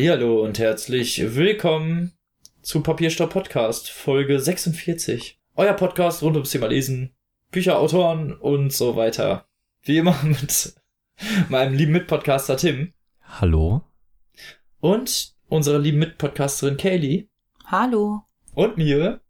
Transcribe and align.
Hallihallo 0.00 0.42
und 0.42 0.58
herzlich 0.58 1.36
willkommen 1.36 2.12
zu 2.62 2.82
Papierstopp 2.82 3.34
Podcast, 3.34 3.90
Folge 3.90 4.40
46. 4.40 5.38
Euer 5.56 5.74
Podcast 5.74 6.22
rund 6.22 6.36
ums 6.36 6.48
Thema 6.48 6.68
Lesen, 6.68 7.14
Bücher, 7.50 7.78
Autoren 7.78 8.32
und 8.32 8.72
so 8.72 8.96
weiter. 8.96 9.46
Wie 9.82 9.98
immer 9.98 10.18
mit 10.22 10.72
meinem 11.50 11.74
lieben 11.74 11.92
Mitpodcaster 11.92 12.56
Tim. 12.56 12.94
Hallo. 13.20 13.82
Und 14.80 15.36
unserer 15.50 15.78
lieben 15.78 15.98
Mitpodcasterin 15.98 16.78
Kaylee. 16.78 17.28
Hallo. 17.66 18.22
Und 18.54 18.78
mir, 18.78 19.20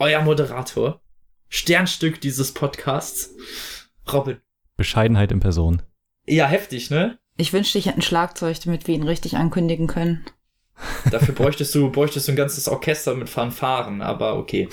euer 0.00 0.22
Moderator. 0.22 1.02
Sternstück 1.48 2.20
dieses 2.20 2.52
Podcasts, 2.52 3.32
Robin. 4.12 4.40
Bescheidenheit 4.76 5.30
in 5.30 5.38
Person. 5.38 5.82
Ja, 6.26 6.48
heftig, 6.48 6.90
ne? 6.90 7.20
Ich 7.36 7.52
wünschte, 7.52 7.78
ich 7.78 7.86
hätte 7.86 7.98
ein 7.98 8.02
Schlagzeug, 8.02 8.58
damit 8.64 8.86
wir 8.86 8.94
ihn 8.94 9.02
richtig 9.02 9.36
ankündigen 9.36 9.86
können. 9.86 10.24
Dafür 11.10 11.34
bräuchtest 11.34 11.74
du, 11.74 11.90
bräuchtest 11.90 12.28
du 12.28 12.32
ein 12.32 12.36
ganzes 12.36 12.68
Orchester 12.68 13.14
mit 13.14 13.28
Fanfaren, 13.28 14.02
aber 14.02 14.36
okay. 14.36 14.68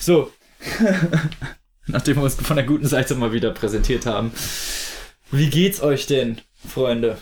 So. 0.00 0.30
Nachdem 1.86 2.16
wir 2.16 2.22
uns 2.22 2.34
von 2.34 2.56
der 2.56 2.66
guten 2.66 2.86
Seite 2.86 3.14
mal 3.14 3.32
wieder 3.32 3.50
präsentiert 3.50 4.04
haben. 4.06 4.32
Wie 5.30 5.48
geht's 5.48 5.82
euch 5.82 6.06
denn, 6.06 6.40
Freunde? 6.66 7.18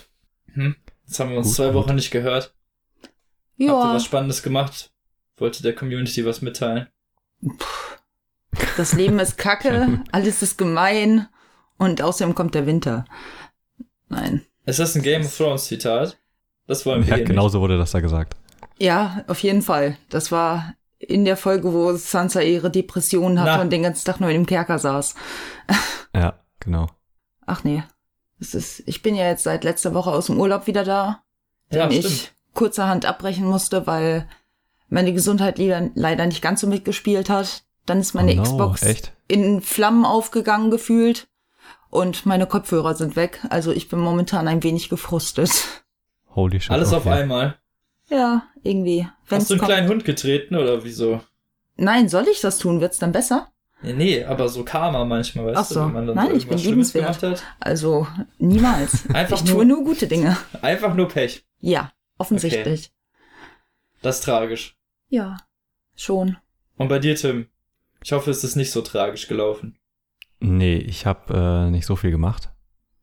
Hm? 0.53 0.75
Jetzt 1.05 1.19
haben 1.19 1.31
wir 1.31 1.37
uns 1.37 1.47
Gut, 1.47 1.55
zwei 1.55 1.65
gut. 1.67 1.75
Wochen 1.75 1.95
nicht 1.95 2.11
gehört. 2.11 2.53
Habt 3.03 3.13
ihr 3.57 3.67
Ja, 3.67 3.93
was 3.93 4.05
Spannendes 4.05 4.43
gemacht? 4.43 4.91
Wollte 5.37 5.63
der 5.63 5.73
Community 5.75 6.25
was 6.25 6.41
mitteilen? 6.41 6.87
das 8.75 8.93
Leben 8.93 9.19
ist 9.19 9.37
kacke, 9.37 10.03
alles 10.11 10.41
ist 10.41 10.57
gemein 10.57 11.27
und 11.77 12.01
außerdem 12.01 12.35
kommt 12.35 12.55
der 12.55 12.65
Winter. 12.65 13.05
Nein. 14.09 14.45
Ist 14.67 14.79
das 14.79 14.95
ein 14.95 15.01
Game 15.01 15.23
of 15.23 15.35
Thrones 15.35 15.65
Zitat? 15.65 16.17
Das 16.67 16.85
wollen 16.85 17.07
wir 17.07 17.15
Ja, 17.15 17.21
eh 17.21 17.23
genau 17.23 17.47
so 17.47 17.61
wurde 17.61 17.77
das 17.77 17.91
da 17.91 18.01
gesagt. 18.01 18.35
Ja, 18.77 19.23
auf 19.27 19.39
jeden 19.39 19.61
Fall. 19.61 19.97
Das 20.09 20.31
war 20.31 20.73
in 20.99 21.23
der 21.23 21.37
Folge, 21.37 21.71
wo 21.73 21.93
Sansa 21.93 22.41
ihre 22.41 22.69
Depressionen 22.69 23.39
hatte 23.39 23.55
Na. 23.55 23.61
und 23.61 23.69
den 23.69 23.83
ganzen 23.83 24.05
Tag 24.05 24.19
nur 24.19 24.29
in 24.29 24.35
dem 24.35 24.45
Kerker 24.45 24.77
saß. 24.77 25.15
Ja, 26.15 26.39
genau. 26.59 26.87
Ach 27.45 27.63
nee. 27.63 27.83
Das 28.39 28.55
ist, 28.55 28.81
ich 28.87 29.03
bin 29.03 29.13
ja 29.13 29.25
jetzt 29.25 29.43
seit 29.43 29.63
letzter 29.63 29.93
Woche 29.93 30.09
aus 30.09 30.27
dem 30.27 30.39
Urlaub 30.39 30.65
wieder 30.65 30.83
da, 30.83 31.21
nicht. 31.69 31.77
Ja, 31.77 31.87
den 31.87 32.01
stimmt. 32.01 32.13
ich 32.15 32.31
kurzerhand 32.55 33.05
abbrechen 33.05 33.45
musste, 33.45 33.85
weil 33.85 34.27
meine 34.89 35.13
Gesundheit 35.13 35.59
leider, 35.59 35.91
leider 35.93 36.25
nicht 36.25 36.41
ganz 36.41 36.61
so 36.61 36.65
mitgespielt 36.65 37.29
hat. 37.29 37.65
Dann 37.85 37.99
ist 37.99 38.15
meine 38.15 38.31
oh 38.31 38.35
no, 38.35 38.43
Xbox 38.43 38.81
Echt? 38.81 39.11
in 39.27 39.61
Flammen 39.61 40.05
aufgegangen 40.05 40.71
gefühlt 40.71 41.27
und 41.97 42.25
meine 42.25 42.47
Kopfhörer 42.47 42.95
sind 42.95 43.15
weg. 43.15 43.45
Also 43.49 43.71
ich 43.71 43.89
bin 43.89 43.99
momentan 43.99 44.47
ein 44.47 44.63
wenig 44.63 44.89
gefrustet. 44.89 45.83
Holy 46.35 46.59
shit. 46.61 46.71
Alles 46.71 46.93
auf 46.93 47.05
okay. 47.05 47.21
einmal. 47.21 47.57
Ja, 48.09 48.43
irgendwie. 48.63 49.07
Wenn's 49.27 49.43
Hast 49.43 49.49
du 49.49 49.53
einen 49.55 49.59
kommt- 49.59 49.71
kleinen 49.71 49.89
Hund 49.89 50.05
getreten 50.05 50.55
oder 50.55 50.83
wieso? 50.83 51.21
Nein, 51.75 52.07
soll 52.09 52.27
ich 52.27 52.41
das 52.41 52.57
tun? 52.59 52.79
Wird's 52.81 52.99
dann 52.99 53.11
besser? 53.11 53.51
Nee, 53.83 53.93
nee, 53.93 54.23
aber 54.23 54.49
so 54.49 54.63
Karma 54.63 55.05
manchmal, 55.05 55.47
weißt 55.47 55.57
Ach 55.57 55.65
so. 55.65 55.75
du, 55.81 55.85
wenn 55.87 55.93
man 55.93 56.07
dann 56.07 56.15
Nein, 56.15 56.29
so 56.31 56.35
ich 56.37 56.47
bin 56.47 56.57
liebenswert. 56.57 57.05
gemacht 57.21 57.23
hat. 57.23 57.43
Also 57.59 58.07
niemals. 58.39 59.07
Einfach 59.13 59.37
ich 59.37 59.45
nur- 59.45 59.55
tue 59.55 59.65
nur 59.65 59.83
gute 59.83 60.07
Dinge. 60.07 60.35
Einfach 60.61 60.93
nur 60.95 61.07
Pech. 61.09 61.45
Ja, 61.59 61.91
offensichtlich. 62.17 62.91
Das 64.01 64.17
ist 64.19 64.23
tragisch. 64.25 64.75
Ja, 65.09 65.37
schon. 65.95 66.37
Und 66.77 66.87
bei 66.87 66.99
dir, 66.99 67.15
Tim? 67.15 67.47
Ich 68.03 68.11
hoffe, 68.11 68.31
es 68.31 68.43
ist 68.43 68.55
nicht 68.55 68.71
so 68.71 68.81
tragisch 68.81 69.27
gelaufen. 69.27 69.77
Nee, 70.39 70.77
ich 70.77 71.05
habe 71.05 71.67
äh, 71.67 71.71
nicht 71.71 71.85
so 71.85 71.95
viel 71.95 72.11
gemacht. 72.11 72.51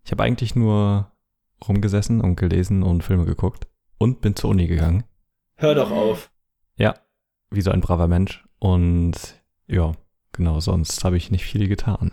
Ich 0.05 0.13
habe 0.13 0.23
eigentlich 0.23 0.55
nur 0.55 1.11
rumgesessen 1.67 2.21
und 2.21 2.37
gelesen 2.37 2.83
und 2.83 3.03
Filme 3.03 3.25
geguckt 3.25 3.67
und 3.99 4.21
bin 4.21 4.37
zur 4.37 4.51
Uni 4.51 4.67
gegangen. 4.67 5.05
Hör 5.57 5.75
doch 5.75 5.91
auf. 5.91 6.31
Ja, 6.77 6.95
wie 7.51 7.63
so 7.63 7.71
ein 7.71 7.81
braver 7.81 8.09
Mensch. 8.09 8.45
Und 8.59 9.15
ja, 9.67 9.93
genau, 10.33 10.61
sonst 10.61 11.05
habe 11.05 11.17
ich 11.17 11.31
nicht 11.31 11.45
viel 11.45 11.69
getan. 11.69 12.11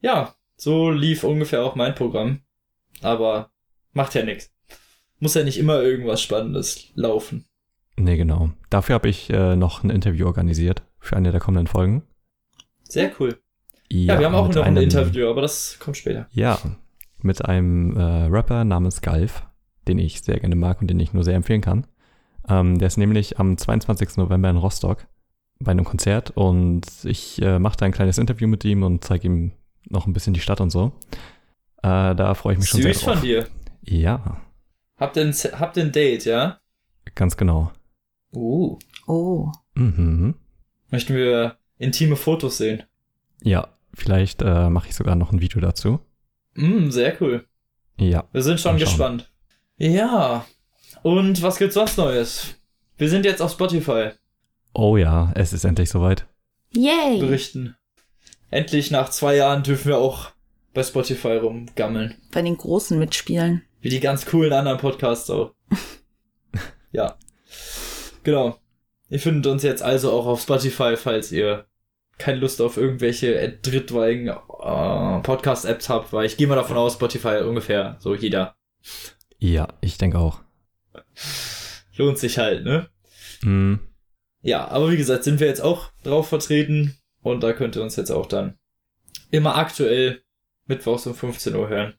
Ja, 0.00 0.34
so 0.56 0.90
lief 0.90 1.24
ungefähr 1.24 1.64
auch 1.64 1.74
mein 1.74 1.94
Programm. 1.94 2.40
Aber 3.02 3.50
macht 3.92 4.14
ja 4.14 4.24
nichts. 4.24 4.52
Muss 5.18 5.34
ja 5.34 5.44
nicht 5.44 5.58
immer 5.58 5.80
irgendwas 5.80 6.22
Spannendes 6.22 6.90
laufen. 6.94 7.46
Nee, 7.96 8.16
genau. 8.16 8.50
Dafür 8.70 8.94
habe 8.94 9.08
ich 9.08 9.30
äh, 9.30 9.56
noch 9.56 9.84
ein 9.84 9.90
Interview 9.90 10.26
organisiert 10.26 10.82
für 10.98 11.16
eine 11.16 11.30
der 11.30 11.40
kommenden 11.40 11.66
Folgen. 11.66 12.02
Sehr 12.82 13.12
cool. 13.18 13.38
Ja, 13.90 14.18
wir 14.18 14.26
haben 14.26 14.34
auch 14.34 14.48
noch 14.48 14.56
ein 14.56 14.62
einem- 14.76 14.84
Interview, 14.84 15.28
aber 15.28 15.42
das 15.42 15.78
kommt 15.78 15.96
später. 15.96 16.26
Ja, 16.32 16.58
mit 17.22 17.44
einem 17.44 17.96
äh, 17.96 18.02
Rapper 18.26 18.64
namens 18.64 19.00
Galf, 19.00 19.44
den 19.88 19.98
ich 19.98 20.22
sehr 20.22 20.40
gerne 20.40 20.56
mag 20.56 20.80
und 20.80 20.88
den 20.88 21.00
ich 21.00 21.12
nur 21.12 21.24
sehr 21.24 21.34
empfehlen 21.36 21.60
kann. 21.60 21.86
Ähm, 22.48 22.78
der 22.78 22.88
ist 22.88 22.96
nämlich 22.98 23.38
am 23.38 23.56
22. 23.56 24.16
November 24.18 24.50
in 24.50 24.56
Rostock 24.56 25.06
bei 25.60 25.70
einem 25.70 25.84
Konzert 25.84 26.30
und 26.34 26.86
ich 27.04 27.40
äh, 27.40 27.58
mache 27.58 27.76
da 27.78 27.86
ein 27.86 27.92
kleines 27.92 28.18
Interview 28.18 28.48
mit 28.48 28.64
ihm 28.64 28.82
und 28.82 29.04
zeige 29.04 29.26
ihm 29.28 29.52
noch 29.88 30.06
ein 30.06 30.12
bisschen 30.12 30.34
die 30.34 30.40
Stadt 30.40 30.60
und 30.60 30.70
so. 30.70 30.92
Äh, 31.82 32.14
da 32.14 32.34
freue 32.34 32.54
ich 32.54 32.58
mich 32.60 32.68
schon 32.68 32.82
Süß 32.82 32.98
sehr 33.00 33.04
drauf. 33.06 33.18
von 33.20 33.26
dir. 33.28 33.46
Ja, 33.82 34.40
Habt 34.96 35.16
ihr 35.16 35.22
ein, 35.24 35.32
habt 35.32 35.76
ihr 35.76 35.82
ein 35.84 35.92
Date, 35.92 36.24
ja? 36.24 36.58
ganz 37.14 37.36
genau. 37.36 37.70
Uh. 38.32 38.78
Oh. 39.06 39.50
Mhm. 39.74 40.34
Möchten 40.90 41.14
wir 41.14 41.56
intime 41.78 42.16
Fotos 42.16 42.58
sehen? 42.58 42.82
Ja, 43.42 43.68
vielleicht 43.94 44.42
äh, 44.42 44.68
mache 44.68 44.88
ich 44.88 44.94
sogar 44.94 45.14
noch 45.16 45.32
ein 45.32 45.40
Video 45.40 45.60
dazu. 45.60 46.00
Mm, 46.54 46.90
sehr 46.90 47.20
cool. 47.20 47.44
Ja, 47.98 48.24
Wir 48.32 48.42
sind 48.42 48.60
schon 48.60 48.76
gespannt. 48.78 49.30
Ja. 49.76 50.44
Und 51.02 51.42
was 51.42 51.58
gibt's 51.58 51.74
sonst 51.74 51.96
Neues? 51.98 52.54
Wir 52.96 53.08
sind 53.08 53.24
jetzt 53.24 53.42
auf 53.42 53.52
Spotify. 53.52 54.10
oh 54.72 54.96
ja, 54.96 55.32
es 55.34 55.52
ist 55.52 55.64
endlich 55.64 55.90
soweit. 55.90 56.26
Yay! 56.72 57.18
Berichten. 57.20 57.76
Endlich 58.50 58.90
nach 58.90 59.10
zwei 59.10 59.36
Jahren 59.36 59.62
dürfen 59.62 59.88
wir 59.88 59.98
auch 59.98 60.30
bei 60.74 60.82
Spotify 60.82 61.36
rumgammeln. 61.36 62.16
Bei 62.32 62.42
den 62.42 62.56
Großen 62.56 62.98
mitspielen. 62.98 63.62
Wie 63.80 63.88
die 63.88 64.00
ganz 64.00 64.26
coolen 64.26 64.52
anderen 64.52 64.78
Podcasts 64.78 65.28
auch. 65.30 65.52
ja. 66.92 67.16
Genau. 68.22 68.58
Ihr 69.10 69.20
findet 69.20 69.46
uns 69.46 69.62
jetzt 69.62 69.82
also 69.82 70.10
auch 70.12 70.26
auf 70.26 70.40
Spotify, 70.40 70.96
falls 70.96 71.30
ihr 71.30 71.66
keine 72.18 72.38
Lust 72.38 72.60
auf 72.60 72.76
irgendwelche 72.76 73.58
drittweiligen 73.62 74.28
äh, 74.28 75.20
Podcast-Apps 75.22 75.88
habt, 75.88 76.12
weil 76.12 76.26
ich 76.26 76.36
gehe 76.36 76.46
mal 76.46 76.54
davon 76.56 76.76
aus, 76.76 76.94
Spotify 76.94 77.42
ungefähr 77.44 77.96
so 78.00 78.14
jeder. 78.14 78.56
Ja, 79.38 79.68
ich 79.80 79.98
denke 79.98 80.18
auch. 80.18 80.40
Lohnt 81.96 82.18
sich 82.18 82.38
halt, 82.38 82.64
ne? 82.64 82.88
Mm, 83.42 83.74
Ja, 84.42 84.68
aber 84.68 84.90
wie 84.90 84.96
gesagt, 84.96 85.24
sind 85.24 85.40
wir 85.40 85.46
jetzt 85.46 85.60
auch 85.62 85.90
drauf 86.02 86.28
vertreten 86.28 86.96
und 87.22 87.42
da 87.42 87.52
könnt 87.52 87.76
ihr 87.76 87.82
uns 87.82 87.96
jetzt 87.96 88.10
auch 88.10 88.26
dann 88.26 88.58
immer 89.30 89.56
aktuell 89.56 90.22
mittwochs 90.66 91.06
um 91.06 91.14
15 91.14 91.54
Uhr 91.54 91.68
hören. 91.68 91.94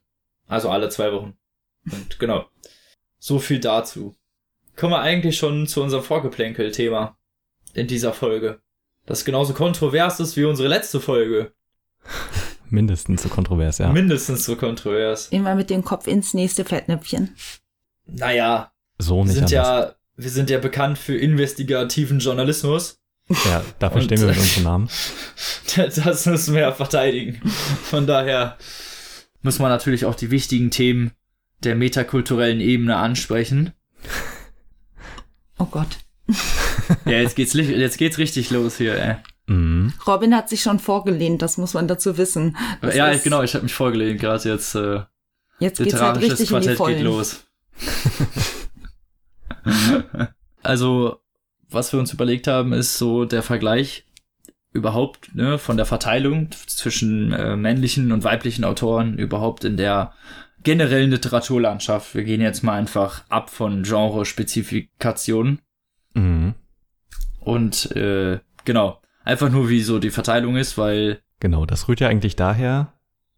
Also 0.46 0.70
alle 0.70 0.88
zwei 0.88 1.12
Wochen. 1.12 1.36
Und 1.90 2.18
genau. 2.18 2.46
So 3.18 3.38
viel 3.38 3.60
dazu. 3.60 4.16
Kommen 4.76 4.92
wir 4.92 5.00
eigentlich 5.00 5.36
schon 5.38 5.66
zu 5.66 5.82
unserem 5.82 6.04
Vorgeplänkel-Thema 6.04 7.18
in 7.74 7.86
dieser 7.86 8.12
Folge. 8.12 8.60
Das 9.06 9.24
genauso 9.24 9.54
kontrovers 9.54 10.20
ist 10.20 10.36
wie 10.36 10.44
unsere 10.44 10.68
letzte 10.68 11.00
Folge. 11.00 11.52
mindestens 12.70 13.22
so 13.22 13.28
kontrovers, 13.28 13.78
ja. 13.78 13.92
Mindestens 13.92 14.44
so 14.44 14.56
kontrovers. 14.56 15.28
Immer 15.28 15.54
mit 15.54 15.70
dem 15.70 15.84
Kopf 15.84 16.06
ins 16.06 16.34
nächste 16.34 16.64
Fettnäpfchen. 16.64 17.34
Naja, 18.06 18.72
so 18.98 19.18
wir 19.18 19.24
nicht 19.24 19.34
sind 19.34 19.44
anders. 19.44 19.52
ja, 19.52 19.94
wir 20.16 20.30
sind 20.30 20.50
ja 20.50 20.58
bekannt 20.58 20.98
für 20.98 21.16
investigativen 21.16 22.18
Journalismus. 22.18 22.98
Ja, 23.28 23.62
dafür 23.78 24.02
stehen 24.02 24.20
wir 24.20 24.28
mit 24.28 24.38
unserem 24.38 24.64
Namen. 24.64 24.88
Das 25.76 26.24
müssen 26.24 26.54
wir 26.54 26.62
ja 26.62 26.72
verteidigen. 26.72 27.42
Von 27.82 28.06
daher 28.06 28.56
muss 29.42 29.58
man 29.58 29.68
natürlich 29.68 30.06
auch 30.06 30.14
die 30.14 30.30
wichtigen 30.30 30.70
Themen 30.70 31.12
der 31.64 31.74
metakulturellen 31.74 32.60
Ebene 32.60 32.96
ansprechen. 32.96 33.72
Oh 35.58 35.66
Gott. 35.66 35.98
Ja, 37.04 37.12
jetzt 37.12 37.36
geht's, 37.36 37.52
jetzt 37.54 37.98
geht's 37.98 38.18
richtig 38.18 38.50
los 38.50 38.76
hier, 38.78 38.94
ey. 38.96 39.16
Mhm. 39.48 39.92
Robin 40.06 40.34
hat 40.34 40.48
sich 40.48 40.60
schon 40.62 40.78
vorgelehnt, 40.78 41.40
das 41.42 41.56
muss 41.56 41.74
man 41.74 41.86
dazu 41.88 42.18
wissen. 42.18 42.56
Das 42.80 42.94
ja, 42.96 43.08
ist- 43.08 43.22
genau, 43.24 43.42
ich 43.42 43.54
habe 43.54 43.62
mich 43.64 43.74
vorgelegt, 43.74 44.20
gerade 44.20 44.48
jetzt 44.48 44.74
äh, 44.74 45.00
Jetzt 45.58 45.78
geht's 45.78 46.00
halt 46.00 46.16
richtig 46.20 46.40
in 46.40 46.46
die 46.46 46.50
Quartett 46.50 46.76
Vollen. 46.76 46.96
geht 46.96 47.04
los. 47.04 47.44
also, 50.62 51.20
was 51.70 51.92
wir 51.92 52.00
uns 52.00 52.12
überlegt 52.12 52.46
haben, 52.46 52.72
ist 52.72 52.98
so 52.98 53.24
der 53.24 53.42
Vergleich 53.42 54.04
überhaupt 54.72 55.34
ne, 55.34 55.58
von 55.58 55.76
der 55.76 55.86
Verteilung 55.86 56.50
zwischen 56.66 57.32
äh, 57.32 57.56
männlichen 57.56 58.12
und 58.12 58.24
weiblichen 58.24 58.64
Autoren 58.64 59.16
überhaupt 59.18 59.64
in 59.64 59.76
der 59.76 60.12
generellen 60.62 61.10
Literaturlandschaft. 61.10 62.14
Wir 62.14 62.24
gehen 62.24 62.40
jetzt 62.42 62.62
mal 62.62 62.74
einfach 62.74 63.24
ab 63.28 63.50
von 63.50 63.82
Genre-Spezifikationen 63.84 65.60
Mhm. 66.14 66.54
Und 67.46 67.94
äh, 67.94 68.40
genau, 68.64 69.00
einfach 69.22 69.50
nur 69.50 69.68
wie 69.68 69.80
so 69.80 70.00
die 70.00 70.10
Verteilung 70.10 70.56
ist, 70.56 70.76
weil 70.76 71.20
Genau, 71.38 71.64
das 71.64 71.86
rührt 71.86 72.00
ja 72.00 72.08
eigentlich 72.08 72.34
daher, 72.34 72.92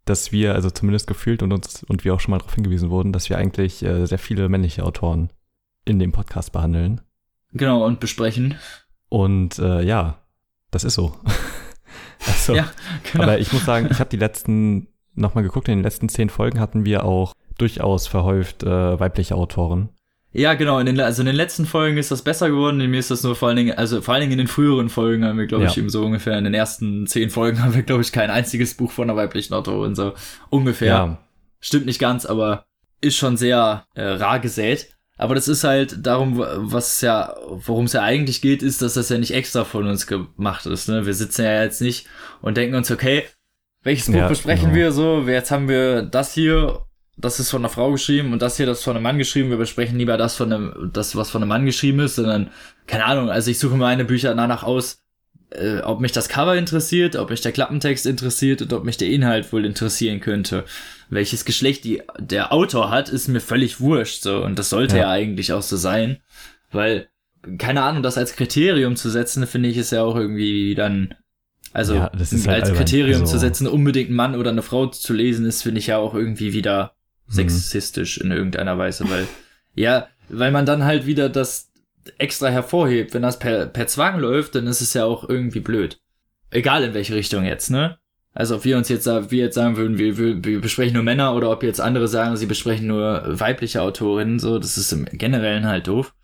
dass 0.06 0.32
wir, 0.32 0.54
also 0.54 0.70
zumindest 0.70 1.06
gefühlt 1.06 1.42
und 1.42 1.52
uns 1.52 1.84
und 1.84 2.04
wir 2.04 2.14
auch 2.14 2.20
schon 2.20 2.30
mal 2.30 2.38
darauf 2.38 2.54
hingewiesen 2.54 2.88
wurden, 2.88 3.12
dass 3.12 3.28
wir 3.28 3.36
eigentlich 3.36 3.84
äh, 3.84 4.06
sehr 4.06 4.18
viele 4.18 4.48
männliche 4.48 4.82
Autoren 4.84 5.28
in 5.84 5.98
dem 5.98 6.12
Podcast 6.12 6.52
behandeln. 6.52 7.02
Genau, 7.52 7.84
und 7.84 8.00
besprechen. 8.00 8.54
Und 9.10 9.58
äh, 9.58 9.82
ja, 9.82 10.22
das 10.70 10.84
ist 10.84 10.94
so. 10.94 11.14
also, 12.26 12.54
Ja, 12.54 12.70
genau. 13.12 13.24
Aber 13.24 13.38
ich 13.38 13.52
muss 13.52 13.66
sagen, 13.66 13.88
ich 13.90 14.00
habe 14.00 14.08
die 14.08 14.16
letzten 14.16 14.88
nochmal 15.14 15.44
geguckt, 15.44 15.68
in 15.68 15.76
den 15.76 15.84
letzten 15.84 16.08
zehn 16.08 16.30
Folgen 16.30 16.60
hatten 16.60 16.86
wir 16.86 17.04
auch 17.04 17.34
durchaus 17.58 18.06
verhäuft 18.06 18.62
äh, 18.62 18.98
weibliche 18.98 19.34
Autoren. 19.34 19.90
Ja, 20.32 20.54
genau. 20.54 20.78
In 20.78 20.86
den, 20.86 21.00
also 21.00 21.22
in 21.22 21.26
den 21.26 21.36
letzten 21.36 21.64
Folgen 21.66 21.96
ist 21.96 22.10
das 22.10 22.22
besser 22.22 22.50
geworden. 22.50 22.80
In 22.80 22.90
mir 22.90 23.00
ist 23.00 23.10
das 23.10 23.22
nur 23.22 23.34
vor 23.34 23.48
allen 23.48 23.56
Dingen, 23.56 23.76
also 23.78 24.02
vor 24.02 24.14
allen 24.14 24.20
Dingen 24.22 24.32
in 24.32 24.38
den 24.38 24.46
früheren 24.46 24.88
Folgen 24.90 25.24
haben 25.24 25.38
wir, 25.38 25.46
glaube 25.46 25.64
ich, 25.64 25.74
Ja. 25.76 25.78
eben 25.80 25.88
so 25.90 26.04
ungefähr 26.04 26.36
in 26.36 26.44
den 26.44 26.54
ersten 26.54 27.06
zehn 27.06 27.30
Folgen 27.30 27.62
haben 27.62 27.74
wir, 27.74 27.82
glaube 27.82 28.02
ich, 28.02 28.12
kein 28.12 28.30
einziges 28.30 28.74
Buch 28.74 28.92
von 28.92 29.08
einer 29.08 29.16
weiblichen 29.16 29.54
Autorin. 29.54 29.94
So 29.94 30.12
ungefähr. 30.50 31.18
Stimmt 31.60 31.86
nicht 31.86 31.98
ganz, 31.98 32.24
aber 32.26 32.66
ist 33.00 33.16
schon 33.16 33.36
sehr 33.36 33.86
äh, 33.94 34.02
rar 34.02 34.38
gesät. 34.40 34.88
Aber 35.16 35.34
das 35.34 35.48
ist 35.48 35.64
halt 35.64 36.06
darum, 36.06 36.38
was 36.38 37.00
ja, 37.00 37.34
worum 37.48 37.86
es 37.86 37.92
ja 37.94 38.02
eigentlich 38.02 38.40
geht, 38.40 38.62
ist, 38.62 38.82
dass 38.82 38.94
das 38.94 39.08
ja 39.08 39.18
nicht 39.18 39.34
extra 39.34 39.64
von 39.64 39.88
uns 39.88 40.06
gemacht 40.06 40.64
ist. 40.66 40.88
Ne? 40.88 41.06
Wir 41.06 41.14
sitzen 41.14 41.42
ja 41.44 41.62
jetzt 41.64 41.80
nicht 41.80 42.06
und 42.40 42.56
denken 42.56 42.76
uns, 42.76 42.90
okay, 42.90 43.24
welches 43.82 44.06
Buch 44.06 44.14
Ja, 44.14 44.28
besprechen 44.28 44.66
genau. 44.66 44.76
wir 44.76 44.92
so? 44.92 45.24
Jetzt 45.26 45.50
haben 45.50 45.68
wir 45.68 46.02
das 46.02 46.32
hier, 46.34 46.82
das 47.20 47.40
ist 47.40 47.50
von 47.50 47.62
einer 47.62 47.68
Frau 47.68 47.90
geschrieben 47.92 48.32
und 48.32 48.40
das 48.42 48.56
hier, 48.56 48.66
das 48.66 48.78
ist 48.78 48.84
von 48.84 48.94
einem 48.96 49.02
Mann 49.02 49.18
geschrieben. 49.18 49.50
Wir 49.50 49.56
besprechen 49.56 49.98
lieber 49.98 50.16
das 50.16 50.36
von 50.36 50.52
einem, 50.52 50.90
das, 50.92 51.16
was 51.16 51.30
von 51.30 51.42
einem 51.42 51.48
Mann 51.48 51.66
geschrieben 51.66 52.00
ist, 52.00 52.14
sondern, 52.14 52.50
keine 52.86 53.04
Ahnung, 53.06 53.28
also 53.28 53.50
ich 53.50 53.58
suche 53.58 53.76
meine 53.76 54.04
Bücher 54.04 54.34
danach 54.34 54.62
aus, 54.62 55.02
äh, 55.50 55.80
ob 55.80 56.00
mich 56.00 56.12
das 56.12 56.28
Cover 56.28 56.54
interessiert, 56.56 57.16
ob 57.16 57.30
mich 57.30 57.40
der 57.40 57.52
Klappentext 57.52 58.06
interessiert 58.06 58.62
und 58.62 58.72
ob 58.72 58.84
mich 58.84 58.98
der 58.98 59.08
Inhalt 59.08 59.52
wohl 59.52 59.64
interessieren 59.64 60.20
könnte. 60.20 60.64
Welches 61.10 61.44
Geschlecht 61.44 61.84
die, 61.84 62.02
der 62.18 62.52
Autor 62.52 62.90
hat, 62.90 63.08
ist 63.08 63.28
mir 63.28 63.40
völlig 63.40 63.80
wurscht, 63.80 64.22
so. 64.22 64.44
Und 64.44 64.58
das 64.58 64.70
sollte 64.70 64.96
ja. 64.96 65.02
Ja. 65.04 65.10
eigentlich 65.10 65.52
auch 65.52 65.62
so 65.62 65.76
sein. 65.76 66.18
Weil, 66.70 67.08
keine 67.56 67.82
Ahnung, 67.82 68.02
das 68.02 68.18
als 68.18 68.36
Kriterium 68.36 68.94
zu 68.94 69.08
setzen, 69.10 69.46
finde 69.46 69.70
ich, 69.70 69.78
ist 69.78 69.90
ja 69.90 70.02
auch 70.02 70.16
irgendwie 70.16 70.74
dann, 70.74 71.14
also, 71.72 71.94
Ja, 71.94 72.12
halt 72.12 72.64
als. 72.64 72.74
Kriterium 72.74 73.22
Also- 73.22 73.32
zu 73.32 73.38
setzen, 73.38 73.66
unbedingt 73.66 74.08
einen 74.08 74.16
Mann 74.16 74.36
oder 74.36 74.50
eine 74.50 74.62
Frau 74.62 74.86
zu 74.86 75.14
lesen, 75.14 75.46
ist, 75.46 75.62
finde 75.62 75.78
ich 75.80 75.86
ja 75.88 75.96
auch 75.98 76.14
irgendwie 76.14 76.52
wieder. 76.52 76.92
Sexistisch 77.28 78.18
in 78.18 78.30
irgendeiner 78.30 78.78
Weise, 78.78 79.08
weil, 79.08 79.26
ja, 79.74 80.08
weil 80.28 80.50
man 80.50 80.66
dann 80.66 80.84
halt 80.84 81.06
wieder 81.06 81.28
das 81.28 81.70
extra 82.16 82.48
hervorhebt. 82.48 83.14
Wenn 83.14 83.22
das 83.22 83.38
per, 83.38 83.66
per 83.66 83.86
Zwang 83.86 84.18
läuft, 84.18 84.54
dann 84.54 84.66
ist 84.66 84.80
es 84.80 84.94
ja 84.94 85.04
auch 85.04 85.28
irgendwie 85.28 85.60
blöd. 85.60 86.00
Egal 86.50 86.84
in 86.84 86.94
welche 86.94 87.14
Richtung 87.14 87.44
jetzt, 87.44 87.70
ne? 87.70 87.98
Also 88.34 88.56
ob 88.56 88.64
wir 88.64 88.76
uns 88.76 88.88
jetzt, 88.88 89.06
wir 89.06 89.44
jetzt 89.44 89.56
sagen 89.56 89.76
würden, 89.76 89.98
wir, 89.98 90.16
wir, 90.16 90.44
wir 90.44 90.60
besprechen 90.60 90.94
nur 90.94 91.02
Männer 91.02 91.34
oder 91.34 91.50
ob 91.50 91.62
jetzt 91.62 91.80
andere 91.80 92.08
sagen, 92.08 92.36
sie 92.36 92.46
besprechen 92.46 92.86
nur 92.86 93.22
weibliche 93.26 93.82
Autorinnen, 93.82 94.38
so, 94.38 94.58
das 94.58 94.78
ist 94.78 94.92
im 94.92 95.06
Generellen 95.06 95.66
halt 95.66 95.88
doof. 95.88 96.14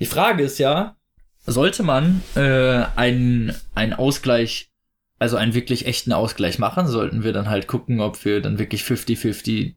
Die 0.00 0.06
Frage 0.06 0.44
ist 0.44 0.58
ja, 0.58 0.96
sollte 1.44 1.82
man 1.82 2.22
äh, 2.36 2.84
einen, 2.96 3.54
einen 3.74 3.92
Ausgleich, 3.92 4.70
also 5.18 5.36
einen 5.36 5.54
wirklich 5.54 5.86
echten 5.86 6.12
Ausgleich 6.12 6.58
machen? 6.58 6.86
Sollten 6.86 7.22
wir 7.22 7.32
dann 7.32 7.50
halt 7.50 7.66
gucken, 7.66 8.00
ob 8.00 8.24
wir 8.24 8.40
dann 8.40 8.58
wirklich 8.58 8.82
50-50 8.82 9.74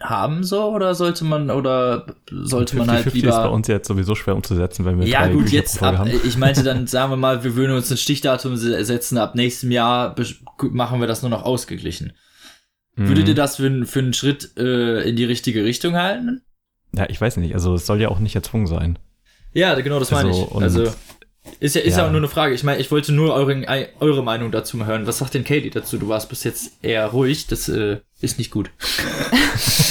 haben 0.00 0.42
so 0.44 0.64
oder 0.74 0.94
sollte 0.94 1.24
man 1.24 1.50
oder 1.50 2.06
sollte 2.30 2.76
man 2.76 2.90
halt 2.90 3.06
50-50 3.06 3.12
lieber 3.14 3.28
ist 3.28 3.36
bei 3.36 3.48
uns 3.48 3.68
jetzt 3.68 3.86
sowieso 3.88 4.14
schwer 4.14 4.34
umzusetzen, 4.34 4.84
wenn 4.84 4.98
wir 4.98 5.06
ja 5.06 5.26
gut, 5.28 5.44
Bücher 5.44 5.54
jetzt 5.54 5.82
ab, 5.82 5.98
haben. 5.98 6.10
ich 6.24 6.36
meinte 6.36 6.62
dann, 6.64 6.86
sagen 6.88 7.12
wir 7.12 7.16
mal, 7.16 7.44
wir 7.44 7.54
würden 7.54 7.74
uns 7.76 7.90
ein 7.90 7.96
Stichdatum 7.96 8.56
se- 8.56 8.84
setzen, 8.84 9.18
ab 9.18 9.34
nächstem 9.34 9.70
Jahr 9.70 10.14
machen 10.70 11.00
wir 11.00 11.06
das 11.06 11.22
nur 11.22 11.30
noch 11.30 11.44
ausgeglichen. 11.44 12.12
Würdet 12.96 13.24
Mhm. 13.24 13.28
ihr 13.30 13.34
das 13.34 13.56
für, 13.56 13.86
für 13.86 13.98
einen 14.00 14.12
Schritt 14.12 14.56
äh, 14.56 15.08
in 15.08 15.16
die 15.16 15.24
richtige 15.24 15.64
Richtung 15.64 15.96
halten? 15.96 16.42
Ja, 16.92 17.08
ich 17.08 17.20
weiß 17.20 17.38
nicht. 17.38 17.54
Also 17.54 17.74
es 17.74 17.86
soll 17.86 18.00
ja 18.00 18.08
auch 18.08 18.20
nicht 18.20 18.36
erzwungen 18.36 18.66
sein. 18.68 18.98
Ja, 19.52 19.74
genau, 19.80 19.98
das 19.98 20.10
meine 20.10 20.28
Also, 20.28 20.42
ich. 20.44 20.50
und- 20.50 20.62
Also 20.62 20.92
ist 21.60 21.74
ja, 21.74 21.82
ist 21.82 21.92
ja. 21.92 21.98
Ja. 21.98 22.06
auch 22.06 22.10
nur 22.10 22.20
eine 22.20 22.28
Frage. 22.28 22.54
Ich 22.54 22.64
meine, 22.64 22.80
ich 22.80 22.90
wollte 22.90 23.12
nur 23.12 23.34
eure, 23.34 23.90
eure 24.00 24.22
Meinung 24.22 24.50
dazu 24.50 24.76
mal 24.76 24.86
hören. 24.86 25.06
Was 25.06 25.18
sagt 25.18 25.34
denn 25.34 25.44
Katie 25.44 25.70
dazu? 25.70 25.98
Du 25.98 26.08
warst 26.08 26.28
bis 26.28 26.44
jetzt 26.44 26.72
eher 26.82 27.06
ruhig. 27.06 27.46
Das 27.46 27.68
äh, 27.68 28.00
ist 28.20 28.38
nicht 28.38 28.50
gut. 28.50 28.70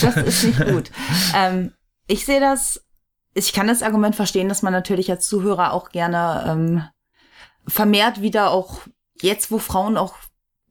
Das 0.01 0.17
ist 0.17 0.43
nicht 0.43 0.65
gut. 0.67 0.91
ähm, 1.35 1.71
ich 2.07 2.25
sehe 2.25 2.41
das, 2.41 2.83
ich 3.33 3.53
kann 3.53 3.67
das 3.67 3.81
Argument 3.81 4.15
verstehen, 4.15 4.49
dass 4.49 4.61
man 4.61 4.73
natürlich 4.73 5.09
als 5.09 5.27
Zuhörer 5.27 5.71
auch 5.71 5.89
gerne 5.89 6.45
ähm, 6.47 6.83
vermehrt 7.67 8.21
wieder 8.21 8.51
auch 8.51 8.81
jetzt, 9.21 9.51
wo 9.51 9.59
Frauen 9.59 9.95
auch 9.95 10.15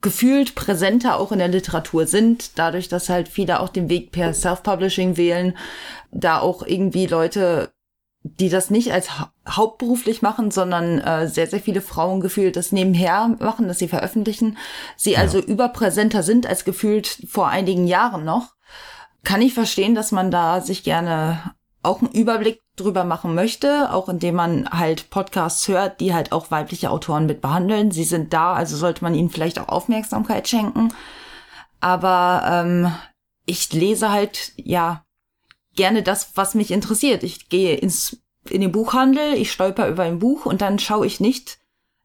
gefühlt 0.02 0.54
präsenter 0.54 1.18
auch 1.18 1.32
in 1.32 1.38
der 1.38 1.48
Literatur 1.48 2.06
sind, 2.06 2.58
dadurch, 2.58 2.88
dass 2.88 3.08
halt 3.08 3.28
viele 3.28 3.60
auch 3.60 3.68
den 3.68 3.88
Weg 3.88 4.10
per 4.12 4.34
Self-Publishing 4.34 5.16
wählen, 5.16 5.56
da 6.10 6.40
auch 6.40 6.66
irgendwie 6.66 7.06
Leute, 7.06 7.72
die 8.24 8.48
das 8.48 8.70
nicht 8.70 8.92
als 8.92 9.18
hau 9.18 9.26
hauptberuflich 9.48 10.22
machen, 10.22 10.50
sondern 10.52 10.98
äh, 11.00 11.26
sehr, 11.26 11.48
sehr 11.48 11.58
viele 11.60 11.80
Frauen 11.80 12.20
gefühlt 12.20 12.54
das 12.56 12.70
nebenher 12.70 13.36
machen, 13.40 13.66
dass 13.66 13.80
sie 13.80 13.88
veröffentlichen, 13.88 14.56
sie 14.96 15.12
Ja. 15.12 15.18
also 15.18 15.40
überpräsenter 15.40 16.22
sind 16.22 16.46
als 16.46 16.64
gefühlt 16.64 17.26
vor 17.28 17.48
einigen 17.48 17.86
Jahren 17.86 18.24
noch 18.24 18.54
kann 19.24 19.42
ich 19.42 19.54
verstehen, 19.54 19.94
dass 19.94 20.12
man 20.12 20.30
da 20.30 20.60
sich 20.60 20.82
gerne 20.82 21.54
auch 21.82 22.00
einen 22.00 22.12
Überblick 22.12 22.60
drüber 22.76 23.04
machen 23.04 23.34
möchte, 23.34 23.92
auch 23.92 24.08
indem 24.08 24.36
man 24.36 24.68
halt 24.70 25.10
Podcasts 25.10 25.66
hört, 25.68 26.00
die 26.00 26.14
halt 26.14 26.32
auch 26.32 26.50
weibliche 26.50 26.90
Autoren 26.90 27.26
mit 27.26 27.40
behandeln. 27.40 27.90
Sie 27.90 28.04
sind 28.04 28.32
da, 28.32 28.54
also 28.54 28.76
sollte 28.76 29.02
man 29.02 29.14
ihnen 29.14 29.30
vielleicht 29.30 29.58
auch 29.58 29.68
Aufmerksamkeit 29.68 30.48
schenken. 30.48 30.92
Aber 31.80 32.42
ähm, 32.46 32.92
ich 33.46 33.72
lese 33.72 34.10
halt 34.10 34.52
ja 34.56 35.04
gerne 35.76 36.02
das, 36.02 36.32
was 36.34 36.54
mich 36.54 36.70
interessiert. 36.70 37.22
Ich 37.22 37.48
gehe 37.48 37.74
ins 37.74 38.18
in 38.50 38.60
den 38.60 38.72
Buchhandel, 38.72 39.34
ich 39.34 39.52
stolper 39.52 39.88
über 39.88 40.02
ein 40.02 40.18
Buch 40.18 40.46
und 40.46 40.62
dann 40.62 40.78
schaue 40.78 41.06
ich 41.06 41.20
nicht, 41.20 41.58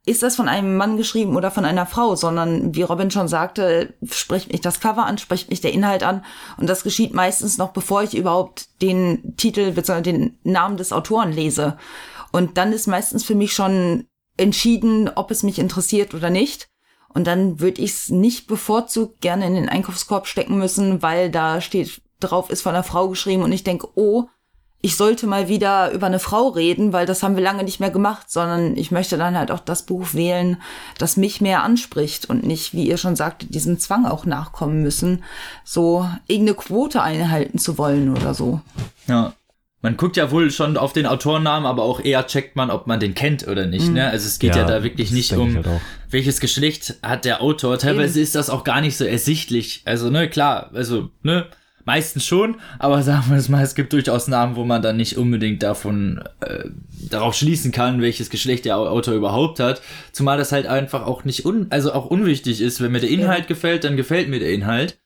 ist 0.06 0.24
das 0.24 0.36
von 0.38 0.48
einem 0.48 0.78
Mann 0.78 0.96
geschrieben 0.96 1.36
oder 1.36 1.52
von 1.52 1.66
einer 1.66 1.86
Frau, 1.86 2.16
sondern 2.16 2.74
wie 2.74 2.84
Robin 2.84 3.12
schon 3.12 3.28
sagte, 3.28 3.94
spricht 4.10 4.52
mich 4.52 4.62
das 4.62 4.80
Cover 4.80 5.06
an, 5.06 5.18
spricht 5.18 5.50
mich 5.50 5.60
der 5.60 5.74
Inhalt 5.74 6.04
an 6.04 6.24
und 6.56 6.68
das 6.70 6.84
geschieht 6.84 7.14
meistens 7.14 7.58
noch 7.58 7.74
bevor 7.74 8.04
ich 8.04 8.16
überhaupt 8.16 8.70
den 8.82 9.36
Titel 9.36 9.72
bzw. 9.72 10.02
den 10.02 10.38
Namen 10.44 10.78
des 10.78 10.94
Autoren 10.94 11.34
lese. 11.34 11.78
Und 12.32 12.58
dann 12.58 12.72
ist 12.72 12.88
meistens 12.88 13.26
für 13.26 13.36
mich 13.36 13.54
schon 13.54 14.06
entschieden, 14.38 15.10
ob 15.14 15.32
es 15.32 15.44
mich 15.44 15.60
interessiert 15.60 16.14
oder 16.14 16.30
nicht. 16.30 16.70
Und 17.10 17.26
dann 17.26 17.60
würde 17.60 17.82
ich 17.82 17.92
es 17.92 18.10
nicht 18.10 18.48
bevorzugt 18.48 19.22
gerne 19.22 19.48
in 19.48 19.56
den 19.56 19.70
Einkaufskorb 19.70 20.28
stecken 20.28 20.58
müssen, 20.58 21.02
weil 21.02 21.32
da 21.32 21.62
steht 21.62 22.02
drauf, 22.20 22.50
ist 22.50 22.62
von 22.62 22.74
einer 22.74 22.84
Frau 22.84 23.10
geschrieben 23.10 23.44
und 23.44 23.52
ich 23.52 23.64
denke, 23.64 23.88
oh, 23.96 24.28
ich 24.82 24.96
sollte 24.96 25.26
mal 25.26 25.48
wieder 25.48 25.92
über 25.92 26.06
eine 26.06 26.20
Frau 26.20 26.50
reden, 26.50 26.94
weil 26.94 27.06
das 27.06 27.24
haben 27.24 27.36
wir 27.36 27.44
lange 27.44 27.64
nicht 27.64 27.80
mehr 27.80 27.90
gemacht, 27.90 28.30
sondern 28.30 28.78
ich 28.78 28.92
möchte 28.92 29.18
dann 29.18 29.38
halt 29.38 29.52
auch 29.52 29.60
das 29.60 29.84
Buch 29.84 30.14
wählen, 30.14 30.62
das 31.00 31.18
mich 31.18 31.42
mehr 31.42 31.64
anspricht 31.64 32.30
und 32.30 32.46
nicht, 32.46 32.74
wie 32.74 32.88
ihr 32.88 32.98
schon 32.98 33.16
sagte, 33.16 33.48
diesem 33.48 33.80
Zwang 33.80 34.06
auch 34.06 34.26
nachkommen 34.26 34.84
müssen, 34.84 35.24
so 35.64 36.08
irgendeine 36.28 36.58
Quote 36.58 37.02
einhalten 37.02 37.58
zu 37.58 37.78
wollen 37.78 38.16
oder 38.16 38.34
so. 38.34 38.62
Ja. 39.08 39.34
Man 39.82 39.96
guckt 39.96 40.18
ja 40.18 40.32
wohl 40.32 40.50
schon 40.50 40.76
auf 40.76 40.92
den 40.92 41.06
Autorennamen, 41.06 41.68
aber 41.68 41.84
auch 41.84 42.00
eher 42.00 42.26
checkt 42.26 42.56
man, 42.56 42.72
ob 42.72 42.88
man 42.88 43.00
den 43.00 43.14
kennt 43.14 43.48
oder 43.48 43.68
nicht. 43.68 43.90
Ne? 43.92 44.10
Also 44.10 44.26
es 44.26 44.40
geht 44.40 44.56
ja, 44.56 44.66
da 44.66 44.84
wirklich 44.84 45.12
nicht 45.12 45.34
um, 45.34 45.56
halt 45.56 45.68
welches 46.10 46.40
Geschlecht 46.40 46.96
hat 47.04 47.26
der 47.26 47.42
Autor. 47.42 47.78
Teilweise 47.78 48.20
ist 48.20 48.34
das 48.34 48.50
auch 48.50 48.64
gar 48.64 48.82
nicht 48.82 48.98
so 48.98 49.06
ersichtlich. 49.06 49.84
Also, 49.86 50.10
ne, 50.10 50.30
klar, 50.30 50.72
also, 50.74 51.10
ne, 51.22 51.46
meistens 51.88 52.26
schon, 52.26 52.58
aber 52.80 53.02
sagen 53.02 53.30
wir 53.30 53.38
es 53.38 53.48
mal, 53.48 53.64
es 53.64 53.74
gibt 53.74 53.94
durchaus 53.94 54.28
Namen, 54.28 54.58
wo 54.58 54.66
man 54.66 54.82
dann 54.82 54.98
nicht 54.98 55.18
unbedingt 55.18 55.64
davon 55.64 56.22
äh, 56.42 56.66
darauf 57.10 57.34
schließen 57.34 57.72
kann, 57.72 58.02
welches 58.02 58.30
Geschlecht 58.30 58.66
der 58.66 58.78
Au- 58.78 58.90
Autor 58.90 59.14
überhaupt 59.14 59.62
hat. 59.62 59.82
Zumal 60.12 60.38
das 60.38 60.52
halt 60.52 60.68
einfach 60.68 61.08
auch 61.08 61.24
nicht 61.24 61.46
un 61.46 61.68
also 61.70 61.94
auch 61.94 62.08
unwichtig 62.08 62.60
ist. 62.62 62.82
Wenn 62.82 62.92
mir 62.92 63.00
der 63.00 63.10
Inhalt 63.10 63.48
gefällt, 63.48 63.86
dann 63.86 63.96
gefällt 63.96 64.28
mir 64.28 64.40
der 64.40 64.52
Inhalt. 64.52 65.00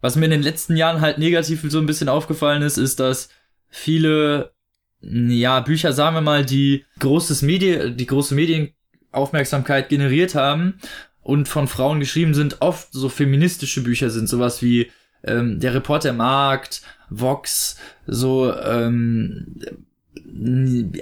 Was 0.00 0.16
mir 0.16 0.24
in 0.24 0.32
den 0.32 0.42
letzten 0.42 0.76
Jahren 0.76 1.00
halt 1.00 1.18
negativ 1.18 1.62
so 1.68 1.78
ein 1.78 1.86
bisschen 1.86 2.08
aufgefallen 2.08 2.62
ist, 2.62 2.78
ist, 2.78 2.98
dass 2.98 3.28
viele, 3.68 4.52
ja, 5.00 5.60
Bücher, 5.60 5.92
sagen 5.92 6.16
wir 6.16 6.20
mal, 6.20 6.44
die 6.44 6.84
großes 6.98 7.42
Medien, 7.42 7.96
die 7.96 8.06
große 8.06 8.34
Medienaufmerksamkeit 8.34 9.88
generiert 9.88 10.34
haben 10.34 10.80
und 11.22 11.48
von 11.48 11.68
Frauen 11.68 12.00
geschrieben 12.00 12.34
sind, 12.34 12.60
oft 12.60 12.88
so 12.92 13.08
feministische 13.08 13.82
Bücher 13.82 14.10
sind, 14.10 14.28
sowas 14.28 14.60
wie 14.60 14.90
ähm, 15.24 15.60
Der 15.60 15.74
Reporter 15.74 16.12
Markt, 16.12 16.82
Vox, 17.10 17.76
so 18.06 18.52
ähm, 18.54 19.56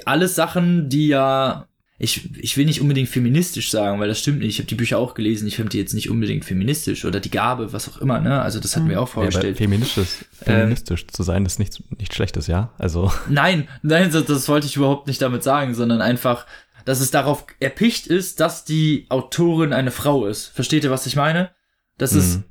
alles 0.04 0.34
Sachen, 0.34 0.88
die 0.88 1.08
ja 1.08 1.66
ich, 1.98 2.36
ich 2.40 2.56
will 2.56 2.64
nicht 2.64 2.80
unbedingt 2.80 3.08
feministisch 3.08 3.70
sagen, 3.70 4.00
weil 4.00 4.08
das 4.08 4.18
stimmt 4.18 4.40
nicht. 4.40 4.48
Ich 4.48 4.58
habe 4.58 4.66
die 4.66 4.74
Bücher 4.74 4.98
auch 4.98 5.14
gelesen, 5.14 5.46
ich 5.46 5.54
finde 5.54 5.68
die 5.70 5.78
jetzt 5.78 5.94
nicht 5.94 6.10
unbedingt 6.10 6.44
feministisch 6.44 7.04
oder 7.04 7.20
die 7.20 7.30
Gabe, 7.30 7.72
was 7.72 7.88
auch 7.88 7.98
immer, 7.98 8.18
ne? 8.18 8.42
Also 8.42 8.58
das 8.58 8.74
hatten 8.74 8.88
wir 8.88 8.96
auch 9.00 9.06
Ja, 9.06 9.12
aber 9.22 9.30
vorgestellt. 9.30 9.56
feministisch, 9.56 10.08
Ähm, 10.44 10.62
feministisch 10.62 11.06
zu 11.06 11.22
sein 11.22 11.46
ist 11.46 11.60
nichts 11.60 11.80
nicht 11.96 12.12
schlechtes, 12.12 12.48
ja? 12.48 12.72
Also, 12.76 13.12
Nein, 13.28 13.68
nein, 13.82 14.10
das, 14.10 14.24
das 14.24 14.48
wollte 14.48 14.66
ich 14.66 14.74
überhaupt 14.74 15.06
nicht 15.06 15.22
damit 15.22 15.44
sagen, 15.44 15.74
sondern 15.74 16.00
einfach, 16.00 16.44
dass 16.84 16.98
es 17.00 17.12
darauf 17.12 17.46
erpicht 17.60 18.08
ist, 18.08 18.40
dass 18.40 18.64
die 18.64 19.06
Autorin 19.08 19.72
eine 19.72 19.92
Frau 19.92 20.26
ist. 20.26 20.46
Versteht 20.46 20.82
ihr, 20.82 20.90
was 20.90 21.06
ich 21.06 21.14
meine? 21.14 21.50
Das 21.98 22.14
ist, 22.14 22.38
Mhm. 22.38 22.44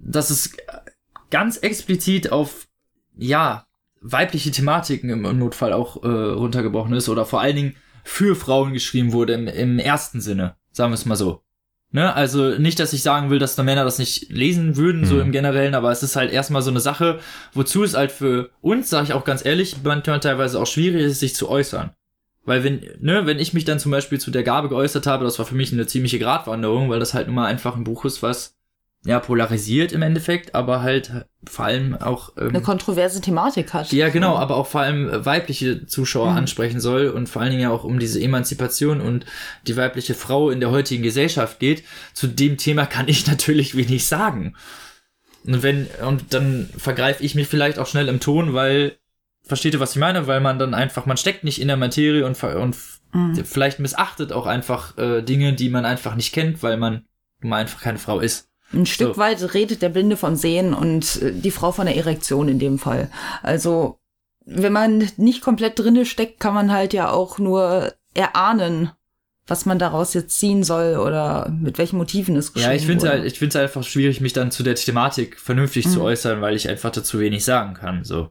dass 0.00 0.30
es 0.30 0.50
ganz 1.30 1.56
explizit 1.58 2.32
auf, 2.32 2.66
ja, 3.16 3.66
weibliche 4.00 4.50
Thematiken 4.50 5.10
im 5.10 5.38
Notfall 5.38 5.72
auch 5.72 6.02
äh, 6.02 6.08
runtergebrochen 6.08 6.94
ist 6.94 7.08
oder 7.08 7.24
vor 7.24 7.40
allen 7.40 7.56
Dingen 7.56 7.76
für 8.04 8.36
Frauen 8.36 8.72
geschrieben 8.72 9.12
wurde 9.12 9.32
im, 9.32 9.48
im 9.48 9.78
ersten 9.78 10.20
Sinne, 10.20 10.54
sagen 10.70 10.92
wir 10.92 10.94
es 10.94 11.06
mal 11.06 11.16
so. 11.16 11.42
Ne? 11.90 12.14
Also 12.14 12.58
nicht, 12.58 12.78
dass 12.78 12.92
ich 12.92 13.02
sagen 13.02 13.30
will, 13.30 13.38
dass 13.38 13.56
da 13.56 13.62
Männer 13.62 13.84
das 13.84 13.98
nicht 13.98 14.30
lesen 14.30 14.76
würden, 14.76 15.02
mhm. 15.02 15.06
so 15.06 15.20
im 15.20 15.32
Generellen, 15.32 15.74
aber 15.74 15.90
es 15.90 16.02
ist 16.02 16.16
halt 16.16 16.32
erstmal 16.32 16.62
so 16.62 16.70
eine 16.70 16.80
Sache, 16.80 17.20
wozu 17.52 17.84
es 17.84 17.94
halt 17.94 18.12
für 18.12 18.50
uns, 18.60 18.90
sage 18.90 19.04
ich 19.04 19.12
auch 19.12 19.24
ganz 19.24 19.44
ehrlich, 19.44 19.76
manchmal 19.82 20.20
teilweise 20.20 20.60
auch 20.60 20.66
schwierig 20.66 21.02
ist, 21.02 21.20
sich 21.20 21.34
zu 21.34 21.48
äußern. 21.48 21.90
Weil 22.44 22.62
wenn, 22.62 22.80
ne, 23.00 23.26
wenn 23.26 23.40
ich 23.40 23.54
mich 23.54 23.64
dann 23.64 23.80
zum 23.80 23.90
Beispiel 23.90 24.20
zu 24.20 24.30
der 24.30 24.44
Gabe 24.44 24.68
geäußert 24.68 25.06
habe, 25.06 25.24
das 25.24 25.38
war 25.38 25.46
für 25.46 25.56
mich 25.56 25.72
eine 25.72 25.86
ziemliche 25.86 26.18
Gratwanderung, 26.18 26.88
weil 26.88 27.00
das 27.00 27.12
halt 27.12 27.26
nun 27.26 27.34
mal 27.36 27.46
einfach 27.46 27.74
ein 27.76 27.84
Buch 27.84 28.04
ist, 28.04 28.22
was 28.22 28.55
ja, 29.04 29.20
polarisiert 29.20 29.92
im 29.92 30.02
Endeffekt, 30.02 30.56
aber 30.56 30.82
halt 30.82 31.26
vor 31.46 31.64
allem 31.64 31.94
auch 31.94 32.32
ähm, 32.38 32.48
eine 32.48 32.60
kontroverse 32.60 33.20
Thematik 33.20 33.72
hat. 33.72 33.92
Ja, 33.92 34.08
genau, 34.08 34.36
aber 34.36 34.56
auch 34.56 34.66
vor 34.66 34.80
allem 34.80 35.24
weibliche 35.24 35.86
Zuschauer 35.86 36.32
mhm. 36.32 36.38
ansprechen 36.38 36.80
soll 36.80 37.08
und 37.08 37.28
vor 37.28 37.40
allen 37.40 37.52
Dingen 37.52 37.62
ja 37.62 37.70
auch 37.70 37.84
um 37.84 38.00
diese 38.00 38.20
Emanzipation 38.20 39.00
und 39.00 39.24
die 39.66 39.76
weibliche 39.76 40.14
Frau 40.14 40.50
in 40.50 40.58
der 40.58 40.72
heutigen 40.72 41.04
Gesellschaft 41.04 41.60
geht. 41.60 41.84
Zu 42.14 42.26
dem 42.26 42.56
Thema 42.56 42.84
kann 42.84 43.06
ich 43.06 43.26
natürlich 43.28 43.76
wenig 43.76 44.06
sagen. 44.06 44.54
Und 45.44 45.62
wenn 45.62 45.86
und 46.04 46.34
dann 46.34 46.68
vergreife 46.76 47.22
ich 47.22 47.36
mich 47.36 47.46
vielleicht 47.46 47.78
auch 47.78 47.86
schnell 47.86 48.08
im 48.08 48.18
Ton, 48.18 48.54
weil 48.54 48.96
versteht 49.44 49.74
ihr, 49.74 49.80
was 49.80 49.92
ich 49.92 50.00
meine? 50.00 50.26
Weil 50.26 50.40
man 50.40 50.58
dann 50.58 50.74
einfach 50.74 51.06
man 51.06 51.16
steckt 51.16 51.44
nicht 51.44 51.60
in 51.60 51.68
der 51.68 51.76
Materie 51.76 52.26
und 52.26 52.42
und 52.42 52.76
mhm. 53.12 53.44
vielleicht 53.44 53.78
missachtet 53.78 54.32
auch 54.32 54.46
einfach 54.46 54.98
äh, 54.98 55.22
Dinge, 55.22 55.52
die 55.52 55.68
man 55.68 55.84
einfach 55.84 56.16
nicht 56.16 56.32
kennt, 56.32 56.64
weil 56.64 56.76
man 56.76 57.04
mal 57.40 57.58
einfach 57.58 57.80
keine 57.80 57.98
Frau 57.98 58.18
ist. 58.18 58.48
Ein 58.72 58.86
Stück 58.86 59.14
so. 59.14 59.20
weit 59.20 59.54
redet 59.54 59.82
der 59.82 59.88
Blinde 59.88 60.16
vom 60.16 60.36
Sehen 60.36 60.74
und 60.74 61.22
äh, 61.22 61.32
die 61.32 61.50
Frau 61.50 61.72
von 61.72 61.86
der 61.86 61.96
Erektion 61.96 62.48
in 62.48 62.58
dem 62.58 62.78
Fall. 62.78 63.10
Also, 63.42 63.98
wenn 64.44 64.72
man 64.72 65.08
nicht 65.16 65.40
komplett 65.40 65.78
drinne 65.78 66.04
steckt, 66.04 66.40
kann 66.40 66.54
man 66.54 66.72
halt 66.72 66.92
ja 66.92 67.10
auch 67.10 67.38
nur 67.38 67.92
erahnen, 68.14 68.90
was 69.46 69.66
man 69.66 69.78
daraus 69.78 70.14
jetzt 70.14 70.38
ziehen 70.38 70.64
soll 70.64 70.96
oder 70.96 71.48
mit 71.48 71.78
welchen 71.78 71.98
Motiven 71.98 72.36
es 72.36 72.52
geschieht. 72.52 72.68
Ja, 72.68 72.74
ich 72.74 72.86
finde 72.86 73.08
halt, 73.08 73.24
ich 73.24 73.38
finde 73.38 73.56
es 73.58 73.62
einfach 73.62 73.84
schwierig, 73.84 74.20
mich 74.20 74.32
dann 74.32 74.50
zu 74.50 74.62
der 74.62 74.74
Thematik 74.74 75.38
vernünftig 75.38 75.86
mhm. 75.86 75.90
zu 75.90 76.02
äußern, 76.02 76.40
weil 76.40 76.56
ich 76.56 76.68
einfach 76.68 76.90
dazu 76.90 77.20
wenig 77.20 77.44
sagen 77.44 77.74
kann, 77.74 78.02
so. 78.02 78.30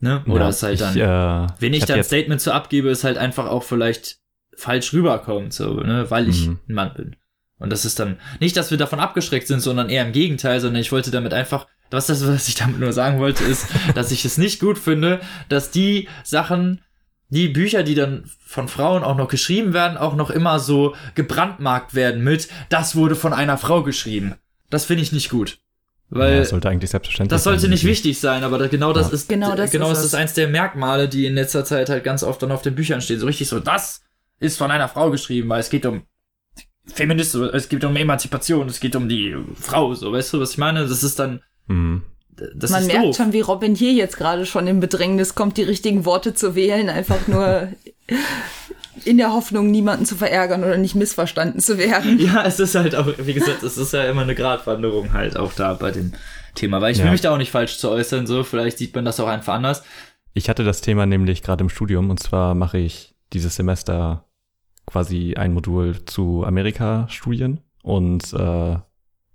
Ne? 0.00 0.22
Oder 0.26 0.44
ja, 0.44 0.48
es 0.48 0.62
halt 0.62 0.80
dann, 0.80 0.96
ich, 0.96 1.02
äh, 1.02 1.46
wenn 1.60 1.72
ich, 1.72 1.80
ich 1.80 1.84
dann 1.84 2.02
Statement 2.02 2.40
zu 2.40 2.52
abgebe, 2.52 2.88
ist 2.88 3.04
halt 3.04 3.18
einfach 3.18 3.46
auch 3.46 3.62
vielleicht 3.62 4.18
falsch 4.56 4.92
rüberkommt, 4.92 5.52
so, 5.52 5.74
ne, 5.74 6.10
weil 6.10 6.28
ich 6.28 6.46
mhm. 6.46 6.58
ein 6.68 6.74
Mann 6.74 6.94
bin. 6.94 7.16
Und 7.64 7.70
das 7.70 7.86
ist 7.86 7.98
dann 7.98 8.18
nicht, 8.40 8.58
dass 8.58 8.70
wir 8.70 8.76
davon 8.76 9.00
abgeschreckt 9.00 9.46
sind, 9.46 9.60
sondern 9.60 9.88
eher 9.88 10.04
im 10.04 10.12
Gegenteil, 10.12 10.60
sondern 10.60 10.82
ich 10.82 10.92
wollte 10.92 11.10
damit 11.10 11.32
einfach, 11.32 11.66
was 11.90 12.06
das, 12.06 12.26
was 12.26 12.46
ich 12.46 12.56
damit 12.56 12.78
nur 12.78 12.92
sagen 12.92 13.18
wollte, 13.18 13.42
ist, 13.42 13.66
dass 13.94 14.12
ich 14.12 14.26
es 14.26 14.36
nicht 14.36 14.60
gut 14.60 14.78
finde, 14.78 15.20
dass 15.48 15.70
die 15.70 16.08
Sachen, 16.22 16.82
die 17.30 17.48
Bücher, 17.48 17.82
die 17.82 17.94
dann 17.94 18.24
von 18.46 18.68
Frauen 18.68 19.02
auch 19.02 19.16
noch 19.16 19.28
geschrieben 19.28 19.72
werden, 19.72 19.96
auch 19.96 20.14
noch 20.14 20.28
immer 20.28 20.58
so 20.60 20.94
gebrandmarkt 21.14 21.94
werden 21.94 22.22
mit, 22.22 22.48
das 22.68 22.96
wurde 22.96 23.14
von 23.14 23.32
einer 23.32 23.56
Frau 23.56 23.82
geschrieben. 23.82 24.34
Das 24.68 24.84
finde 24.84 25.02
ich 25.02 25.12
nicht 25.12 25.30
gut. 25.30 25.58
Weil 26.10 26.34
ja, 26.34 26.38
das 26.40 26.50
sollte 26.50 26.68
eigentlich 26.68 26.90
selbstverständlich 26.90 27.34
Das 27.34 27.44
sollte 27.44 27.62
sein, 27.62 27.70
nicht 27.70 27.84
wichtig 27.84 28.20
sein, 28.20 28.44
aber 28.44 28.68
genau 28.68 28.92
das 28.92 29.08
ja. 29.08 29.14
ist 29.14 29.26
genau 29.26 29.56
das, 29.56 29.70
genau 29.70 29.90
ist, 29.90 30.00
das 30.00 30.04
ist 30.04 30.14
eins 30.14 30.34
der 30.34 30.48
Merkmale, 30.48 31.08
die 31.08 31.24
in 31.24 31.34
letzter 31.34 31.64
Zeit 31.64 31.88
halt 31.88 32.04
ganz 32.04 32.22
oft 32.22 32.42
dann 32.42 32.52
auf 32.52 32.60
den 32.60 32.74
Büchern 32.74 33.00
stehen. 33.00 33.18
So 33.18 33.26
richtig 33.26 33.48
so, 33.48 33.58
das 33.58 34.02
ist 34.38 34.58
von 34.58 34.70
einer 34.70 34.88
Frau 34.88 35.10
geschrieben, 35.10 35.48
weil 35.48 35.60
es 35.60 35.70
geht 35.70 35.86
um 35.86 36.02
Feminist, 36.86 37.34
es 37.34 37.68
geht 37.68 37.84
um 37.84 37.96
Emanzipation, 37.96 38.68
es 38.68 38.80
geht 38.80 38.94
um 38.94 39.08
die 39.08 39.36
Frau, 39.58 39.94
so, 39.94 40.12
weißt 40.12 40.34
du, 40.34 40.40
was 40.40 40.52
ich 40.52 40.58
meine? 40.58 40.86
Das 40.86 41.02
ist 41.02 41.18
dann. 41.18 41.40
Mhm. 41.66 42.02
Das 42.56 42.70
Man 42.70 42.86
merkt 42.86 43.04
doof. 43.04 43.16
schon, 43.16 43.32
wie 43.32 43.40
Robin 43.40 43.76
hier 43.76 43.92
jetzt 43.92 44.16
gerade 44.16 44.44
schon 44.44 44.66
im 44.66 44.80
Bedrängnis 44.80 45.36
kommt, 45.36 45.56
die 45.56 45.62
richtigen 45.62 46.04
Worte 46.04 46.34
zu 46.34 46.56
wählen, 46.56 46.88
einfach 46.88 47.28
nur 47.28 47.68
in 49.04 49.18
der 49.18 49.32
Hoffnung, 49.32 49.70
niemanden 49.70 50.04
zu 50.04 50.16
verärgern 50.16 50.64
oder 50.64 50.76
nicht 50.76 50.96
missverstanden 50.96 51.60
zu 51.60 51.78
werden. 51.78 52.18
Ja, 52.18 52.44
es 52.44 52.58
ist 52.58 52.74
halt 52.74 52.96
auch, 52.96 53.06
wie 53.18 53.34
gesagt, 53.34 53.62
es 53.62 53.78
ist 53.78 53.92
ja 53.92 54.04
immer 54.04 54.22
eine 54.22 54.34
Gratwanderung 54.34 55.12
halt 55.12 55.36
auch 55.36 55.52
da 55.52 55.74
bei 55.74 55.92
dem 55.92 56.12
Thema, 56.56 56.80
weil 56.80 56.92
ich 56.92 56.98
ja. 56.98 57.04
will 57.04 57.12
mich 57.12 57.20
da 57.20 57.32
auch 57.32 57.38
nicht 57.38 57.52
falsch 57.52 57.78
zu 57.78 57.88
äußern, 57.90 58.26
so, 58.26 58.42
vielleicht 58.42 58.78
sieht 58.78 58.94
man 58.94 59.04
das 59.04 59.20
auch 59.20 59.28
einfach 59.28 59.54
anders. 59.54 59.84
Ich 60.32 60.48
hatte 60.48 60.64
das 60.64 60.80
Thema 60.80 61.06
nämlich 61.06 61.42
gerade 61.42 61.62
im 61.62 61.68
Studium 61.68 62.10
und 62.10 62.18
zwar 62.18 62.54
mache 62.54 62.78
ich 62.78 63.14
dieses 63.32 63.54
Semester 63.54 64.24
quasi 64.86 65.34
ein 65.34 65.52
Modul 65.52 66.04
zu 66.04 66.44
Amerika-Studien 66.44 67.60
und 67.82 68.32
äh, 68.32 68.76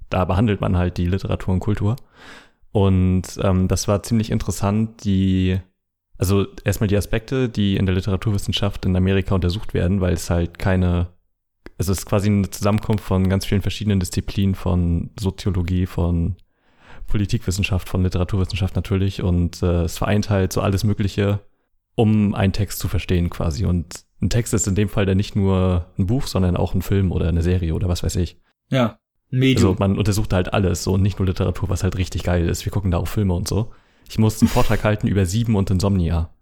da 0.10 0.26
behandelt 0.26 0.62
man 0.62 0.78
halt 0.78 0.98
die 0.98 1.06
Literatur 1.06 1.54
und 1.54 1.60
Kultur. 1.60 1.96
Und 2.72 3.24
ähm, 3.42 3.68
das 3.68 3.88
war 3.88 4.04
ziemlich 4.04 4.32
interessant, 4.32 5.04
die, 5.04 5.60
also 6.18 6.46
erstmal 6.64 6.88
die 6.88 6.98
Aspekte, 6.98 7.50
die 7.50 7.78
in 7.78 7.86
der 7.86 7.96
Literaturwissenschaft 7.96 8.86
in 8.86 8.96
Amerika 8.96 9.36
untersucht 9.36 9.74
werden, 9.74 10.02
weil 10.02 10.14
es 10.14 10.30
halt 10.30 10.60
keine, 10.60 11.08
also 11.78 11.92
es 11.92 12.00
ist 12.00 12.06
quasi 12.06 12.28
eine 12.28 12.50
Zusammenkunft 12.50 13.04
von 13.04 13.30
ganz 13.30 13.46
vielen 13.46 13.62
verschiedenen 13.62 14.00
Disziplinen, 14.00 14.56
von 14.56 15.12
Soziologie, 15.20 15.86
von 15.86 16.36
Politikwissenschaft, 17.08 17.90
von 17.90 18.04
Literaturwissenschaft 18.04 18.76
natürlich. 18.76 19.24
Und 19.24 19.64
äh, 19.64 19.84
es 19.84 19.98
vereint 19.98 20.30
halt 20.30 20.54
so 20.54 20.62
alles 20.62 20.84
Mögliche, 20.84 21.40
um 21.96 22.36
einen 22.36 22.54
Text 22.54 22.80
zu 22.80 22.88
verstehen 22.88 23.30
quasi. 23.30 23.66
Und 23.66 24.06
ein 24.22 24.30
Text 24.30 24.54
ist 24.54 24.68
in 24.68 24.76
dem 24.76 24.90
Fall 24.90 25.06
dann 25.06 25.18
nicht 25.18 25.36
nur 25.36 25.88
ein 25.98 26.08
Buch, 26.08 26.28
sondern 26.28 26.58
auch 26.58 26.74
ein 26.74 26.82
Film 26.82 27.12
oder 27.12 27.28
eine 27.28 27.42
Serie 27.42 27.74
oder 27.74 27.88
was 27.88 28.04
weiß 28.04 28.16
ich. 28.18 28.38
Ja. 28.70 29.00
Medium. 29.30 29.72
Also 29.72 29.80
man 29.80 29.98
untersucht 29.98 30.34
halt 30.34 30.54
alles 30.54 30.84
so 30.84 30.94
und 30.94 31.02
nicht 31.02 31.20
nur 31.20 31.28
Literatur, 31.28 31.70
was 31.70 31.84
halt 31.84 31.98
richtig 31.98 32.24
geil 32.24 32.50
ist. 32.50 32.66
Wir 32.66 32.72
gucken 32.72 32.92
da 32.92 32.98
auch 32.98 33.08
Filme 33.08 33.34
und 33.34 33.48
so. 33.48 33.72
Ich 34.10 34.18
musste 34.18 34.42
einen 34.42 34.50
Vortrag 34.50 34.84
halten 34.84 35.08
über 35.08 35.26
Sieben 35.26 35.56
und 35.56 35.70
Insomnia. 35.70 36.34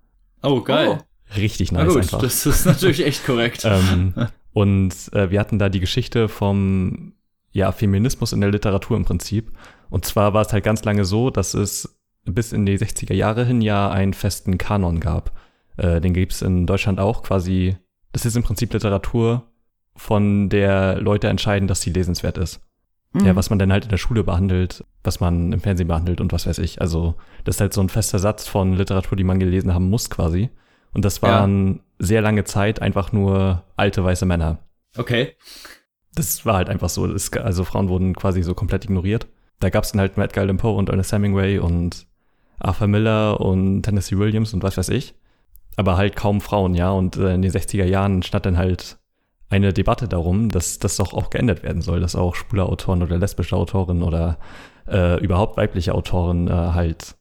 Oh, 0.42 0.62
geil. 0.62 1.00
Oh. 1.00 1.36
Richtig 1.36 1.72
nice 1.72 1.90
gut, 1.90 1.98
einfach. 1.98 2.22
Das 2.22 2.46
ist 2.46 2.66
natürlich 2.66 3.06
echt 3.06 3.26
korrekt. 3.26 3.62
ähm, 3.66 4.14
und 4.54 4.94
äh, 5.12 5.30
wir 5.30 5.40
hatten 5.40 5.60
da 5.60 5.68
die 5.68 5.82
Geschichte 5.82 6.30
vom 6.30 7.14
ja, 7.52 7.72
Feminismus 7.72 8.34
in 8.34 8.42
der 8.42 8.52
Literatur 8.52 8.96
im 8.96 9.04
Prinzip. 9.06 9.52
Und 9.90 10.06
zwar 10.06 10.34
war 10.34 10.46
es 10.46 10.54
halt 10.54 10.64
ganz 10.64 10.84
lange 10.84 11.06
so, 11.06 11.30
dass 11.30 11.54
es 11.54 12.00
bis 12.24 12.54
in 12.54 12.66
die 12.66 12.78
60er 12.78 13.14
Jahre 13.14 13.46
hin 13.46 13.62
ja 13.62 13.90
einen 13.90 14.14
festen 14.14 14.58
Kanon 14.58 15.00
gab. 15.00 15.32
Äh, 15.78 16.02
den 16.02 16.14
gibt's 16.14 16.42
in 16.42 16.66
Deutschland 16.66 17.00
auch 17.00 17.24
quasi. 17.24 17.78
Das 18.12 18.26
ist 18.26 18.36
im 18.36 18.44
Prinzip 18.44 18.74
Literatur, 18.74 19.44
von 19.98 20.50
der 20.50 21.00
Leute 21.00 21.28
entscheiden, 21.28 21.68
dass 21.68 21.82
sie 21.82 21.92
lesenswert 21.92 22.38
ist. 22.38 22.62
Mhm. 23.14 23.26
Ja, 23.26 23.36
was 23.36 23.50
man 23.50 23.60
dann 23.60 23.72
halt 23.72 23.86
in 23.86 23.90
der 23.90 23.98
Schule 23.98 24.24
behandelt, 24.24 24.86
was 25.04 25.20
man 25.20 25.52
im 25.52 25.60
Fernsehen 25.60 25.88
behandelt 25.88 26.22
und 26.22 26.32
was 26.32 26.46
weiß 26.46 26.60
ich. 26.60 26.82
Also, 26.82 27.16
das 27.44 27.56
ist 27.56 27.62
halt 27.62 27.74
so 27.74 27.82
ein 27.82 27.90
fester 27.90 28.20
Satz 28.20 28.48
von 28.48 28.74
Literatur, 28.74 29.18
die 29.18 29.24
man 29.24 29.40
gelesen 29.40 29.74
haben 29.74 29.90
muss 29.90 30.10
quasi. 30.10 30.50
Und 30.94 31.04
das 31.04 31.22
waren 31.22 31.76
ja. 31.76 31.80
sehr 32.00 32.22
lange 32.22 32.44
Zeit 32.44 32.82
einfach 32.82 33.12
nur 33.12 33.64
alte 33.76 34.04
weiße 34.04 34.26
Männer. 34.26 34.60
Okay. 34.98 35.36
Das 36.14 36.46
war 36.46 36.56
halt 36.56 36.70
einfach 36.70 36.90
so. 36.90 37.08
Das, 37.08 37.32
also 37.34 37.64
Frauen 37.64 37.90
wurden 37.90 38.16
quasi 38.16 38.42
so 38.42 38.54
komplett 38.54 38.86
ignoriert. 38.86 39.28
Da 39.60 39.70
gab's 39.70 39.92
dann 39.92 40.02
halt 40.02 40.18
Matt 40.18 40.38
Allan 40.38 40.58
Poe 40.58 40.76
und 40.76 40.90
Ernest 40.90 41.12
Hemingway 41.12 41.60
und 41.60 42.08
Arthur 42.60 42.88
Miller 42.88 43.40
und 43.40 43.84
Tennessee 43.84 44.18
Williams 44.18 44.54
und 44.54 44.64
was 44.64 44.78
weiß 44.78 44.90
ich 44.90 45.16
aber 45.78 45.96
halt 45.96 46.16
kaum 46.16 46.42
Frauen, 46.42 46.76
ja. 46.76 46.92
Und 46.92 47.16
äh, 47.16 47.34
in 47.34 47.42
den 47.42 47.52
60er 47.52 47.86
Jahren 47.86 48.24
stand 48.24 48.46
dann 48.46 48.58
halt 48.58 48.98
eine 49.50 49.72
Debatte 49.72 50.10
darum, 50.10 50.50
dass 50.50 50.80
das 50.80 50.98
doch 50.98 51.14
auch 51.14 51.30
geändert 51.30 51.64
werden 51.64 51.82
soll, 51.82 52.02
dass 52.02 52.16
auch 52.16 52.36
schwule 52.36 52.66
Autoren 52.66 53.02
oder 53.02 53.18
lesbische 53.18 53.56
Autoren 53.56 54.04
oder 54.04 54.38
äh, 54.90 55.24
überhaupt 55.24 55.56
weibliche 55.56 55.96
Autoren 55.96 56.50
äh, 56.50 56.52
halt 56.52 57.16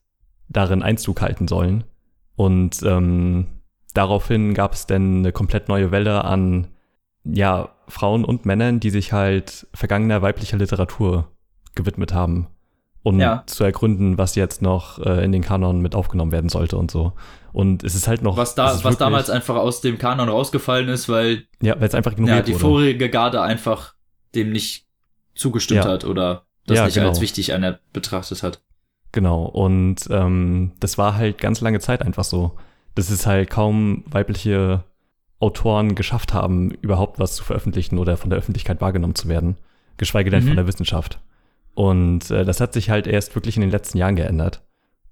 darin 0.49 0.83
Einzug 0.83 1.21
halten 1.21 1.47
sollen. 1.47 1.85
Und 2.35 2.83
ähm, 2.83 3.47
daraufhin 3.95 4.55
gab 4.55 4.73
es 4.73 4.87
dann 4.87 5.19
eine 5.19 5.33
komplett 5.33 5.69
neue 5.69 5.93
Welle 5.93 6.25
an 6.25 6.69
ja, 7.25 7.71
Frauen 7.89 8.25
und 8.25 8.47
Männern, 8.47 8.81
die 8.81 8.91
sich 8.91 9.13
halt 9.13 9.67
vergangener 9.75 10.23
weiblicher 10.23 10.57
Literatur 10.57 11.29
gewidmet 11.75 12.15
haben 12.15 12.49
und 13.07 13.21
ja. 13.21 13.45
zu 13.47 13.63
ergründen, 13.63 14.19
was 14.19 14.35
jetzt 14.35 14.63
noch 14.63 14.99
äh, 14.99 15.25
in 15.25 15.31
den 15.31 15.41
Kanon 15.41 15.81
mit 15.81 15.95
aufgenommen 15.95 16.33
werden 16.33 16.49
sollte 16.49 16.77
und 16.77 16.91
so. 16.91 17.13
Und 17.53 17.85
es 17.85 17.95
ist 17.95 18.09
halt 18.09 18.21
noch. 18.21 18.37
Was 18.37 18.57
da, 18.57 18.65
was 18.65 18.83
wirklich, 18.83 18.97
damals 18.97 19.31
einfach 19.31 19.55
aus 19.55 19.81
dem 19.81 19.97
Kanon 19.97 20.29
rausgefallen 20.29 20.89
ist, 20.89 21.09
weil. 21.09 21.45
Ja, 21.63 21.79
weil 21.79 21.87
es 21.87 21.95
einfach 21.95 22.11
ignoriert 22.11 22.39
ja, 22.39 22.43
die 22.43 22.55
wurde. 22.55 22.61
vorige 22.61 23.09
Garde 23.09 23.43
einfach 23.43 23.95
dem 24.35 24.51
nicht 24.51 24.87
zugestimmt 25.37 25.85
ja. 25.85 25.91
hat 25.91 26.05
oder 26.05 26.47
das 26.67 26.85
nicht 26.85 26.95
genau. 26.95 27.11
als 27.11 27.21
wichtig 27.21 27.53
einer 27.53 27.79
betrachtet 27.93 28.43
hat. 28.43 28.61
Genau. 29.13 29.45
Und 29.45 29.99
ähm, 30.11 30.73
das 30.81 30.99
war 30.99 31.15
halt 31.15 31.39
ganz 31.39 31.61
lange 31.61 31.79
Zeit 31.79 32.03
einfach 32.03 32.25
so. 32.25 32.57
Dass 32.97 33.11
es 33.11 33.25
halt 33.25 33.51
kaum 33.51 34.03
weibliche 34.11 34.83
Autoren 35.39 35.95
geschafft 35.95 36.35
haben, 36.35 36.73
überhaupt 36.73 37.21
was 37.21 37.37
zu 37.37 37.45
veröffentlichen 37.45 37.99
oder 37.99 38.17
von 38.17 38.31
der 38.31 38.39
Öffentlichkeit 38.41 38.81
wahrgenommen 38.81 39.15
zu 39.15 39.29
werden. 39.29 39.59
Geschweige 39.97 40.31
denn 40.31 40.43
mhm. 40.43 40.49
von 40.49 40.57
der 40.57 40.67
Wissenschaft. 40.67 41.21
Und 41.77 42.31
äh, 42.31 42.45
das 42.45 42.61
hat 42.61 42.73
sich 42.73 42.91
halt 42.91 43.07
erst 43.07 43.35
wirklich 43.37 43.57
in 43.57 43.61
den 43.61 43.71
letzten 43.71 43.99
Jahren 43.99 44.17
geändert. 44.17 44.63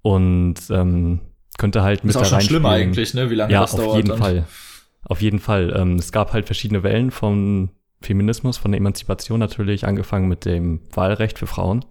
Und 0.01 0.55
ähm, 0.69 1.21
könnte 1.57 1.83
halt 1.83 2.03
mit 2.03 2.15
ist 2.15 2.17
auch 2.17 2.25
schon 2.25 2.41
schlimmer 2.41 2.71
eigentlich, 2.71 3.13
ne? 3.13 3.29
Wie 3.29 3.35
lange 3.35 3.53
ja, 3.53 3.61
das 3.61 3.75
dauert. 3.75 3.87
auf 3.87 3.95
jeden 3.95 4.09
dann. 4.09 4.17
Fall. 4.17 4.47
Auf 5.03 5.21
jeden 5.21 5.39
Fall. 5.39 5.73
Ähm, 5.73 5.95
es 5.95 6.11
gab 6.11 6.33
halt 6.33 6.45
verschiedene 6.45 6.83
Wellen 6.83 7.11
von 7.11 7.69
Feminismus, 8.01 8.57
von 8.57 8.71
der 8.71 8.79
Emanzipation 8.79 9.39
natürlich, 9.39 9.87
angefangen 9.87 10.27
mit 10.27 10.43
dem 10.43 10.81
Wahlrecht 10.91 11.39
für 11.39 11.47
Frauen, 11.47 11.85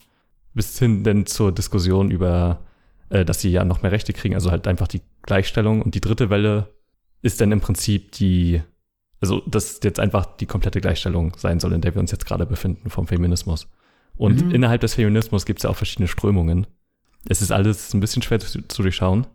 bis 0.53 0.79
hin 0.79 1.03
denn 1.03 1.25
zur 1.25 1.53
Diskussion 1.53 2.11
über 2.11 2.61
äh, 3.15 3.25
dass 3.25 3.41
sie 3.41 3.51
ja 3.51 3.65
noch 3.65 3.83
mehr 3.83 3.93
Rechte 3.93 4.13
kriegen, 4.13 4.35
also 4.35 4.51
halt 4.51 4.67
einfach 4.67 4.89
die 4.89 5.03
Gleichstellung. 5.23 5.83
Und 5.83 5.95
die 5.95 6.01
dritte 6.01 6.31
Welle 6.31 6.75
ist 7.23 7.41
dann 7.41 7.53
im 7.53 7.61
Prinzip 7.61 8.13
die, 8.13 8.61
also 9.21 9.41
das 9.47 9.81
jetzt 9.83 10.01
einfach 10.01 10.27
die 10.37 10.47
komplette 10.47 10.81
Gleichstellung 10.81 11.33
sein 11.37 11.61
soll, 11.61 11.73
in 11.73 11.81
der 11.81 11.95
wir 11.95 12.01
uns 12.01 12.11
jetzt 12.11 12.27
gerade 12.27 12.45
befinden 12.45 12.91
vom 12.91 13.07
Feminismus. 13.07 13.69
Und 14.17 14.45
mhm. 14.45 14.51
innerhalb 14.53 14.81
des 14.81 14.95
Feminismus 14.95 15.45
gibt 15.47 15.61
es 15.61 15.65
ja 15.65 15.71
auch 15.71 15.77
verschiedene 15.77 16.09
Strömungen. 16.09 16.67
Es 17.29 17.43
ist 17.43 17.51
alles 17.51 17.93
ein 17.95 18.01
bisschen 18.01 18.23
schwer 18.23 18.41
zu, 18.41 18.67
zu 18.67 18.83
durchschauen. 18.83 19.27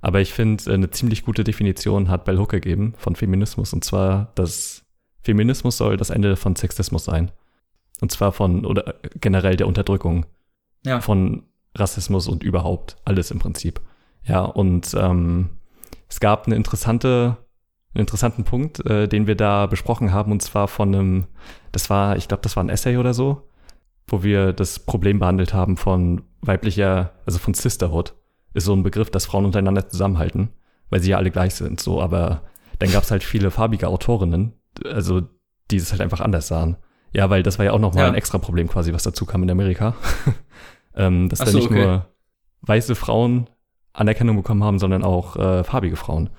Aber 0.00 0.20
ich 0.20 0.32
finde, 0.32 0.70
äh, 0.70 0.74
eine 0.74 0.90
ziemlich 0.90 1.24
gute 1.24 1.44
Definition 1.44 2.08
hat 2.08 2.24
Bell 2.24 2.38
Hook 2.38 2.50
gegeben 2.50 2.94
von 2.96 3.16
Feminismus. 3.16 3.72
Und 3.72 3.84
zwar, 3.84 4.32
dass 4.34 4.84
Feminismus 5.22 5.76
soll 5.76 5.96
das 5.96 6.10
Ende 6.10 6.36
von 6.36 6.56
Sexismus 6.56 7.04
sein. 7.04 7.30
Und 8.00 8.10
zwar 8.10 8.32
von, 8.32 8.66
oder 8.66 8.96
generell 9.20 9.56
der 9.56 9.68
Unterdrückung 9.68 10.26
ja. 10.84 11.00
von 11.00 11.44
Rassismus 11.74 12.28
und 12.28 12.42
überhaupt 12.42 12.96
alles 13.04 13.30
im 13.30 13.38
Prinzip. 13.38 13.80
Ja, 14.24 14.42
und 14.42 14.94
ähm, 14.94 15.50
es 16.08 16.20
gab 16.20 16.46
eine 16.46 16.56
interessante, 16.56 17.36
einen 17.94 18.02
interessanten 18.02 18.44
Punkt, 18.44 18.84
äh, 18.86 19.08
den 19.08 19.26
wir 19.26 19.36
da 19.36 19.66
besprochen 19.66 20.12
haben, 20.12 20.32
und 20.32 20.42
zwar 20.42 20.68
von 20.68 20.94
einem, 20.94 21.24
das 21.70 21.90
war, 21.90 22.16
ich 22.16 22.28
glaube, 22.28 22.42
das 22.42 22.56
war 22.56 22.64
ein 22.64 22.68
Essay 22.68 22.96
oder 22.96 23.14
so, 23.14 23.48
wo 24.06 24.22
wir 24.22 24.52
das 24.52 24.78
Problem 24.78 25.18
behandelt 25.18 25.54
haben 25.54 25.76
von 25.76 26.22
weiblicher, 26.40 27.12
also 27.26 27.38
von 27.38 27.54
Sisterhood 27.54 28.14
ist 28.54 28.64
so 28.64 28.74
ein 28.74 28.82
Begriff, 28.82 29.10
dass 29.10 29.26
Frauen 29.26 29.44
untereinander 29.44 29.88
zusammenhalten, 29.88 30.50
weil 30.90 31.00
sie 31.00 31.10
ja 31.10 31.16
alle 31.16 31.30
gleich 31.30 31.54
sind, 31.54 31.80
so, 31.80 32.02
aber 32.02 32.42
dann 32.78 32.90
gab 32.90 33.04
es 33.04 33.10
halt 33.10 33.22
viele 33.22 33.50
farbige 33.50 33.88
Autorinnen, 33.88 34.54
also 34.84 35.22
die 35.70 35.76
es 35.76 35.90
halt 35.90 36.00
einfach 36.00 36.20
anders 36.20 36.48
sahen. 36.48 36.76
Ja, 37.12 37.30
weil 37.30 37.42
das 37.42 37.58
war 37.58 37.64
ja 37.64 37.72
auch 37.72 37.78
nochmal 37.78 38.04
ja. 38.04 38.08
ein 38.08 38.14
extra 38.14 38.38
Problem 38.38 38.68
quasi, 38.68 38.92
was 38.92 39.02
dazu 39.02 39.26
kam 39.26 39.42
in 39.42 39.50
Amerika. 39.50 39.94
ähm, 40.96 41.28
dass 41.28 41.40
Ach 41.40 41.46
da 41.46 41.52
nicht 41.52 41.66
okay. 41.66 41.84
nur 41.84 42.06
weiße 42.62 42.94
Frauen 42.94 43.48
Anerkennung 43.92 44.36
bekommen 44.36 44.64
haben, 44.64 44.78
sondern 44.78 45.04
auch 45.04 45.36
äh, 45.36 45.64
farbige 45.64 45.96
Frauen. 45.96 46.30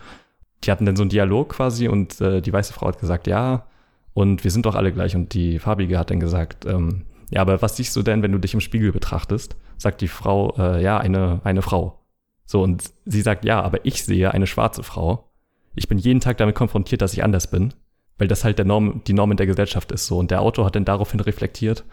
Die 0.63 0.72
hatten 0.72 0.86
dann 0.86 0.96
so 0.96 1.03
einen 1.03 1.10
Dialog 1.10 1.50
quasi 1.50 1.88
und 1.88 2.20
äh, 2.22 2.41
die 2.41 2.51
weiße 2.51 2.74
Frau 2.74 2.88
hat 2.88 3.00
gesagt, 3.00 3.27
ja, 3.27 3.67
und 4.13 4.43
wir 4.43 4.51
sind 4.51 4.65
doch 4.65 4.75
alle 4.75 4.91
gleich. 4.91 5.15
Und 5.15 5.34
die 5.34 5.60
farbige 5.60 6.00
hat 6.00 6.10
dann 6.10 6.20
gesagt, 6.20 6.65
ähm, 6.65 7.05
ja, 7.34 7.42
aber 7.42 7.63
was 7.63 7.78
siehst 7.78 7.96
du 7.96 8.04
denn, 8.04 8.22
wenn 8.22 8.32
du 8.32 8.38
dich 8.38 8.54
im 8.54 8.62
Spiegel 8.62 8.92
betrachtest? 8.92 9.56
Sagt 9.78 10.02
die 10.02 10.08
Frau, 10.08 10.56
äh, 10.58 10.84
ja, 10.84 11.00
eine, 11.00 11.42
eine 11.44 11.63
Frau. 11.63 12.06
So, 12.46 12.62
und 12.62 12.94
sie 13.06 13.22
sagt, 13.22 13.44
ja, 13.44 13.60
aber 13.60 13.86
ich 13.88 14.04
sehe 14.04 14.32
eine 14.32 14.46
schwarze 14.46 14.84
Frau. 14.84 15.32
Ich 15.74 15.88
bin 15.88 15.98
jeden 15.98 16.20
Tag 16.20 16.38
damit 16.38 16.54
konfrontiert, 16.54 17.02
dass 17.02 17.13
ich 17.13 17.24
anders 17.24 17.50
bin, 17.50 17.74
weil 18.20 18.28
das 18.28 18.44
halt 18.44 18.60
der 18.60 18.66
Norm, 18.66 19.02
die 19.08 19.13
Norm 19.13 19.32
in 19.32 19.38
der 19.38 19.48
Gesellschaft 19.48 19.92
ist 19.92 20.06
so. 20.06 20.20
Und 20.20 20.30
der 20.30 20.42
Autor 20.42 20.66
hat 20.66 20.75
dann 20.75 20.86
daraufhin 20.86 21.22
reflektiert 21.22 21.84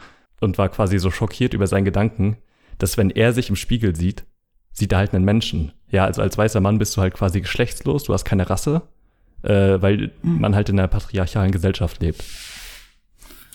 und 0.43 0.59
war 0.59 0.69
quasi 0.69 0.99
so 0.99 1.11
schockiert 1.11 1.55
über 1.55 1.67
seinen 1.67 1.87
Gedanken, 1.87 2.37
dass 2.77 2.99
wenn 2.99 3.09
er 3.09 3.33
sich 3.33 3.49
im 3.49 3.57
Spiegel 3.57 3.97
sieht, 3.97 4.27
sieht 4.73 4.93
er 4.93 4.99
halt 4.99 5.15
einen 5.15 5.25
Menschen. 5.25 5.73
Ja, 5.89 6.05
also 6.05 6.21
als 6.21 6.37
weißer 6.37 6.61
Mann 6.61 6.79
bist 6.79 6.99
du 6.99 7.01
halt 7.01 7.15
quasi 7.15 7.41
geschlechtslos, 7.41 8.05
du 8.05 8.13
hast 8.13 8.27
keine 8.27 8.51
Rasse, 8.51 8.83
äh, 9.43 9.81
weil 9.81 10.13
mhm. 10.23 10.41
man 10.41 10.55
halt 10.55 10.69
in 10.69 10.79
einer 10.79 10.89
patriarchalen 10.89 11.51
Gesellschaft 11.51 12.03
lebt. 12.03 12.23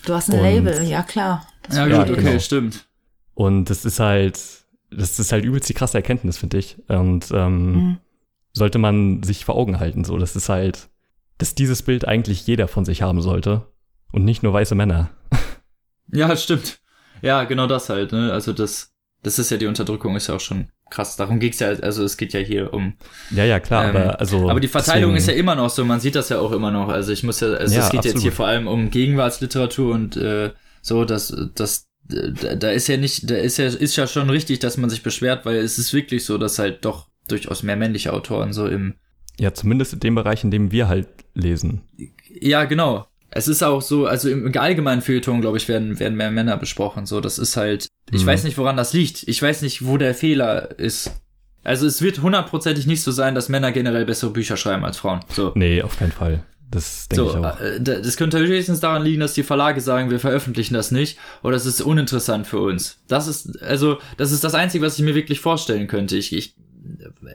Du 0.06 0.14
hast 0.14 0.30
ein 0.30 0.40
und, 0.40 0.44
Label, 0.44 0.84
ja 0.84 1.04
klar. 1.04 1.48
Ja, 1.72 1.86
gut, 1.88 2.12
okay, 2.12 2.24
genau. 2.24 2.40
stimmt. 2.40 2.86
Und 3.34 3.70
das 3.70 3.86
ist 3.86 4.00
halt, 4.00 4.40
das 4.92 5.20
ist 5.20 5.32
halt 5.32 5.44
übelst 5.44 5.68
die 5.68 5.74
krasse 5.74 5.98
Erkenntnis, 5.98 6.38
finde 6.38 6.58
ich. 6.58 6.78
Und 6.88 7.32
ähm, 7.32 7.72
mhm. 7.74 7.98
sollte 8.54 8.78
man 8.78 9.24
sich 9.24 9.46
vor 9.46 9.56
Augen 9.56 9.80
halten. 9.80 10.04
So, 10.06 10.18
das 10.18 10.36
ist 10.36 10.50
halt, 10.50 10.90
dass 11.38 11.56
dieses 11.56 11.82
Bild 11.82 12.08
eigentlich 12.08 12.46
jeder 12.48 12.68
von 12.68 12.86
sich 12.86 13.02
haben 13.02 13.22
sollte. 13.22 13.66
Und 14.12 14.24
nicht 14.24 14.44
nur 14.44 14.54
weiße 14.54 14.76
Männer. 14.76 15.10
Ja, 16.12 16.38
stimmt. 16.38 16.80
Ja, 17.22 17.44
genau 17.44 17.68
das 17.68 17.90
halt, 17.90 18.12
ne? 18.12 18.32
Also 18.32 18.54
das, 18.54 18.94
das 19.24 19.40
ist 19.40 19.50
ja 19.50 19.58
die 19.58 19.66
Unterdrückung, 19.66 20.16
ist 20.16 20.28
ja 20.28 20.36
auch 20.36 20.40
schon 20.40 20.70
krass. 20.90 21.16
Darum 21.16 21.40
geht's 21.40 21.60
ja, 21.60 21.70
also 21.70 22.04
es 22.04 22.18
geht 22.18 22.34
ja 22.34 22.40
hier 22.40 22.74
um. 22.74 22.94
Ja, 23.32 23.46
ja, 23.46 23.60
klar, 23.60 23.90
ähm, 23.90 23.96
aber 23.96 24.20
also. 24.20 24.50
Aber 24.50 24.60
die 24.60 24.68
Verteilung 24.68 25.14
deswegen, 25.14 25.18
ist 25.18 25.28
ja 25.28 25.40
immer 25.40 25.56
noch 25.56 25.70
so, 25.70 25.86
man 25.86 26.00
sieht 26.00 26.16
das 26.16 26.30
ja 26.30 26.40
auch 26.40 26.52
immer 26.52 26.72
noch. 26.72 26.90
Also 26.90 27.12
ich 27.12 27.24
muss 27.24 27.40
ja, 27.40 27.48
also 27.50 27.76
ja, 27.76 27.82
es 27.82 27.90
geht 27.90 28.00
absolut. 28.00 28.06
jetzt 28.06 28.22
hier 28.22 28.32
vor 28.32 28.48
allem 28.48 28.68
um 28.68 28.90
Gegenwartsliteratur 28.90 29.94
und 29.94 30.18
äh, 30.18 30.52
so, 30.82 31.06
dass, 31.06 31.36
dass 31.56 31.88
da, 32.08 32.56
da 32.56 32.70
ist 32.70 32.88
ja 32.88 32.98
nicht, 32.98 33.30
da 33.30 33.36
ist 33.36 33.58
ja, 33.58 33.66
ist 33.66 33.96
ja 33.96 34.08
schon 34.08 34.30
richtig, 34.30 34.60
dass 34.60 34.78
man 34.78 34.90
sich 34.90 35.04
beschwert, 35.04 35.46
weil 35.46 35.58
es 35.58 35.78
ist 35.78 35.94
wirklich 35.94 36.26
so, 36.26 36.38
dass 36.38 36.60
halt 36.60 36.86
doch 36.86 37.08
durchaus 37.28 37.64
mehr 37.64 37.76
männliche 37.76 38.14
Autoren 38.14 38.54
so 38.54 38.68
im. 38.68 38.96
Ja, 39.40 39.54
zumindest 39.54 39.94
in 39.94 40.00
dem 40.00 40.16
Bereich, 40.16 40.44
in 40.44 40.52
dem 40.52 40.72
wir 40.72 40.88
halt 40.88 41.08
lesen. 41.34 41.82
Ja, 42.40 42.66
genau. 42.66 43.08
Es 43.38 43.50
ist 43.50 43.64
auch 43.64 43.82
so, 43.82 44.06
also 44.06 44.30
im 44.30 44.58
allgemeinen 44.58 45.02
Feuilleton, 45.02 45.42
glaube 45.42 45.58
ich, 45.58 45.68
werden, 45.68 46.00
werden 46.00 46.16
mehr 46.16 46.32
Männer 46.32 46.56
besprochen. 46.56 47.06
So, 47.06 47.20
das 47.20 47.38
ist 47.38 47.58
halt, 47.58 47.90
ich 48.10 48.24
mhm. 48.24 48.28
weiß 48.28 48.46
nicht, 48.46 48.58
woran 48.58 48.78
das 48.78 48.94
liegt. 48.94 49.28
Ich 49.28 49.42
weiß 49.42 49.62
nicht, 49.62 49.86
wo 49.86 49.98
der 49.98 50.16
Fehler 50.16 50.80
ist. 50.80 51.12
Also 51.62 51.86
es 51.86 52.02
wird 52.02 52.22
hundertprozentig 52.22 52.88
nicht 52.88 53.04
so 53.04 53.12
sein, 53.12 53.36
dass 53.36 53.50
Männer 53.50 53.74
generell 53.74 54.06
bessere 54.06 54.32
Bücher 54.32 54.56
schreiben 54.56 54.86
als 54.86 54.98
Frauen. 54.98 55.20
So. 55.34 55.52
Nee, 55.54 55.82
auf 55.82 56.00
keinen 56.00 56.14
Fall. 56.14 56.46
Das 56.72 57.10
denke 57.10 57.26
so, 57.26 57.38
ich 57.38 57.46
auch. 57.46 57.60
Äh, 57.60 57.82
das 57.82 58.16
könnte 58.16 58.40
höchstens 58.40 58.80
daran 58.80 59.04
liegen, 59.04 59.20
dass 59.20 59.34
die 59.34 59.44
Verlage 59.44 59.82
sagen, 59.82 60.10
wir 60.10 60.22
veröffentlichen 60.22 60.74
das 60.74 60.92
nicht 60.92 61.18
oder 61.44 61.58
es 61.58 61.66
ist 61.66 61.82
uninteressant 61.82 62.48
für 62.48 62.60
uns. 62.60 63.00
Das 63.10 63.28
ist, 63.28 63.62
also, 63.62 63.98
das 64.16 64.32
ist 64.32 64.46
das 64.46 64.56
Einzige, 64.56 64.86
was 64.86 64.98
ich 64.98 65.04
mir 65.04 65.14
wirklich 65.14 65.42
vorstellen 65.42 65.88
könnte. 65.88 66.16
Ich, 66.16 66.32
ich, 66.32 66.56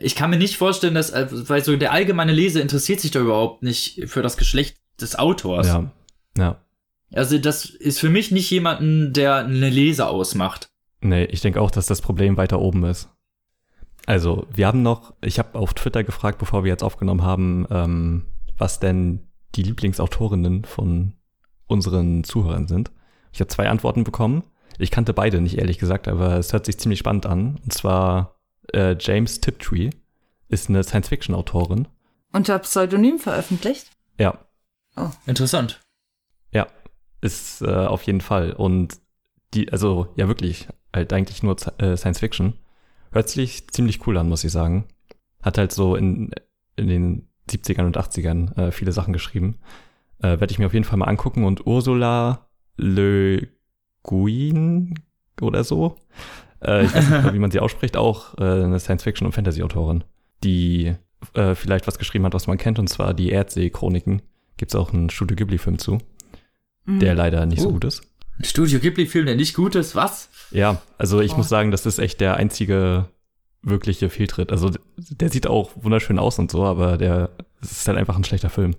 ich 0.00 0.16
kann 0.16 0.30
mir 0.30 0.38
nicht 0.38 0.56
vorstellen, 0.56 0.94
dass, 0.94 1.10
äh, 1.10 1.26
weil 1.30 1.62
so 1.62 1.76
der 1.76 1.92
allgemeine 1.92 2.32
Leser 2.32 2.62
interessiert 2.62 3.00
sich 3.00 3.10
da 3.10 3.20
überhaupt 3.20 3.62
nicht 3.62 4.04
für 4.06 4.22
das 4.22 4.38
Geschlecht 4.38 4.78
des 5.02 5.18
Autors. 5.18 5.66
Ja. 5.66 5.90
Ja. 6.36 6.58
Also, 7.12 7.38
das 7.38 7.64
ist 7.64 7.98
für 7.98 8.10
mich 8.10 8.30
nicht 8.30 8.50
jemanden, 8.50 9.12
der 9.12 9.36
eine 9.36 9.68
Leser 9.68 10.10
ausmacht. 10.10 10.70
Nee, 11.00 11.24
ich 11.24 11.40
denke 11.40 11.60
auch, 11.60 11.70
dass 11.70 11.86
das 11.86 12.00
Problem 12.00 12.36
weiter 12.36 12.60
oben 12.60 12.84
ist. 12.84 13.08
Also, 14.06 14.46
wir 14.52 14.66
haben 14.66 14.82
noch, 14.82 15.14
ich 15.20 15.38
habe 15.38 15.58
auf 15.58 15.74
Twitter 15.74 16.04
gefragt, 16.04 16.38
bevor 16.38 16.64
wir 16.64 16.70
jetzt 16.70 16.84
aufgenommen 16.84 17.22
haben, 17.22 17.66
ähm, 17.70 18.26
was 18.56 18.80
denn 18.80 19.26
die 19.54 19.62
Lieblingsautorinnen 19.62 20.64
von 20.64 21.14
unseren 21.66 22.24
Zuhörern 22.24 22.68
sind. 22.68 22.90
Ich 23.32 23.40
habe 23.40 23.48
zwei 23.48 23.68
Antworten 23.68 24.04
bekommen. 24.04 24.44
Ich 24.78 24.90
kannte 24.90 25.12
beide 25.12 25.40
nicht, 25.40 25.58
ehrlich 25.58 25.78
gesagt, 25.78 26.08
aber 26.08 26.36
es 26.36 26.52
hört 26.52 26.66
sich 26.66 26.78
ziemlich 26.78 26.98
spannend 26.98 27.26
an. 27.26 27.60
Und 27.62 27.72
zwar 27.72 28.36
äh, 28.72 28.96
James 28.98 29.40
Tiptree 29.40 29.90
ist 30.48 30.68
eine 30.68 30.82
Science-Fiction-Autorin. 30.82 31.88
Unter 32.32 32.58
Pseudonym 32.60 33.18
veröffentlicht? 33.18 33.90
Ja. 34.18 34.38
Oh. 34.96 35.11
Interessant. 35.26 35.81
Ja, 36.53 36.66
ist 37.20 37.62
äh, 37.62 37.66
auf 37.66 38.03
jeden 38.03 38.20
Fall. 38.20 38.53
Und 38.53 38.98
die, 39.55 39.72
also 39.72 40.09
ja 40.16 40.29
wirklich, 40.29 40.68
halt 40.94 41.12
eigentlich 41.12 41.42
nur 41.42 41.57
äh, 41.79 41.96
Science-Fiction. 41.96 42.55
Hört 43.12 43.29
sich 43.29 43.68
ziemlich 43.68 44.07
cool 44.07 44.16
an, 44.16 44.29
muss 44.29 44.44
ich 44.44 44.53
sagen. 44.53 44.87
Hat 45.42 45.59
halt 45.59 45.72
so 45.72 45.96
in, 45.96 46.31
in 46.76 46.88
den 46.88 47.29
70ern 47.50 47.87
und 47.87 47.98
80ern 47.98 48.57
äh, 48.57 48.72
viele 48.72 48.92
Sachen 48.92 49.12
geschrieben. 49.12 49.59
Äh, 50.18 50.40
Werde 50.40 50.53
ich 50.53 50.59
mir 50.59 50.66
auf 50.66 50.74
jeden 50.74 50.85
Fall 50.85 50.98
mal 50.98 51.09
angucken. 51.09 51.44
Und 51.44 51.66
Ursula 51.66 52.48
Le 52.76 53.48
Guin 54.03 54.94
oder 55.40 55.64
so, 55.64 55.96
äh, 56.62 56.85
ich 56.85 56.94
weiß 56.94 57.09
nicht, 57.11 57.33
wie 57.35 57.38
man 57.38 57.50
sie 57.50 57.61
ausspricht, 57.61 57.96
auch 57.96 58.37
äh, 58.38 58.42
eine 58.42 58.79
Science-Fiction- 58.79 59.26
und 59.26 59.33
Fantasy-Autorin, 59.33 60.05
die 60.44 60.94
äh, 61.35 61.55
vielleicht 61.55 61.87
was 61.87 61.98
geschrieben 61.98 62.24
hat, 62.24 62.35
was 62.35 62.46
man 62.46 62.59
kennt, 62.59 62.79
und 62.79 62.88
zwar 62.88 63.14
die 63.14 63.31
Erdsee-Chroniken. 63.31 64.22
Gibt 64.60 64.72
es 64.72 64.76
auch 64.76 64.92
einen 64.92 65.08
Studio 65.08 65.38
Ghibli-Film 65.38 65.78
zu, 65.78 66.02
mhm. 66.84 67.00
der 67.00 67.14
leider 67.14 67.46
nicht 67.46 67.60
oh. 67.60 67.62
so 67.62 67.72
gut 67.72 67.84
ist. 67.84 68.02
Ein 68.38 68.44
Studio 68.44 68.78
Ghibli-Film, 68.78 69.24
der 69.24 69.34
nicht 69.34 69.54
gut 69.54 69.74
ist, 69.74 69.96
was? 69.96 70.28
Ja, 70.50 70.82
also 70.98 71.22
ich 71.22 71.32
oh. 71.32 71.38
muss 71.38 71.48
sagen, 71.48 71.70
das 71.70 71.86
ist 71.86 71.98
echt 71.98 72.20
der 72.20 72.36
einzige 72.36 73.06
wirkliche 73.62 74.10
Fehltritt. 74.10 74.52
Also 74.52 74.70
der 74.98 75.30
sieht 75.30 75.46
auch 75.46 75.70
wunderschön 75.76 76.18
aus 76.18 76.38
und 76.38 76.50
so, 76.50 76.64
aber 76.64 76.98
der 76.98 77.30
ist 77.62 77.88
halt 77.88 77.96
einfach 77.96 78.16
ein 78.16 78.24
schlechter 78.24 78.50
Film. 78.50 78.76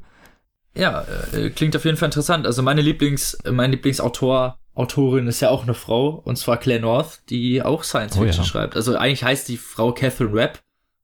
Ja, 0.76 1.04
äh, 1.34 1.50
klingt 1.50 1.76
auf 1.76 1.84
jeden 1.84 1.98
Fall 1.98 2.10
interessant. 2.10 2.46
Also 2.46 2.62
meine 2.62 2.82
Lieblings, 2.82 3.40
mein 3.50 3.72
Lieblingsautor, 3.72 4.60
Autorin 4.76 5.26
ist 5.26 5.40
ja 5.40 5.50
auch 5.50 5.64
eine 5.64 5.74
Frau, 5.74 6.10
und 6.10 6.36
zwar 6.36 6.58
Claire 6.58 6.82
North, 6.82 7.22
die 7.32 7.64
auch 7.64 7.84
Science 7.84 8.18
Fiction 8.18 8.42
oh, 8.42 8.44
ja. 8.44 8.50
schreibt. 8.50 8.76
Also 8.76 8.96
eigentlich 8.96 9.24
heißt 9.24 9.48
die 9.48 9.58
Frau 9.58 9.94
Catherine 9.94 10.32
Rapp. 10.32 10.60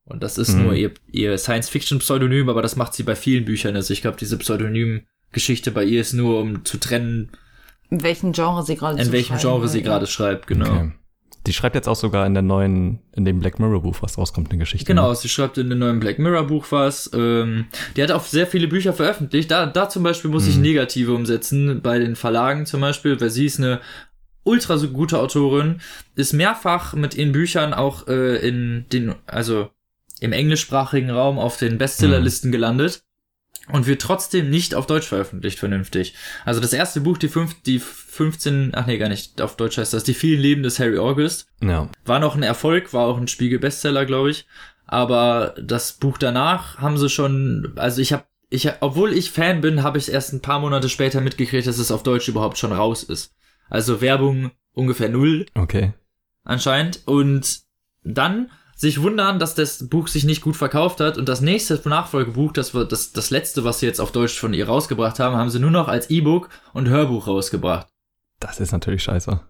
Und 0.08 0.24
das 0.24 0.38
ist 0.38 0.54
mhm. 0.54 0.64
nur 0.64 0.74
ihr, 0.74 0.92
ihr 1.12 1.38
Science-Fiction-Pseudonym, 1.38 2.50
aber 2.50 2.62
das 2.62 2.76
macht 2.76 2.94
sie 2.94 3.04
bei 3.04 3.16
vielen 3.16 3.46
Büchern. 3.46 3.76
Also 3.76 3.94
ich 3.94 4.02
glaube, 4.02 4.18
diese 4.18 4.38
Pseudonym-Geschichte 4.38 5.72
bei 5.72 5.84
ihr 5.84 6.02
ist 6.02 6.14
nur, 6.14 6.40
um 6.40 6.66
zu 6.66 6.78
trennen, 6.78 7.32
in 7.90 8.04
welchem 8.04 8.34
Genre 8.34 8.64
sie 8.64 8.76
gerade 8.76 9.02
In 9.02 9.12
welchem 9.12 9.38
Genre 9.38 9.68
sie 9.68 9.82
gerade 9.82 10.08
schreibt, 10.08 10.48
genau. 10.48 10.70
Okay. 10.70 10.92
Die 11.46 11.54
schreibt 11.54 11.76
jetzt 11.76 11.88
auch 11.88 11.96
sogar 11.96 12.26
in 12.26 12.34
der 12.34 12.44
neuen, 12.44 13.00
in 13.14 13.24
dem 13.24 13.40
Black 13.40 13.58
Mirror 13.58 13.82
Buch, 13.82 13.96
was 14.02 14.18
rauskommt, 14.18 14.50
eine 14.50 14.60
Geschichte. 14.60 14.86
Genau, 14.86 15.10
ne? 15.10 15.16
sie 15.16 15.30
schreibt 15.30 15.58
in 15.58 15.70
dem 15.70 15.80
neuen 15.80 16.02
Black 16.02 16.20
Mirror 16.20 16.48
Buch 16.48 16.66
was. 16.72 17.10
Ähm, 17.14 17.68
die 17.96 18.04
hat 18.04 18.12
auch 18.12 18.24
sehr 18.24 18.48
viele 18.48 18.68
Bücher 18.68 18.92
veröffentlicht. 18.92 19.50
Da, 19.50 19.66
da 19.66 19.88
zum 19.88 20.04
Beispiel 20.04 20.30
muss 20.30 20.44
mhm. 20.44 20.50
ich 20.50 20.58
Negative 20.58 21.14
umsetzen, 21.14 21.82
bei 21.82 22.00
den 22.00 22.18
Verlagen 22.18 22.66
zum 22.66 22.82
Beispiel, 22.82 23.22
weil 23.22 23.30
sie 23.30 23.46
ist 23.46 23.60
eine 23.60 23.80
ultra 24.44 24.78
so 24.78 24.90
gute 24.90 25.20
Autorin, 25.20 25.80
ist 26.16 26.34
mehrfach 26.34 26.94
mit 26.94 27.16
ihren 27.16 27.32
Büchern 27.32 27.74
auch 27.74 28.08
äh, 28.08 28.46
in 28.46 28.86
den, 28.92 29.16
also 29.26 29.70
im 30.20 30.32
englischsprachigen 30.34 31.10
Raum 31.10 31.40
auf 31.40 31.58
den 31.58 31.78
Bestsellerlisten 31.78 32.50
mhm. 32.50 32.54
gelandet. 32.54 33.04
und 33.72 33.86
wird 33.86 34.02
trotzdem 34.02 34.50
nicht 34.50 34.76
auf 34.76 34.88
Deutsch 34.88 35.08
veröffentlicht 35.08 35.60
vernünftig. 35.60 36.14
Also 36.46 36.62
das 36.62 36.72
erste 36.72 37.02
Buch, 37.02 37.18
die, 37.18 37.28
fünf, 37.28 37.62
die 37.64 37.80
15, 37.80 38.72
ach 38.74 38.86
nee, 38.88 38.98
gar 38.98 39.10
nicht, 39.10 39.42
auf 39.42 39.58
Deutsch 39.58 39.78
heißt 39.78 39.94
das, 39.94 40.06
die 40.06 40.14
vielen 40.14 40.40
Leben 40.40 40.64
des 40.64 40.80
Harry 40.80 40.98
August, 40.98 41.50
Ja. 41.62 41.90
war 42.06 42.20
noch 42.20 42.36
ein 42.36 42.44
Erfolg, 42.44 42.94
war 42.94 43.06
auch 43.08 43.18
ein 43.18 43.28
Spiegel-Bestseller, 43.28 44.06
glaube 44.06 44.30
ich. 44.32 44.46
Aber 44.86 45.54
das 45.62 45.92
Buch 45.94 46.18
danach 46.18 46.78
haben 46.78 46.98
sie 46.98 47.10
schon, 47.10 47.74
also 47.76 48.02
ich 48.02 48.14
habe, 48.14 48.24
ich, 48.50 48.72
obwohl 48.80 49.12
ich 49.12 49.32
Fan 49.32 49.60
bin, 49.60 49.84
habe 49.84 49.98
ich 49.98 50.10
erst 50.10 50.32
ein 50.32 50.42
paar 50.42 50.62
Monate 50.62 50.88
später 50.88 51.20
mitgekriegt, 51.20 51.68
dass 51.68 51.78
es 51.78 51.92
auf 51.92 52.04
Deutsch 52.04 52.30
überhaupt 52.30 52.58
schon 52.58 52.72
raus 52.72 53.04
ist. 53.04 53.34
Also 53.70 54.00
Werbung 54.00 54.52
ungefähr 54.72 55.10
null 55.10 55.46
Okay. 55.56 55.92
anscheinend. 56.46 57.02
Und 57.06 57.60
dann 58.06 58.50
sich 58.78 59.02
wundern, 59.02 59.40
dass 59.40 59.56
das 59.56 59.90
Buch 59.90 60.08
sich 60.08 60.24
nicht 60.24 60.44
gut 60.44 60.56
verkauft 60.56 61.00
hat 61.00 61.18
und 61.18 61.28
das 61.28 61.42
nächste 61.42 61.82
Nachfolgebuch, 61.90 62.54
das 62.54 62.76
war 62.76 62.86
das, 62.86 63.12
das 63.12 63.32
letzte, 63.32 63.64
was 63.64 63.80
sie 63.80 63.88
jetzt 63.88 64.00
auf 64.00 64.12
Deutsch 64.12 64.40
von 64.40 64.54
ihr 64.54 64.68
rausgebracht 64.68 65.20
haben, 65.20 65.36
haben 65.36 65.50
sie 65.50 65.60
nur 65.60 65.72
noch 65.72 65.88
als 65.88 66.12
E-Book 66.12 66.50
und 66.74 66.88
Hörbuch 66.88 67.26
rausgebracht. 67.26 67.88
Das 68.40 68.60
ist 68.60 68.72
natürlich 68.72 69.02
scheiße. 69.02 69.42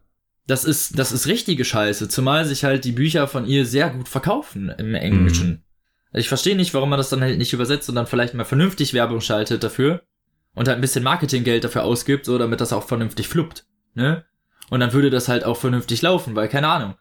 Das 0.47 0.63
ist, 0.63 0.97
das 0.97 1.11
ist 1.11 1.27
richtige 1.27 1.65
Scheiße, 1.65 2.07
zumal 2.07 2.45
sich 2.45 2.63
halt 2.63 2.85
die 2.85 2.93
Bücher 2.93 3.27
von 3.27 3.45
ihr 3.45 3.65
sehr 3.65 3.89
gut 3.89 4.07
verkaufen 4.07 4.69
im 4.69 4.95
Englischen. 4.95 5.65
Ich 6.13 6.29
verstehe 6.29 6.55
nicht, 6.55 6.73
warum 6.73 6.89
man 6.89 6.97
das 6.97 7.09
dann 7.09 7.19
halt 7.19 7.37
nicht 7.37 7.51
übersetzt 7.51 7.89
und 7.89 7.95
dann 7.95 8.07
vielleicht 8.07 8.33
mal 8.33 8.45
vernünftig 8.45 8.93
Werbung 8.93 9.19
schaltet 9.19 9.61
dafür 9.61 10.03
und 10.55 10.69
halt 10.69 10.77
ein 10.77 10.81
bisschen 10.81 11.03
Marketinggeld 11.03 11.65
dafür 11.65 11.83
ausgibt, 11.83 12.23
so 12.23 12.37
damit 12.37 12.61
das 12.61 12.71
auch 12.71 12.85
vernünftig 12.85 13.27
fluppt, 13.27 13.65
ne? 13.93 14.23
Und 14.69 14.79
dann 14.79 14.93
würde 14.93 15.09
das 15.09 15.27
halt 15.27 15.43
auch 15.43 15.57
vernünftig 15.57 16.01
laufen, 16.01 16.35
weil 16.35 16.47
keine 16.47 16.69
Ahnung. 16.69 16.95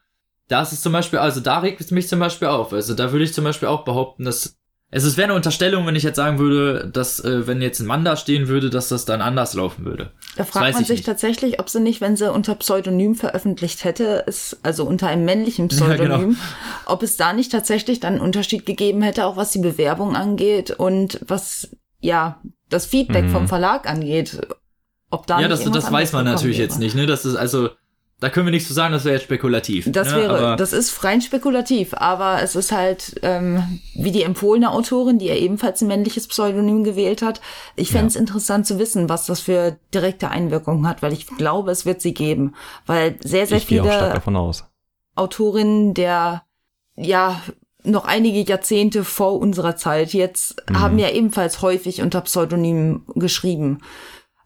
Da 0.47 0.61
ist 0.61 0.71
es 0.71 0.81
zum 0.81 0.93
Beispiel, 0.93 1.19
also 1.19 1.39
da 1.41 1.59
regt 1.59 1.81
es 1.81 1.91
mich 1.91 2.07
zum 2.07 2.19
Beispiel 2.19 2.47
auf. 2.47 2.71
Also 2.73 2.93
da 2.93 3.11
würde 3.11 3.25
ich 3.25 3.33
zum 3.33 3.43
Beispiel 3.43 3.67
auch 3.67 3.83
behaupten, 3.83 4.23
dass 4.25 4.55
es 4.89 5.03
ist 5.03 5.17
wäre 5.17 5.25
eine 5.25 5.33
Unterstellung, 5.35 5.85
wenn 5.85 5.97
ich 5.97 6.03
jetzt 6.03 6.15
sagen 6.15 6.39
würde, 6.39 6.89
dass 6.89 7.19
äh, 7.19 7.45
wenn 7.45 7.61
jetzt 7.61 7.81
ein 7.81 7.87
Mann 7.87 8.05
da 8.05 8.15
stehen 8.15 8.47
würde, 8.47 8.69
dass 8.69 8.87
das 8.87 9.03
dann 9.03 9.21
anders 9.21 9.53
laufen 9.53 9.83
würde. 9.83 10.13
Da 10.37 10.43
Das 10.43 10.49
fragt 10.49 10.71
man 10.75 10.81
ich 10.81 10.87
sich 10.87 10.99
nicht. 10.99 11.05
tatsächlich, 11.05 11.59
ob 11.59 11.67
sie 11.69 11.81
nicht, 11.81 11.99
wenn 11.99 12.15
sie 12.15 12.31
unter 12.31 12.55
Pseudonym 12.55 13.13
veröffentlicht 13.15 13.83
hätte, 13.83 14.23
es, 14.27 14.57
also 14.63 14.85
unter 14.85 15.07
einem 15.09 15.25
männlichen 15.25 15.67
Ja, 15.71 15.87
genau. 15.97 16.15
Pseudonym, 16.15 16.37
ob 16.85 17.03
es 17.03 17.17
da 17.17 17.33
nicht 17.33 17.51
tatsächlich 17.51 17.99
dann 17.99 18.13
einen 18.13 18.21
Unterschied 18.21 18.65
gegeben 18.65 19.01
hätte, 19.01 19.25
auch 19.25 19.35
was 19.35 19.51
die 19.51 19.59
Bewerbung 19.59 20.15
angeht 20.15 20.71
und 20.71 21.19
was, 21.27 21.69
ja, 21.99 22.41
das 22.69 22.85
Feedback 22.85 23.25
Mhm. 23.25 23.29
vom 23.31 23.47
Verlag 23.49 23.89
angeht. 23.89 24.39
Ob 25.09 25.27
da 25.27 25.41
ja, 25.41 25.49
nicht 25.49 25.65
das, 25.65 25.69
das 25.71 25.91
weiß 25.91 26.13
man 26.13 26.23
natürlich 26.23 26.57
gekommen 26.59 26.63
jetzt 26.69 26.79
wäre. 26.79 26.85
nicht, 26.85 26.95
ne? 26.95 27.05
Das 27.07 27.25
ist 27.25 27.35
also, 27.35 27.71
da 28.19 28.29
können 28.29 28.47
wir 28.47 28.51
nichts 28.51 28.67
zu 28.67 28.73
sagen, 28.73 28.93
das 28.93 29.05
wäre 29.05 29.15
jetzt 29.15 29.25
spekulativ. 29.25 29.85
Das 29.91 30.09
ne? 30.09 30.17
wäre, 30.17 30.37
Aber, 30.37 30.55
das 30.55 30.73
ist 30.73 31.03
rein 31.03 31.21
spekulativ, 31.21 31.93
aber 31.93 32.41
es 32.41 32.55
ist 32.55 32.71
halt 32.71 33.19
ähm, 33.21 33.79
wie 33.93 34.11
die 34.11 34.23
empfohlene 34.23 34.71
Autorin, 34.71 35.19
die 35.19 35.27
ja 35.27 35.35
ebenfalls 35.35 35.81
ein 35.81 35.87
männliches 35.87 36.27
Pseudonym 36.27 36.83
gewählt 36.83 37.21
hat. 37.21 37.41
Ich 37.75 37.91
fände 37.91 38.07
es 38.07 38.15
interessant 38.15 38.65
zu 38.65 38.79
wissen, 38.79 39.07
was 39.07 39.27
das 39.27 39.41
für 39.41 39.77
direkte 39.93 40.29
Einwirkungen 40.29 40.87
hat, 40.87 41.03
weil 41.03 41.13
ich 41.13 41.27
glaube, 41.27 41.69
es 41.69 41.85
wird 41.85 42.01
sie 42.01 42.15
geben, 42.15 42.55
weil 42.87 43.17
sehr, 43.23 43.45
sehr 43.45 43.57
ich 43.57 43.67
gehe 43.67 43.83
auch 43.83 43.85
stark 43.85 44.01
viele 44.01 44.13
davon 44.13 44.35
aus. 44.35 44.65
Autorinnen 45.15 45.93
der 45.93 46.43
ja 46.95 47.39
noch 47.83 48.05
einige 48.05 48.39
Jahrzehnte 48.41 49.03
vor 49.03 49.39
unserer 49.39 49.75
Zeit 49.75 50.13
jetzt 50.13 50.63
Mhm. 50.69 50.79
haben 50.79 50.99
ja 50.99 51.09
ebenfalls 51.09 51.61
häufig 51.61 52.01
unter 52.01 52.21
Pseudonym 52.21 53.03
geschrieben. 53.15 53.79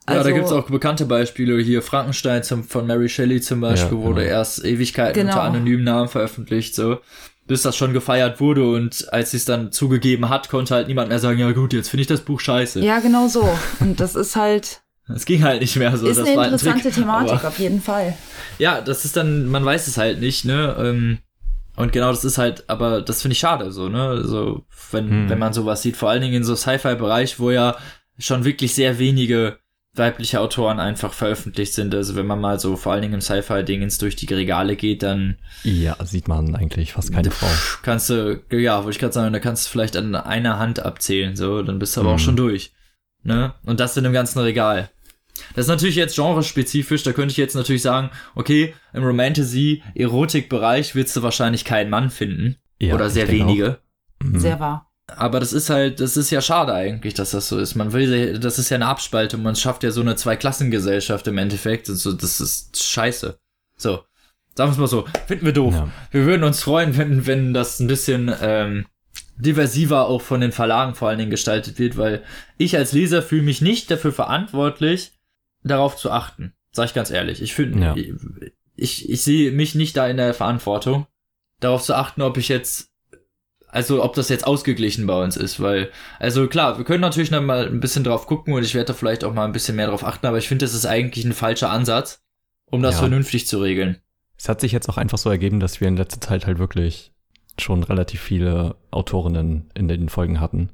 Ja, 0.07 0.15
da 0.15 0.21
Also- 0.21 0.33
gibt's 0.33 0.51
auch 0.51 0.69
bekannte 0.69 1.05
Beispiele. 1.05 1.59
Hier 1.61 1.81
Frankenstein 1.81 2.43
zum, 2.43 2.63
von 2.63 2.87
Mary 2.87 3.09
Shelley 3.09 3.41
zum 3.41 3.61
Beispiel 3.61 3.97
Ja, 3.97 4.03
wurde 4.03 4.21
genau. 4.23 4.33
erst 4.35 4.63
Ewigkeiten 4.65 5.13
Genau. 5.13 5.33
unter 5.33 5.43
anonymen 5.43 5.83
Namen 5.83 6.09
veröffentlicht, 6.09 6.75
so. 6.75 6.99
Bis 7.47 7.63
das 7.63 7.75
schon 7.75 7.91
gefeiert 7.91 8.39
wurde 8.39 8.69
und 8.71 9.07
als 9.11 9.31
sie 9.31 9.37
es 9.37 9.45
dann 9.45 9.71
zugegeben 9.71 10.29
hat, 10.29 10.47
konnte 10.49 10.73
halt 10.75 10.87
niemand 10.87 11.09
mehr 11.09 11.19
sagen, 11.19 11.39
ja 11.39 11.51
gut, 11.51 11.73
jetzt 11.73 11.89
finde 11.89 12.01
ich 12.01 12.07
das 12.07 12.21
Buch 12.21 12.39
scheiße. 12.39 12.79
Ja, 12.79 12.99
genau 12.99 13.27
so. 13.27 13.47
Und 13.79 13.99
das 13.99 14.15
ist 14.15 14.35
halt, 14.35 14.81
Es 15.13 15.25
ging 15.25 15.43
halt 15.43 15.59
nicht 15.61 15.75
mehr 15.75 15.95
so. 15.97 16.07
ist 16.07 16.17
das 16.17 16.27
eine 16.27 16.37
war 16.37 16.43
halt 16.45 16.53
ein 16.53 16.59
interessante 16.59 16.83
Trick. 16.89 16.93
Thematik 17.03 17.31
Aber- 17.33 17.47
auf 17.49 17.59
jeden 17.59 17.81
Fall. 17.81 18.15
Ja, 18.59 18.79
das 18.81 19.05
ist 19.05 19.17
dann, 19.17 19.47
man 19.47 19.65
weiß 19.65 19.87
es 19.87 19.97
halt 19.97 20.19
nicht, 20.21 20.45
ne? 20.45 20.75
Ähm, 20.79 21.17
Und 21.77 21.91
genau 21.93 22.11
das 22.11 22.23
ist 22.25 22.37
halt, 22.37 22.65
aber 22.69 23.01
das 23.01 23.21
finde 23.21 23.33
ich 23.33 23.39
schade, 23.39 23.71
so, 23.71 23.89
ne? 23.89 24.21
So, 24.23 24.65
wenn, 24.91 25.09
Hm. 25.09 25.29
wenn 25.29 25.39
man 25.39 25.51
sowas 25.53 25.81
sieht, 25.81 25.97
vor 25.97 26.09
allen 26.09 26.21
Dingen 26.21 26.35
in 26.35 26.43
so 26.43 26.55
Sci-Fi-Bereich, 26.55 27.39
wo 27.39 27.49
ja 27.49 27.75
schon 28.19 28.45
wirklich 28.45 28.75
sehr 28.75 28.99
wenige 28.99 29.57
weibliche 29.93 30.39
Autoren 30.39 30.79
einfach 30.79 31.11
veröffentlicht 31.13 31.73
sind. 31.73 31.93
Also 31.93 32.15
wenn 32.15 32.25
man 32.25 32.39
mal 32.39 32.59
so 32.59 32.77
vor 32.77 32.93
allen 32.93 33.01
Dingen 33.01 33.15
im 33.15 33.21
Sci-Fi-Dingens 33.21 33.97
durch 33.97 34.15
die 34.15 34.33
Regale 34.33 34.75
geht, 34.77 35.03
dann 35.03 35.37
Ja, 35.63 35.97
sieht 36.05 36.27
man 36.29 36.55
eigentlich 36.55 36.93
fast 36.93 37.11
keine 37.11 37.29
Frau. 37.31 37.47
kannst 37.83 38.09
du, 38.09 38.41
ja, 38.51 38.77
wollte 38.83 38.91
ich 38.95 38.99
gerade 38.99 39.13
sagen, 39.13 39.33
da 39.33 39.39
kannst 39.39 39.65
du 39.65 39.69
vielleicht 39.71 39.97
an 39.97 40.15
einer 40.15 40.59
Hand 40.59 40.79
abzählen, 40.79 41.35
so, 41.35 41.61
dann 41.61 41.77
bist 41.79 41.97
du 41.97 42.01
aber 42.01 42.11
auch 42.11 42.15
Mhm. 42.15 42.19
schon 42.19 42.35
durch. 42.37 42.71
Ne? 43.23 43.53
Und 43.65 43.79
das 43.81 43.97
in 43.97 44.05
einem 44.05 44.13
ganzen 44.13 44.39
Regal. 44.39 44.89
Das 45.55 45.65
ist 45.65 45.69
natürlich 45.69 45.95
jetzt 45.95 46.15
genrespezifisch, 46.15 47.03
da 47.03 47.11
könnte 47.13 47.31
ich 47.31 47.37
jetzt 47.37 47.55
natürlich 47.55 47.81
sagen, 47.81 48.11
okay, 48.35 48.73
im 48.93 49.03
Romantasy-Erotik-Bereich 49.03 50.95
willst 50.95 51.15
du 51.15 51.21
wahrscheinlich 51.23 51.65
keinen 51.65 51.89
Mann 51.89 52.09
finden. 52.09 52.57
Ja, 52.79 52.95
oder 52.95 53.09
sehr 53.09 53.27
wenige. 53.27 53.79
auch. 54.21 54.25
Mhm. 54.25 54.39
Sehr 54.39 54.59
wahr. 54.59 54.90
Aber 55.07 55.39
das 55.41 55.51
ist 55.51 55.69
halt, 55.69 55.99
das 55.99 56.15
ist 56.15 56.29
ja 56.29 56.41
schade 56.41 56.73
eigentlich, 56.73 57.13
dass 57.13 57.31
das 57.31 57.49
so 57.49 57.57
ist. 57.59 57.75
Man 57.75 57.91
will, 57.91 58.39
das 58.39 58.59
ist 58.59 58.69
ja 58.69 58.75
eine 58.75 58.87
Abspaltung, 58.87 59.41
man 59.43 59.55
schafft 59.55 59.83
ja 59.83 59.91
so 59.91 60.01
eine 60.01 60.15
Zweiklassengesellschaft 60.15 61.27
im 61.27 61.37
Endeffekt. 61.37 61.89
Und 61.89 61.95
so, 61.97 62.13
das 62.13 62.39
ist 62.39 62.81
scheiße. 62.81 63.37
So, 63.75 64.03
sagen 64.55 64.69
wir 64.69 64.73
es 64.73 64.77
mal 64.77 64.87
so, 64.87 65.05
finden 65.27 65.45
wir 65.45 65.53
doof. 65.53 65.73
Ja. 65.73 65.89
Wir 66.11 66.25
würden 66.25 66.43
uns 66.43 66.63
freuen, 66.63 66.97
wenn, 66.97 67.25
wenn 67.27 67.53
das 67.53 67.79
ein 67.79 67.87
bisschen 67.87 68.33
ähm, 68.41 68.85
diversiver 69.35 70.07
auch 70.07 70.21
von 70.21 70.39
den 70.39 70.51
Verlagen 70.51 70.95
vor 70.95 71.09
allen 71.09 71.17
Dingen 71.19 71.31
gestaltet 71.31 71.77
wird, 71.79 71.97
weil 71.97 72.23
ich 72.57 72.77
als 72.77 72.93
Leser 72.93 73.21
fühle 73.21 73.41
mich 73.43 73.61
nicht 73.61 73.91
dafür 73.91 74.13
verantwortlich, 74.13 75.11
darauf 75.63 75.97
zu 75.97 76.11
achten. 76.11 76.53
Sag 76.71 76.85
ich 76.85 76.93
ganz 76.93 77.11
ehrlich. 77.11 77.41
Ich 77.41 77.53
finde, 77.53 77.79
Ja. 77.83 77.95
ich, 77.95 78.13
ich, 78.75 79.09
ich 79.09 79.21
sehe 79.23 79.51
mich 79.51 79.75
nicht 79.75 79.97
da 79.97 80.07
in 80.07 80.17
der 80.17 80.33
Verantwortung, 80.33 81.05
darauf 81.59 81.83
zu 81.83 81.95
achten, 81.95 82.21
ob 82.21 82.37
ich 82.37 82.47
jetzt 82.47 82.90
also 83.71 84.03
ob 84.03 84.13
das 84.15 84.29
jetzt 84.29 84.45
ausgeglichen 84.45 85.07
bei 85.07 85.21
uns 85.23 85.37
ist, 85.37 85.59
weil, 85.59 85.89
also 86.19 86.47
klar, 86.47 86.77
wir 86.77 86.85
können 86.85 87.01
natürlich 87.01 87.31
noch 87.31 87.41
mal 87.41 87.65
ein 87.67 87.79
bisschen 87.79 88.03
drauf 88.03 88.27
gucken 88.27 88.53
und 88.53 88.63
ich 88.63 88.75
werde 88.75 88.87
da 88.87 88.93
vielleicht 88.93 89.23
auch 89.23 89.33
mal 89.33 89.45
ein 89.45 89.51
bisschen 89.53 89.75
mehr 89.75 89.87
drauf 89.87 90.03
achten, 90.03 90.25
aber 90.27 90.37
ich 90.37 90.47
finde, 90.47 90.65
das 90.65 90.73
ist 90.73 90.85
eigentlich 90.85 91.25
ein 91.25 91.33
falscher 91.33 91.69
Ansatz, 91.69 92.21
um 92.65 92.81
das 92.81 92.95
Ja. 92.95 92.99
vernünftig 93.01 93.47
zu 93.47 93.59
regeln. 93.61 93.97
Es 94.37 94.49
hat 94.49 94.59
sich 94.61 94.71
jetzt 94.71 94.89
auch 94.89 94.97
einfach 94.97 95.17
so 95.17 95.29
ergeben, 95.29 95.59
dass 95.59 95.81
wir 95.81 95.87
in 95.87 95.97
letzter 95.97 96.19
Zeit 96.21 96.45
halt 96.47 96.57
wirklich 96.59 97.11
schon 97.59 97.83
relativ 97.83 98.21
viele 98.21 98.75
Autorinnen 98.91 99.69
in 99.75 99.87
den 99.87 100.09
Folgen 100.09 100.39
hatten. 100.39 100.69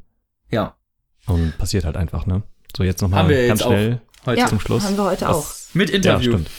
Ja, 0.49 0.75
Und 1.25 1.57
passiert 1.57 1.83
halt 1.83 1.97
einfach, 1.97 2.25
ne? 2.25 2.43
So, 2.75 2.83
jetzt 2.83 3.01
nochmal 3.01 3.27
ganz 3.27 3.60
jetzt 3.60 3.63
schnell 3.63 4.01
heute 4.25 4.39
Ja, 4.39 4.47
zum 4.47 4.60
Schluss. 4.60 4.83
haben 4.83 4.95
wir 4.97 5.03
heute 5.05 5.27
auch. 5.29 5.38
Was- 5.39 5.69
mit 5.73 5.89
Ja, 5.89 5.95
Interview. 5.97 6.31
stimmt. 6.33 6.49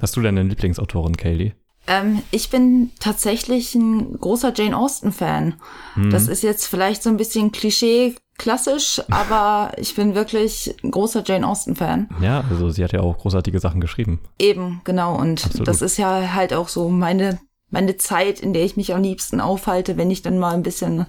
Hast 0.00 0.16
du 0.16 0.20
denn 0.22 0.36
eine 0.36 0.48
Lieblingsautorin, 0.48 1.16
Kaylee? 1.16 1.52
Ähm, 1.86 2.22
ich 2.30 2.50
bin 2.50 2.90
tatsächlich 3.00 3.74
ein 3.74 4.18
großer 4.18 4.52
Jane 4.54 4.76
Austen-Fan. 4.76 5.54
Hm. 5.94 6.10
Das 6.10 6.28
ist 6.28 6.42
jetzt 6.42 6.66
vielleicht 6.66 7.02
so 7.02 7.10
ein 7.10 7.16
bisschen 7.16 7.50
Klischee 7.52 8.14
klassisch, 8.38 9.02
aber 9.10 9.72
ich 9.76 9.94
bin 9.94 10.14
wirklich 10.14 10.74
ein 10.84 10.90
großer 10.90 11.22
Jane 11.26 11.46
Austen-Fan. 11.46 12.08
Ja, 12.20 12.44
also 12.48 12.70
sie 12.70 12.84
hat 12.84 12.92
ja 12.92 13.00
auch 13.00 13.18
großartige 13.18 13.58
Sachen 13.58 13.80
geschrieben. 13.80 14.20
Eben, 14.38 14.80
genau. 14.84 15.16
Und 15.18 15.44
Absolut. 15.44 15.66
das 15.68 15.82
ist 15.82 15.96
ja 15.96 16.32
halt 16.34 16.54
auch 16.54 16.68
so 16.68 16.88
meine, 16.88 17.40
meine 17.70 17.96
Zeit, 17.96 18.38
in 18.40 18.52
der 18.52 18.64
ich 18.64 18.76
mich 18.76 18.94
am 18.94 19.02
liebsten 19.02 19.40
aufhalte, 19.40 19.96
wenn 19.96 20.10
ich 20.10 20.22
dann 20.22 20.38
mal 20.38 20.54
ein 20.54 20.62
bisschen 20.62 21.06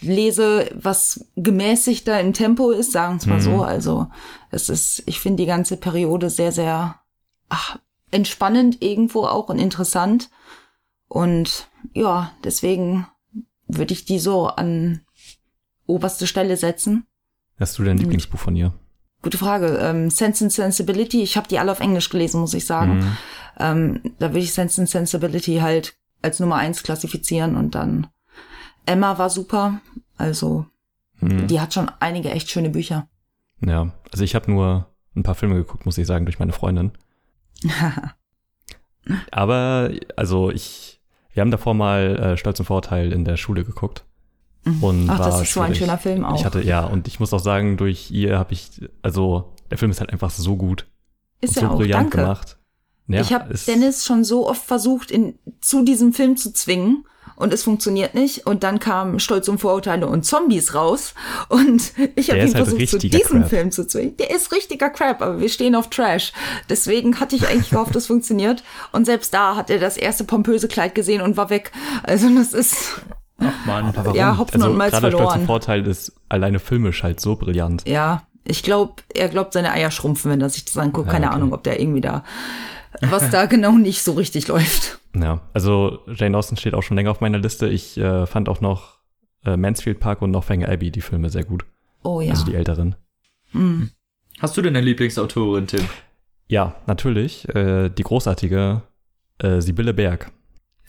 lese, 0.00 0.70
was 0.74 1.24
gemäßigter 1.36 2.20
im 2.20 2.32
Tempo 2.32 2.70
ist, 2.72 2.92
sagen 2.92 3.20
wir 3.22 3.28
mal 3.34 3.36
Mhm. 3.38 3.40
so. 3.42 3.62
Also 3.62 4.06
es 4.50 4.68
ist, 4.68 5.02
ich 5.06 5.20
finde 5.20 5.42
die 5.42 5.46
ganze 5.46 5.76
Periode 5.76 6.30
sehr, 6.30 6.52
sehr 6.52 6.96
ach, 7.48 7.78
entspannend 8.14 8.82
irgendwo 8.82 9.24
auch 9.26 9.48
und 9.48 9.58
interessant. 9.58 10.30
Und 11.08 11.68
ja, 11.92 12.32
deswegen 12.44 13.06
würde 13.66 13.92
ich 13.92 14.04
die 14.04 14.18
so 14.18 14.46
an 14.46 15.00
oberste 15.86 16.26
Stelle 16.26 16.56
setzen. 16.56 17.06
Hast 17.58 17.78
du 17.78 17.82
denn 17.84 17.92
ein 17.96 17.98
Lieblingsbuch 17.98 18.38
von 18.38 18.56
ihr? 18.56 18.72
Gute 19.22 19.38
Frage. 19.38 19.78
Ähm, 19.80 20.10
Sense 20.10 20.44
and 20.44 20.52
Sensibility, 20.52 21.22
ich 21.22 21.36
habe 21.36 21.48
die 21.48 21.58
alle 21.58 21.72
auf 21.72 21.80
Englisch 21.80 22.08
gelesen, 22.10 22.40
muss 22.40 22.54
ich 22.54 22.66
sagen. 22.66 22.98
Mhm. 22.98 23.16
Ähm, 23.58 24.00
da 24.18 24.30
würde 24.30 24.40
ich 24.40 24.52
Sense 24.52 24.80
and 24.80 24.88
Sensibility 24.90 25.56
halt 25.58 25.96
als 26.22 26.40
Nummer 26.40 26.56
eins 26.56 26.82
klassifizieren 26.82 27.56
und 27.56 27.74
dann 27.74 28.08
Emma 28.86 29.18
war 29.18 29.30
super. 29.30 29.80
Also, 30.16 30.66
Mhm. 31.20 31.46
die 31.46 31.60
hat 31.60 31.72
schon 31.72 31.90
einige 32.00 32.30
echt 32.30 32.50
schöne 32.50 32.70
Bücher. 32.70 33.08
Ja, 33.64 33.92
also 34.12 34.24
ich 34.24 34.34
habe 34.34 34.50
nur 34.50 34.90
ein 35.16 35.22
paar 35.22 35.34
Filme 35.36 35.54
geguckt, 35.54 35.86
muss 35.86 35.96
ich 35.96 36.06
sagen, 36.06 36.26
durch 36.26 36.38
meine 36.38 36.52
Freundin. 36.52 36.92
Aber, 39.30 39.90
also 40.16 40.50
ich, 40.50 41.00
wir 41.32 41.40
haben 41.42 41.50
davor 41.50 41.74
mal 41.74 42.16
äh, 42.16 42.36
Stolz 42.36 42.58
und 42.60 42.66
Vorteil 42.66 43.12
in 43.12 43.24
der 43.24 43.36
Schule 43.36 43.64
geguckt. 43.64 44.04
Und 44.80 45.10
Ach, 45.10 45.18
war 45.18 45.26
das 45.26 45.42
ist 45.42 45.52
so 45.52 45.60
ein 45.60 45.66
schwierig. 45.66 45.78
schöner 45.78 45.98
Film 45.98 46.24
auch. 46.24 46.38
Ich 46.38 46.46
hatte, 46.46 46.62
ja, 46.62 46.84
und 46.84 47.06
ich 47.06 47.20
muss 47.20 47.34
auch 47.34 47.38
sagen, 47.40 47.76
durch 47.76 48.10
ihr 48.10 48.38
habe 48.38 48.54
ich, 48.54 48.80
also 49.02 49.52
der 49.70 49.76
Film 49.76 49.90
ist 49.90 50.00
halt 50.00 50.10
einfach 50.10 50.30
so 50.30 50.56
gut 50.56 50.86
ist 51.44 51.56
ja 51.56 51.62
so 51.62 51.68
auch, 51.68 51.76
brillant 51.76 52.04
danke. 52.04 52.18
gemacht. 52.18 52.58
Ja, 53.06 53.20
ich 53.20 53.32
habe 53.32 53.54
Dennis 53.66 54.04
schon 54.04 54.24
so 54.24 54.48
oft 54.48 54.62
versucht, 54.62 55.10
in, 55.10 55.38
zu 55.60 55.84
diesem 55.84 56.12
Film 56.12 56.36
zu 56.36 56.52
zwingen. 56.52 57.06
Und 57.36 57.52
es 57.52 57.62
funktioniert 57.62 58.14
nicht. 58.14 58.46
Und 58.46 58.62
dann 58.62 58.78
kam 58.78 59.18
Stolz 59.18 59.48
und 59.48 59.58
Vorurteile 59.58 60.06
und 60.06 60.24
Zombies 60.24 60.74
raus. 60.74 61.14
Und 61.48 61.92
ich 62.14 62.30
habe 62.30 62.40
ihn 62.40 62.54
halt 62.54 62.68
versucht, 62.68 62.88
zu 62.88 62.98
diesem 62.98 63.40
Crap. 63.40 63.50
Film 63.50 63.70
zu 63.70 63.86
zwingen. 63.86 64.16
Der 64.16 64.30
ist 64.30 64.52
richtiger 64.52 64.90
Crap, 64.90 65.22
aber 65.22 65.40
wir 65.40 65.48
stehen 65.48 65.74
auf 65.74 65.90
Trash. 65.90 66.32
Deswegen 66.68 67.20
hatte 67.20 67.36
ich 67.36 67.48
eigentlich 67.48 67.70
gehofft, 67.70 67.94
das 67.94 68.06
funktioniert. 68.06 68.62
Und 68.92 69.04
selbst 69.04 69.34
da 69.34 69.56
hat 69.56 69.70
er 69.70 69.78
das 69.78 69.96
erste 69.96 70.24
pompöse 70.24 70.68
Kleid 70.68 70.94
gesehen 70.94 71.20
und 71.20 71.36
war 71.36 71.50
weg. 71.50 71.72
Also 72.02 72.28
das 72.34 72.52
ist, 72.52 73.00
Ach 73.38 73.66
man. 73.66 73.92
Ja, 74.14 74.38
Hopfen 74.38 74.62
also 74.62 74.72
und 74.72 74.78
Malz 74.78 74.92
gerade 74.92 75.08
Stolz 75.08 75.16
verloren. 75.16 75.40
und 75.40 75.46
Vorteil 75.46 75.86
ist 75.86 76.12
alleine 76.28 76.58
filmisch 76.58 77.02
halt 77.02 77.20
so 77.20 77.36
brillant. 77.36 77.82
ja, 77.86 78.22
ich 78.44 78.62
glaube, 78.62 79.02
er 79.12 79.28
glaubt, 79.28 79.54
seine 79.54 79.72
Eier 79.72 79.90
schrumpfen, 79.90 80.30
wenn 80.30 80.40
er 80.40 80.50
sich 80.50 80.66
das 80.66 80.76
anguckt. 80.76 81.06
Ja, 81.06 81.12
Keine 81.14 81.26
okay. 81.28 81.34
Ahnung, 81.36 81.52
ob 81.54 81.64
der 81.64 81.80
irgendwie 81.80 82.02
da, 82.02 82.24
was 83.00 83.30
da 83.30 83.46
genau 83.46 83.72
nicht 83.72 84.02
so 84.02 84.12
richtig 84.12 84.48
läuft. 84.48 84.98
Ja, 85.14 85.40
also 85.52 86.00
Jane 86.12 86.36
Austen 86.36 86.56
steht 86.56 86.74
auch 86.74 86.82
schon 86.82 86.96
länger 86.96 87.10
auf 87.10 87.20
meiner 87.20 87.38
Liste. 87.38 87.68
Ich 87.68 87.96
äh, 87.98 88.26
fand 88.26 88.48
auch 88.48 88.60
noch 88.60 88.98
äh, 89.44 89.56
Mansfield 89.56 90.00
Park 90.00 90.22
und 90.22 90.30
noch 90.32 90.44
Fang 90.44 90.64
Abbey, 90.64 90.90
die 90.90 91.00
Filme, 91.02 91.30
sehr 91.30 91.44
gut. 91.44 91.64
Oh 92.02 92.20
ja. 92.20 92.30
Also 92.30 92.44
die 92.44 92.54
älteren. 92.54 92.96
Mm. 93.52 93.84
Hast 94.40 94.56
du 94.56 94.62
denn 94.62 94.74
eine 94.76 94.84
Lieblingsautorin, 94.84 95.66
Tim? 95.68 95.84
Ja, 96.48 96.74
natürlich. 96.86 97.48
Äh, 97.54 97.88
die 97.90 98.02
großartige 98.02 98.82
äh, 99.38 99.60
Sibylle 99.60 99.94
Berg. 99.94 100.32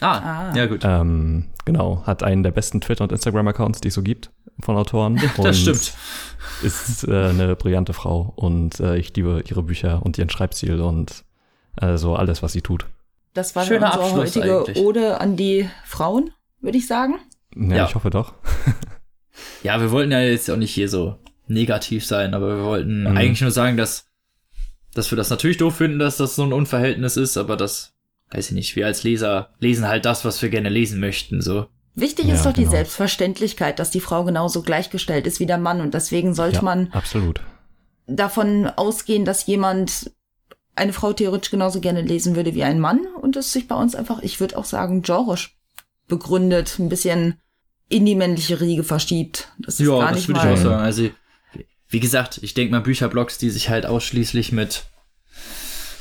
Ah, 0.01 0.49
Ah. 0.51 0.55
ja 0.55 0.65
gut. 0.65 0.81
Ähm, 0.83 1.45
genau, 1.63 2.03
hat 2.05 2.23
einen 2.23 2.43
der 2.43 2.51
besten 2.51 2.81
Twitter- 2.81 3.03
und 3.03 3.11
Instagram-Accounts, 3.11 3.79
die 3.81 3.87
es 3.89 3.93
so 3.93 4.01
gibt 4.01 4.31
von 4.59 4.75
Autoren. 4.75 5.13
und 5.37 5.45
das 5.45 5.59
stimmt. 5.59 5.93
Ist 6.63 7.07
äh, 7.07 7.27
eine 7.29 7.55
brillante 7.55 7.93
Frau 7.93 8.33
und 8.35 8.79
äh, 8.79 8.97
ich 8.97 9.15
liebe 9.15 9.43
ihre 9.47 9.63
Bücher 9.63 10.01
und 10.03 10.17
ihren 10.17 10.29
Schreibstil 10.29 10.81
und 10.81 11.23
äh, 11.79 11.97
so 11.97 12.15
alles, 12.15 12.41
was 12.43 12.51
sie 12.53 12.61
tut. 12.61 12.85
Das 13.35 13.55
war 13.55 13.63
Schöner 13.65 13.87
unsere 13.87 14.03
Abschluss 14.05 14.35
heutige 14.37 14.59
eigentlich. 14.59 14.77
Ode 14.77 15.19
an 15.21 15.35
die 15.37 15.69
Frauen, 15.85 16.31
würde 16.61 16.77
ich 16.79 16.87
sagen. 16.87 17.19
Ja, 17.55 17.75
Ja. 17.75 17.85
ich 17.85 17.93
hoffe 17.95 18.09
doch. 18.09 18.33
Ja, 19.61 19.79
wir 19.81 19.91
wollten 19.91 20.11
ja 20.11 20.21
jetzt 20.21 20.49
auch 20.49 20.57
nicht 20.57 20.73
hier 20.73 20.89
so 20.89 21.17
negativ 21.47 22.05
sein, 22.05 22.33
aber 22.33 22.57
wir 22.57 22.63
wollten 22.63 23.01
Mhm. 23.01 23.17
eigentlich 23.17 23.41
nur 23.41 23.51
sagen, 23.51 23.77
dass, 23.77 24.07
dass 24.93 25.11
wir 25.11 25.15
das 25.17 25.29
natürlich 25.29 25.57
doof 25.57 25.75
finden, 25.75 25.99
dass 25.99 26.17
das 26.17 26.35
so 26.35 26.43
ein 26.43 26.53
Unverhältnis 26.53 27.17
ist, 27.17 27.37
aber 27.37 27.57
das, 27.57 27.93
weiß 28.31 28.47
ich 28.49 28.53
nicht, 28.55 28.75
wir 28.75 28.85
als 28.87 29.03
Leser 29.03 29.49
lesen 29.59 29.87
halt 29.87 30.05
das, 30.05 30.23
was 30.25 30.41
wir 30.41 30.49
gerne 30.49 30.69
lesen 30.69 30.99
möchten, 30.99 31.41
so. 31.41 31.67
Wichtig 31.93 32.25
Ja, 32.25 32.35
ist 32.35 32.45
doch 32.45 32.53
die 32.53 32.61
genau. 32.61 32.71
Selbstverständlichkeit, 32.71 33.79
dass 33.79 33.89
die 33.91 34.01
Frau 34.01 34.23
genauso 34.23 34.61
gleichgestellt 34.61 35.27
ist 35.27 35.39
wie 35.39 35.45
der 35.45 35.57
Mann 35.57 35.81
und 35.81 35.93
deswegen 35.93 36.33
sollte 36.33 36.57
ja, 36.57 36.61
man 36.61 36.89
absolut. 36.91 37.41
davon 38.07 38.67
ausgehen, 38.67 39.23
dass 39.25 39.45
jemand 39.45 40.11
eine 40.75 40.93
Frau 40.93 41.13
theoretisch 41.13 41.51
genauso 41.51 41.79
gerne 41.79 42.01
lesen 42.01 42.35
würde 42.35 42.53
wie 42.53 42.63
ein 42.63 42.79
Mann 42.79 43.01
und 43.21 43.35
es 43.35 43.53
sich 43.53 43.67
bei 43.67 43.75
uns 43.75 43.95
einfach, 43.95 44.21
ich 44.21 44.39
würde 44.39 44.57
auch 44.57 44.65
sagen, 44.65 45.01
genreisch 45.01 45.57
begründet, 46.07 46.77
ein 46.79 46.89
bisschen 46.89 47.39
in 47.87 48.05
die 48.05 48.15
männliche 48.15 48.59
Riege 48.59 48.83
verschiebt. 48.83 49.49
Das 49.59 49.79
ist 49.79 49.87
Ja, 49.87 49.99
gar 49.99 50.07
das 50.09 50.15
nicht 50.17 50.27
würde 50.27 50.39
mal. 50.41 50.53
ich 50.53 50.59
auch 50.59 50.63
sagen. 50.63 50.81
Also, 50.83 51.09
wie 51.89 51.99
gesagt, 51.99 52.39
ich 52.41 52.53
denke 52.53 52.71
mal 52.71 52.81
Bücherblogs, 52.81 53.37
die 53.37 53.49
sich 53.49 53.69
halt 53.69 53.85
ausschließlich 53.85 54.51
mit 54.51 54.83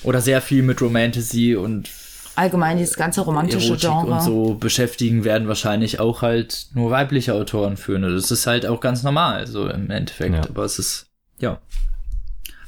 oder 0.03 0.21
sehr 0.21 0.41
viel 0.43 0.63
mit 0.63 0.81
Romantasy 0.81 1.57
und 1.57 1.89
Allgemein 2.37 2.79
dieses 2.79 2.97
ganze 2.97 3.21
romantische 3.21 3.69
Erotik 3.69 3.89
Genre. 3.89 4.13
und 4.13 4.21
so 4.23 4.55
beschäftigen, 4.55 5.23
werden 5.23 5.47
wahrscheinlich 5.47 6.01
auch 6.01 6.21
halt 6.21 6.67
nur 6.75 6.91
weibliche 6.91 7.33
Autoren 7.33 7.77
führen. 7.77 8.03
Das 8.03 8.31
ist 8.33 8.47
halt 8.49 8.67
auch 8.67 8.81
ganz 8.81 9.05
normal, 9.05 9.47
so 9.47 9.69
im 9.69 9.89
Endeffekt. 9.89 10.35
Ja. 10.35 10.41
Aber 10.49 10.65
es 10.65 10.81
ist, 10.81 11.07
ja. 11.39 11.61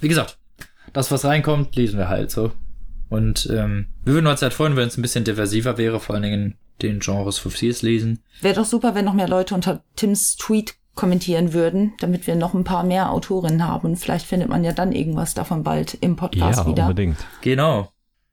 Wie 0.01 0.07
gesagt, 0.07 0.39
das, 0.97 1.11
was 1.11 1.25
reinkommt, 1.25 1.77
lesen 1.77 1.99
wir 1.99 2.09
halt 2.09 2.31
so. 2.31 2.53
Und 3.09 3.49
ähm, 3.53 3.87
wir 4.05 4.15
würden 4.15 4.27
uns 4.27 4.43
halt 4.43 4.53
freuen, 4.53 4.77
wenn 4.77 4.89
es 4.89 4.97
ein 4.97 5.03
bisschen 5.03 5.25
diversiver 5.25 5.79
wäre, 5.79 6.01
vor 6.01 6.15
allen 6.15 6.25
Dingen 6.25 6.43
in 6.43 6.55
den 6.83 6.99
Genres, 7.01 7.45
wir 7.45 7.71
es 7.71 7.83
lesen. 7.83 8.21
Wäre 8.41 8.57
doch 8.57 8.65
super, 8.65 8.95
wenn 8.95 9.05
noch 9.05 9.15
mehr 9.15 9.29
Leute 9.29 9.55
unter 9.55 9.83
Tims 9.95 10.37
Tweet 10.37 10.75
kommentieren 10.95 11.53
würden, 11.53 11.93
damit 12.01 12.27
wir 12.27 12.35
noch 12.35 12.55
ein 12.55 12.65
paar 12.65 12.83
mehr 12.83 13.11
Autorinnen 13.11 13.67
haben. 13.67 13.91
Und 13.91 13.97
vielleicht 13.97 14.27
findet 14.27 14.49
man 14.49 14.65
ja 14.65 14.73
dann 14.73 14.93
irgendwas 14.93 15.35
davon 15.35 15.63
bald 15.63 15.95
im 16.01 16.17
Podcast 16.17 16.61
Ja, 16.61 16.67
wieder. 16.67 16.83
unbedingt. 16.85 17.19
Genau. 17.43 17.93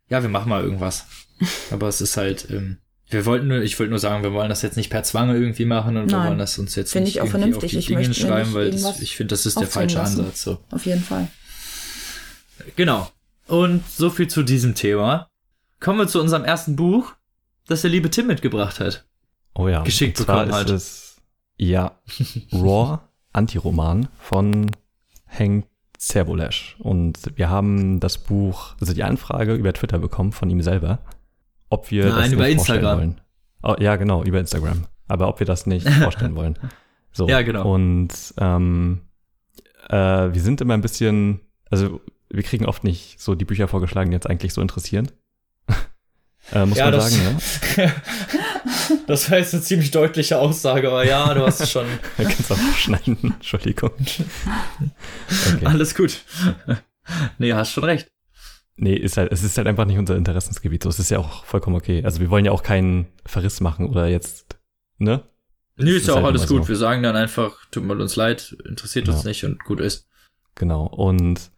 Ja, 0.10 0.22
wir 0.22 0.30
machen 0.30 0.50
mal 0.50 0.64
irgendwas. 0.64 1.06
Aber 1.72 1.88
es 1.90 2.00
ist 2.02 2.18
halt, 2.18 2.48
ähm, 2.50 2.78
wir 3.10 3.26
wollten 3.26 3.48
nur, 3.50 3.62
ich 3.62 3.78
wollte 3.80 3.90
nur 3.92 4.00
sagen, 4.00 4.24
wir 4.24 4.34
wollen 4.34 4.50
das 4.50 4.62
jetzt 4.62 4.78
nicht 4.78 4.90
per 4.90 5.04
Zwang 5.04 5.30
irgendwie 5.30 5.66
machen 5.66 5.98
und 5.98 6.10
wir 6.10 6.18
Nein. 6.18 6.30
wollen 6.30 6.40
das 6.40 6.58
uns 6.58 6.76
jetzt 6.76 6.94
Finde 6.94 7.06
nicht 7.06 7.16
ich 7.16 7.22
auch 7.22 7.26
irgendwie 7.26 7.40
vernünftig. 7.52 7.66
auf 7.66 7.72
die 7.72 7.94
Ich 7.94 8.00
Dinge 8.00 8.14
schreiben, 8.14 8.54
weil 8.54 8.72
das, 8.72 9.02
ich 9.02 9.16
finde, 9.18 9.34
das 9.34 9.46
ist 9.46 9.60
der 9.60 9.68
falsche 9.68 9.98
lassen. 9.98 10.22
Ansatz. 10.22 10.42
So. 10.42 10.58
Auf 10.72 10.86
jeden 10.86 11.04
Fall. 11.04 11.28
Genau. 12.76 13.10
Und 13.48 13.88
so 13.90 14.10
viel 14.10 14.28
zu 14.28 14.44
diesem 14.44 14.76
Thema. 14.76 15.30
Kommen 15.80 16.00
wir 16.00 16.08
zu 16.08 16.22
unserem 16.22 16.46
ersten 16.46 16.76
Buch, 16.76 17.14
das 17.68 17.82
der 17.82 17.92
liebe 17.92 18.10
Tim 18.10 18.28
mitgebracht 18.28 18.80
hat. 18.80 19.06
Oh 19.56 19.68
ja. 19.68 19.84
Geschickt 19.84 20.18
bekommen 20.18 20.50
ist 20.50 20.56
halt. 20.56 20.70
es, 20.70 21.22
ja, 21.58 22.00
Raw 22.52 23.00
Antiroman 23.34 24.08
von 24.18 24.72
Hank 25.28 25.66
Zerbolesch. 25.98 26.76
Und 26.80 27.20
wir 27.36 27.50
haben 27.50 28.00
das 28.00 28.18
Buch, 28.18 28.76
also 28.82 28.94
die 28.94 29.04
Anfrage 29.04 29.54
über 29.56 29.72
Twitter 29.74 30.00
bekommen 30.00 30.32
von 30.32 30.50
ihm 30.50 30.62
selber, 30.62 31.00
ob 31.70 31.92
wir 31.92 32.06
Nein, 32.06 32.16
das 32.16 32.32
über 32.32 32.44
nicht 32.44 32.56
vorstellen 32.56 32.80
Instagram. 32.80 33.00
wollen. 33.00 33.22
Oh, 33.64 33.76
ja, 33.80 33.96
genau, 33.96 34.24
über 34.24 34.40
Instagram. 34.40 34.86
Aber 35.08 35.28
ob 35.30 35.40
wir 35.40 35.48
das 35.48 35.66
nicht 35.66 35.88
vorstellen 36.02 36.36
wollen. 36.36 36.58
So. 37.14 37.28
Ja, 37.30 37.42
genau. 37.42 37.74
Und 37.74 38.10
ähm, 38.38 39.02
äh, 39.90 39.96
wir 39.96 40.42
sind 40.42 40.60
immer 40.62 40.74
ein 40.74 40.82
bisschen, 40.82 41.42
also 41.70 42.02
wir 42.34 42.44
kriegen 42.44 42.66
oft 42.66 42.84
nicht 42.84 43.20
so 43.22 43.36
die 43.36 43.46
Bücher 43.46 43.68
vorgeschlagen, 43.68 44.10
die 44.12 44.16
uns 44.16 44.26
eigentlich 44.26 44.54
so 44.54 44.62
interessieren. 44.62 45.10
äh, 46.52 46.66
muss 46.66 46.78
Ja, 46.78 46.86
man 46.86 46.94
das- 46.94 47.12
sagen, 47.14 47.40
ja. 47.78 47.92
Das 49.08 49.30
war 49.32 49.38
jetzt 49.38 49.54
eine 49.54 49.64
ziemlich 49.64 49.92
deutliche 49.92 50.38
Aussage, 50.40 50.88
aber 50.90 51.06
ja, 51.06 51.34
du 51.34 51.46
hast 51.46 51.60
es 51.62 51.72
schon. 51.72 51.86
Du 52.18 52.24
kannst 52.24 52.52
auch 52.52 52.58
schneiden, 52.76 53.18
Entschuldigung. 53.36 53.92
Okay. 54.00 55.66
Alles 55.66 55.96
gut. 55.96 56.22
nee, 57.38 57.54
hast 57.54 57.72
schon 57.72 57.84
recht. 57.86 58.10
Nee, 58.76 58.96
ist 58.96 59.18
halt, 59.18 59.32
es 59.32 59.44
ist 59.44 59.58
halt 59.58 59.68
einfach 59.68 59.86
nicht 59.86 59.98
unser 59.98 60.16
Interessensgebiet. 60.18 60.84
So, 60.84 60.90
es 60.90 61.00
ist 61.00 61.12
ja 61.12 61.20
auch 61.20 61.46
vollkommen 61.46 61.76
okay. 61.76 62.04
Also 62.04 62.20
wir 62.20 62.30
wollen 62.30 62.46
ja 62.46 62.52
auch 62.52 62.64
keinen 62.64 63.08
Verriss 63.26 63.62
machen 63.62 63.88
oder 63.90 64.08
jetzt, 64.08 64.58
ne? 64.98 65.24
Nee, 65.76 65.86
Das 65.86 66.02
ist 66.02 66.08
ja 66.08 66.14
ist 66.14 66.20
auch 66.20 66.24
halt 66.24 66.38
alles 66.38 66.48
gut. 66.48 66.64
so. 66.64 66.68
Wir 66.70 66.76
sagen 66.76 67.04
dann 67.04 67.16
einfach, 67.16 67.56
tut 67.72 67.84
mir 67.84 67.94
uns 67.96 68.16
leid, 68.16 68.56
interessiert 68.68 69.08
uns 69.10 69.24
Ja. 69.24 69.30
nicht 69.30 69.44
und 69.46 69.64
gut 69.64 69.80
ist. 69.80 70.08
Genau. 70.56 70.86
Und 70.86 71.52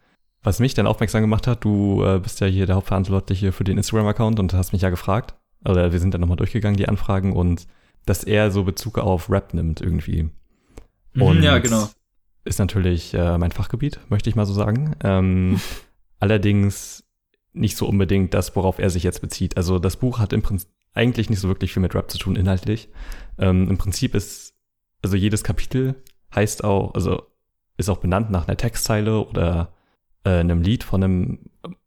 was 0.46 0.60
mich 0.60 0.76
dann 0.76 0.86
aufmerksam 0.86 1.22
gemacht 1.22 1.48
hat, 1.48 1.64
du 1.64 2.04
äh, 2.04 2.20
bist 2.20 2.40
ja 2.40 2.48
hier 2.48 2.68
der 2.68 2.76
Hauptverantwortliche 2.76 3.52
für 3.52 3.64
den 3.64 3.78
Instagram-Account 3.78 4.40
und 4.40 4.54
hast 4.54 4.74
mich 4.74 4.84
ja 4.84 4.92
gefragt, 4.92 5.34
oder 5.68 5.92
wir 5.92 6.00
sind 6.00 6.14
dann 6.14 6.22
nochmal 6.22 6.38
durchgegangen, 6.38 6.78
die 6.78 6.88
Anfragen, 6.88 7.34
und 7.34 7.68
dass 8.06 8.24
er 8.24 8.52
so 8.52 8.64
Bezug 8.64 9.00
auf 9.00 9.30
Rap 9.32 9.56
nimmt 9.56 9.82
irgendwie. 9.82 10.30
Mhm, 11.14 11.22
Und 11.22 11.42
ja, 11.42 11.58
genau. 11.58 11.90
Ist 12.44 12.60
natürlich 12.60 13.16
äh, 13.16 13.40
mein 13.40 13.52
Fachgebiet, 13.52 14.00
möchte 14.10 14.30
ich 14.30 14.36
mal 14.36 14.46
so 14.46 14.54
sagen. 14.54 14.96
Ähm, 15.04 15.60
allerdings 16.20 17.04
nicht 17.54 17.76
so 17.76 17.88
unbedingt 17.88 18.36
das, 18.36 18.56
worauf 18.56 18.78
er 18.78 18.92
sich 18.92 19.02
jetzt 19.02 19.22
bezieht. 19.22 19.58
Also 19.58 19.80
das 19.80 19.98
Buch 19.98 20.20
hat 20.20 20.32
im 20.32 20.44
Prinzip 20.44 20.70
eigentlich 20.94 21.30
nicht 21.30 21.40
so 21.40 21.48
wirklich 21.48 21.74
viel 21.74 21.82
mit 21.82 21.96
Rap 21.96 22.12
zu 22.12 22.20
tun, 22.20 22.36
inhaltlich. 22.36 22.90
Ähm, 23.40 23.68
Im 23.68 23.78
Prinzip 23.78 24.14
ist, 24.14 24.54
also 25.02 25.18
jedes 25.18 25.44
Kapitel 25.44 25.96
heißt 26.34 26.64
auch, 26.64 26.94
also 26.94 27.24
ist 27.78 27.90
auch 27.90 27.98
benannt 27.98 28.30
nach 28.30 28.48
einer 28.48 28.58
Textzeile 28.58 29.20
oder 29.26 29.75
äh, 30.26 30.40
einem 30.40 30.62
Lied 30.62 30.84
von 30.84 31.04
einem, 31.04 31.40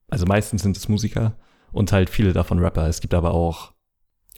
also 0.08 0.24
meistens 0.26 0.62
sind 0.62 0.76
es 0.76 0.88
Musiker 0.88 1.34
und 1.72 1.92
halt 1.92 2.08
viele 2.10 2.32
davon 2.32 2.58
Rapper. 2.58 2.86
Es 2.88 3.00
gibt 3.00 3.12
aber 3.14 3.32
auch 3.32 3.72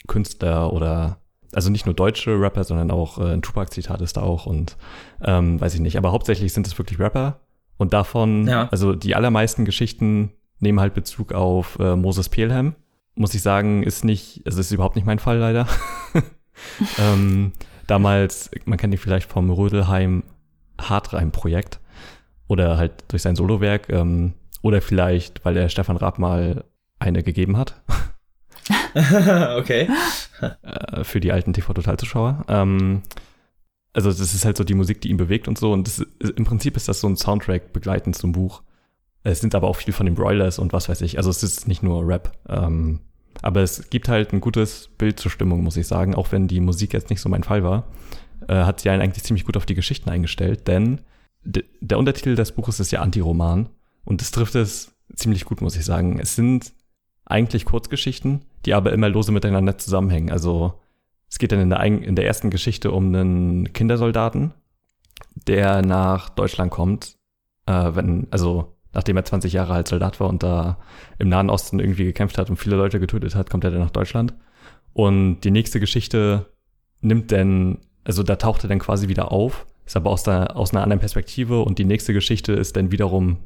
Künstler 0.08 0.72
oder 0.72 1.18
also 1.52 1.70
nicht 1.70 1.84
nur 1.86 1.94
deutsche 1.94 2.40
Rapper, 2.40 2.64
sondern 2.64 2.90
auch 2.90 3.18
äh, 3.18 3.32
ein 3.32 3.42
Tupac-Zitat 3.42 4.00
ist 4.00 4.16
da 4.16 4.22
auch 4.22 4.46
und 4.46 4.76
ähm, 5.22 5.60
weiß 5.60 5.74
ich 5.74 5.80
nicht. 5.80 5.96
Aber 5.96 6.12
hauptsächlich 6.12 6.52
sind 6.52 6.66
es 6.66 6.78
wirklich 6.78 6.98
Rapper 6.98 7.40
und 7.76 7.92
davon, 7.92 8.46
Ja. 8.46 8.68
also 8.70 8.94
die 8.94 9.14
allermeisten 9.16 9.64
Geschichten 9.64 10.32
nehmen 10.60 10.80
halt 10.80 10.94
Bezug 10.94 11.32
auf 11.32 11.78
äh, 11.78 11.96
Moses 11.96 12.28
Pelham. 12.28 12.74
Muss 13.16 13.34
ich 13.34 13.42
sagen, 13.42 13.82
ist 13.82 14.04
nicht, 14.04 14.42
also 14.46 14.60
ist 14.60 14.70
überhaupt 14.70 14.94
nicht 14.96 15.06
mein 15.06 15.18
Fall 15.18 15.38
leider. 15.38 15.66
ähm, 16.98 17.52
damals, 17.86 18.50
man 18.64 18.78
kennt 18.78 18.94
ihn 18.94 18.98
vielleicht 18.98 19.28
vom 19.30 19.50
Rödelheim 19.50 20.22
Hartreim-Projekt 20.80 21.80
oder 22.50 22.76
halt 22.76 23.04
durch 23.08 23.22
sein 23.22 23.36
Solowerk 23.36 23.88
ähm, 23.90 24.32
oder 24.60 24.80
vielleicht, 24.82 25.44
weil 25.44 25.56
er 25.56 25.68
Stefan 25.68 25.96
Raab 25.96 26.18
mal 26.18 26.64
eine 26.98 27.22
gegeben 27.22 27.56
hat 27.56 27.80
okay. 29.56 29.88
äh, 30.62 31.04
für 31.04 31.20
die 31.20 31.30
alten 31.30 31.52
TV-Total-Zuschauer. 31.52 32.44
Ähm, 32.48 33.02
also 33.92 34.10
das 34.10 34.20
ist 34.34 34.44
halt 34.44 34.56
so 34.56 34.64
die 34.64 34.74
Musik, 34.74 35.00
die 35.00 35.10
ihn 35.10 35.16
bewegt 35.16 35.46
und 35.46 35.58
so. 35.58 35.72
Und 35.72 35.86
ist- 35.86 36.04
im 36.36 36.44
Prinzip 36.44 36.76
ist 36.76 36.88
das 36.88 37.00
so 37.00 37.08
ein 37.08 37.16
Soundtrack 37.16 37.72
begleitend 37.72 38.16
zum 38.16 38.32
Buch. 38.32 38.62
Es 39.22 39.40
sind 39.40 39.54
aber 39.54 39.68
auch 39.68 39.76
viel 39.76 39.92
von 39.92 40.06
den 40.06 40.16
Broilers 40.16 40.58
und 40.58 40.72
was 40.72 40.88
weiß 40.88 41.02
ich. 41.02 41.18
Also 41.18 41.30
es 41.30 41.42
ist 41.44 41.68
nicht 41.68 41.82
nur 41.84 42.06
Rap. 42.06 42.32
Ähm, 42.48 42.98
aber 43.42 43.60
es 43.62 43.90
gibt 43.90 44.08
halt 44.08 44.32
ein 44.32 44.40
gutes 44.40 44.88
Bild 44.98 45.20
zur 45.20 45.30
Stimmung, 45.30 45.62
muss 45.62 45.76
ich 45.76 45.86
sagen. 45.86 46.14
Auch 46.16 46.32
wenn 46.32 46.48
die 46.48 46.60
Musik 46.60 46.92
jetzt 46.92 47.10
nicht 47.10 47.20
so 47.20 47.28
mein 47.28 47.44
Fall 47.44 47.62
war, 47.62 47.84
äh, 48.48 48.54
hat 48.54 48.80
sie 48.80 48.90
einen 48.90 49.02
eigentlich 49.02 49.24
ziemlich 49.24 49.44
gut 49.44 49.56
auf 49.56 49.66
die 49.66 49.74
Geschichten 49.76 50.10
eingestellt. 50.10 50.66
Denn 50.66 51.00
der 51.44 51.98
Untertitel 51.98 52.34
des 52.34 52.52
Buches 52.52 52.80
ist 52.80 52.90
ja 52.90 53.00
Antiroman. 53.00 53.68
Und 54.04 54.20
das 54.20 54.30
trifft 54.30 54.54
es 54.54 54.94
ziemlich 55.14 55.44
gut, 55.44 55.60
muss 55.60 55.76
ich 55.76 55.84
sagen. 55.84 56.18
Es 56.18 56.34
sind 56.36 56.72
eigentlich 57.24 57.64
Kurzgeschichten, 57.64 58.44
die 58.66 58.74
aber 58.74 58.92
immer 58.92 59.08
lose 59.08 59.32
miteinander 59.32 59.78
zusammenhängen. 59.78 60.30
Also 60.30 60.80
es 61.28 61.38
geht 61.38 61.52
dann 61.52 61.60
in 61.60 61.70
der, 61.70 61.82
in 61.82 62.16
der 62.16 62.26
ersten 62.26 62.50
Geschichte 62.50 62.90
um 62.90 63.06
einen 63.06 63.72
Kindersoldaten, 63.72 64.52
der 65.46 65.82
nach 65.82 66.28
Deutschland 66.28 66.70
kommt, 66.70 67.16
äh, 67.66 67.90
wenn, 67.94 68.26
also 68.30 68.76
nachdem 68.92 69.16
er 69.16 69.24
20 69.24 69.52
Jahre 69.52 69.74
alt 69.74 69.88
Soldat 69.88 70.18
war 70.18 70.28
und 70.28 70.42
da 70.42 70.78
im 71.18 71.28
Nahen 71.28 71.50
Osten 71.50 71.78
irgendwie 71.78 72.04
gekämpft 72.04 72.38
hat 72.38 72.50
und 72.50 72.56
viele 72.56 72.76
Leute 72.76 72.98
getötet 72.98 73.34
hat, 73.34 73.48
kommt 73.48 73.64
er 73.64 73.70
dann 73.70 73.80
nach 73.80 73.90
Deutschland. 73.90 74.34
Und 74.92 75.40
die 75.40 75.52
nächste 75.52 75.78
Geschichte 75.78 76.46
nimmt 77.00 77.30
dann, 77.30 77.78
also 78.02 78.24
da 78.24 78.36
taucht 78.36 78.64
er 78.64 78.68
dann 78.68 78.80
quasi 78.80 79.06
wieder 79.06 79.30
auf, 79.30 79.66
ist 79.90 79.96
aber 79.96 80.10
aus, 80.10 80.22
der, 80.22 80.56
aus 80.56 80.70
einer 80.70 80.84
anderen 80.84 81.00
Perspektive 81.00 81.62
und 81.62 81.80
die 81.80 81.84
nächste 81.84 82.12
Geschichte 82.12 82.52
ist 82.52 82.76
dann 82.76 82.92
wiederum, 82.92 83.38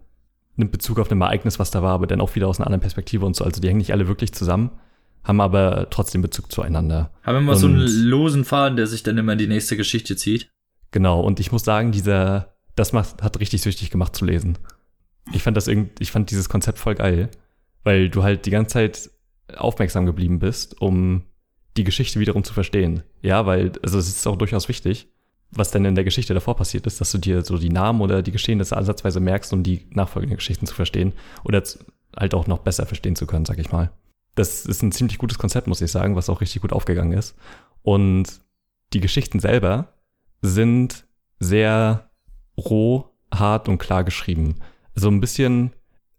nimmt 0.57 0.72
Bezug 0.72 0.98
auf 0.98 1.11
ein 1.11 1.18
Ereignis, 1.22 1.59
was 1.59 1.70
da 1.70 1.83
war, 1.83 1.92
aber 1.92 2.07
dann 2.07 2.20
auch 2.20 2.35
wieder 2.35 2.48
aus 2.48 2.59
einer 2.61 2.66
anderen 2.66 2.83
Perspektive 2.83 3.24
und 3.24 3.35
so. 3.35 3.46
Also 3.46 3.62
die 3.62 3.68
hängen 3.68 3.78
nicht 3.78 3.92
alle 3.92 4.09
wirklich 4.09 4.35
zusammen, 4.35 4.70
haben 5.22 5.40
aber 5.40 5.88
trotzdem 5.88 6.20
Bezug 6.20 6.52
zueinander. 6.52 7.11
Haben 7.22 7.38
immer 7.38 7.52
und, 7.52 7.59
so 7.59 7.66
einen 7.66 7.87
losen 7.87 8.44
Faden, 8.44 8.76
der 8.76 8.87
sich 8.87 9.02
dann 9.02 9.16
immer 9.16 9.33
in 9.33 9.38
die 9.38 9.46
nächste 9.46 9.78
Geschichte 9.78 10.16
zieht. 10.16 10.50
Genau, 10.90 11.22
und 11.22 11.40
ich 11.40 11.50
muss 11.50 11.64
sagen, 11.64 11.92
dieser, 11.92 12.54
das 12.76 12.92
macht, 12.92 13.22
hat 13.22 13.40
richtig 13.40 13.62
süchtig 13.62 13.88
gemacht 13.88 14.14
zu 14.14 14.26
lesen. 14.26 14.59
Ich 15.33 15.42
fand 15.42 15.57
das 15.57 15.66
irgendwie, 15.66 15.92
ich 16.00 16.12
fand 16.12 16.30
dieses 16.30 16.50
Konzept 16.50 16.78
voll 16.78 16.96
geil, 16.96 17.30
weil 17.85 18.11
du 18.11 18.22
halt 18.22 18.44
die 18.44 18.50
ganze 18.50 18.74
Zeit 18.74 19.11
aufmerksam 19.57 20.04
geblieben 20.04 20.40
bist, 20.40 20.78
um 20.78 21.22
die 21.78 21.85
Geschichte 21.85 22.20
wiederum 22.20 22.44
zu 22.44 22.52
verstehen. 22.52 23.02
Ja, 23.22 23.46
weil, 23.46 23.72
also 23.83 23.98
es 23.98 24.09
ist 24.09 24.26
auch 24.26 24.37
durchaus 24.37 24.68
wichtig, 24.68 25.09
was 25.57 25.71
denn 25.71 25.85
in 25.85 25.95
der 25.95 26.05
Geschichte 26.05 26.35
davor 26.35 26.57
passiert 26.57 26.87
ist, 26.87 27.01
dass 27.01 27.12
du 27.12 27.19
dir 27.19 27.45
so 27.45 27.59
die 27.59 27.71
Namen 27.71 28.01
oder 28.01 28.23
die 28.23 28.33
Geschehnisse 28.33 28.77
ansatzweise 28.77 29.21
merkst, 29.21 29.53
um 29.53 29.62
die 29.62 29.87
nachfolgenden 29.90 30.37
Geschichten 30.37 30.67
zu 30.67 30.75
verstehen 30.75 31.12
oder 31.45 31.62
halt 32.17 32.35
auch 32.35 32.47
noch 32.47 32.59
besser 32.59 32.87
verstehen 32.87 33.17
zu 33.17 33.27
können, 33.27 33.45
sag 33.45 33.59
ich 33.59 33.73
mal. 33.73 33.90
Das 34.35 34.67
ist 34.67 34.83
ein 34.83 34.93
ziemlich 34.93 35.19
gutes 35.19 35.38
Konzept, 35.38 35.67
muss 35.67 35.81
ich 35.81 35.90
sagen, 35.90 36.17
was 36.17 36.29
auch 36.29 36.40
richtig 36.40 36.62
gut 36.62 36.73
aufgegangen 36.73 37.12
ist. 37.12 37.37
Und 37.83 38.40
die 38.93 39.01
Geschichten 39.01 39.38
selber 39.40 39.95
sind 40.43 41.07
sehr 41.38 42.11
roh, 42.57 43.11
hart 43.33 43.69
und 43.69 43.79
klar 43.79 44.05
geschrieben. 44.05 44.57
So 44.95 45.09
ein 45.09 45.21
bisschen, 45.21 45.73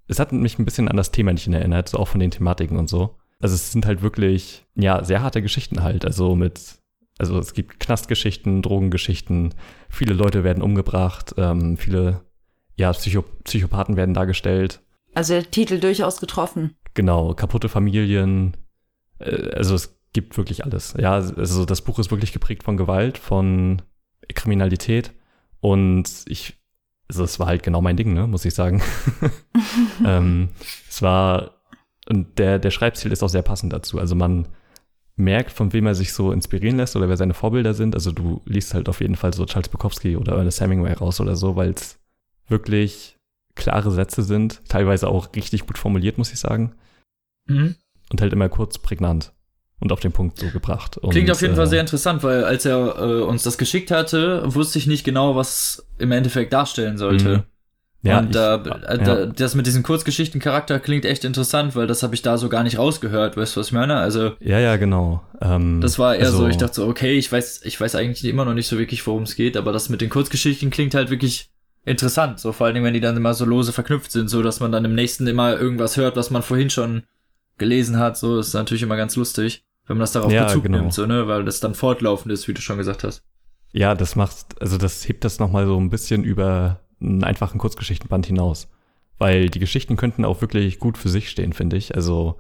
es 0.08 0.20
hat 0.20 0.32
mich 0.32 0.60
ein 0.60 0.66
bisschen 0.66 0.88
an 0.88 0.98
das 0.98 1.12
Thema 1.12 1.34
nicht 1.34 1.48
erinnert, 1.48 1.90
so 1.90 1.98
auch 1.98 2.08
von 2.08 2.20
den 2.20 2.32
Thematiken 2.32 2.78
und 2.78 2.90
so. 2.90 3.18
Also 3.40 3.56
es 3.56 3.72
sind 3.72 3.86
halt 3.86 4.02
wirklich, 4.02 4.66
ja, 4.76 5.04
sehr 5.04 5.22
harte 5.22 5.42
Geschichten 5.42 5.84
halt. 5.84 6.06
Also 6.06 6.36
mit, 6.36 6.78
also 7.18 7.40
es 7.40 7.54
gibt 7.54 7.80
Knastgeschichten, 7.80 8.62
Drogengeschichten, 8.62 9.54
viele 9.90 10.14
Leute 10.14 10.44
werden 10.44 10.64
umgebracht, 10.64 11.36
ähm, 11.38 11.78
viele, 11.78 12.22
ja, 12.76 12.92
Psycho 12.92 13.24
Psychopathen 13.44 13.96
werden 13.96 14.14
dargestellt. 14.14 14.82
Also 15.14 15.34
der 15.34 15.50
Titel 15.50 15.80
durchaus 15.80 16.20
getroffen. 16.20 16.76
Genau, 16.94 17.34
kaputte 17.34 17.70
Familien, 17.70 18.58
äh, 19.20 19.50
also 19.52 19.76
es 19.76 19.98
gibt 20.14 20.38
wirklich 20.38 20.64
alles. 20.64 20.94
Ja, 20.98 21.14
also 21.14 21.66
das 21.66 21.82
Buch 21.82 22.00
ist 22.00 22.12
wirklich 22.12 22.34
geprägt 22.34 22.64
von 22.64 22.78
Gewalt, 22.78 23.18
von 23.18 23.82
Kriminalität 24.34 25.12
und 25.62 26.10
ich, 26.28 26.58
also 27.08 27.24
es 27.24 27.40
war 27.40 27.48
halt 27.48 27.64
genau 27.64 27.82
mein 27.82 27.98
Ding, 27.98 28.14
ne, 28.14 28.28
muss 28.28 28.46
ich 28.46 28.54
sagen. 28.54 28.82
ähm, 30.06 30.50
es 30.90 31.02
war 31.02 31.56
und 32.08 32.38
der, 32.38 32.60
der 32.60 32.72
Schreibstil 32.72 33.12
ist 33.12 33.24
auch 33.24 33.30
sehr 33.30 33.42
passend 33.42 33.74
dazu. 33.74 34.00
Also 34.00 34.16
man 34.16 34.48
merkt, 35.16 35.52
von 35.52 35.72
wem 35.74 35.86
er 35.86 35.96
sich 35.96 36.14
so 36.14 36.32
inspirieren 36.32 36.78
lässt 36.78 36.96
oder 36.96 37.08
wer 37.08 37.18
seine 37.18 37.34
Vorbilder 37.34 37.74
sind. 37.74 37.96
Also 37.96 38.12
du 38.12 38.42
liest 38.46 38.74
halt 38.74 38.90
auf 38.90 39.00
jeden 39.02 39.16
Fall 39.16 39.34
so 39.34 39.46
Charles 39.46 39.70
Bukowski 39.70 40.18
oder 40.18 40.34
Ernest 40.34 40.62
Hemingway 40.62 40.94
raus 40.94 41.22
oder 41.22 41.36
so, 41.36 41.56
weil 41.56 41.72
es 41.72 42.00
wirklich 42.48 43.18
klare 43.56 43.92
Sätze 43.92 44.24
sind, 44.24 44.62
teilweise 44.68 45.08
auch 45.08 45.34
richtig 45.36 45.66
gut 45.66 45.78
formuliert, 45.78 46.18
muss 46.18 46.34
ich 46.34 46.40
sagen. 46.40 46.76
Mhm. 47.48 47.76
Und 48.12 48.22
halt 48.22 48.34
immer 48.34 48.50
kurz 48.50 48.78
prägnant 48.78 49.34
und 49.80 49.92
auf 49.92 50.00
den 50.00 50.12
Punkt 50.12 50.38
so 50.38 50.50
gebracht. 50.50 51.00
Klingt 51.10 51.30
und, 51.30 51.32
auf 51.32 51.42
jeden 51.42 51.54
äh, 51.54 51.58
Fall 51.58 51.68
sehr 51.68 51.82
interessant, 51.82 52.22
weil 52.24 52.44
als 52.44 52.66
er 52.66 52.98
äh, 52.98 53.22
uns 53.22 53.44
das 53.44 53.58
geschickt 53.58 53.92
hatte, 53.92 54.44
wusste 54.46 54.78
ich 54.80 54.88
nicht 54.88 55.04
genau, 55.04 55.36
was 55.36 55.88
im 55.98 56.12
Endeffekt 56.12 56.54
darstellen 56.54 56.98
sollte. 56.98 57.46
Ja, 58.06 58.20
und 58.20 58.30
ich, 58.30 58.36
äh, 58.36 58.40
ja. 58.40 58.98
Da, 58.98 59.26
das 59.26 59.56
mit 59.56 59.66
diesem 59.66 59.82
Kurzgeschichtencharakter 59.82 60.80
klingt 60.80 61.06
echt 61.06 61.26
interessant, 61.26 61.76
weil 61.76 61.88
das 61.88 62.04
habe 62.04 62.14
ich 62.14 62.22
da 62.22 62.38
so 62.38 62.50
gar 62.50 62.62
nicht 62.62 62.78
rausgehört, 62.78 63.36
weißt 63.36 63.56
du, 63.56 63.60
was 63.60 63.68
ich 63.68 63.74
meine? 63.74 63.96
Also 63.96 64.34
Ja, 64.40 64.60
ja, 64.60 64.76
genau. 64.76 65.24
Ähm, 65.42 65.82
das 65.82 65.98
war 65.98 66.16
eher 66.16 66.28
also, 66.28 66.40
so, 66.40 66.48
ich 66.48 66.58
dachte 66.58 66.76
so, 66.76 66.88
okay, 66.88 67.18
ich 67.18 67.32
weiß, 67.32 67.62
ich 67.64 67.82
weiß 67.82 67.96
eigentlich 67.96 68.24
immer 68.26 68.46
noch 68.46 68.54
nicht 68.54 68.68
so 68.68 68.78
wirklich, 68.78 69.06
worum 69.08 69.24
es 69.24 69.36
geht, 69.36 69.58
aber 69.58 69.72
das 69.72 69.90
mit 69.90 70.02
den 70.02 70.10
Kurzgeschichten 70.12 70.70
klingt 70.70 70.94
halt 70.94 71.10
wirklich 71.10 71.50
interessant, 71.84 72.40
so 72.40 72.52
vor 72.52 72.68
allen 72.68 72.76
Dingen, 72.76 72.86
wenn 72.86 72.94
die 72.94 73.00
dann 73.00 73.18
immer 73.18 73.34
so 73.34 73.44
lose 73.44 73.72
verknüpft 73.72 74.12
sind, 74.12 74.30
so 74.30 74.44
dass 74.44 74.60
man 74.60 74.72
dann 74.72 74.86
im 74.86 74.94
nächsten 74.94 75.26
immer 75.26 75.60
irgendwas 75.60 75.98
hört, 75.98 76.16
was 76.16 76.30
man 76.30 76.44
vorhin 76.44 76.70
schon 76.70 77.04
gelesen 77.58 77.98
hat, 77.98 78.18
so 78.18 78.40
ist 78.40 78.54
natürlich 78.54 78.84
immer 78.84 78.98
ganz 78.98 79.16
lustig, 79.16 79.64
wenn 79.88 79.98
man 79.98 80.02
das 80.02 80.12
darauf 80.12 80.32
ja, 80.32 80.46
Bezug 80.46 80.64
genau. 80.64 80.80
nimmt, 80.80 80.94
so, 80.94 81.08
ne, 81.08 81.28
weil 81.28 81.44
das 81.44 81.60
dann 81.60 81.74
fortlaufend 81.74 82.32
ist, 82.32 82.48
wie 82.48 82.54
du 82.54 82.62
schon 82.62 82.78
gesagt 82.78 83.04
hast. 83.04 83.24
Ja, 83.72 83.94
das 83.94 84.16
macht, 84.16 84.62
also 84.62 84.78
das 84.78 85.08
hebt 85.08 85.26
das 85.26 85.40
nochmal 85.40 85.66
so 85.66 85.80
ein 85.80 85.90
bisschen 85.90 86.24
über 86.24 86.85
einen 87.02 87.24
einfachen 87.24 87.60
Kurzgeschichtenband 87.60 88.26
hinaus. 88.26 88.68
Weil 89.18 89.50
die 89.50 89.60
Geschichten 89.60 89.96
könnten 89.96 90.26
auch 90.26 90.42
wirklich 90.42 90.80
gut 90.80 90.98
für 90.98 91.10
sich 91.10 91.30
stehen, 91.30 91.54
finde 91.54 91.78
ich. 91.78 91.96
Also, 91.96 92.40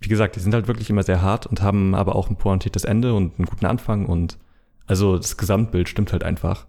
wie 0.00 0.08
gesagt, 0.08 0.36
die 0.36 0.40
sind 0.40 0.54
halt 0.54 0.68
wirklich 0.68 0.90
immer 0.90 1.02
sehr 1.02 1.22
hart 1.22 1.46
und 1.46 1.62
haben 1.62 1.94
aber 1.94 2.16
auch 2.16 2.30
ein 2.30 2.36
pointiertes 2.36 2.84
Ende 2.84 3.14
und 3.14 3.38
einen 3.38 3.46
guten 3.46 3.66
Anfang 3.66 4.06
und 4.06 4.38
also 4.86 5.16
das 5.16 5.36
Gesamtbild 5.36 5.88
stimmt 5.88 6.12
halt 6.12 6.24
einfach. 6.24 6.66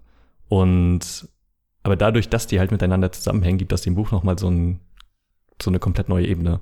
Und 0.48 1.28
aber 1.82 1.96
dadurch, 1.96 2.28
dass 2.28 2.46
die 2.46 2.58
halt 2.58 2.70
miteinander 2.70 3.12
zusammenhängen, 3.12 3.58
gibt 3.58 3.72
das 3.72 3.82
dem 3.82 3.94
Buch 3.94 4.10
nochmal 4.10 4.38
so, 4.38 4.50
ein, 4.50 4.80
so 5.62 5.70
eine 5.70 5.78
komplett 5.78 6.08
neue 6.08 6.26
Ebene. 6.26 6.60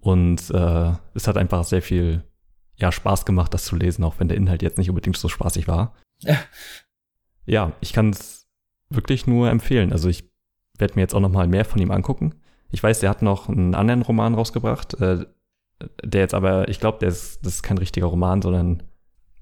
Und 0.00 0.50
äh, 0.50 0.92
es 1.14 1.28
hat 1.28 1.36
einfach 1.36 1.64
sehr 1.64 1.82
viel 1.82 2.24
ja, 2.76 2.90
Spaß 2.90 3.24
gemacht, 3.24 3.54
das 3.54 3.64
zu 3.64 3.76
lesen, 3.76 4.04
auch 4.04 4.18
wenn 4.18 4.28
der 4.28 4.36
Inhalt 4.36 4.62
jetzt 4.62 4.78
nicht 4.78 4.88
unbedingt 4.88 5.16
so 5.16 5.28
spaßig 5.28 5.68
war. 5.68 5.94
Ja, 6.20 6.38
ja 7.46 7.72
ich 7.80 7.92
kann 7.92 8.10
es 8.10 8.43
wirklich 8.96 9.26
nur 9.26 9.50
empfehlen. 9.50 9.92
Also 9.92 10.08
ich 10.08 10.24
werde 10.78 10.94
mir 10.94 11.02
jetzt 11.02 11.14
auch 11.14 11.20
noch 11.20 11.30
mal 11.30 11.46
mehr 11.46 11.64
von 11.64 11.80
ihm 11.80 11.90
angucken. 11.90 12.34
Ich 12.70 12.82
weiß, 12.82 13.00
der 13.00 13.10
hat 13.10 13.22
noch 13.22 13.48
einen 13.48 13.74
anderen 13.74 14.02
Roman 14.02 14.34
rausgebracht, 14.34 14.94
äh, 14.94 15.26
der 16.02 16.20
jetzt 16.20 16.34
aber, 16.34 16.68
ich 16.68 16.80
glaube, 16.80 17.04
das 17.04 17.36
ist 17.36 17.62
kein 17.62 17.78
richtiger 17.78 18.06
Roman, 18.06 18.42
sondern 18.42 18.82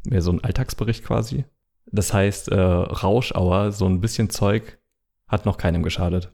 mehr 0.05 0.23
so 0.23 0.33
ein 0.33 0.43
Alltagsbericht 0.45 1.05
quasi. 1.05 1.45
Das 1.87 2.13
heißt, 2.13 2.49
äh, 2.49 2.61
Rauschauer, 2.61 3.73
so 3.73 3.87
ein 3.87 4.01
bisschen 4.01 4.31
Zeug, 4.31 4.79
hat 5.29 5.47
noch 5.47 5.57
keinem 5.57 5.83
geschadet. 5.83 6.33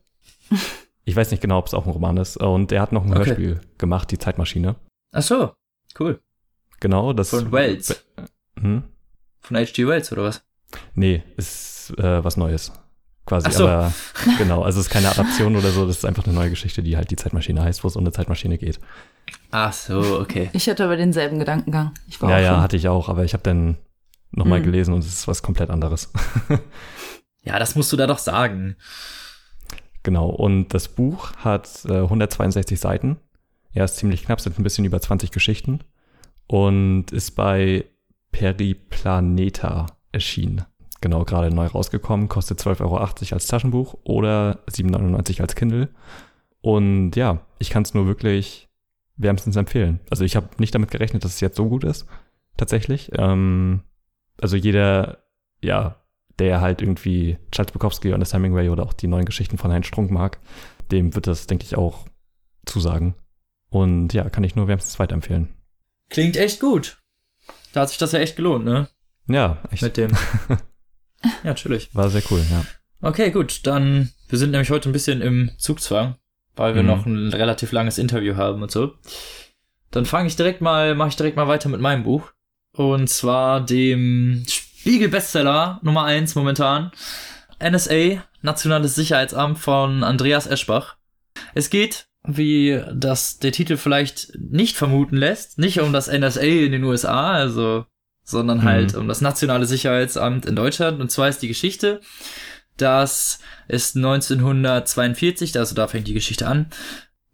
Ich 1.04 1.16
weiß 1.16 1.30
nicht 1.30 1.40
genau, 1.40 1.56
ob 1.56 1.66
es 1.66 1.72
auch 1.72 1.86
ein 1.86 1.92
Roman 1.92 2.18
ist. 2.18 2.36
Und 2.36 2.70
er 2.70 2.82
hat 2.82 2.92
noch 2.92 3.02
ein 3.02 3.10
okay. 3.10 3.28
Hörspiel 3.28 3.60
gemacht, 3.78 4.10
die 4.10 4.18
Zeitmaschine. 4.18 4.76
Ach 5.10 5.22
so, 5.22 5.52
cool. 5.98 6.20
Genau, 6.80 7.14
das. 7.14 7.30
Von 7.30 7.50
Wells. 7.50 8.04
Hm? 8.60 8.82
Von 9.40 9.56
H.G. 9.56 9.86
Wells 9.86 10.12
oder 10.12 10.24
was? 10.24 10.44
Nee, 10.94 11.22
ist 11.38 11.94
äh, 11.96 12.22
was 12.22 12.36
Neues 12.36 12.74
quasi. 13.28 13.50
So. 13.52 13.68
Aber 13.68 13.92
genau, 14.38 14.62
also 14.62 14.80
es 14.80 14.86
ist 14.86 14.92
keine 14.92 15.10
Adaption 15.10 15.54
oder 15.54 15.70
so, 15.70 15.86
das 15.86 15.98
ist 15.98 16.04
einfach 16.04 16.24
eine 16.24 16.34
neue 16.34 16.50
Geschichte, 16.50 16.82
die 16.82 16.96
halt 16.96 17.10
die 17.10 17.16
Zeitmaschine 17.16 17.62
heißt, 17.62 17.84
wo 17.84 17.88
es 17.88 17.96
um 17.96 18.02
eine 18.02 18.12
Zeitmaschine 18.12 18.58
geht. 18.58 18.80
Ach 19.50 19.72
so, 19.72 20.18
okay. 20.20 20.50
Ich 20.52 20.68
hatte 20.68 20.84
aber 20.84 20.96
denselben 20.96 21.38
Gedankengang. 21.38 21.92
Ich 22.08 22.20
war 22.20 22.30
ja, 22.30 22.40
ja, 22.40 22.60
hatte 22.60 22.76
ich 22.76 22.88
auch, 22.88 23.08
aber 23.08 23.24
ich 23.24 23.34
habe 23.34 23.42
dann 23.42 23.76
nochmal 24.30 24.60
mhm. 24.60 24.64
gelesen 24.64 24.94
und 24.94 25.00
es 25.00 25.12
ist 25.12 25.28
was 25.28 25.42
komplett 25.42 25.70
anderes. 25.70 26.10
ja, 27.44 27.58
das 27.58 27.76
musst 27.76 27.92
du 27.92 27.96
da 27.96 28.06
doch 28.06 28.18
sagen. 28.18 28.76
Genau, 30.02 30.28
und 30.28 30.68
das 30.74 30.88
Buch 30.88 31.32
hat 31.36 31.84
äh, 31.84 31.98
162 31.98 32.80
Seiten. 32.80 33.18
Ja, 33.72 33.84
ist 33.84 33.96
ziemlich 33.96 34.24
knapp, 34.24 34.40
sind 34.40 34.58
ein 34.58 34.62
bisschen 34.62 34.86
über 34.86 35.00
20 35.00 35.30
Geschichten 35.30 35.80
und 36.46 37.12
ist 37.12 37.32
bei 37.32 37.84
Periplaneta 38.32 39.86
erschienen 40.12 40.64
genau 41.00 41.24
gerade 41.24 41.54
neu 41.54 41.66
rausgekommen, 41.66 42.28
kostet 42.28 42.60
12,80 42.60 42.80
Euro 42.80 42.96
als 42.98 43.46
Taschenbuch 43.46 43.96
oder 44.04 44.60
7,99 44.70 45.40
als 45.40 45.54
Kindle. 45.54 45.88
Und 46.60 47.12
ja, 47.16 47.40
ich 47.58 47.70
kann 47.70 47.82
es 47.82 47.94
nur 47.94 48.06
wirklich 48.06 48.68
wärmstens 49.16 49.56
empfehlen. 49.56 50.00
Also 50.10 50.24
ich 50.24 50.36
habe 50.36 50.48
nicht 50.58 50.74
damit 50.74 50.90
gerechnet, 50.90 51.24
dass 51.24 51.34
es 51.34 51.40
jetzt 51.40 51.56
so 51.56 51.68
gut 51.68 51.84
ist, 51.84 52.06
tatsächlich. 52.56 53.10
Ähm, 53.14 53.82
also 54.40 54.56
jeder, 54.56 55.18
ja, 55.62 55.96
der 56.38 56.60
halt 56.60 56.82
irgendwie 56.82 57.38
Charles 57.50 57.72
Bukowski 57.72 58.12
und 58.12 58.20
das 58.20 58.32
Hemingway 58.32 58.68
oder 58.68 58.84
auch 58.84 58.92
die 58.92 59.08
neuen 59.08 59.24
Geschichten 59.24 59.58
von 59.58 59.72
Heinz 59.72 59.86
Strunk 59.86 60.10
mag, 60.10 60.38
dem 60.90 61.14
wird 61.14 61.26
das, 61.26 61.46
denke 61.46 61.64
ich, 61.64 61.76
auch 61.76 62.06
zusagen. 62.64 63.14
Und 63.70 64.12
ja, 64.14 64.30
kann 64.30 64.44
ich 64.44 64.56
nur 64.56 64.68
wärmstens 64.68 64.98
weiterempfehlen. 64.98 65.48
Klingt 66.08 66.36
echt 66.36 66.60
gut. 66.60 66.98
Da 67.72 67.82
hat 67.82 67.90
sich 67.90 67.98
das 67.98 68.12
ja 68.12 68.20
echt 68.20 68.36
gelohnt, 68.36 68.64
ne? 68.64 68.88
Ja, 69.26 69.58
echt. 69.70 69.82
Mit 69.82 69.96
dem 69.96 70.12
Ja, 71.42 71.50
natürlich. 71.50 71.94
War 71.94 72.10
sehr 72.10 72.22
cool, 72.30 72.44
ja. 72.50 72.64
Okay, 73.00 73.30
gut, 73.30 73.66
dann, 73.66 74.10
wir 74.28 74.38
sind 74.38 74.50
nämlich 74.50 74.70
heute 74.70 74.88
ein 74.88 74.92
bisschen 74.92 75.20
im 75.20 75.50
Zugzwang, 75.58 76.16
weil 76.56 76.74
wir 76.74 76.82
mhm. 76.82 76.88
noch 76.88 77.06
ein 77.06 77.32
relativ 77.32 77.72
langes 77.72 77.98
Interview 77.98 78.36
haben 78.36 78.62
und 78.62 78.70
so. 78.70 78.94
Dann 79.90 80.04
fange 80.04 80.28
ich 80.28 80.36
direkt 80.36 80.60
mal, 80.60 80.94
mache 80.94 81.10
ich 81.10 81.16
direkt 81.16 81.36
mal 81.36 81.48
weiter 81.48 81.68
mit 81.68 81.80
meinem 81.80 82.02
Buch. 82.02 82.32
Und 82.72 83.08
zwar 83.08 83.64
dem 83.64 84.44
Spiegel-Bestseller 84.48 85.80
Nummer 85.82 86.04
eins 86.04 86.34
momentan. 86.34 86.90
NSA, 87.60 88.22
Nationales 88.42 88.94
Sicherheitsamt 88.94 89.58
von 89.58 90.04
Andreas 90.04 90.46
Eschbach. 90.46 90.96
Es 91.54 91.70
geht, 91.70 92.06
wie 92.24 92.82
das 92.92 93.38
der 93.38 93.52
Titel 93.52 93.76
vielleicht 93.76 94.32
nicht 94.38 94.76
vermuten 94.76 95.16
lässt, 95.16 95.58
nicht 95.58 95.80
um 95.80 95.92
das 95.92 96.08
NSA 96.08 96.42
in 96.42 96.72
den 96.72 96.84
USA, 96.84 97.32
also 97.32 97.86
sondern 98.28 98.62
halt 98.62 98.94
um 98.94 99.08
das 99.08 99.22
Nationale 99.22 99.64
Sicherheitsamt 99.64 100.44
in 100.44 100.54
Deutschland. 100.54 101.00
Und 101.00 101.10
zwar 101.10 101.30
ist 101.30 101.40
die 101.40 101.48
Geschichte, 101.48 102.02
dass 102.76 103.38
es 103.68 103.96
1942, 103.96 105.58
also 105.58 105.74
da 105.74 105.88
fängt 105.88 106.08
die 106.08 106.12
Geschichte 106.12 106.46
an, 106.46 106.66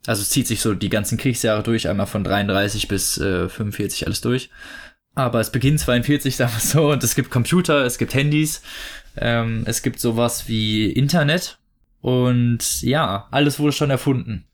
also 0.07 0.23
es 0.23 0.31
zieht 0.31 0.47
sich 0.47 0.61
so 0.61 0.73
die 0.73 0.91
ganzen 0.91 1.19
Kriegsjahre 1.19 1.65
durch, 1.65 1.89
einmal 1.89 2.07
von 2.07 2.23
33 2.23 2.87
bis 2.87 3.19
äh, 3.19 3.49
45 3.49 4.07
alles 4.07 4.21
durch. 4.21 4.51
Aber 5.17 5.41
es 5.41 5.51
beginnt 5.51 5.81
42, 5.81 6.37
sagen 6.37 6.53
wir 6.53 6.61
so, 6.61 6.93
und 6.93 7.03
es 7.03 7.17
gibt 7.17 7.31
Computer, 7.33 7.85
es 7.85 7.99
gibt 7.99 8.15
Handys, 8.15 8.63
ähm, 9.17 9.65
es 9.67 9.83
gibt 9.83 9.99
sowas 9.99 10.47
wie 10.47 10.93
Internet 10.93 11.59
und 12.03 12.83
ja, 12.83 13.27
alles 13.33 13.59
wurde 13.59 13.73
schon 13.73 13.91
erfunden, 13.91 14.45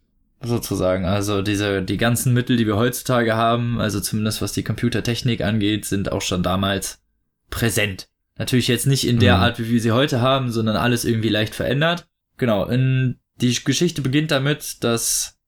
sozusagen. 0.43 1.05
Also 1.05 1.43
diese, 1.43 1.83
die 1.83 1.97
ganzen 1.97 2.33
Mittel, 2.33 2.57
die 2.57 2.67
wir 2.67 2.77
heutzutage 2.77 3.35
haben, 3.35 3.81
also 3.81 4.01
zumindest 4.01 4.41
was 4.43 4.53
die 4.53 4.65
Computertechnik 4.65 5.43
angeht, 5.43 5.85
sind 5.85 6.13
auch 6.13 6.23
schon 6.23 6.43
damals 6.43 7.03
präsent. 7.51 8.09
Natürlich 8.39 8.69
jetzt 8.69 8.87
nicht 8.87 9.07
in 9.07 9.19
der 9.19 9.37
mhm. 9.37 9.43
Art, 9.43 9.59
wie 9.59 9.71
wir 9.71 9.81
sie 9.81 9.93
heute 9.93 10.21
haben, 10.21 10.51
sondern 10.51 10.77
alles 10.77 11.05
irgendwie 11.05 11.29
leicht 11.29 11.55
verändert. 11.55 12.09
Genau, 12.39 12.65
in, 12.67 13.19
die 13.37 13.55
Geschichte 13.63 14.01
beginnt 14.01 14.31
damit, 14.31 14.83
dass 14.83 15.39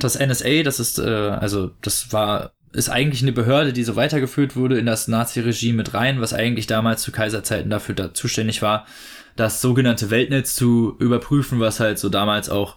das 0.00 0.18
NSA, 0.18 0.62
das 0.64 0.80
ist, 0.80 0.98
äh, 0.98 1.04
also 1.04 1.70
das 1.82 2.12
war 2.12 2.52
ist 2.72 2.90
eigentlich 2.90 3.22
eine 3.22 3.32
Behörde, 3.32 3.72
die 3.72 3.84
so 3.84 3.96
weitergeführt 3.96 4.54
wurde 4.54 4.78
in 4.78 4.84
das 4.84 5.08
Nazi-Regime 5.08 5.78
mit 5.78 5.94
rein, 5.94 6.20
was 6.20 6.34
eigentlich 6.34 6.66
damals 6.66 7.00
zu 7.00 7.10
Kaiserzeiten 7.10 7.70
dafür 7.70 7.94
da 7.94 8.12
zuständig 8.12 8.60
war, 8.60 8.86
das 9.34 9.62
sogenannte 9.62 10.10
Weltnetz 10.10 10.54
zu 10.54 10.94
überprüfen, 10.98 11.58
was 11.58 11.80
halt 11.80 11.98
so 11.98 12.10
damals 12.10 12.50
auch 12.50 12.76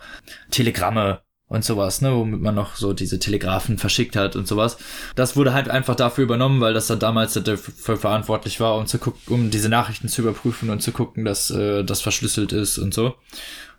Telegramme 0.52 1.22
und 1.50 1.66
sowas, 1.66 2.02
ne, 2.02 2.16
womit 2.16 2.42
man 2.42 2.56
noch 2.56 2.76
so 2.76 2.94
diese 2.94 3.20
Telegrafen 3.20 3.78
verschickt 3.78 4.16
hat 4.16 4.36
und 4.36 4.48
sowas. 4.48 4.78
Das 5.16 5.36
wurde 5.36 5.52
halt 5.52 5.70
einfach 5.70 5.96
dafür 5.96 6.24
übernommen, 6.24 6.62
weil 6.62 6.74
das 6.74 6.88
dann 6.88 7.00
damals 7.00 7.34
dafür 7.34 7.98
verantwortlich 7.98 8.60
war, 8.60 8.78
um 8.78 8.86
zu 8.86 9.00
gucken, 9.00 9.20
um 9.28 9.50
diese 9.50 9.68
Nachrichten 9.68 10.08
zu 10.08 10.22
überprüfen 10.22 10.70
und 10.70 10.82
zu 10.82 10.92
gucken, 10.92 11.26
dass 11.26 11.50
äh, 11.50 11.84
das 11.84 12.02
verschlüsselt 12.02 12.54
ist 12.54 12.78
und 12.78 12.94
so. 12.94 13.16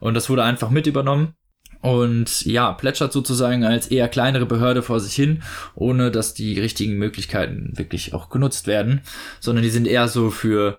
Und 0.01 0.15
das 0.15 0.29
wurde 0.29 0.43
einfach 0.43 0.71
mit 0.71 0.89
übernommen 0.89 1.35
und 1.81 2.45
ja, 2.45 2.73
plätschert 2.73 3.13
sozusagen 3.13 3.65
als 3.65 3.87
eher 3.87 4.09
kleinere 4.09 4.47
Behörde 4.47 4.83
vor 4.83 4.99
sich 4.99 5.15
hin, 5.15 5.43
ohne 5.75 6.11
dass 6.11 6.35
die 6.35 6.59
richtigen 6.59 6.95
Möglichkeiten 6.95 7.73
wirklich 7.77 8.13
auch 8.15 8.31
genutzt 8.31 8.67
werden, 8.67 9.01
sondern 9.39 9.63
die 9.63 9.71
sind 9.71 9.87
eher 9.87 10.09
so 10.09 10.31
für, 10.31 10.79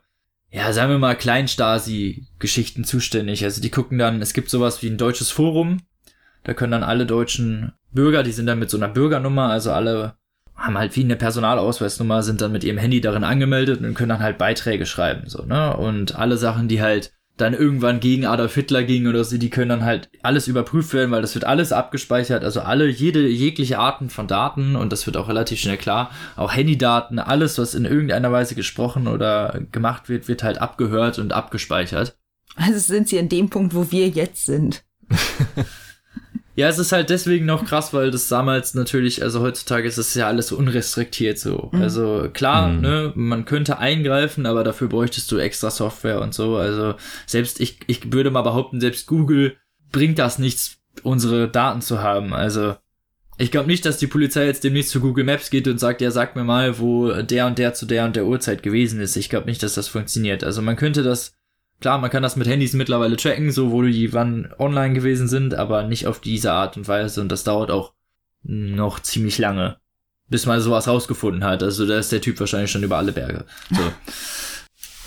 ja, 0.51 0.73
sagen 0.73 0.91
wir 0.91 0.99
mal, 0.99 1.15
Kleinstasi-Geschichten 1.15 2.83
zuständig. 2.83 3.45
Also 3.45 3.61
die 3.61 3.71
gucken 3.71 3.97
dann, 3.97 4.21
es 4.21 4.33
gibt 4.33 4.49
sowas 4.49 4.83
wie 4.83 4.89
ein 4.89 4.97
deutsches 4.97 5.31
Forum, 5.31 5.77
da 6.43 6.53
können 6.53 6.71
dann 6.71 6.83
alle 6.83 7.05
deutschen 7.05 7.73
Bürger, 7.91 8.23
die 8.23 8.31
sind 8.31 8.47
dann 8.47 8.59
mit 8.59 8.69
so 8.69 8.77
einer 8.77 8.87
Bürgernummer, 8.87 9.49
also 9.49 9.71
alle 9.71 10.15
haben 10.55 10.77
halt 10.77 10.95
wie 10.95 11.03
eine 11.03 11.15
Personalausweisnummer, 11.15 12.23
sind 12.23 12.41
dann 12.41 12.51
mit 12.51 12.63
ihrem 12.63 12.77
Handy 12.77 13.01
darin 13.01 13.23
angemeldet 13.23 13.81
und 13.81 13.93
können 13.95 14.09
dann 14.09 14.19
halt 14.19 14.37
Beiträge 14.37 14.85
schreiben, 14.85 15.23
so, 15.27 15.43
ne? 15.43 15.75
Und 15.75 16.15
alle 16.15 16.37
Sachen, 16.37 16.67
die 16.67 16.81
halt 16.81 17.11
dann 17.37 17.53
irgendwann 17.53 17.99
gegen 17.99 18.25
Adolf 18.25 18.53
Hitler 18.53 18.83
ging 18.83 19.07
oder 19.07 19.23
so, 19.23 19.37
die 19.37 19.49
können 19.49 19.69
dann 19.69 19.85
halt 19.85 20.09
alles 20.21 20.47
überprüft 20.47 20.93
werden, 20.93 21.09
weil 21.09 21.21
das 21.21 21.33
wird 21.33 21.45
alles 21.45 21.71
abgespeichert, 21.71 22.43
also 22.43 22.61
alle, 22.61 22.87
jede, 22.87 23.27
jegliche 23.27 23.79
Arten 23.79 24.09
von 24.09 24.27
Daten 24.27 24.75
und 24.75 24.91
das 24.91 25.05
wird 25.07 25.17
auch 25.17 25.27
relativ 25.27 25.59
schnell 25.59 25.77
klar, 25.77 26.11
auch 26.35 26.53
Handydaten, 26.53 27.17
alles, 27.17 27.57
was 27.57 27.73
in 27.73 27.85
irgendeiner 27.85 28.31
Weise 28.31 28.53
gesprochen 28.53 29.07
oder 29.07 29.59
gemacht 29.71 30.09
wird, 30.09 30.27
wird 30.27 30.43
halt 30.43 30.59
abgehört 30.59 31.17
und 31.17 31.33
abgespeichert. 31.33 32.15
Also 32.55 32.79
sind 32.79 33.07
sie 33.07 33.17
an 33.17 33.29
dem 33.29 33.49
Punkt, 33.49 33.73
wo 33.73 33.91
wir 33.91 34.09
jetzt 34.09 34.45
sind. 34.45 34.83
Ja, 36.61 36.67
es 36.67 36.77
ist 36.77 36.91
halt 36.91 37.09
deswegen 37.09 37.47
noch 37.47 37.65
krass, 37.65 37.91
weil 37.91 38.11
das 38.11 38.27
damals 38.27 38.75
natürlich, 38.75 39.23
also 39.23 39.41
heutzutage 39.41 39.87
ist 39.87 39.97
es 39.97 40.13
ja 40.13 40.27
alles 40.27 40.49
so 40.49 40.57
unrestriktiert 40.57 41.39
so. 41.39 41.69
Mhm. 41.71 41.81
Also 41.81 42.29
klar, 42.31 42.67
mhm. 42.67 42.81
ne, 42.81 43.13
man 43.15 43.45
könnte 43.45 43.79
eingreifen, 43.79 44.45
aber 44.45 44.63
dafür 44.63 44.87
bräuchtest 44.87 45.31
du 45.31 45.39
extra 45.39 45.71
Software 45.71 46.21
und 46.21 46.35
so. 46.35 46.57
Also 46.57 46.93
selbst 47.25 47.59
ich, 47.59 47.79
ich 47.87 48.13
würde 48.13 48.29
mal 48.29 48.43
behaupten, 48.43 48.79
selbst 48.79 49.07
Google 49.07 49.57
bringt 49.91 50.19
das 50.19 50.37
nichts, 50.37 50.77
unsere 51.01 51.49
Daten 51.49 51.81
zu 51.81 52.03
haben. 52.03 52.31
Also 52.31 52.75
ich 53.39 53.49
glaube 53.49 53.65
nicht, 53.65 53.83
dass 53.87 53.97
die 53.97 54.05
Polizei 54.05 54.45
jetzt 54.45 54.63
demnächst 54.63 54.91
zu 54.91 54.99
Google 54.99 55.23
Maps 55.23 55.49
geht 55.49 55.67
und 55.67 55.79
sagt, 55.79 55.99
ja, 55.99 56.11
sag 56.11 56.35
mir 56.35 56.43
mal, 56.43 56.77
wo 56.77 57.11
der 57.11 57.47
und 57.47 57.57
der 57.57 57.73
zu 57.73 57.87
der 57.87 58.05
und 58.05 58.15
der 58.15 58.27
Uhrzeit 58.27 58.61
gewesen 58.61 59.01
ist. 59.01 59.15
Ich 59.15 59.31
glaube 59.31 59.47
nicht, 59.47 59.63
dass 59.63 59.73
das 59.73 59.87
funktioniert. 59.87 60.43
Also 60.43 60.61
man 60.61 60.75
könnte 60.75 61.01
das 61.01 61.33
Klar, 61.81 61.97
man 61.97 62.11
kann 62.11 62.23
das 62.23 62.35
mit 62.35 62.47
Handys 62.47 62.73
mittlerweile 62.73 63.17
tracken, 63.17 63.51
so 63.51 63.71
wo 63.71 63.81
die 63.81 64.13
wann 64.13 64.53
online 64.59 64.93
gewesen 64.93 65.27
sind, 65.27 65.55
aber 65.55 65.83
nicht 65.83 66.07
auf 66.07 66.21
diese 66.21 66.53
Art 66.53 66.77
und 66.77 66.87
Weise 66.87 67.21
und 67.21 67.29
das 67.29 67.43
dauert 67.43 67.71
auch 67.71 67.93
noch 68.43 68.99
ziemlich 68.99 69.39
lange, 69.39 69.77
bis 70.29 70.45
man 70.45 70.61
sowas 70.61 70.87
rausgefunden 70.87 71.43
hat. 71.43 71.63
Also 71.63 71.87
da 71.87 71.97
ist 71.97 72.11
der 72.11 72.21
Typ 72.21 72.39
wahrscheinlich 72.39 72.71
schon 72.71 72.83
über 72.83 72.97
alle 72.97 73.11
Berge. 73.11 73.45
So. 73.71 73.81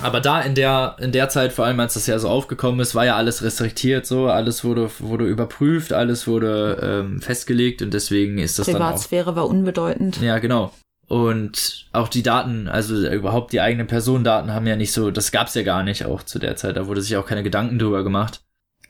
Aber 0.02 0.20
da 0.20 0.40
in 0.40 0.56
der, 0.56 0.96
in 0.98 1.12
der 1.12 1.28
Zeit, 1.28 1.52
vor 1.52 1.64
allem 1.66 1.78
als 1.78 1.94
das 1.94 2.08
ja 2.08 2.18
so 2.18 2.28
aufgekommen 2.28 2.80
ist, 2.80 2.96
war 2.96 3.06
ja 3.06 3.16
alles 3.16 3.44
restriktiert, 3.44 4.06
so, 4.06 4.26
alles 4.26 4.64
wurde, 4.64 4.90
wurde 4.98 5.24
überprüft, 5.24 5.92
alles 5.92 6.26
wurde 6.26 7.04
ähm, 7.06 7.22
festgelegt 7.22 7.80
und 7.80 7.94
deswegen 7.94 8.38
ist 8.38 8.58
das 8.58 8.66
Privatsphäre 8.66 9.26
dann 9.26 9.34
auch, 9.34 9.36
war 9.36 9.48
unbedeutend. 9.48 10.20
Ja, 10.20 10.40
genau. 10.40 10.72
Und 11.14 11.86
auch 11.92 12.08
die 12.08 12.24
Daten, 12.24 12.66
also 12.66 13.08
überhaupt 13.08 13.52
die 13.52 13.60
eigenen 13.60 13.86
Personendaten 13.86 14.52
haben 14.52 14.66
ja 14.66 14.74
nicht 14.74 14.90
so, 14.90 15.12
das 15.12 15.30
gab's 15.30 15.54
ja 15.54 15.62
gar 15.62 15.84
nicht 15.84 16.04
auch 16.04 16.24
zu 16.24 16.40
der 16.40 16.56
Zeit, 16.56 16.76
da 16.76 16.88
wurde 16.88 17.02
sich 17.02 17.16
auch 17.16 17.24
keine 17.24 17.44
Gedanken 17.44 17.78
drüber 17.78 18.02
gemacht. 18.02 18.42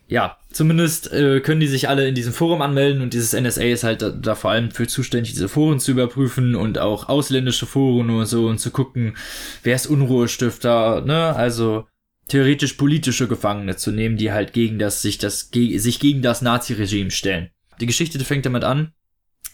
Ja, 0.08 0.38
zumindest 0.50 1.12
äh, 1.12 1.40
können 1.40 1.60
die 1.60 1.66
sich 1.66 1.86
alle 1.86 2.08
in 2.08 2.14
diesem 2.14 2.32
Forum 2.32 2.62
anmelden 2.62 3.02
und 3.02 3.12
dieses 3.12 3.38
NSA 3.38 3.64
ist 3.64 3.84
halt 3.84 4.00
da, 4.00 4.08
da 4.08 4.34
vor 4.36 4.52
allem 4.52 4.70
für 4.70 4.86
zuständig, 4.86 5.34
diese 5.34 5.50
Foren 5.50 5.80
zu 5.80 5.90
überprüfen 5.90 6.54
und 6.54 6.78
auch 6.78 7.10
ausländische 7.10 7.66
Foren 7.66 8.08
und 8.08 8.24
so 8.24 8.46
und 8.46 8.56
zu 8.56 8.70
gucken, 8.70 9.18
wer 9.62 9.74
ist 9.74 9.86
Unruhestifter, 9.86 11.02
ne? 11.02 11.36
Also 11.36 11.86
theoretisch 12.28 12.72
politische 12.72 13.28
Gefangene 13.28 13.76
zu 13.76 13.92
nehmen, 13.92 14.16
die 14.16 14.32
halt 14.32 14.54
gegen 14.54 14.78
das, 14.78 15.02
sich 15.02 15.18
das, 15.18 15.50
ge 15.50 15.76
sich 15.76 16.00
gegen 16.00 16.22
das 16.22 16.40
Nazi-Regime 16.40 17.10
stellen. 17.10 17.50
Die 17.82 17.86
Geschichte 17.86 18.18
fängt 18.20 18.46
damit 18.46 18.64
an, 18.64 18.92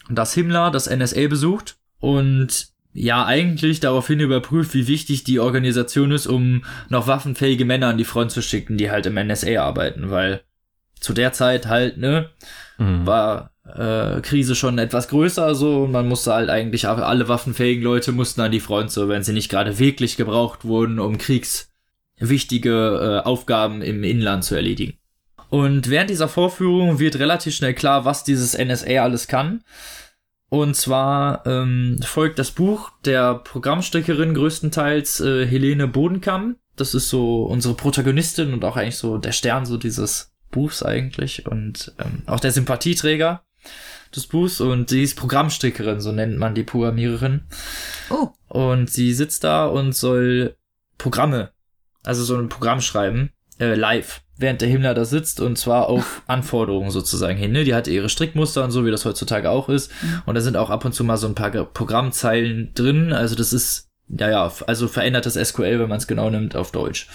dass 0.09 0.33
Himmler 0.33 0.71
das 0.71 0.89
NSA 0.89 1.27
besucht 1.27 1.80
und 2.01 2.67
ja 2.93 3.25
eigentlich 3.25 3.79
daraufhin 3.79 4.19
überprüft, 4.19 4.73
wie 4.73 4.87
wichtig 4.87 5.23
die 5.23 5.39
Organisation 5.39 6.11
ist, 6.11 6.27
um 6.27 6.65
noch 6.89 7.07
waffenfähige 7.07 7.63
Männer 7.63 7.87
an 7.87 7.97
die 7.97 8.03
Front 8.03 8.31
zu 8.31 8.41
schicken, 8.41 8.77
die 8.77 8.91
halt 8.91 9.05
im 9.05 9.15
NSA 9.15 9.61
arbeiten, 9.61 10.11
weil 10.11 10.41
zu 10.99 11.13
der 11.13 11.31
Zeit 11.31 11.67
halt, 11.67 11.97
ne, 11.97 12.29
mhm. 12.77 13.05
war 13.05 13.51
äh, 13.65 14.21
Krise 14.21 14.55
schon 14.55 14.77
etwas 14.77 15.07
größer 15.07 15.55
so 15.55 15.83
und 15.83 15.91
man 15.91 16.07
musste 16.07 16.33
halt 16.33 16.49
eigentlich 16.49 16.87
alle 16.87 17.27
waffenfähigen 17.27 17.83
Leute 17.83 18.11
mussten 18.11 18.41
an 18.41 18.51
die 18.51 18.59
Front, 18.59 18.91
so 18.91 19.07
wenn 19.07 19.23
sie 19.23 19.33
nicht 19.33 19.49
gerade 19.49 19.79
wirklich 19.79 20.17
gebraucht 20.17 20.65
wurden, 20.65 20.99
um 20.99 21.17
kriegswichtige 21.17 23.21
äh, 23.23 23.27
Aufgaben 23.27 23.81
im 23.81 24.03
Inland 24.03 24.43
zu 24.43 24.55
erledigen. 24.55 24.97
Und 25.49 25.89
während 25.89 26.09
dieser 26.09 26.29
Vorführung 26.29 26.99
wird 26.99 27.19
relativ 27.19 27.55
schnell 27.55 27.73
klar, 27.73 28.05
was 28.05 28.23
dieses 28.23 28.57
NSA 28.57 29.03
alles 29.03 29.27
kann. 29.27 29.63
Und 30.53 30.75
zwar 30.75 31.45
ähm, 31.47 32.01
folgt 32.03 32.37
das 32.37 32.51
Buch 32.51 32.91
der 33.05 33.35
Programmsteckerin 33.35 34.33
größtenteils 34.33 35.21
äh, 35.21 35.47
Helene 35.47 35.87
Bodenkamm. 35.87 36.57
Das 36.75 36.93
ist 36.93 37.07
so 37.07 37.43
unsere 37.43 37.73
Protagonistin 37.73 38.51
und 38.51 38.65
auch 38.65 38.75
eigentlich 38.75 38.97
so 38.97 39.17
der 39.17 39.31
Stern 39.31 39.65
so 39.65 39.77
dieses 39.77 40.33
Buchs 40.51 40.83
eigentlich 40.83 41.45
und 41.45 41.93
ähm, 41.99 42.23
auch 42.25 42.41
der 42.41 42.51
Sympathieträger 42.51 43.45
des 44.13 44.27
Buchs 44.27 44.59
und 44.59 44.89
sie 44.89 45.03
ist 45.03 45.15
Programmsteckerin, 45.15 46.01
so 46.01 46.11
nennt 46.11 46.37
man 46.37 46.53
die 46.53 46.63
Programmiererin. 46.63 47.45
Oh. 48.09 48.31
Und 48.49 48.89
sie 48.89 49.13
sitzt 49.13 49.45
da 49.45 49.67
und 49.67 49.95
soll 49.95 50.57
Programme, 50.97 51.51
also 52.03 52.25
so 52.25 52.35
ein 52.35 52.49
Programm 52.49 52.81
schreiben, 52.81 53.31
äh, 53.57 53.75
live 53.75 54.21
während 54.37 54.61
der 54.61 54.69
Himmler 54.69 54.93
da 54.93 55.05
sitzt 55.05 55.39
und 55.39 55.57
zwar 55.57 55.87
auf 55.87 56.23
Anforderungen 56.27 56.91
sozusagen 56.91 57.37
hin. 57.37 57.51
Ne? 57.51 57.63
Die 57.63 57.75
hat 57.75 57.87
ihre 57.87 58.09
Strickmuster 58.09 58.63
und 58.63 58.71
so, 58.71 58.85
wie 58.85 58.91
das 58.91 59.05
heutzutage 59.05 59.49
auch 59.49 59.69
ist. 59.69 59.91
Mhm. 60.01 60.21
Und 60.25 60.35
da 60.35 60.41
sind 60.41 60.57
auch 60.57 60.69
ab 60.69 60.85
und 60.85 60.93
zu 60.93 61.03
mal 61.03 61.17
so 61.17 61.27
ein 61.27 61.35
paar 61.35 61.51
Programmzeilen 61.51 62.73
drin. 62.73 63.13
Also 63.13 63.35
das 63.35 63.53
ist, 63.53 63.89
ja, 64.07 64.29
ja, 64.29 64.51
also 64.67 64.87
verändert 64.87 65.25
das 65.25 65.35
SQL, 65.35 65.79
wenn 65.79 65.89
man 65.89 65.97
es 65.97 66.07
genau 66.07 66.29
nimmt, 66.29 66.55
auf 66.55 66.71
Deutsch. 66.71 67.07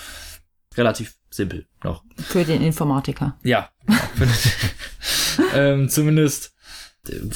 Relativ 0.76 1.14
simpel 1.30 1.66
noch. 1.82 2.02
Für 2.16 2.44
den 2.44 2.62
Informatiker. 2.62 3.38
Ja. 3.42 3.70
Genau. 4.18 4.32
ähm, 5.54 5.88
zumindest 5.88 6.52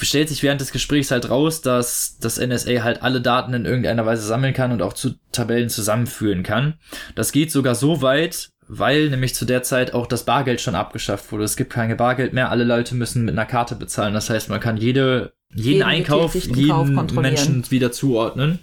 stellt 0.03 0.28
sich 0.28 0.43
während 0.43 0.61
des 0.61 0.72
Gesprächs 0.72 1.11
halt 1.11 1.31
raus, 1.31 1.61
dass 1.61 2.18
das 2.18 2.39
NSA 2.39 2.83
halt 2.83 3.03
alle 3.03 3.20
Daten 3.20 3.55
in 3.55 3.64
irgendeiner 3.64 4.07
Weise 4.07 4.26
sammeln 4.26 4.55
kann 4.55 4.72
und 4.72 4.83
auch 4.83 4.93
zu 4.93 5.14
Tabellen 5.33 5.68
zusammenführen 5.68 6.43
kann. 6.43 6.74
Das 7.14 7.33
geht 7.33 7.53
sogar 7.53 7.74
so 7.74 8.03
weit, 8.03 8.51
weil 8.72 9.10
nämlich 9.10 9.34
zu 9.34 9.44
der 9.44 9.64
Zeit 9.64 9.94
auch 9.94 10.06
das 10.06 10.24
Bargeld 10.24 10.60
schon 10.60 10.76
abgeschafft 10.76 11.32
wurde. 11.32 11.42
Es 11.42 11.56
gibt 11.56 11.72
kein 11.72 11.94
Bargeld 11.96 12.32
mehr, 12.32 12.50
alle 12.50 12.62
Leute 12.62 12.94
müssen 12.94 13.24
mit 13.24 13.32
einer 13.32 13.44
Karte 13.44 13.74
bezahlen. 13.74 14.14
Das 14.14 14.30
heißt, 14.30 14.48
man 14.48 14.60
kann 14.60 14.76
jede, 14.76 15.32
jeden, 15.52 15.64
jeden 15.64 15.82
Einkauf, 15.82 16.36
jeden 16.36 17.14
Menschen 17.16 17.68
wieder 17.72 17.90
zuordnen. 17.90 18.60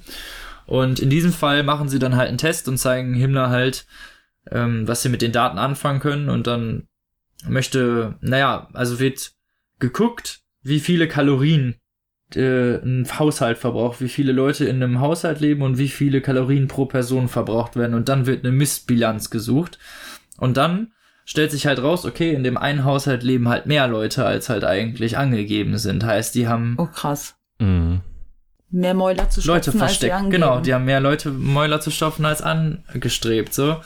Und 0.66 1.00
in 1.00 1.10
diesem 1.10 1.34
Fall 1.34 1.62
machen 1.64 1.90
sie 1.90 2.00
dann 2.00 2.16
halt 2.16 2.30
einen 2.30 2.38
Test 2.38 2.70
und 2.70 2.78
zeigen 2.78 3.16
Himmler 3.16 3.50
halt, 3.50 3.86
ähm, 4.50 4.88
was 4.88 5.02
sie 5.02 5.10
mit 5.10 5.22
den 5.22 5.34
Daten 5.34 5.58
anfangen 5.58 6.00
können. 6.00 6.30
Und 6.30 6.48
dann 6.48 6.88
möchte, 7.46 8.16
naja, 8.22 8.70
also 8.72 9.02
wird 9.02 9.34
geguckt, 9.80 10.40
wie 10.62 10.80
viele 10.80 11.10
Kalorien 11.10 11.76
äh, 12.36 12.76
ein 12.76 13.08
Haushalt 13.18 13.58
verbraucht, 13.58 14.02
wie 14.02 14.10
viele 14.10 14.32
Leute 14.32 14.66
in 14.66 14.82
einem 14.84 15.00
Haushalt 15.00 15.40
leben 15.40 15.62
und 15.62 15.78
wie 15.78 15.88
viele 15.88 16.22
Kalorien 16.22 16.68
pro 16.68 16.86
Person 16.86 17.28
verbraucht 17.28 17.76
werden. 17.76 17.94
Und 17.94 18.10
dann 18.10 18.26
wird 18.26 18.44
eine 18.44 18.54
Mistbilanz 18.54 19.30
gesucht. 19.30 19.80
Und 20.38 20.58
dann 20.58 20.92
stellt 21.26 21.52
sich 21.52 21.68
halt 21.68 21.82
raus, 21.82 22.06
okay, 22.06 22.34
in 22.34 22.44
dem 22.44 22.58
einen 22.58 22.84
Haushalt 22.86 23.24
leben 23.24 23.50
halt 23.50 23.66
mehr 23.66 23.88
Leute, 23.88 24.26
als 24.26 24.50
halt 24.50 24.64
eigentlich 24.64 25.18
angegeben 25.18 25.78
sind. 25.78 26.04
Heißt, 26.06 26.36
die 26.36 26.48
haben 26.48 26.76
Oh, 26.78 26.88
krass. 26.88 27.36
Mhm. 27.60 28.02
Mehr 28.70 28.94
Mäuler 28.94 29.30
zu 29.30 29.42
stopfen, 29.42 29.56
Leute 29.56 29.66
als 29.70 29.74
sie 29.74 29.78
versteckt. 29.80 30.14
angeben. 30.14 30.32
Genau, 30.32 30.60
die 30.60 30.74
haben 30.74 30.86
mehr 30.86 31.00
Leute 31.00 31.32
Mäuler 31.32 31.80
zu 31.80 31.90
stopfen 31.92 32.26
als 32.26 32.42
angestrebt, 32.42 33.54
so. 33.54 33.78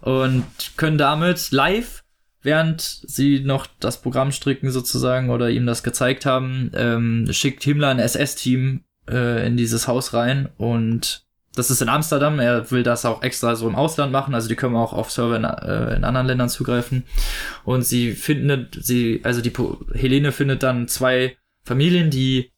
Und 0.00 0.44
können 0.76 0.98
damit 0.98 1.50
live, 1.50 2.04
während 2.42 2.80
sie 2.80 3.40
noch 3.40 3.66
das 3.80 4.00
Programm 4.00 4.32
stricken 4.32 4.70
sozusagen 4.70 5.30
oder 5.30 5.50
ihm 5.50 5.66
das 5.66 5.82
gezeigt 5.82 6.26
haben, 6.26 6.70
ähm, 6.74 7.28
schickt 7.30 7.64
Himmler 7.64 7.88
ein 7.88 7.98
SS-Team 7.98 8.84
äh, 9.08 9.46
in 9.46 9.56
dieses 9.56 9.88
Haus 9.88 10.14
rein 10.14 10.48
und 10.56 11.24
das 11.54 11.70
ist 11.72 11.82
in 11.82 11.88
Amsterdam. 11.88 12.38
Er 12.38 12.70
will 12.70 12.84
das 12.84 13.04
auch 13.04 13.22
extra 13.22 13.56
so 13.56 13.66
im 13.68 13.74
Ausland 13.74 14.12
machen, 14.12 14.34
also 14.34 14.48
die 14.48 14.54
können 14.54 14.76
auch 14.76 14.92
auf 14.92 15.10
Server 15.10 15.34
in, 15.36 15.44
äh, 15.44 15.96
in 15.96 16.04
anderen 16.04 16.26
Ländern 16.28 16.48
zugreifen. 16.48 17.02
Und 17.64 17.82
sie 17.82 18.12
finden, 18.12 18.68
sie, 18.78 19.20
also 19.24 19.40
die 19.40 19.50
Po- 19.50 19.80
Helene 19.92 20.30
findet 20.30 20.62
dann 20.62 20.86
zwei 20.86 21.36
Familien, 21.64 22.10
die 22.10 22.52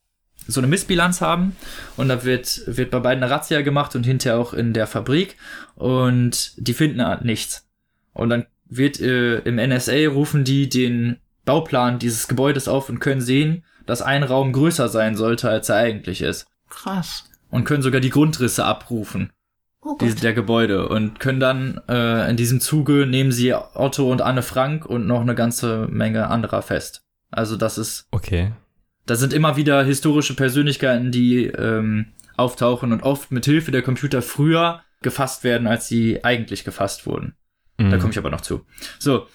so 0.46 0.60
eine 0.60 0.66
Missbilanz 0.66 1.20
haben 1.20 1.56
und 1.96 2.08
da 2.08 2.24
wird, 2.24 2.62
wird 2.66 2.90
bei 2.90 2.98
beiden 2.98 3.22
eine 3.22 3.32
Razzia 3.32 3.62
gemacht 3.62 3.94
und 3.96 4.04
hinterher 4.04 4.38
auch 4.38 4.52
in 4.52 4.72
der 4.74 4.86
Fabrik 4.86 5.36
und 5.76 6.52
die 6.56 6.74
finden 6.74 7.02
nichts. 7.24 7.66
Und 8.12 8.30
dann 8.30 8.46
wird 8.70 9.00
äh, 9.00 9.38
im 9.40 9.56
NSA 9.56 10.08
rufen 10.08 10.44
die 10.44 10.68
den 10.68 11.18
Bauplan 11.44 11.98
dieses 11.98 12.28
Gebäudes 12.28 12.68
auf 12.68 12.88
und 12.88 13.00
können 13.00 13.20
sehen, 13.20 13.64
dass 13.86 14.02
ein 14.02 14.22
Raum 14.22 14.52
größer 14.52 14.88
sein 14.88 15.16
sollte, 15.16 15.50
als 15.50 15.68
er 15.68 15.76
eigentlich 15.76 16.22
ist. 16.22 16.46
Krass. 16.68 17.24
Und 17.50 17.64
können 17.64 17.82
sogar 17.82 18.00
die 18.00 18.10
Grundrisse 18.10 18.64
abrufen 18.64 19.32
Oh 19.82 19.96
die, 19.98 20.14
der 20.14 20.34
Gebäude 20.34 20.88
und 20.88 21.20
können 21.20 21.40
dann 21.40 21.80
äh, 21.88 22.28
in 22.28 22.36
diesem 22.36 22.60
Zuge 22.60 23.06
nehmen 23.06 23.32
sie 23.32 23.54
Otto 23.54 24.12
und 24.12 24.20
Anne 24.20 24.42
Frank 24.42 24.84
und 24.84 25.06
noch 25.06 25.22
eine 25.22 25.34
ganze 25.34 25.88
Menge 25.90 26.28
anderer 26.28 26.60
fest. 26.60 27.02
Also 27.30 27.56
das 27.56 27.78
ist 27.78 28.06
Okay. 28.10 28.52
da 29.06 29.16
sind 29.16 29.32
immer 29.32 29.56
wieder 29.56 29.82
historische 29.82 30.34
Persönlichkeiten, 30.34 31.12
die 31.12 31.46
ähm, 31.46 32.12
auftauchen 32.36 32.92
und 32.92 33.02
oft 33.02 33.30
mit 33.30 33.46
Hilfe 33.46 33.70
der 33.70 33.80
Computer 33.80 34.20
früher 34.20 34.82
gefasst 35.00 35.44
werden, 35.44 35.66
als 35.66 35.88
sie 35.88 36.24
eigentlich 36.24 36.64
gefasst 36.64 37.06
wurden. 37.06 37.34
Da 37.80 37.96
Mhm. 37.96 38.00
komme 38.00 38.12
ich 38.12 38.18
aber 38.18 38.30
noch 38.30 38.42
zu. 38.42 38.64
So, 38.98 39.26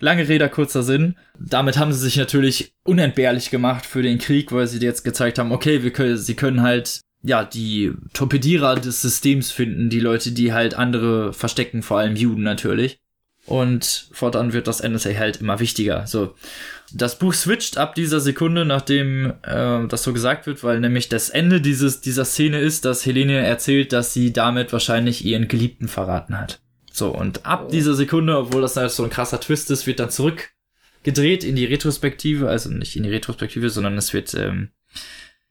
lange 0.00 0.28
Rede, 0.28 0.48
kurzer 0.48 0.82
Sinn. 0.82 1.16
Damit 1.38 1.78
haben 1.78 1.92
sie 1.92 1.98
sich 2.00 2.16
natürlich 2.16 2.74
unentbehrlich 2.84 3.50
gemacht 3.50 3.86
für 3.86 4.02
den 4.02 4.18
Krieg, 4.18 4.52
weil 4.52 4.66
sie 4.66 4.78
jetzt 4.78 5.02
gezeigt 5.02 5.38
haben, 5.38 5.52
okay, 5.52 5.82
wir 5.82 5.92
können, 5.92 6.16
sie 6.18 6.34
können 6.36 6.62
halt 6.62 7.00
ja 7.22 7.44
die 7.44 7.92
Torpedierer 8.12 8.76
des 8.76 9.02
Systems 9.02 9.50
finden, 9.50 9.90
die 9.90 10.00
Leute, 10.00 10.32
die 10.32 10.52
halt 10.52 10.74
andere 10.74 11.32
verstecken, 11.32 11.82
vor 11.82 11.98
allem 11.98 12.16
Juden 12.16 12.42
natürlich. 12.42 12.98
Und 13.46 14.08
fortan 14.12 14.52
wird 14.52 14.68
das 14.68 14.82
NSA 14.82 15.14
halt 15.18 15.38
immer 15.40 15.58
wichtiger. 15.60 16.06
So, 16.06 16.34
das 16.92 17.18
Buch 17.18 17.32
switcht 17.32 17.78
ab 17.78 17.94
dieser 17.94 18.20
Sekunde, 18.20 18.64
nachdem 18.64 19.32
äh, 19.42 19.86
das 19.88 20.02
so 20.02 20.12
gesagt 20.12 20.46
wird, 20.46 20.62
weil 20.62 20.78
nämlich 20.80 21.08
das 21.08 21.30
Ende 21.30 21.60
dieses 21.60 22.00
dieser 22.00 22.24
Szene 22.26 22.60
ist, 22.60 22.84
dass 22.84 23.04
Helene 23.06 23.38
erzählt, 23.38 23.92
dass 23.92 24.12
sie 24.12 24.32
damit 24.32 24.72
wahrscheinlich 24.72 25.24
ihren 25.24 25.48
Geliebten 25.48 25.88
verraten 25.88 26.38
hat. 26.38 26.60
So, 26.92 27.10
und 27.10 27.46
ab 27.46 27.70
dieser 27.70 27.94
Sekunde, 27.94 28.36
obwohl 28.36 28.62
das 28.62 28.76
halt 28.76 28.90
so 28.90 29.04
ein 29.04 29.10
krasser 29.10 29.40
Twist 29.40 29.70
ist, 29.70 29.86
wird 29.86 30.00
dann 30.00 30.10
zurückgedreht 30.10 31.44
in 31.44 31.56
die 31.56 31.64
Retrospektive, 31.64 32.48
also 32.48 32.70
nicht 32.70 32.96
in 32.96 33.04
die 33.04 33.10
Retrospektive, 33.10 33.70
sondern 33.70 33.96
es 33.96 34.12
wird 34.12 34.34
ähm, 34.34 34.70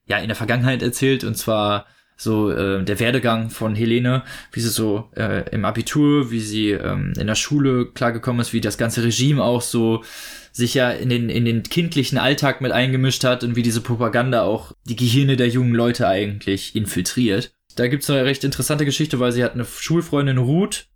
ja 0.05 0.17
in 0.17 0.27
der 0.27 0.35
Vergangenheit 0.35 0.81
erzählt 0.81 1.23
und 1.23 1.35
zwar 1.35 1.85
so 2.17 2.51
äh, 2.51 2.83
der 2.83 2.99
Werdegang 2.99 3.49
von 3.49 3.75
Helene, 3.75 4.23
wie 4.51 4.59
sie 4.59 4.69
so 4.69 5.09
äh, 5.15 5.49
im 5.51 5.63
Abitur, 5.63 6.31
wie 6.31 6.41
sie 6.41 6.71
ähm, 6.71 7.13
in 7.17 7.27
der 7.27 7.35
Schule 7.35 7.85
klargekommen 7.85 8.41
ist, 8.41 8.51
wie 8.51 8.59
das 8.59 8.77
ganze 8.77 9.03
Regime 9.03 9.41
auch 9.41 9.61
so 9.61 10.03
sich 10.51 10.73
ja 10.73 10.91
in 10.91 11.09
den, 11.09 11.29
in 11.29 11.45
den 11.45 11.63
kindlichen 11.63 12.17
Alltag 12.17 12.59
mit 12.59 12.73
eingemischt 12.73 13.23
hat 13.23 13.45
und 13.45 13.55
wie 13.55 13.61
diese 13.61 13.79
Propaganda 13.79 14.41
auch 14.41 14.73
die 14.85 14.97
Gehirne 14.97 15.37
der 15.37 15.47
jungen 15.47 15.73
Leute 15.73 16.07
eigentlich 16.07 16.75
infiltriert. 16.75 17.53
Da 17.75 17.87
gibt's 17.87 18.09
eine 18.09 18.25
recht 18.25 18.43
interessante 18.43 18.83
Geschichte, 18.83 19.21
weil 19.21 19.31
sie 19.31 19.43
hat 19.43 19.53
eine 19.53 19.63
Schulfreundin 19.63 20.39
Ruth, 20.39 20.87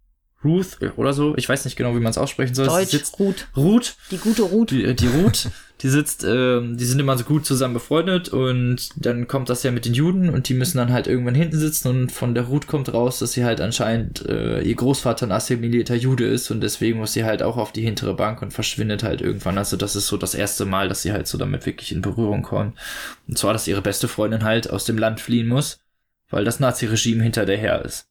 Ruth 0.44 0.78
oder 0.98 1.14
so, 1.14 1.36
ich 1.38 1.48
weiß 1.48 1.66
nicht 1.66 1.76
genau, 1.76 1.96
wie 1.96 2.00
man 2.00 2.12
es 2.12 2.18
aussprechen 2.18 2.54
soll. 2.56 2.68
Deutsch, 2.68 2.90
sitzt, 2.92 3.20
Ruth. 3.20 3.48
Ruth, 3.56 3.96
Die 4.12 4.18
gute 4.18 4.44
Ruth. 4.44 4.72
die, 4.72 4.96
die 4.96 5.08
Ruth, 5.08 5.50
die 5.82 5.90
sitzt, 5.90 6.24
ähm, 6.24 6.78
die 6.78 6.86
sind 6.86 7.00
immer 7.00 7.18
so 7.18 7.24
gut 7.24 7.46
zusammen 7.46 7.74
befreundet 7.74 8.30
und 8.30 8.90
dann 8.96 9.28
kommt 9.28 9.50
das 9.50 9.64
ja 9.64 9.72
mit 9.72 9.86
den 9.86 9.94
Juden 9.94 10.30
und 10.30 10.48
die 10.48 10.54
müssen 10.54 10.78
dann 10.78 10.94
halt 10.94 11.08
irgendwann 11.08 11.36
hinten 11.36 11.58
sitzen 11.58 11.88
und 11.90 12.12
von 12.12 12.34
der 12.36 12.44
Ruth 12.46 12.68
kommt 12.68 12.94
raus, 12.94 13.20
dass 13.20 13.34
sie 13.34 13.44
halt 13.44 13.60
anscheinend 13.62 14.26
äh, 14.28 14.62
ihr 14.62 14.76
Großvater 14.76 15.26
ein 15.26 15.32
assimilierter 15.32 15.96
Jude 15.96 16.26
ist 16.26 16.52
und 16.52 16.62
deswegen 16.62 17.00
muss 17.00 17.14
sie 17.14 17.26
halt 17.26 17.44
auch 17.44 17.58
auf 17.58 17.72
die 17.72 17.82
hintere 17.82 18.14
Bank 18.14 18.42
und 18.42 18.52
verschwindet 18.54 19.04
halt 19.04 19.22
irgendwann. 19.22 19.58
Also 19.58 19.76
das 19.78 19.96
ist 19.96 20.08
so 20.08 20.18
das 20.18 20.36
erste 20.36 20.66
Mal, 20.66 20.88
dass 20.90 21.02
sie 21.02 21.12
halt 21.12 21.28
so 21.28 21.38
damit 21.38 21.66
wirklich 21.66 21.92
in 21.92 22.02
Berührung 22.02 22.44
kommt. 22.44 22.78
Und 23.28 23.38
zwar, 23.38 23.54
dass 23.54 23.68
ihre 23.68 23.82
beste 23.82 24.08
Freundin 24.08 24.44
halt 24.44 24.70
aus 24.70 24.86
dem 24.86 24.98
Land 24.98 25.20
fliehen 25.20 25.48
muss, 25.48 25.80
weil 26.30 26.46
das 26.46 26.60
Nazi-Regime 26.60 27.24
hinter 27.24 27.46
der 27.46 27.58
her 27.58 27.84
ist. 27.84 28.08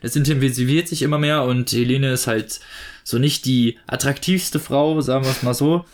Das 0.00 0.16
intensiviert 0.16 0.88
sich 0.88 1.02
immer 1.02 1.18
mehr 1.18 1.44
und 1.44 1.70
Helene 1.70 2.12
ist 2.12 2.26
halt 2.26 2.60
so 3.04 3.18
nicht 3.18 3.44
die 3.46 3.78
attraktivste 3.86 4.60
Frau, 4.60 5.00
sagen 5.00 5.24
wir 5.24 5.30
es 5.30 5.42
mal 5.42 5.54
so. 5.54 5.84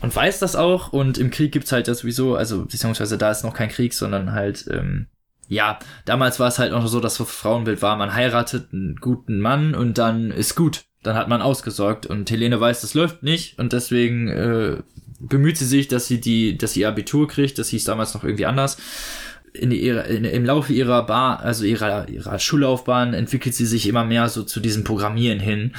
Und 0.00 0.14
weiß 0.14 0.38
das 0.38 0.54
auch. 0.54 0.92
Und 0.92 1.18
im 1.18 1.30
Krieg 1.30 1.52
gibt's 1.52 1.72
halt 1.72 1.88
das 1.88 2.00
sowieso, 2.00 2.36
also 2.36 2.64
beziehungsweise 2.66 3.16
da 3.18 3.30
ist 3.30 3.42
noch 3.42 3.54
kein 3.54 3.70
Krieg, 3.70 3.94
sondern 3.94 4.32
halt, 4.32 4.66
ähm, 4.70 5.06
ja, 5.48 5.78
damals 6.04 6.38
war 6.40 6.48
es 6.48 6.58
halt 6.58 6.72
noch 6.72 6.86
so, 6.86 7.00
dass 7.00 7.16
das 7.16 7.30
Frauenbild 7.30 7.82
war, 7.82 7.96
man 7.96 8.14
heiratet 8.14 8.68
einen 8.72 8.96
guten 8.96 9.40
Mann 9.40 9.74
und 9.74 9.98
dann 9.98 10.30
ist 10.30 10.54
gut. 10.54 10.84
Dann 11.02 11.16
hat 11.16 11.28
man 11.28 11.42
ausgesorgt. 11.42 12.06
Und 12.06 12.30
Helene 12.30 12.60
weiß, 12.60 12.82
das 12.82 12.94
läuft 12.94 13.22
nicht 13.22 13.58
und 13.58 13.72
deswegen 13.72 14.28
äh, 14.28 14.76
bemüht 15.20 15.56
sie 15.56 15.66
sich, 15.66 15.88
dass 15.88 16.06
sie 16.06 16.20
die, 16.20 16.56
dass 16.56 16.74
sie 16.74 16.80
ihr 16.80 16.88
Abitur 16.88 17.26
kriegt. 17.26 17.58
Das 17.58 17.68
hieß 17.68 17.84
damals 17.84 18.14
noch 18.14 18.24
irgendwie 18.24 18.46
anders 18.46 18.76
in, 19.54 19.70
ihrer, 19.70 20.04
in, 20.06 20.24
im 20.24 20.44
Laufe 20.44 20.72
ihrer 20.72 21.06
Bar, 21.06 21.40
also 21.40 21.64
ihrer, 21.64 22.08
ihrer 22.08 22.38
Schullaufbahn 22.38 23.14
entwickelt 23.14 23.54
sie 23.54 23.66
sich 23.66 23.88
immer 23.88 24.04
mehr 24.04 24.28
so 24.28 24.42
zu 24.42 24.60
diesem 24.60 24.84
Programmieren 24.84 25.40
hin. 25.40 25.72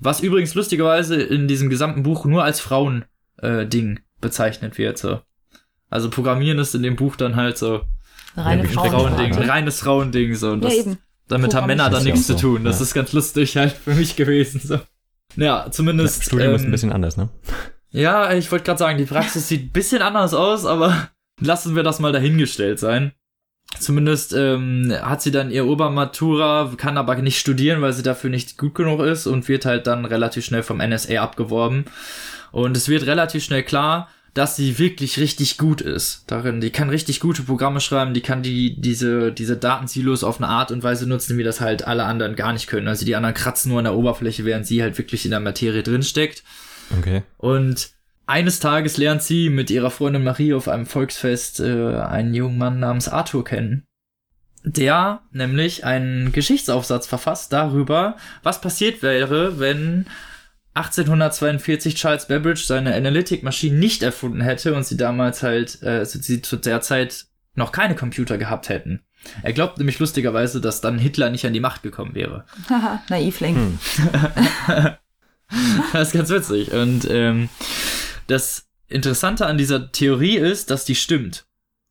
Was 0.00 0.20
übrigens 0.20 0.54
lustigerweise 0.54 1.16
in 1.16 1.48
diesem 1.48 1.68
gesamten 1.68 2.02
Buch 2.02 2.24
nur 2.24 2.44
als 2.44 2.60
Frauen 2.60 3.04
äh, 3.38 3.66
Ding 3.66 4.00
bezeichnet 4.20 4.78
wird. 4.78 4.98
So. 4.98 5.20
Also 5.90 6.10
Programmieren 6.10 6.58
ist 6.58 6.74
in 6.74 6.82
dem 6.82 6.96
Buch 6.96 7.16
dann 7.16 7.36
halt 7.36 7.58
so 7.58 7.82
Reine 8.36 8.64
Ja, 8.64 8.68
Frauen. 8.68 8.90
Frauending, 8.90 9.16
Frauenfrage. 9.16 9.48
reines 9.48 9.80
Frauending 9.80 10.34
so. 10.34 10.50
Und 10.50 10.62
Ja, 10.62 10.68
das, 10.68 10.78
eben. 10.78 10.98
damit 11.28 11.54
haben 11.54 11.66
Männer 11.66 11.90
dann 11.90 12.04
nichts 12.04 12.26
zu 12.26 12.34
so, 12.34 12.38
tun. 12.38 12.64
Das 12.64 12.78
ja. 12.78 12.84
ist 12.84 12.94
ganz 12.94 13.12
lustig 13.12 13.56
halt 13.56 13.72
für 13.72 13.94
mich 13.94 14.16
gewesen. 14.16 14.60
So. 14.62 14.80
Ja, 15.36 15.70
zumindest. 15.70 16.18
Das 16.18 16.26
Studium 16.26 16.54
ist 16.54 16.62
ein 16.62 16.66
ähm, 16.66 16.70
bisschen 16.70 16.92
anders, 16.92 17.16
ne? 17.16 17.28
ja, 17.90 18.32
ich 18.34 18.50
wollte 18.52 18.64
gerade 18.64 18.78
sagen, 18.78 18.98
die 18.98 19.04
Praxis 19.04 19.48
sieht 19.48 19.66
ein 19.66 19.72
bisschen 19.72 20.02
anders 20.02 20.34
aus, 20.34 20.66
aber 20.66 21.08
lassen 21.40 21.76
wir 21.76 21.82
das 21.82 22.00
mal 22.00 22.12
dahingestellt 22.12 22.78
sein. 22.78 23.12
Zumindest 23.78 24.32
ähm, 24.32 24.94
hat 25.02 25.22
sie 25.22 25.32
dann 25.32 25.50
ihr 25.50 25.66
Obermatura, 25.66 26.72
kann 26.76 26.96
aber 26.96 27.16
nicht 27.16 27.38
studieren, 27.38 27.82
weil 27.82 27.92
sie 27.92 28.02
dafür 28.02 28.30
nicht 28.30 28.58
gut 28.58 28.74
genug 28.74 29.00
ist 29.00 29.26
und 29.26 29.48
wird 29.48 29.66
halt 29.66 29.86
dann 29.86 30.04
relativ 30.04 30.44
schnell 30.44 30.62
vom 30.62 30.78
NSA 30.78 31.20
abgeworben. 31.20 31.84
Und 32.52 32.76
es 32.76 32.88
wird 32.88 33.06
relativ 33.06 33.44
schnell 33.44 33.64
klar, 33.64 34.08
dass 34.36 34.54
sie 34.54 34.78
wirklich 34.78 35.18
richtig 35.18 35.58
gut 35.58 35.80
ist 35.80 36.24
darin. 36.26 36.60
Die 36.60 36.70
kann 36.70 36.90
richtig 36.90 37.20
gute 37.20 37.42
Programme 37.42 37.80
schreiben, 37.80 38.14
die 38.14 38.20
kann 38.20 38.42
die, 38.42 38.78
diese, 38.80 39.32
diese 39.32 39.56
Datensilos 39.56 40.24
auf 40.24 40.38
eine 40.38 40.48
Art 40.48 40.70
und 40.70 40.82
Weise 40.82 41.08
nutzen, 41.08 41.38
wie 41.38 41.42
das 41.42 41.60
halt 41.60 41.86
alle 41.86 42.04
anderen 42.04 42.36
gar 42.36 42.52
nicht 42.52 42.66
können. 42.66 42.86
Also 42.86 43.04
die 43.04 43.16
anderen 43.16 43.34
kratzen 43.34 43.70
nur 43.70 43.78
an 43.78 43.84
der 43.84 43.94
Oberfläche, 43.94 44.44
während 44.44 44.66
sie 44.66 44.82
halt 44.82 44.96
wirklich 44.98 45.24
in 45.24 45.30
der 45.30 45.40
Materie 45.40 45.82
drinsteckt. 45.82 46.44
Okay. 46.98 47.22
Und 47.38 47.95
eines 48.26 48.60
Tages 48.60 48.96
lernt 48.96 49.22
sie 49.22 49.50
mit 49.50 49.70
ihrer 49.70 49.90
Freundin 49.90 50.24
Marie 50.24 50.54
auf 50.54 50.68
einem 50.68 50.86
Volksfest 50.86 51.60
äh, 51.60 51.96
einen 51.96 52.34
jungen 52.34 52.58
Mann 52.58 52.80
namens 52.80 53.08
Arthur 53.08 53.44
kennen. 53.44 53.84
Der 54.64 55.20
nämlich 55.30 55.84
einen 55.84 56.32
Geschichtsaufsatz 56.32 57.06
verfasst 57.06 57.52
darüber, 57.52 58.16
was 58.42 58.60
passiert 58.60 59.00
wäre, 59.02 59.60
wenn 59.60 60.06
1842 60.74 61.94
Charles 61.94 62.26
Babbage 62.26 62.64
seine 62.64 62.94
Analytic-Maschine 62.94 63.78
nicht 63.78 64.02
erfunden 64.02 64.40
hätte 64.40 64.74
und 64.74 64.84
sie 64.84 64.96
damals 64.96 65.42
halt, 65.42 65.82
äh, 65.82 66.04
sie 66.04 66.42
zu 66.42 66.56
der 66.56 66.80
Zeit 66.80 67.26
noch 67.54 67.70
keine 67.70 67.94
Computer 67.94 68.38
gehabt 68.38 68.68
hätten. 68.68 69.00
Er 69.42 69.52
glaubt 69.52 69.78
nämlich 69.78 69.98
lustigerweise, 69.98 70.60
dass 70.60 70.80
dann 70.80 70.98
Hitler 70.98 71.30
nicht 71.30 71.46
an 71.46 71.52
die 71.52 71.60
Macht 71.60 71.82
gekommen 71.82 72.14
wäre. 72.14 72.44
Haha, 72.68 73.02
Naivling. 73.08 73.78
Hm. 74.66 74.96
Das 75.92 76.08
ist 76.08 76.14
ganz 76.14 76.30
witzig. 76.30 76.72
Und 76.72 77.06
ähm, 77.08 77.48
das 78.26 78.68
Interessante 78.88 79.46
an 79.46 79.58
dieser 79.58 79.90
Theorie 79.92 80.36
ist, 80.36 80.70
dass 80.70 80.84
die 80.84 80.94
stimmt. 80.94 81.46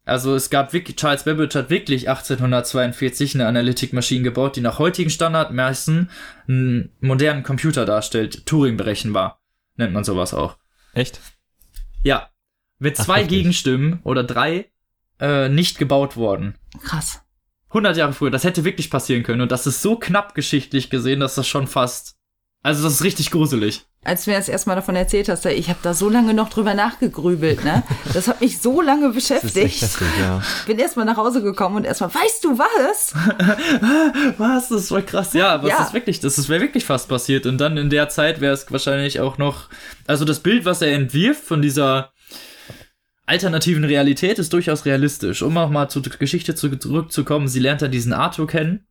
Also 0.05 0.35
es 0.35 0.51
gab 0.51 0.71
wirklich, 0.71 0.97
Charles 0.97 1.23
Babbage 1.23 1.55
hat 1.55 1.69
wirklich 1.69 2.07
1842 2.09 3.35
eine 3.35 3.47
Analytic-Maschine 3.47 4.23
gebaut, 4.23 4.55
die 4.55 4.61
nach 4.61 4.77
heutigen 4.77 5.09
Standardmaßen 5.09 6.09
einen 6.47 6.91
modernen 7.01 7.43
Computer 7.43 7.85
darstellt, 7.85 8.45
Turing 8.45 8.77
berechenbar, 8.77 9.41
nennt 9.75 9.93
man 9.93 10.03
sowas 10.03 10.33
auch. 10.33 10.57
Echt? 10.93 11.19
Ja, 12.03 12.29
mit 12.77 12.99
Ach, 12.99 13.05
zwei 13.05 13.21
heftig. 13.21 13.37
Gegenstimmen 13.37 13.99
oder 14.03 14.23
drei 14.23 14.69
äh, 15.19 15.49
nicht 15.49 15.79
gebaut 15.79 16.17
worden. 16.17 16.55
Krass. 16.83 17.21
100 17.69 17.97
Jahre 17.97 18.13
früher. 18.13 18.31
Das 18.31 18.43
hätte 18.43 18.63
wirklich 18.63 18.89
passieren 18.89 19.23
können. 19.23 19.41
Und 19.41 19.51
das 19.51 19.67
ist 19.67 19.81
so 19.81 19.97
knapp 19.97 20.35
geschichtlich 20.35 20.89
gesehen, 20.89 21.19
dass 21.19 21.35
das 21.35 21.47
schon 21.47 21.67
fast. 21.67 22.15
Also, 22.61 22.83
das 22.83 22.93
ist 22.93 23.03
richtig 23.03 23.31
gruselig. 23.31 23.85
Als 24.05 24.23
du 24.23 24.29
mir 24.31 24.37
das 24.37 24.47
erstmal 24.47 24.75
davon 24.75 24.95
erzählt 24.95 25.27
hast, 25.29 25.45
ich 25.47 25.67
habe 25.67 25.79
da 25.81 25.95
so 25.95 26.09
lange 26.09 26.33
noch 26.35 26.49
drüber 26.49 26.75
nachgegrübelt, 26.75 27.65
ne? 27.65 27.81
Das 28.13 28.27
hat 28.27 28.39
mich 28.39 28.59
so 28.59 28.79
lange 28.81 29.07
Das 29.07 29.15
beschäftigt. 29.15 29.81
heftig, 29.81 30.07
ja. 30.19 30.41
Bin 30.67 30.77
erstmal 30.77 31.05
nach 31.05 31.17
Hause 31.17 31.41
gekommen 31.41 31.77
und 31.77 31.85
erstmal, 31.85 32.13
weißt 32.13 32.43
du 32.43 32.57
was? 32.57 33.13
Was? 34.37 34.69
Das 34.69 34.89
voll 34.89 35.01
krass. 35.03 35.33
Ja, 35.33 35.49
aber 35.55 35.69
Ja. 35.69 35.79
es 35.81 35.87
ist 35.87 35.93
wirklich, 35.93 36.19
das 36.19 36.47
wäre 36.47 36.61
wirklich 36.61 36.85
fast 36.85 37.09
passiert. 37.09 37.47
Und 37.47 37.57
dann 37.57 37.77
in 37.77 37.89
der 37.89 38.07
Zeit 38.09 38.41
wäre 38.41 38.53
es 38.53 38.71
wahrscheinlich 38.71 39.19
auch 39.19 39.37
noch. 39.39 39.69
Also, 40.05 40.23
das 40.23 40.39
Bild, 40.39 40.65
was 40.65 40.81
er 40.83 40.93
entwirft 40.93 41.43
von 41.43 41.63
dieser 41.63 42.11
alternativen 43.25 43.83
Realität, 43.85 44.37
ist 44.37 44.53
durchaus 44.53 44.85
realistisch. 44.85 45.41
Um 45.41 45.57
auch 45.57 45.71
mal 45.71 45.89
zur 45.89 46.03
Geschichte 46.03 46.53
zu, 46.53 46.69
zurückzukommen, 46.77 47.47
sie 47.47 47.59
lernt 47.59 47.81
dann 47.81 47.89
diesen 47.91 48.13
Arthur 48.13 48.45
kennen. 48.45 48.85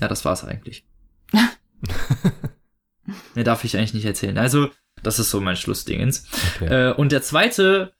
Ja, 0.00 0.08
das 0.08 0.24
war's 0.24 0.44
eigentlich. 0.44 0.84
Ne, 3.34 3.44
darf 3.44 3.64
ich 3.64 3.76
eigentlich 3.76 3.94
nicht 3.94 4.04
erzählen. 4.04 4.38
Also, 4.38 4.70
das 5.02 5.18
ist 5.18 5.30
so 5.30 5.40
mein 5.40 5.56
Schlussdingens. 5.56 6.26
Okay. 6.56 6.90
Äh, 6.90 6.94
und 6.94 7.12
der 7.12 7.22
zweite 7.22 7.92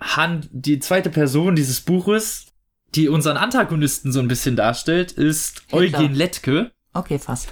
Hand, 0.00 0.48
die 0.52 0.78
zweite 0.78 1.10
Person 1.10 1.56
dieses 1.56 1.80
Buches, 1.80 2.46
die 2.94 3.08
unseren 3.08 3.36
Antagonisten 3.36 4.12
so 4.12 4.20
ein 4.20 4.28
bisschen 4.28 4.56
darstellt, 4.56 5.12
ist 5.12 5.62
Hitler. 5.66 6.00
Eugen 6.00 6.14
Lettke. 6.14 6.70
Okay, 6.92 7.18
fast. 7.18 7.48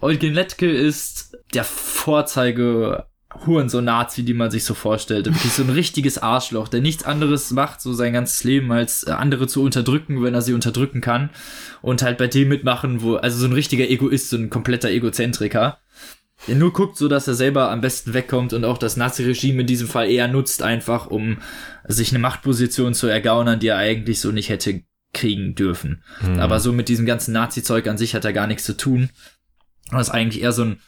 Eugen 0.00 0.32
Lettke 0.32 0.70
ist 0.70 1.36
der 1.54 1.64
Vorzeige 1.64 3.06
Hurensohn-Nazi, 3.46 4.24
die 4.24 4.34
man 4.34 4.50
sich 4.50 4.64
so 4.64 4.74
vorstellt. 4.74 5.26
Wirklich 5.26 5.52
so 5.52 5.62
ein 5.62 5.70
richtiges 5.70 6.18
Arschloch, 6.18 6.68
der 6.68 6.80
nichts 6.80 7.04
anderes 7.04 7.50
macht, 7.52 7.80
so 7.80 7.92
sein 7.92 8.12
ganzes 8.12 8.42
Leben, 8.42 8.72
als 8.72 9.04
äh, 9.04 9.12
andere 9.12 9.46
zu 9.46 9.62
unterdrücken, 9.62 10.22
wenn 10.22 10.34
er 10.34 10.42
sie 10.42 10.54
unterdrücken 10.54 11.00
kann. 11.00 11.30
Und 11.80 12.02
halt 12.02 12.18
bei 12.18 12.26
dem 12.26 12.48
mitmachen, 12.48 13.02
wo, 13.02 13.16
also 13.16 13.38
so 13.38 13.46
ein 13.46 13.52
richtiger 13.52 13.88
Egoist, 13.88 14.30
so 14.30 14.36
ein 14.36 14.50
kompletter 14.50 14.90
Egozentriker. 14.90 15.78
Der 16.48 16.56
nur 16.56 16.72
guckt, 16.72 16.96
so 16.96 17.06
dass 17.08 17.28
er 17.28 17.34
selber 17.34 17.70
am 17.70 17.80
besten 17.80 18.14
wegkommt 18.14 18.52
und 18.52 18.64
auch 18.64 18.78
das 18.78 18.96
Nazi-Regime 18.96 19.60
in 19.60 19.66
diesem 19.66 19.88
Fall 19.88 20.08
eher 20.10 20.26
nutzt, 20.28 20.62
einfach 20.62 21.06
um 21.06 21.38
sich 21.86 22.10
eine 22.10 22.18
Machtposition 22.18 22.94
zu 22.94 23.06
ergaunern, 23.06 23.60
die 23.60 23.68
er 23.68 23.76
eigentlich 23.76 24.20
so 24.20 24.32
nicht 24.32 24.48
hätte 24.48 24.82
kriegen 25.12 25.54
dürfen. 25.54 26.02
Hm. 26.20 26.38
Aber 26.40 26.60
so 26.60 26.72
mit 26.72 26.88
diesem 26.88 27.04
ganzen 27.04 27.32
Nazi-Zeug 27.32 27.88
an 27.88 27.98
sich 27.98 28.14
hat 28.14 28.24
er 28.24 28.32
gar 28.32 28.46
nichts 28.46 28.64
zu 28.64 28.76
tun. 28.76 29.10
Das 29.90 30.08
ist 30.08 30.14
eigentlich 30.14 30.42
eher 30.42 30.52
so 30.52 30.62
ein, 30.62 30.80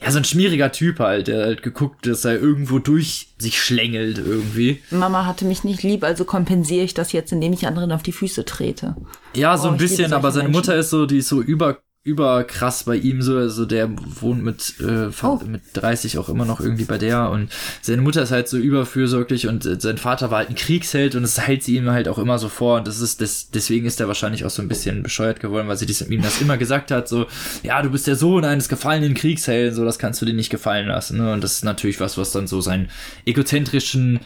ja, 0.00 0.10
so 0.10 0.18
ein 0.18 0.24
schmieriger 0.24 0.72
Typ 0.72 0.98
halt, 0.98 1.28
der 1.28 1.44
halt 1.44 1.62
geguckt, 1.62 2.06
dass 2.06 2.24
er 2.24 2.38
irgendwo 2.38 2.78
durch 2.78 3.34
sich 3.38 3.60
schlängelt 3.60 4.18
irgendwie. 4.18 4.82
Mama 4.90 5.26
hatte 5.26 5.44
mich 5.44 5.64
nicht 5.64 5.82
lieb, 5.82 6.04
also 6.04 6.24
kompensiere 6.24 6.84
ich 6.84 6.94
das 6.94 7.12
jetzt, 7.12 7.32
indem 7.32 7.52
ich 7.52 7.66
anderen 7.66 7.92
auf 7.92 8.02
die 8.02 8.12
Füße 8.12 8.44
trete. 8.44 8.96
Ja, 9.34 9.56
so 9.56 9.68
Oh, 9.68 9.72
ein 9.72 9.78
bisschen, 9.78 10.12
aber 10.12 10.32
seine 10.32 10.48
Menschen. 10.48 10.58
Mutter 10.60 10.76
ist 10.76 10.90
so, 10.90 11.06
die 11.06 11.18
ist 11.18 11.28
so 11.28 11.40
über, 11.40 11.78
über 12.04 12.44
krass 12.44 12.84
bei 12.84 12.96
ihm 12.96 13.20
so, 13.20 13.36
also 13.36 13.66
der 13.66 13.90
wohnt 13.90 14.42
mit, 14.42 14.80
äh, 14.80 15.10
Oh. 15.22 15.40
mit 15.44 15.62
30 15.74 16.16
auch 16.16 16.28
immer 16.30 16.46
noch 16.46 16.60
irgendwie 16.60 16.84
bei 16.84 16.96
der 16.96 17.28
und 17.30 17.50
seine 17.82 18.00
Mutter 18.00 18.22
ist 18.22 18.30
halt 18.30 18.48
so 18.48 18.56
überfürsorglich 18.56 19.46
und 19.46 19.66
äh, 19.66 19.78
sein 19.78 19.98
Vater 19.98 20.30
war 20.30 20.38
halt 20.38 20.48
ein 20.48 20.54
Kriegsheld 20.54 21.16
und 21.16 21.22
das 21.22 21.38
hält 21.38 21.62
sie 21.62 21.76
ihm 21.76 21.90
halt 21.90 22.08
auch 22.08 22.16
immer 22.18 22.38
so 22.38 22.48
vor 22.48 22.78
und 22.78 22.86
das 22.86 23.00
ist, 23.00 23.20
das, 23.20 23.50
deswegen 23.50 23.84
ist 23.84 24.00
er 24.00 24.08
wahrscheinlich 24.08 24.44
auch 24.44 24.50
so 24.50 24.62
ein 24.62 24.68
bisschen 24.68 25.02
bescheuert 25.02 25.40
geworden, 25.40 25.68
weil 25.68 25.76
sie 25.76 25.86
dies, 25.86 26.00
ihm 26.00 26.22
das 26.22 26.40
immer 26.40 26.56
gesagt 26.56 26.90
hat, 26.90 27.08
so, 27.08 27.26
ja, 27.62 27.82
du 27.82 27.90
bist 27.90 28.06
der 28.06 28.16
Sohn 28.16 28.44
eines 28.44 28.68
gefallenen 28.70 29.14
Kriegshelden, 29.14 29.74
so, 29.74 29.84
das 29.84 29.98
kannst 29.98 30.22
du 30.22 30.26
dir 30.26 30.34
nicht 30.34 30.50
gefallen 30.50 30.86
lassen, 30.86 31.18
ne? 31.18 31.32
und 31.32 31.44
das 31.44 31.54
ist 31.54 31.64
natürlich 31.64 32.00
was, 32.00 32.16
was 32.16 32.32
dann 32.32 32.46
so 32.46 32.60
seinen 32.62 32.88
egozentrischen 33.26 34.20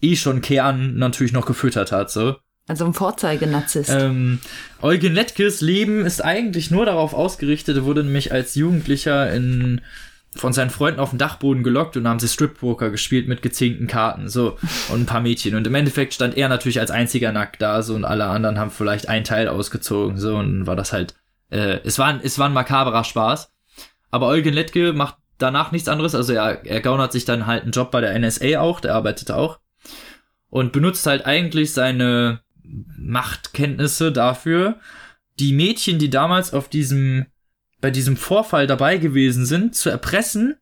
eh 0.00 0.16
schon 0.16 0.40
Kern 0.40 0.96
natürlich 0.96 1.32
noch 1.32 1.44
gefüttert 1.46 1.92
hat, 1.92 2.10
so. 2.10 2.36
Also 2.70 2.84
ein 2.84 2.94
Vorzeigenazist. 2.94 3.90
Ähm, 3.90 4.38
Eugen 4.80 5.12
Lettkes 5.12 5.60
Leben 5.60 6.06
ist 6.06 6.24
eigentlich 6.24 6.70
nur 6.70 6.86
darauf 6.86 7.14
ausgerichtet, 7.14 7.78
er 7.78 7.84
wurde 7.84 8.04
nämlich 8.04 8.30
als 8.30 8.54
Jugendlicher 8.54 9.32
in, 9.32 9.80
von 10.36 10.52
seinen 10.52 10.70
Freunden 10.70 11.00
auf 11.00 11.10
den 11.10 11.18
Dachboden 11.18 11.64
gelockt 11.64 11.96
und 11.96 12.06
haben 12.06 12.20
sie 12.20 12.28
Strip-Poker 12.28 12.90
gespielt 12.90 13.26
mit 13.26 13.42
gezinkten 13.42 13.88
Karten, 13.88 14.28
so, 14.28 14.56
und 14.88 15.00
ein 15.00 15.06
paar 15.06 15.20
Mädchen. 15.20 15.56
Und 15.56 15.66
im 15.66 15.74
Endeffekt 15.74 16.14
stand 16.14 16.36
er 16.36 16.48
natürlich 16.48 16.78
als 16.78 16.92
einziger 16.92 17.32
nackt 17.32 17.60
da, 17.60 17.82
so, 17.82 17.96
und 17.96 18.04
alle 18.04 18.26
anderen 18.26 18.56
haben 18.56 18.70
vielleicht 18.70 19.08
ein 19.08 19.24
Teil 19.24 19.48
ausgezogen, 19.48 20.16
so, 20.16 20.36
und 20.36 20.68
war 20.68 20.76
das 20.76 20.92
halt, 20.92 21.16
äh, 21.50 21.80
es 21.82 21.98
war, 21.98 22.20
es 22.22 22.38
war 22.38 22.46
ein 22.46 22.54
makaberer 22.54 23.02
Spaß. 23.02 23.50
Aber 24.12 24.28
Eugen 24.28 24.54
Lettke 24.54 24.92
macht 24.92 25.16
danach 25.38 25.72
nichts 25.72 25.88
anderes, 25.88 26.14
also 26.14 26.32
er, 26.34 26.64
er 26.64 26.80
gaunert 26.80 27.10
sich 27.10 27.24
dann 27.24 27.48
halt 27.48 27.64
einen 27.64 27.72
Job 27.72 27.90
bei 27.90 28.00
der 28.00 28.16
NSA 28.16 28.60
auch, 28.60 28.78
der 28.78 28.94
arbeitet 28.94 29.32
auch. 29.32 29.58
Und 30.50 30.70
benutzt 30.70 31.06
halt 31.06 31.26
eigentlich 31.26 31.72
seine 31.72 32.42
Machtkenntnisse 32.98 34.12
dafür, 34.12 34.78
die 35.38 35.52
Mädchen, 35.52 35.98
die 35.98 36.10
damals 36.10 36.52
auf 36.52 36.68
diesem, 36.68 37.26
bei 37.80 37.90
diesem 37.90 38.16
Vorfall 38.16 38.66
dabei 38.66 38.98
gewesen 38.98 39.46
sind, 39.46 39.74
zu 39.74 39.90
erpressen 39.90 40.56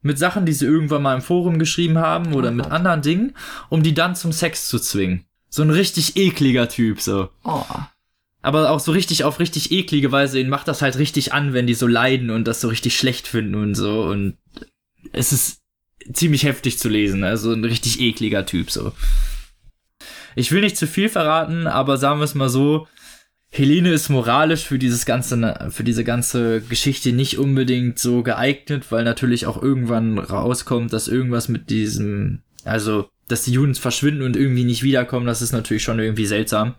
mit 0.00 0.18
Sachen, 0.18 0.46
die 0.46 0.52
sie 0.52 0.64
irgendwann 0.64 1.02
mal 1.02 1.14
im 1.14 1.22
Forum 1.22 1.58
geschrieben 1.58 1.98
haben 1.98 2.34
oder 2.34 2.50
Oh 2.50 2.54
mit 2.54 2.66
anderen 2.66 3.02
Dingen, 3.02 3.34
um 3.68 3.82
die 3.82 3.94
dann 3.94 4.16
zum 4.16 4.32
Sex 4.32 4.68
zu 4.68 4.78
zwingen. 4.78 5.24
So 5.48 5.62
ein 5.62 5.70
richtig 5.70 6.16
ekliger 6.16 6.68
Typ, 6.68 7.00
so. 7.00 7.30
oh. 7.44 7.64
Aber 8.44 8.70
auch 8.70 8.80
so 8.80 8.90
richtig 8.90 9.22
auf 9.22 9.38
richtig 9.38 9.70
eklige 9.70 10.10
Weise, 10.10 10.40
ihn 10.40 10.48
macht 10.48 10.66
das 10.66 10.82
halt 10.82 10.98
richtig 10.98 11.32
an, 11.32 11.52
wenn 11.52 11.68
die 11.68 11.74
so 11.74 11.86
leiden 11.86 12.30
und 12.30 12.48
das 12.48 12.60
so 12.60 12.68
richtig 12.68 12.96
schlecht 12.96 13.28
finden 13.28 13.54
und 13.54 13.76
so. 13.76 14.02
Und 14.02 14.36
es 15.12 15.32
ist 15.32 15.60
ziemlich 16.12 16.42
heftig 16.42 16.78
zu 16.78 16.88
lesen. 16.88 17.22
Also 17.22 17.52
ein 17.52 17.64
richtig 17.64 18.00
ekliger 18.00 18.44
Typ 18.44 18.70
so. 18.70 18.92
Ich 20.34 20.52
will 20.52 20.60
nicht 20.62 20.76
zu 20.76 20.86
viel 20.86 21.08
verraten, 21.08 21.66
aber 21.66 21.96
sagen 21.96 22.20
wir 22.20 22.24
es 22.24 22.34
mal 22.34 22.48
so. 22.48 22.86
Helene 23.50 23.92
ist 23.92 24.08
moralisch 24.08 24.64
für 24.64 24.78
dieses 24.78 25.04
ganze, 25.04 25.68
für 25.70 25.84
diese 25.84 26.04
ganze 26.04 26.62
Geschichte 26.62 27.12
nicht 27.12 27.38
unbedingt 27.38 27.98
so 27.98 28.22
geeignet, 28.22 28.90
weil 28.90 29.04
natürlich 29.04 29.44
auch 29.44 29.62
irgendwann 29.62 30.18
rauskommt, 30.18 30.92
dass 30.92 31.06
irgendwas 31.06 31.48
mit 31.48 31.68
diesem, 31.68 32.40
also, 32.64 33.10
dass 33.28 33.44
die 33.44 33.52
Juden 33.52 33.74
verschwinden 33.74 34.22
und 34.22 34.36
irgendwie 34.36 34.64
nicht 34.64 34.82
wiederkommen, 34.82 35.26
das 35.26 35.42
ist 35.42 35.52
natürlich 35.52 35.82
schon 35.82 35.98
irgendwie 35.98 36.24
seltsam. 36.24 36.76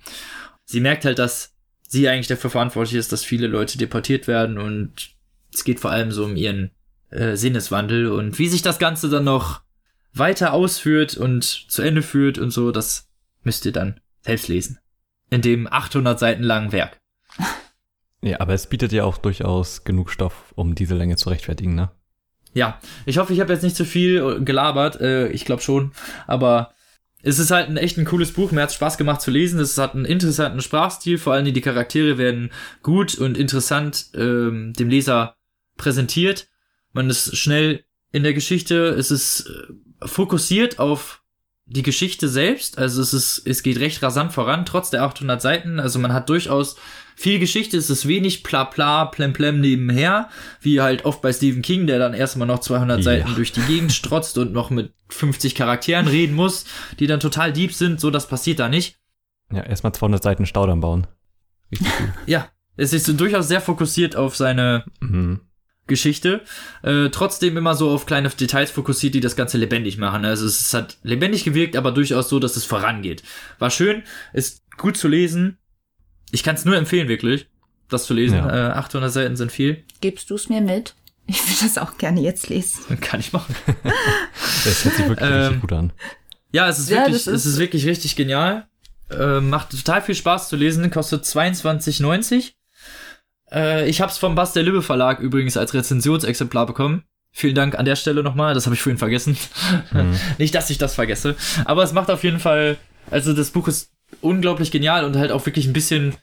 Sie 0.65 0.79
merkt 0.79 1.05
halt, 1.05 1.19
dass 1.19 1.53
sie 1.87 2.09
eigentlich 2.09 2.27
dafür 2.27 2.49
verantwortlich 2.49 2.97
ist, 2.97 3.11
dass 3.11 3.23
viele 3.23 3.45
Leute 3.45 3.77
deportiert 3.77 4.27
werden 4.27 4.57
und 4.57 5.11
es 5.53 5.63
geht 5.63 5.79
vor 5.79 5.91
allem 5.91 6.11
so 6.11 6.25
um 6.25 6.35
ihren 6.35 6.71
äh, 7.11 7.35
Sinneswandel 7.35 8.07
und 8.07 8.39
wie 8.39 8.47
sich 8.47 8.63
das 8.63 8.79
Ganze 8.79 9.09
dann 9.09 9.25
noch 9.25 9.61
weiter 10.11 10.53
ausführt 10.53 11.15
und 11.15 11.43
zu 11.43 11.83
Ende 11.83 12.01
führt 12.01 12.39
und 12.39 12.49
so, 12.49 12.71
das 12.71 13.09
müsst 13.43 13.65
ihr 13.65 13.71
dann 13.71 13.99
selbst 14.21 14.47
lesen. 14.47 14.79
In 15.29 15.41
dem 15.41 15.67
800 15.71 16.19
Seiten 16.19 16.43
langen 16.43 16.71
Werk. 16.71 16.99
Ja, 18.25 18.39
aber 18.39 18.53
es 18.53 18.67
bietet 18.67 18.93
ja 18.93 19.03
auch 19.03 19.17
durchaus 19.17 19.83
genug 19.83 20.09
Stoff, 20.09 20.53
um 20.55 20.75
diese 20.75 20.95
Länge 20.95 21.17
zu 21.17 21.27
rechtfertigen, 21.27 21.75
ne? 21.75 21.91
Ja, 22.53 22.79
ich 23.05 23.17
hoffe, 23.17 23.33
ich 23.33 23.41
habe 23.41 23.51
jetzt 23.51 23.63
nicht 23.63 23.75
zu 23.75 23.83
viel 23.83 24.41
gelabert. 24.45 25.01
Äh, 25.01 25.27
ich 25.29 25.43
glaube 25.43 25.61
schon. 25.61 25.91
Aber 26.27 26.73
es 27.21 27.39
ist 27.39 27.51
halt 27.51 27.69
ein 27.69 27.77
echt 27.77 27.97
ein 27.97 28.05
cooles 28.05 28.31
Buch. 28.31 28.51
Mir 28.51 28.61
hat 28.61 28.71
Spaß 28.71 28.97
gemacht 28.97 29.21
zu 29.21 29.31
lesen. 29.31 29.59
Es 29.59 29.77
hat 29.77 29.95
einen 29.95 30.05
interessanten 30.05 30.61
Sprachstil. 30.61 31.17
Vor 31.17 31.33
allem 31.33 31.51
die 31.51 31.61
Charaktere 31.61 32.17
werden 32.17 32.51
gut 32.81 33.15
und 33.15 33.37
interessant 33.37 34.07
ähm, 34.13 34.73
dem 34.73 34.89
Leser 34.89 35.35
präsentiert. 35.77 36.47
Man 36.91 37.09
ist 37.09 37.35
schnell 37.35 37.83
in 38.11 38.23
der 38.23 38.33
Geschichte. 38.33 38.87
Es 38.89 39.09
ist 39.09 39.49
äh, 39.49 40.07
fokussiert 40.07 40.79
auf 40.79 41.22
die 41.65 41.83
Geschichte 41.83 42.27
selbst. 42.27 42.77
Also 42.77 43.01
es 43.01 43.13
ist, 43.13 43.41
es 43.45 43.63
geht 43.63 43.79
recht 43.79 44.01
rasant 44.03 44.33
voran, 44.33 44.65
trotz 44.65 44.89
der 44.89 45.03
800 45.03 45.41
Seiten. 45.41 45.79
Also 45.79 45.99
man 45.99 46.13
hat 46.13 46.29
durchaus 46.29 46.75
viel 47.15 47.39
Geschichte. 47.39 47.77
Es 47.77 47.89
ist 47.89 48.07
wenig 48.07 48.43
bla 48.43 48.65
bla, 48.65 49.05
plemplem 49.05 49.61
nebenher. 49.61 50.29
Wie 50.61 50.81
halt 50.81 51.05
oft 51.05 51.21
bei 51.21 51.31
Stephen 51.31 51.61
King, 51.61 51.87
der 51.87 51.99
dann 51.99 52.13
erstmal 52.13 52.47
noch 52.47 52.59
200 52.59 52.99
Ja. 52.99 53.03
Seiten 53.03 53.35
durch 53.35 53.51
die 53.51 53.61
Gegend 53.61 53.93
strotzt 53.93 54.37
und 54.37 54.51
noch 54.51 54.69
mit 54.69 54.93
50 55.09 55.55
Charakteren 55.55 56.07
reden 56.07 56.35
muss, 56.35 56.65
die 56.99 57.07
dann 57.07 57.19
total 57.19 57.53
deep 57.53 57.73
sind. 57.73 57.99
So, 57.99 58.09
das 58.09 58.27
passiert 58.27 58.59
da 58.59 58.67
nicht. 58.67 58.97
Ja, 59.51 59.61
erstmal 59.63 59.93
200 59.93 60.21
Seiten 60.21 60.45
Staudamm 60.45 60.81
bauen. 60.81 61.07
Richtig 61.71 61.87
gut. 61.97 62.09
Ja, 62.25 62.49
es 62.75 62.93
ist 62.93 63.05
so 63.05 63.13
durchaus 63.13 63.47
sehr 63.47 63.61
fokussiert 63.61 64.15
auf 64.15 64.35
seine 64.35 64.83
mhm. 64.99 65.41
Geschichte, 65.87 66.41
äh, 66.81 67.09
trotzdem 67.09 67.57
immer 67.57 67.75
so 67.75 67.89
auf 67.91 68.05
kleine 68.05 68.29
Details 68.29 68.71
fokussiert, 68.71 69.13
die 69.15 69.19
das 69.19 69.35
Ganze 69.35 69.57
lebendig 69.57 69.97
machen. 69.97 70.23
Also 70.25 70.45
es 70.45 70.73
hat 70.73 70.97
lebendig 71.03 71.43
gewirkt, 71.43 71.75
aber 71.75 71.91
durchaus 71.91 72.29
so, 72.29 72.39
dass 72.39 72.55
es 72.55 72.63
vorangeht. 72.65 73.23
War 73.59 73.69
schön, 73.69 74.03
ist 74.31 74.63
gut 74.77 74.95
zu 74.97 75.07
lesen. 75.07 75.57
Ich 76.31 76.43
kann 76.43 76.55
es 76.55 76.65
nur 76.65 76.75
empfehlen, 76.77 77.07
wirklich, 77.09 77.47
das 77.89 78.05
zu 78.05 78.13
lesen. 78.13 78.37
Ja. 78.37 78.69
Äh, 78.69 78.73
800 78.73 79.11
Seiten 79.11 79.35
sind 79.35 79.51
viel. 79.51 79.83
Gibst 80.01 80.29
du 80.29 80.35
es 80.35 80.49
mir 80.49 80.61
mit? 80.61 80.95
Ich 81.27 81.37
will 81.47 81.55
das 81.67 81.77
auch 81.77 81.97
gerne 81.97 82.21
jetzt 82.21 82.49
lesen. 82.49 82.81
Kann 83.01 83.19
ich 83.19 83.33
machen. 83.33 83.55
Das 84.65 84.85
hört 84.85 84.95
sich 84.95 85.07
wirklich 85.07 85.29
Ähm, 85.29 85.37
richtig 85.41 85.61
gut 85.61 85.73
an. 85.73 85.93
Ja, 86.53 86.69
es 86.69 86.79
ist 86.79 86.89
Ja, 86.89 86.99
wirklich, 86.99 87.25
das 87.25 87.27
es 87.33 87.45
ist- 87.45 87.53
ist 87.53 87.59
wirklich 87.59 87.85
richtig 87.85 88.15
genial. 88.15 88.67
Äh, 89.11 89.41
macht 89.41 89.71
total 89.71 90.01
viel 90.01 90.15
Spaß 90.15 90.47
zu 90.49 90.55
lesen, 90.55 90.89
kostet 90.89 91.25
22,90. 91.25 92.53
Äh, 93.53 93.87
ich 93.89 94.01
habe 94.01 94.11
es 94.11 94.17
vom 94.17 94.35
Bass 94.35 94.53
der 94.53 94.63
Lübbe 94.63 94.81
Verlag 94.81 95.19
übrigens 95.19 95.57
als 95.57 95.73
Rezensionsexemplar 95.73 96.65
bekommen. 96.65 97.03
Vielen 97.31 97.55
Dank 97.55 97.75
an 97.79 97.85
der 97.85 97.95
Stelle 97.95 98.21
nochmal, 98.23 98.53
das 98.53 98.65
habe 98.65 98.75
ich 98.75 98.81
vorhin 98.81 98.97
vergessen. 98.99 99.37
Mhm. 99.91 100.15
Nicht, 100.37 100.53
dass 100.55 100.69
ich 100.69 100.77
das 100.77 100.95
vergesse. 100.95 101.35
Aber 101.65 101.83
es 101.83 101.91
macht 101.93 102.11
auf 102.11 102.23
jeden 102.23 102.39
Fall, 102.39 102.77
also 103.09 103.33
das 103.33 103.49
Buch 103.51 103.67
ist 103.67 103.89
unglaublich 104.21 104.69
genial 104.71 105.03
und 105.05 105.15
halt 105.15 105.31
auch 105.31 105.43
wirklich 105.47 105.65
ein 105.65 105.73
bisschen, 105.73 106.15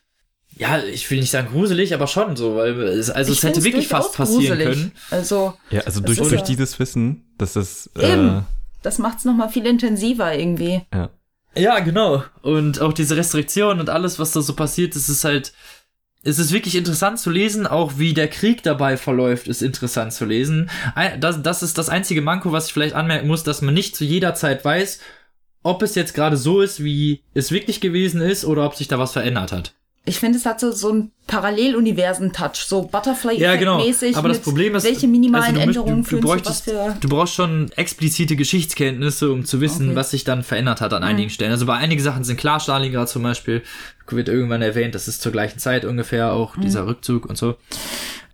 ja, 0.57 0.78
ich 0.78 1.11
will 1.11 1.18
nicht 1.20 1.31
sagen 1.33 1.49
gruselig, 1.51 1.93
aber 1.95 2.07
schon 2.07 2.37
so, 2.37 2.55
weil 2.57 2.78
es, 2.81 3.11
also 3.11 3.33
Ich 3.33 3.39
es 3.39 3.45
hätte 3.45 3.64
wirklich 3.64 3.89
fast 3.89 4.14
passieren 4.14 4.59
gruselig. 4.59 4.68
können. 4.78 4.93
Also, 5.11 5.55
Ja, 5.70 5.81
also 5.81 6.01
Das 6.01 6.16
durch, 6.16 6.28
durch 6.28 6.41
ja- 6.43 6.47
dieses 6.47 6.78
Wissen, 6.78 7.24
dass 7.39 7.55
das, 7.55 7.91
äh, 7.99 8.12
Eben. 8.12 8.47
das 8.83 8.99
macht's 8.99 9.24
noch 9.24 9.35
mal 9.35 9.49
viel 9.49 9.66
intensiver 9.66 10.33
irgendwie. 10.37 10.83
ja. 10.95 11.11
Ja, 11.57 11.81
genau. 11.81 12.22
Und 12.43 12.81
auch 12.81 12.93
diese 12.93 13.16
Restriktionen 13.16 13.81
und 13.81 13.91
alles, 13.91 14.20
was 14.20 14.31
da 14.31 14.41
so 14.41 14.55
passiert, 14.55 14.95
es 14.95 15.09
ist 15.09 15.24
halt, 15.24 15.53
es 16.23 16.39
ist 16.39 16.53
wirklich 16.53 16.75
interessant 16.75 17.18
zu 17.18 17.31
lesen, 17.31 17.66
auch 17.66 17.93
wie 17.97 18.12
der 18.12 18.29
Krieg 18.29 18.62
dabei 18.62 18.97
verläuft, 18.97 19.49
ist 19.49 19.62
interessant 19.62 20.12
zu 20.12 20.27
lesen. 20.27 20.68
Das, 21.18 21.43
das 21.43 21.62
ist 21.62 21.79
das 21.79 21.89
einzige 21.89 22.21
Manko, 22.21 22.53
was 22.53 22.66
ich 22.66 22.73
vielleicht 22.73 22.95
anmerken 22.95 23.27
muss, 23.27 23.43
dass 23.43 23.62
man 23.62 23.73
nicht 23.73 23.97
zu 23.97 24.05
jeder 24.05 24.35
Zeit 24.35 24.64
weiß, 24.64 25.01
ob 25.62 25.83
es 25.83 25.95
jetzt 25.95 26.14
gerade 26.14 26.37
so 26.37 26.61
ist, 26.61 26.85
wie 26.85 27.23
es 27.33 27.51
wirklich 27.53 27.81
gewesen 27.81 28.21
ist, 28.21 28.45
oder 28.45 28.66
ob 28.66 28.75
sich 28.75 28.89
da 28.89 28.99
was 28.99 29.12
verändert 29.12 29.53
hat. 29.53 29.75
Ich 30.11 30.18
finde, 30.18 30.38
es 30.38 30.44
hat 30.44 30.58
so, 30.58 30.72
so 30.72 30.92
ein 30.92 31.12
Paralleluniversen-Touch, 31.28 32.56
so 32.66 32.90
Ja, 33.36 33.54
genau. 33.54 33.78
Butterfly-mäßig. 33.78 34.16
Aber 34.16 34.28
das 34.28 34.40
Problem 34.40 34.74
ist, 34.74 34.82
welche 34.82 35.06
minimalen 35.06 35.44
also 35.44 35.61
du, 35.61 35.66
müsst- 35.66 35.76
Änderungen 35.78 36.04
du, 36.04 36.11
du, 36.16 36.20
bräuchtest, 36.20 36.64
für... 36.64 36.96
du 37.00 37.08
brauchst 37.08 37.34
schon 37.34 37.70
explizite 37.76 38.34
Geschichtskenntnisse, 38.34 39.30
um 39.30 39.44
zu 39.44 39.61
wissen, 39.61 39.86
Okay. 39.90 39.96
was 39.96 40.11
sich 40.11 40.24
dann 40.24 40.42
verändert 40.42 40.80
hat 40.80 40.92
an 40.92 41.04
einigen 41.04 41.30
Stellen. 41.30 41.52
Also 41.52 41.64
bei 41.64 41.76
einigen 41.76 42.02
Sachen 42.02 42.24
sind 42.24 42.38
klar, 42.38 42.58
Stalingrad 42.58 43.08
zum 43.08 43.22
Beispiel 43.22 43.62
wird 44.08 44.28
irgendwann 44.28 44.61
erwähnt, 44.62 44.96
das 44.96 45.06
ist 45.06 45.22
zur 45.22 45.30
gleichen 45.30 45.61
Zeit 45.61 45.84
ungefähr 45.84 46.32
auch 46.32 46.56
dieser 46.56 46.84
Rückzug 46.88 47.26
und 47.26 47.38
so. 47.38 47.54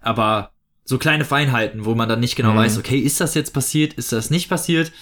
Aber 0.00 0.52
so 0.84 0.96
kleine 0.96 1.26
Feinheiten, 1.26 1.84
wo 1.84 1.94
man 1.94 2.08
dann 2.08 2.20
nicht 2.20 2.36
genau 2.36 2.52
Mhm. 2.52 2.56
weiß, 2.56 2.78
okay, 2.78 2.98
ist 2.98 3.20
das 3.20 3.34
jetzt 3.34 3.52
passiert, 3.52 3.92
ist 3.94 4.12
das 4.12 4.30
nicht 4.30 4.48
passiert? 4.48 4.92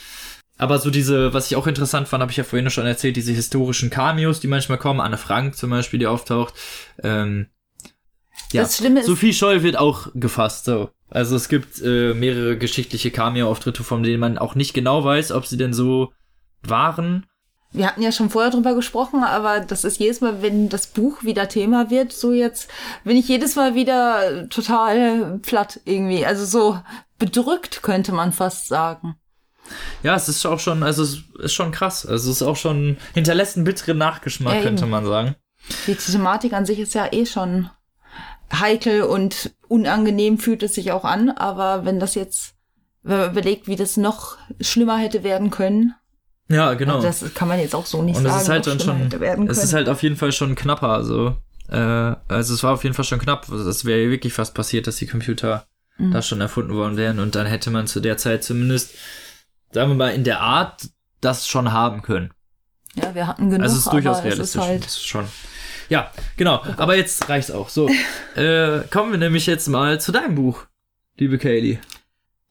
Aber 0.57 0.79
so 0.79 0.91
diese, 0.91 1.35
was 1.35 1.47
ich 1.51 1.57
auch 1.57 1.67
interessant 1.67 2.07
fand, 2.09 2.21
habe 2.21 2.31
ich 2.31 2.37
ja 2.39 2.45
vorhin 2.45 2.71
schon 2.71 2.87
erzählt, 2.87 3.17
diese 3.17 3.33
historischen 3.33 3.91
Cameos, 3.91 4.39
die 4.41 4.47
manchmal 4.47 4.79
kommen, 4.79 5.01
Anne 5.01 5.19
Frank 5.19 5.57
zum 5.57 5.71
Beispiel, 5.71 5.99
die 5.99 6.07
auftaucht. 6.07 6.55
Ähm, 7.03 7.49
ja, 8.53 8.63
Das 8.63 8.77
Schlimme 8.77 9.01
ist- 9.01 9.07
Sophie 9.07 9.33
Scholl 9.33 9.63
wird 9.63 9.77
auch 9.77 10.09
gefasst, 10.15 10.65
so. 10.67 10.91
Also 11.11 11.37
es 11.37 11.49
gibt 11.49 11.81
äh, 11.83 12.15
mehrere 12.15 12.57
geschichtliche 12.57 13.11
Cameo-Auftritte, 13.11 13.85
von 13.85 14.03
denen 14.03 14.21
man 14.21 14.39
auch 14.39 14.55
nicht 14.55 14.75
genau 14.75 15.05
weiß, 15.05 15.33
ob 15.33 15.47
sie 15.47 15.57
denn 15.57 15.73
so 15.73 16.13
waren. 16.63 17.27
Wir 17.73 17.89
hatten 17.89 18.03
ja 18.03 18.13
schon 18.13 18.31
vorher 18.31 18.53
drüber 18.53 18.75
gesprochen, 18.75 19.25
aber 19.25 19.59
das 19.61 19.83
ist 19.85 19.99
jedes 19.99 20.21
Mal, 20.21 20.41
wenn 20.43 20.69
das 20.69 20.87
Buch 20.87 21.25
wieder 21.25 21.49
Thema 21.49 21.91
wird, 21.91 22.13
so 22.13 22.33
jetzt 22.33 22.69
bin 23.03 23.17
ich 23.17 23.27
jedes 23.29 23.57
Mal 23.57 23.75
wieder 23.75 24.49
total 24.49 25.41
platt 25.41 25.81
irgendwie. 25.85 26.25
Also 26.25 26.45
so 26.47 26.79
bedrückt 27.19 27.83
könnte 27.83 28.13
man 28.13 28.33
fast 28.33 28.69
sagen. 28.69 29.17
Ja, 30.03 30.15
es 30.15 30.29
ist 30.29 30.45
auch 30.47 30.61
schon, 30.61 30.83
also 30.83 31.03
es 31.03 31.23
ist 31.39 31.55
schon 31.55 31.73
krass. 31.73 32.05
Also 32.07 32.31
es 32.31 32.37
ist 32.37 32.43
auch 32.43 32.57
schon, 32.57 32.97
hinterlässt 33.15 33.57
einen 33.57 33.65
bitteren 33.65 33.99
Nachgeschmack, 33.99 34.57
Ja, 34.57 34.63
könnte 34.63 34.87
man 34.87 35.05
sagen. 35.07 35.35
Die 35.87 35.95
Thematik 35.95 36.53
an 36.53 36.67
sich 36.67 36.79
ist 36.79 36.95
ja 36.95 37.11
eh 37.13 37.25
schon 37.27 37.71
heikel 38.53 39.03
und 39.03 39.53
unangenehm 39.69 40.39
fühlt 40.39 40.63
es 40.63 40.75
sich 40.75 40.93
auch 40.93 41.05
an, 41.05 41.31
aber 41.31 41.85
wenn 41.85 41.99
das 41.99 42.15
jetzt, 42.15 42.55
wenn 43.03 43.19
man 43.19 43.31
überlegt, 43.31 43.67
wie 43.67 43.77
das 43.77 43.97
noch 43.97 44.37
schlimmer 44.61 44.99
hätte 44.99 45.25
werden 45.25 45.51
können, 45.51 45.95
Ja, 46.49 46.75
genau. 46.75 47.01
das 47.01 47.25
kann 47.35 47.49
man 47.49 47.59
jetzt 47.59 47.75
auch 47.75 47.87
so 47.87 48.03
nicht 48.03 48.17
Und 48.19 48.27
es 48.27 48.33
sagen. 48.33 48.43
ist 48.43 48.49
halt 48.51 48.67
dann 48.67 48.81
schon, 48.81 49.49
es 49.49 49.65
ist 49.65 49.73
halt 49.73 49.89
auf 49.89 50.03
jeden 50.03 50.17
Fall 50.17 50.33
schon 50.33 50.55
knapper, 50.55 50.91
also, 50.91 51.37
äh, 51.69 51.77
also 51.77 52.53
es 52.55 52.63
war 52.63 52.75
auf 52.75 52.85
jeden 52.85 52.95
Fall 52.95 53.07
schon 53.07 53.19
knapp. 53.19 53.49
Also 53.51 53.69
Es 53.69 53.87
wäre 53.87 54.11
wirklich 54.11 54.35
fast 54.35 54.55
passiert, 54.55 54.87
dass 54.87 54.97
die 54.97 55.07
Computer 55.07 55.67
Mhm. 55.97 56.11
da 56.11 56.23
schon 56.23 56.41
erfunden 56.41 56.75
worden 56.75 56.97
wären 56.97 57.21
und 57.21 57.37
dann 57.37 57.47
hätte 57.47 57.71
man 57.71 57.87
zu 57.87 58.01
der 58.01 58.17
Zeit 58.19 58.43
zumindest, 58.43 58.95
sagen 59.75 59.91
wir 59.91 59.97
mal, 59.97 60.15
in 60.15 60.25
der 60.25 60.41
Art 60.41 60.89
das 61.21 61.49
schon 61.49 61.73
haben 61.73 62.03
können. 62.03 62.33
ja, 62.95 63.15
wir 63.15 63.27
hatten 63.27 63.51
genug, 63.51 63.65
also 63.65 63.77
es 63.77 63.87
ist 63.87 63.93
durchaus 63.93 64.23
realistisch. 64.23 64.63
ist 64.63 64.69
halt 64.69 64.91
schon. 64.91 65.29
Ja, 65.89 66.11
genau. 66.37 66.63
Aber 66.77 66.97
jetzt 66.97 67.29
reicht's 67.29 67.51
auch. 67.51 67.69
So, 67.69 67.89
äh, 68.37 68.81
kommen 68.91 69.11
wir 69.11 69.19
nämlich 69.19 69.47
jetzt 69.47 69.69
mal 69.69 70.01
zu 70.01 70.13
deinem 70.13 70.37
Buch, 70.37 70.65
liebe 71.19 71.39
Kaylee. 71.39 71.79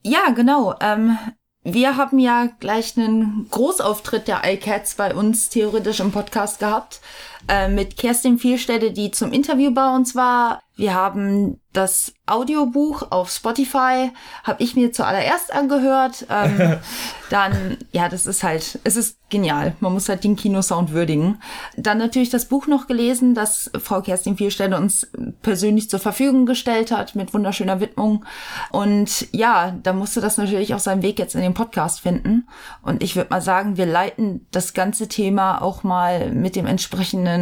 Ja, 0.03 0.29
genau. 0.35 0.75
Ähm, 0.81 1.17
wir 1.63 1.95
haben 1.95 2.19
ja 2.19 2.49
gleich 2.59 2.97
einen 2.97 3.47
Großauftritt 3.49 4.27
der 4.27 4.41
iCats 4.43 4.95
bei 4.95 5.15
uns 5.15 5.49
theoretisch 5.49 6.01
im 6.01 6.11
Podcast 6.11 6.59
gehabt. 6.59 6.99
Äh, 7.47 7.67
mit 7.67 7.97
Kerstin 7.97 8.39
Vielstädte, 8.39 8.91
die 8.91 9.11
zum 9.11 9.33
Interview 9.33 9.73
bei 9.73 9.93
uns 9.93 10.15
war. 10.15 10.61
Wir 10.75 10.95
haben 10.95 11.59
das 11.71 12.13
Audiobuch 12.25 13.11
auf 13.11 13.29
Spotify, 13.29 14.11
habe 14.43 14.63
ich 14.63 14.75
mir 14.75 14.91
zuallererst 14.91 15.53
angehört. 15.53 16.25
Ähm, 16.29 16.77
dann, 17.29 17.77
ja, 17.91 18.09
das 18.09 18.25
ist 18.27 18.43
halt, 18.43 18.79
es 18.83 18.95
ist 18.95 19.17
genial. 19.29 19.75
Man 19.81 19.93
muss 19.93 20.07
halt 20.07 20.23
den 20.23 20.35
Kinosound 20.35 20.91
würdigen. 20.91 21.39
Dann 21.75 21.97
natürlich 21.97 22.29
das 22.29 22.45
Buch 22.45 22.67
noch 22.67 22.87
gelesen, 22.87 23.33
das 23.35 23.71
Frau 23.83 24.01
Kerstin 24.01 24.37
Vielstädte 24.37 24.77
uns 24.77 25.07
persönlich 25.41 25.89
zur 25.89 25.99
Verfügung 25.99 26.45
gestellt 26.45 26.91
hat, 26.91 27.15
mit 27.15 27.33
wunderschöner 27.33 27.79
Widmung. 27.79 28.25
Und 28.71 29.27
ja, 29.31 29.75
da 29.83 29.93
musste 29.93 30.21
das 30.21 30.37
natürlich 30.37 30.73
auch 30.73 30.79
seinen 30.79 31.01
Weg 31.01 31.19
jetzt 31.19 31.35
in 31.35 31.41
den 31.41 31.55
Podcast 31.55 32.01
finden. 32.01 32.47
Und 32.83 33.03
ich 33.03 33.15
würde 33.15 33.31
mal 33.31 33.41
sagen, 33.41 33.77
wir 33.77 33.87
leiten 33.87 34.45
das 34.51 34.73
ganze 34.73 35.07
Thema 35.07 35.61
auch 35.61 35.83
mal 35.83 36.31
mit 36.31 36.55
dem 36.55 36.67
entsprechenden 36.67 37.32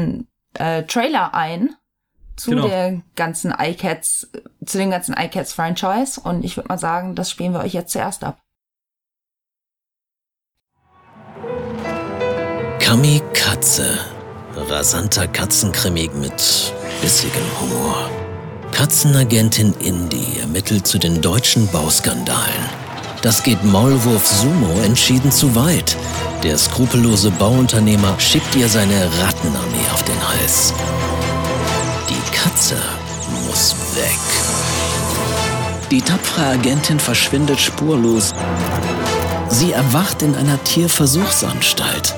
äh, 0.54 0.84
Trailer 0.84 1.34
ein 1.34 1.76
zu 2.36 2.52
Genau. 2.52 2.68
der 2.68 3.02
ganzen 3.16 3.54
iCats, 3.58 4.32
zu 4.66 4.78
dem 4.78 4.92
ganzen 4.92 5.16
iCats 5.18 5.54
Franchise. 5.54 6.20
Und 6.20 6.44
ich 6.44 6.58
würde 6.58 6.70
mal 6.70 6.78
sagen, 6.78 7.16
das 7.16 7.30
spielen 7.30 7.54
wir 7.54 7.62
euch 7.62 7.74
jetzt 7.74 7.92
zuerst 7.92 8.24
ab. 8.24 8.42
Kamikaze. 12.80 14.00
Rasanter 14.56 15.28
Katzenkrimi 15.28 16.10
mit 16.14 16.74
bissigem 17.02 17.46
Humor. 17.62 18.10
Katzenagentin 18.74 19.74
Indy 19.80 20.40
ermittelt 20.40 20.88
zu 20.88 20.98
den 20.98 21.22
deutschen 21.22 21.68
Bauskandalen. 21.68 22.81
Das 23.22 23.44
geht 23.44 23.64
Maulwurf 23.64 24.26
Sumo 24.26 24.82
entschieden 24.82 25.32
zu 25.32 25.56
weit. 25.56 25.96
Der 26.42 26.58
skrupellose 26.58 27.30
Bauunternehmer 27.30 28.20
schickt 28.20 28.56
ihr 28.56 28.68
seine 28.68 29.06
Rattenarmee 29.22 29.90
auf 29.94 30.04
den 30.04 30.28
Hals. 30.28 30.74
Die 32.10 32.36
Katze 32.36 32.78
muss 33.46 33.76
weg. 33.94 34.20
Die 35.92 36.02
tapfere 36.02 36.48
Agentin 36.48 37.00
verschwindet 37.00 37.60
spurlos. 37.60 38.34
Sie 39.50 39.72
erwacht 39.72 40.24
in 40.24 40.34
einer 40.34 40.62
Tierversuchsanstalt. 40.64 42.16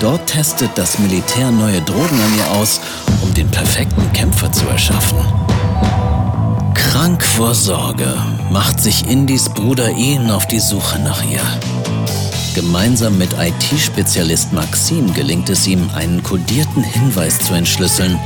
Dort 0.00 0.28
testet 0.28 0.70
das 0.76 0.98
Militär 0.98 1.50
neue 1.50 1.82
Drogen 1.82 2.20
an 2.20 2.38
ihr 2.38 2.50
aus, 2.58 2.80
um 3.20 3.34
den 3.34 3.50
perfekten 3.50 4.10
Kämpfer 4.14 4.50
zu 4.50 4.66
erschaffen. 4.68 5.18
Krank 6.74 7.22
vor 7.22 7.54
Sorge 7.54 8.14
macht 8.52 8.80
sich 8.80 9.08
Indys 9.08 9.48
Bruder 9.48 9.90
Ian 9.96 10.30
auf 10.30 10.46
die 10.46 10.60
Suche 10.60 10.98
nach 10.98 11.24
ihr. 11.24 11.40
Gemeinsam 12.54 13.16
mit 13.16 13.32
IT-Spezialist 13.32 14.52
Maxim 14.52 15.14
gelingt 15.14 15.48
es 15.48 15.66
ihm, 15.66 15.88
einen 15.94 16.22
kodierten 16.22 16.84
Hinweis 16.84 17.38
zu 17.38 17.54
entschlüsseln. 17.54 18.20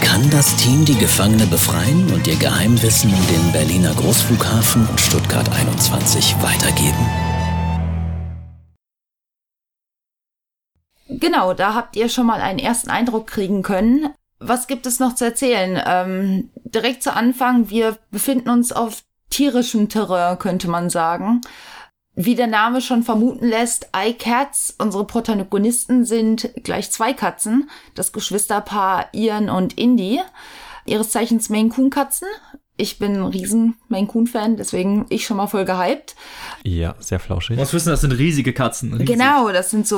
Kann 0.00 0.30
das 0.30 0.54
Team 0.56 0.84
die 0.84 0.96
Gefangene 0.96 1.46
befreien 1.46 2.08
und 2.12 2.24
ihr 2.28 2.36
Geheimwissen 2.36 3.12
um 3.12 3.26
den 3.26 3.52
Berliner 3.52 3.92
Großflughafen 3.94 4.86
und 4.86 5.00
Stuttgart 5.00 5.50
21 5.50 6.36
weitergeben? 6.40 7.06
Genau, 11.08 11.52
da 11.52 11.74
habt 11.74 11.96
ihr 11.96 12.08
schon 12.08 12.26
mal 12.26 12.40
einen 12.40 12.60
ersten 12.60 12.90
Eindruck 12.90 13.26
kriegen 13.26 13.62
können. 13.62 14.14
Was 14.38 14.68
gibt 14.68 14.86
es 14.86 15.00
noch 15.00 15.16
zu 15.16 15.24
erzählen? 15.24 15.82
Ähm, 15.84 16.50
direkt 16.64 17.02
zu 17.02 17.12
Anfang, 17.12 17.70
wir 17.70 17.98
befinden 18.12 18.50
uns 18.50 18.70
auf 18.70 19.02
tierischem 19.34 19.88
Terrain, 19.88 20.38
könnte 20.38 20.68
man 20.68 20.90
sagen. 20.90 21.40
Wie 22.16 22.36
der 22.36 22.46
Name 22.46 22.80
schon 22.80 23.02
vermuten 23.02 23.46
lässt, 23.48 23.88
iCats, 23.96 24.74
unsere 24.78 25.04
Protagonisten 25.04 26.04
sind 26.04 26.48
gleich 26.62 26.92
zwei 26.92 27.12
Katzen, 27.12 27.68
das 27.96 28.12
Geschwisterpaar 28.12 29.08
Ian 29.12 29.50
und 29.50 29.72
Indy, 29.76 30.20
ihres 30.86 31.10
Zeichens 31.10 31.48
Maine 31.50 31.70
Coon 31.70 31.90
Katzen. 31.90 32.28
Ich 32.76 32.98
bin 32.98 33.14
ein 33.16 33.24
riesen 33.24 33.76
Maine 33.88 34.06
Coon 34.06 34.26
Fan, 34.28 34.56
deswegen 34.56 35.06
ich 35.08 35.26
schon 35.26 35.36
mal 35.36 35.46
voll 35.48 35.64
gehypt. 35.64 36.14
Ja, 36.62 36.94
sehr 37.00 37.18
flauschig. 37.20 37.56
Du 37.56 37.60
musst 37.62 37.72
wissen, 37.74 37.90
das 37.90 38.00
sind 38.02 38.12
riesige 38.12 38.52
Katzen. 38.52 38.92
Riesig. 38.92 39.06
Genau, 39.08 39.50
das 39.50 39.70
sind 39.70 39.86
so 39.86 39.96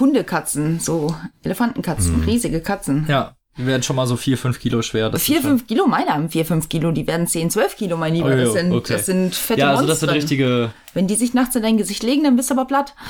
Hundekatzen, 0.00 0.80
so 0.80 1.14
Elefantenkatzen, 1.44 2.18
Mhm. 2.22 2.24
riesige 2.24 2.60
Katzen. 2.60 3.06
Ja, 3.08 3.36
die 3.58 3.66
werden 3.66 3.82
schon 3.82 3.96
mal 3.96 4.06
so 4.06 4.16
vier, 4.16 4.38
fünf 4.38 4.58
Kilo 4.60 4.82
schwer. 4.82 5.10
Das 5.10 5.22
Vier, 5.22 5.36
ist 5.36 5.42
schon- 5.42 5.50
fünf 5.58 5.66
Kilo, 5.66 5.86
meine 5.86 6.10
haben 6.10 6.30
vier, 6.30 6.44
fünf 6.46 6.68
Kilo, 6.68 6.90
die 6.92 7.06
werden 7.06 7.26
zehn, 7.26 7.50
zwölf 7.50 7.76
Kilo, 7.76 7.96
mein 7.96 8.14
Lieber. 8.14 8.32
Oh, 8.32 8.36
das, 8.36 8.52
sind, 8.54 8.72
okay. 8.72 8.92
das 8.94 9.06
sind 9.06 9.34
fette 9.34 9.60
Ja, 9.60 9.70
also 9.72 9.86
das 9.86 10.00
sind 10.00 10.08
richtige. 10.10 10.72
Wenn 10.94 11.06
die 11.06 11.16
sich 11.16 11.34
nachts 11.34 11.54
in 11.56 11.62
dein 11.62 11.76
Gesicht 11.76 12.02
legen, 12.02 12.24
dann 12.24 12.36
bist 12.36 12.50
du 12.50 12.54
aber 12.54 12.64
platt. 12.64 12.94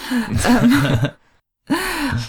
Ähm, 0.45 1.11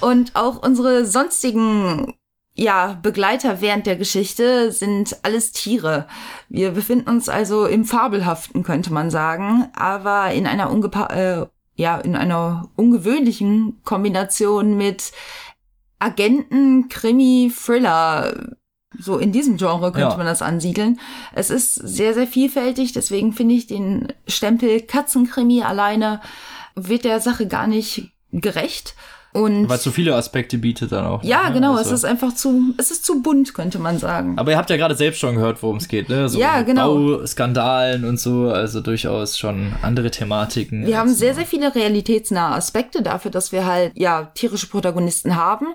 Und 0.01 0.35
auch 0.35 0.61
unsere 0.61 1.05
sonstigen 1.05 2.13
ja, 2.55 2.99
Begleiter 3.01 3.61
während 3.61 3.87
der 3.87 3.95
Geschichte 3.95 4.71
sind 4.71 5.17
alles 5.23 5.51
Tiere. 5.53 6.07
Wir 6.49 6.71
befinden 6.71 7.09
uns 7.09 7.29
also 7.29 7.65
im 7.65 7.83
Fabelhaften, 7.83 8.61
könnte 8.61 8.93
man 8.93 9.09
sagen, 9.09 9.69
aber 9.75 10.31
in 10.33 10.45
einer 10.45 10.69
ungepa 10.69 11.07
äh, 11.07 11.45
ja, 11.75 11.97
in 11.97 12.15
einer 12.15 12.69
ungewöhnlichen 12.75 13.81
Kombination 13.83 14.77
mit 14.77 15.11
Agenten, 16.03 16.89
Krimi, 16.89 17.51
Thriller. 17.55 18.55
So 18.99 19.17
in 19.17 19.31
diesem 19.31 19.57
Genre 19.57 19.91
könnte 19.91 20.09
Ja. 20.11 20.17
man 20.17 20.27
das 20.27 20.41
ansiedeln. 20.43 20.99
Es 21.33 21.49
ist 21.49 21.73
sehr, 21.73 22.13
sehr 22.13 22.27
vielfältig, 22.27 22.91
deswegen 22.93 23.33
finde 23.33 23.55
ich 23.55 23.65
den 23.65 24.13
Stempel 24.27 24.81
Katzenkrimi 24.81 25.63
alleine 25.63 26.21
wird 26.75 27.03
der 27.03 27.19
Sache 27.19 27.47
gar 27.47 27.65
nicht 27.67 28.11
gerecht. 28.31 28.95
Und 29.33 29.67
Weil 29.67 29.77
es 29.77 29.83
so 29.83 29.89
viele 29.91 30.15
Aspekte 30.15 30.57
bietet 30.59 30.91
dann 30.91 31.05
auch. 31.05 31.23
ja, 31.23 31.47
ne? 31.49 31.55
genau, 31.55 31.71
Also- 31.75 31.89
es 31.89 31.97
ist 31.99 32.05
einfach 32.05 32.33
zu, 32.35 32.73
es 32.77 32.91
ist 32.91 33.03
zu 33.03 33.21
bunt, 33.21 33.53
könnte 33.53 33.79
man 33.79 33.97
sagen. 33.97 34.37
Aber 34.37 34.51
ihr 34.51 34.57
habt 34.57 34.69
ja 34.69 34.77
gerade 34.77 34.95
selbst 34.95 35.19
schon 35.19 35.35
gehört, 35.35 35.61
worum 35.63 35.77
es 35.77 35.87
geht, 35.87 36.07
ne? 36.07 36.29
So 36.29 36.39
Ja, 36.39 36.61
genau. 36.61 36.93
Bauskandalen 36.93 38.05
und 38.05 38.19
so, 38.19 38.49
also 38.49 38.79
durchaus 38.81 39.37
schon 39.37 39.73
andere 39.81 40.11
Thematiken. 40.11 40.85
Wir 40.85 40.97
haben 40.99 41.09
sehr, 41.13 41.33
sehr 41.33 41.45
viele 41.45 41.73
realitätsnahe 41.73 42.53
Aspekte 42.55 43.01
dafür, 43.01 43.31
dass 43.31 43.51
wir 43.51 43.65
halt, 43.65 43.91
ja, 43.95 44.25
tierische 44.35 44.67
Protagonisten 44.67 45.35
haben. 45.35 45.67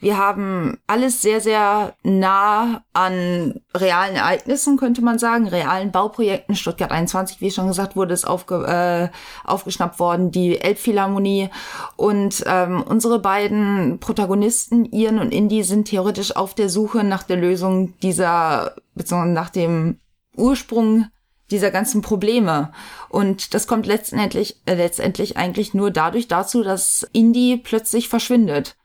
Wir 0.00 0.16
haben 0.16 0.78
alles 0.86 1.20
sehr, 1.20 1.42
sehr 1.42 1.94
nah 2.02 2.82
an 2.94 3.60
realen 3.74 4.16
Ereignissen, 4.16 4.78
könnte 4.78 5.02
man 5.02 5.18
sagen, 5.18 5.46
realen 5.46 5.92
Bauprojekten. 5.92 6.56
Stuttgart 6.56 6.90
21, 6.90 7.42
wie 7.42 7.50
schon 7.50 7.68
gesagt 7.68 7.96
wurde, 7.96 8.14
ist 8.14 8.26
aufge, 8.26 8.64
äh, 8.64 9.14
aufgeschnappt 9.46 10.00
worden, 10.00 10.30
die 10.30 10.58
Elbphilharmonie. 10.58 11.50
Und 11.96 12.42
ähm, 12.46 12.82
unsere 12.82 13.18
beiden 13.18 14.00
Protagonisten, 14.00 14.86
Ian 14.86 15.18
und 15.18 15.32
Indy, 15.32 15.62
sind 15.62 15.88
theoretisch 15.88 16.34
auf 16.34 16.54
der 16.54 16.70
Suche 16.70 17.04
nach 17.04 17.22
der 17.22 17.36
Lösung 17.36 17.92
dieser, 18.00 18.76
beziehungsweise 18.94 19.34
nach 19.34 19.50
dem 19.50 19.98
Ursprung 20.34 21.06
dieser 21.50 21.70
ganzen 21.70 22.00
Probleme. 22.00 22.72
Und 23.10 23.52
das 23.52 23.66
kommt 23.66 23.86
letztendlich, 23.86 24.56
äh, 24.64 24.74
letztendlich 24.74 25.36
eigentlich 25.36 25.74
nur 25.74 25.90
dadurch 25.90 26.26
dazu, 26.26 26.62
dass 26.62 27.06
Indy 27.12 27.60
plötzlich 27.62 28.08
verschwindet. 28.08 28.76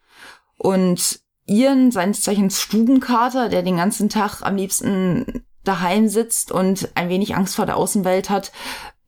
Und 0.58 1.20
Ian, 1.46 1.92
seines 1.92 2.22
Zeichens 2.22 2.60
Stubenkater, 2.62 3.50
der 3.50 3.62
den 3.62 3.78
ganzen 3.78 4.10
Tag 4.10 4.42
am 4.42 4.56
liebsten 4.56 5.46
daheim 5.64 6.08
sitzt 6.08 6.52
und 6.52 6.90
ein 6.96 7.10
wenig 7.10 7.36
Angst 7.36 7.56
vor 7.56 7.66
der 7.66 7.78
Außenwelt 7.78 8.30
hat, 8.30 8.52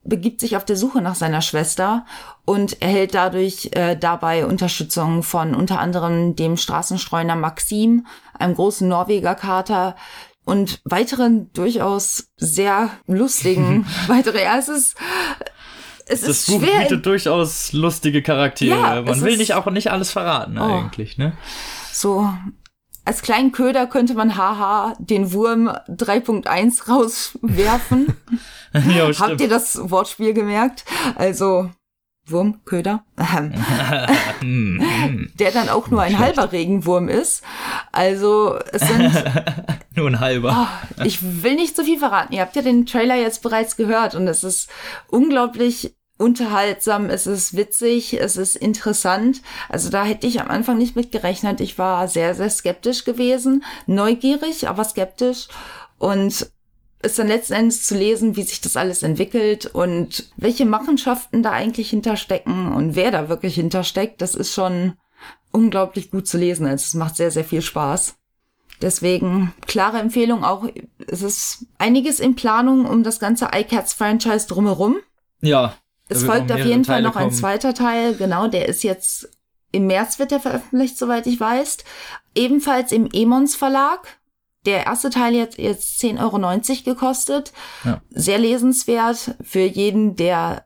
begibt 0.03 0.39
sich 0.39 0.55
auf 0.55 0.65
der 0.65 0.77
Suche 0.77 1.01
nach 1.01 1.15
seiner 1.15 1.41
Schwester 1.41 2.05
und 2.45 2.81
erhält 2.81 3.13
dadurch 3.13 3.69
äh, 3.73 3.95
dabei 3.95 4.45
Unterstützung 4.45 5.21
von 5.21 5.53
unter 5.53 5.79
anderem 5.79 6.35
dem 6.35 6.57
Straßenstreuner 6.57 7.35
Maxim, 7.35 8.07
einem 8.33 8.55
großen 8.55 8.87
Norweger 8.87 9.35
Kater 9.35 9.95
und 10.45 10.79
weiteren 10.85 11.51
durchaus 11.51 12.29
sehr 12.37 12.89
lustigen 13.05 13.85
weitere. 14.07 14.43
Ja, 14.43 14.57
es 14.57 14.69
ist 14.69 14.95
es 16.09 16.21
Das 16.21 16.29
ist 16.29 16.47
Buch 16.47 16.61
schwer. 16.61 16.81
bietet 16.81 17.05
durchaus 17.05 17.73
lustige 17.73 18.21
Charaktere. 18.21 18.77
Ja, 18.79 19.01
Man 19.01 19.21
will 19.21 19.37
nicht 19.37 19.53
auch 19.53 19.65
nicht 19.67 19.91
alles 19.91 20.11
verraten, 20.11 20.57
Oh. 20.57 20.63
eigentlich, 20.63 21.17
ne? 21.17 21.33
So, 21.91 22.29
als 23.05 23.21
kleinen 23.21 23.51
Köder 23.51 23.87
könnte 23.87 24.13
man 24.13 24.35
haha 24.37 24.93
den 24.99 25.31
Wurm 25.31 25.67
3.1 25.89 26.89
rauswerfen. 26.89 28.13
ja, 28.73 29.09
Habt 29.19 29.41
ihr 29.41 29.49
das 29.49 29.79
Wortspiel 29.89 30.33
gemerkt? 30.33 30.83
Also, 31.15 31.69
Wurm, 32.29 32.59
Köder. 32.65 33.05
Ähm, 33.17 33.53
Hm, 34.41 34.81
hm. 34.81 35.31
der 35.39 35.51
dann 35.51 35.69
auch 35.69 35.87
nur 35.87 36.01
ein 36.01 36.19
halber 36.19 36.51
Regenwurm 36.51 37.07
ist. 37.07 37.41
Also, 37.93 38.59
es 38.73 38.81
sind, 38.87 39.11
Nur 39.95 40.07
ein 40.09 40.19
halber. 40.19 40.67
oh, 40.99 41.03
ich 41.05 41.43
will 41.43 41.55
nicht 41.55 41.75
zu 41.75 41.83
viel 41.85 41.97
verraten. 41.97 42.33
Ihr 42.33 42.41
habt 42.41 42.55
ja 42.55 42.61
den 42.61 42.85
Trailer 42.85 43.15
jetzt 43.15 43.41
bereits 43.41 43.77
gehört 43.77 44.13
und 44.13 44.27
es 44.27 44.43
ist 44.43 44.69
unglaublich 45.07 45.95
unterhaltsam, 46.17 47.09
es 47.09 47.27
ist 47.27 47.55
witzig, 47.55 48.13
es 48.19 48.37
ist 48.37 48.55
interessant. 48.55 49.41
Also 49.69 49.89
da 49.89 50.03
hätte 50.03 50.27
ich 50.27 50.41
am 50.41 50.49
Anfang 50.49 50.77
nicht 50.77 50.95
mit 50.95 51.11
gerechnet. 51.11 51.61
Ich 51.61 51.77
war 51.77 52.07
sehr, 52.07 52.33
sehr 52.35 52.49
skeptisch 52.49 53.05
gewesen, 53.05 53.63
neugierig, 53.85 54.67
aber 54.67 54.83
skeptisch 54.83 55.47
und 55.97 56.49
es 56.99 57.15
dann 57.15 57.27
letzten 57.27 57.53
Endes 57.53 57.85
zu 57.85 57.95
lesen, 57.95 58.35
wie 58.35 58.43
sich 58.43 58.59
das 58.61 58.75
alles 58.75 59.03
entwickelt 59.03 59.67
und 59.67 60.31
welche 60.35 60.65
Machenschaften 60.65 61.43
da 61.43 61.51
eigentlich 61.51 61.91
hinterstecken 61.91 62.73
und 62.73 62.95
wer 62.95 63.11
da 63.11 63.29
wirklich 63.29 63.55
hintersteckt, 63.55 64.21
das 64.21 64.33
ist 64.33 64.53
schon 64.53 64.93
unglaublich 65.51 66.09
gut 66.09 66.27
zu 66.27 66.37
lesen. 66.37 66.65
Also 66.65 66.83
es 66.83 66.93
macht 66.95 67.15
sehr, 67.15 67.31
sehr 67.31 67.43
viel 67.43 67.61
Spaß. 67.61 68.15
Deswegen 68.81 69.53
klare 69.65 69.99
Empfehlung 69.99 70.43
auch. 70.43 70.67
Es 71.07 71.21
ist 71.21 71.65
einiges 71.77 72.19
in 72.19 72.35
Planung 72.35 72.85
um 72.85 73.03
das 73.03 73.19
ganze 73.19 73.49
iCats-Franchise 73.53 74.47
drumherum. 74.47 74.97
Ja. 75.41 75.75
Es 76.09 76.23
folgt 76.23 76.49
noch 76.49 76.55
auf 76.57 76.65
jeden 76.65 76.85
Fall 76.85 76.97
Teile 76.97 77.07
noch 77.07 77.15
ein 77.15 77.27
kommen. 77.27 77.35
zweiter 77.35 77.73
Teil. 77.73 78.15
Genau, 78.15 78.47
der 78.47 78.67
ist 78.67 78.83
jetzt 78.83 79.29
im 79.71 79.87
März 79.87 80.19
wird 80.19 80.31
der 80.31 80.39
veröffentlicht, 80.39 80.97
soweit 80.97 81.27
ich 81.27 81.39
weiß. 81.39 81.77
Ebenfalls 82.35 82.91
im 82.91 83.09
Emons 83.11 83.55
Verlag. 83.55 84.19
Der 84.65 84.85
erste 84.85 85.09
Teil 85.09 85.33
jetzt 85.33 85.57
jetzt 85.57 86.01
10,90 86.01 86.19
Euro 86.19 86.83
gekostet. 86.83 87.53
Ja. 87.83 88.01
Sehr 88.09 88.37
lesenswert 88.37 89.35
für 89.41 89.61
jeden, 89.61 90.15
der 90.15 90.65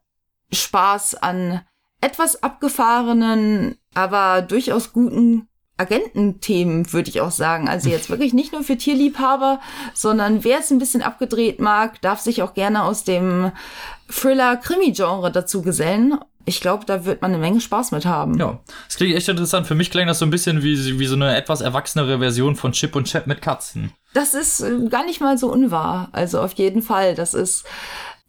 Spaß 0.52 1.16
an 1.16 1.62
etwas 2.02 2.42
abgefahrenen, 2.42 3.78
aber 3.94 4.42
durchaus 4.42 4.92
guten 4.92 5.48
Agententhemen, 5.82 6.92
würde 6.94 7.10
ich 7.10 7.22
auch 7.22 7.32
sagen. 7.32 7.68
Also 7.68 7.90
jetzt 7.90 8.10
wirklich 8.10 8.34
nicht 8.34 8.54
nur 8.54 8.64
für 8.64 8.78
Tierliebhaber, 8.78 9.60
sondern 9.94 10.44
wer 10.44 10.60
es 10.60 10.72
ein 10.72 10.80
bisschen 10.80 11.02
abgedreht 11.02 11.60
mag, 11.60 12.02
darf 12.02 12.20
sich 12.20 12.42
auch 12.42 12.54
gerne 12.54 12.84
aus 12.84 13.04
dem 13.04 13.52
Thriller-Krimi-Genre 14.10 15.32
dazu 15.32 15.62
gesellen. 15.62 16.18
Ich 16.46 16.60
glaube, 16.60 16.86
da 16.86 17.06
wird 17.06 17.22
man 17.22 17.32
eine 17.32 17.40
Menge 17.40 17.62
Spaß 17.62 17.92
mit 17.92 18.06
haben. 18.06 18.38
Ja, 18.38 18.60
das 18.88 18.98
klingt 18.98 19.16
echt 19.16 19.30
interessant. 19.30 19.68
Für 19.68 19.76
mich 19.76 19.92
klingt 19.92 20.10
das 20.10 20.20
so 20.20 20.26
ein 20.26 20.32
bisschen 20.32 20.64
wie, 20.64 21.00
wie 21.00 21.06
so 21.06 21.16
eine 21.16 21.36
etwas 21.36 21.62
erwachsenere 21.62 22.20
Version 22.20 22.56
von 22.56 22.72
Chip 22.72 22.96
und 22.96 23.08
Chap 23.08 23.28
mit 23.28 23.42
Katzen. 23.42 23.92
Das 24.14 24.34
ist 24.34 24.62
äh, 24.62 24.88
gar 24.90 25.06
nicht 25.06 25.22
mal 25.22 25.38
so 25.38 25.52
unwahr. 25.52 26.10
Also 26.14 26.42
auf 26.42 26.54
jeden 26.54 26.82
Fall. 26.82 27.16
Das 27.16 27.34
ist 27.34 27.66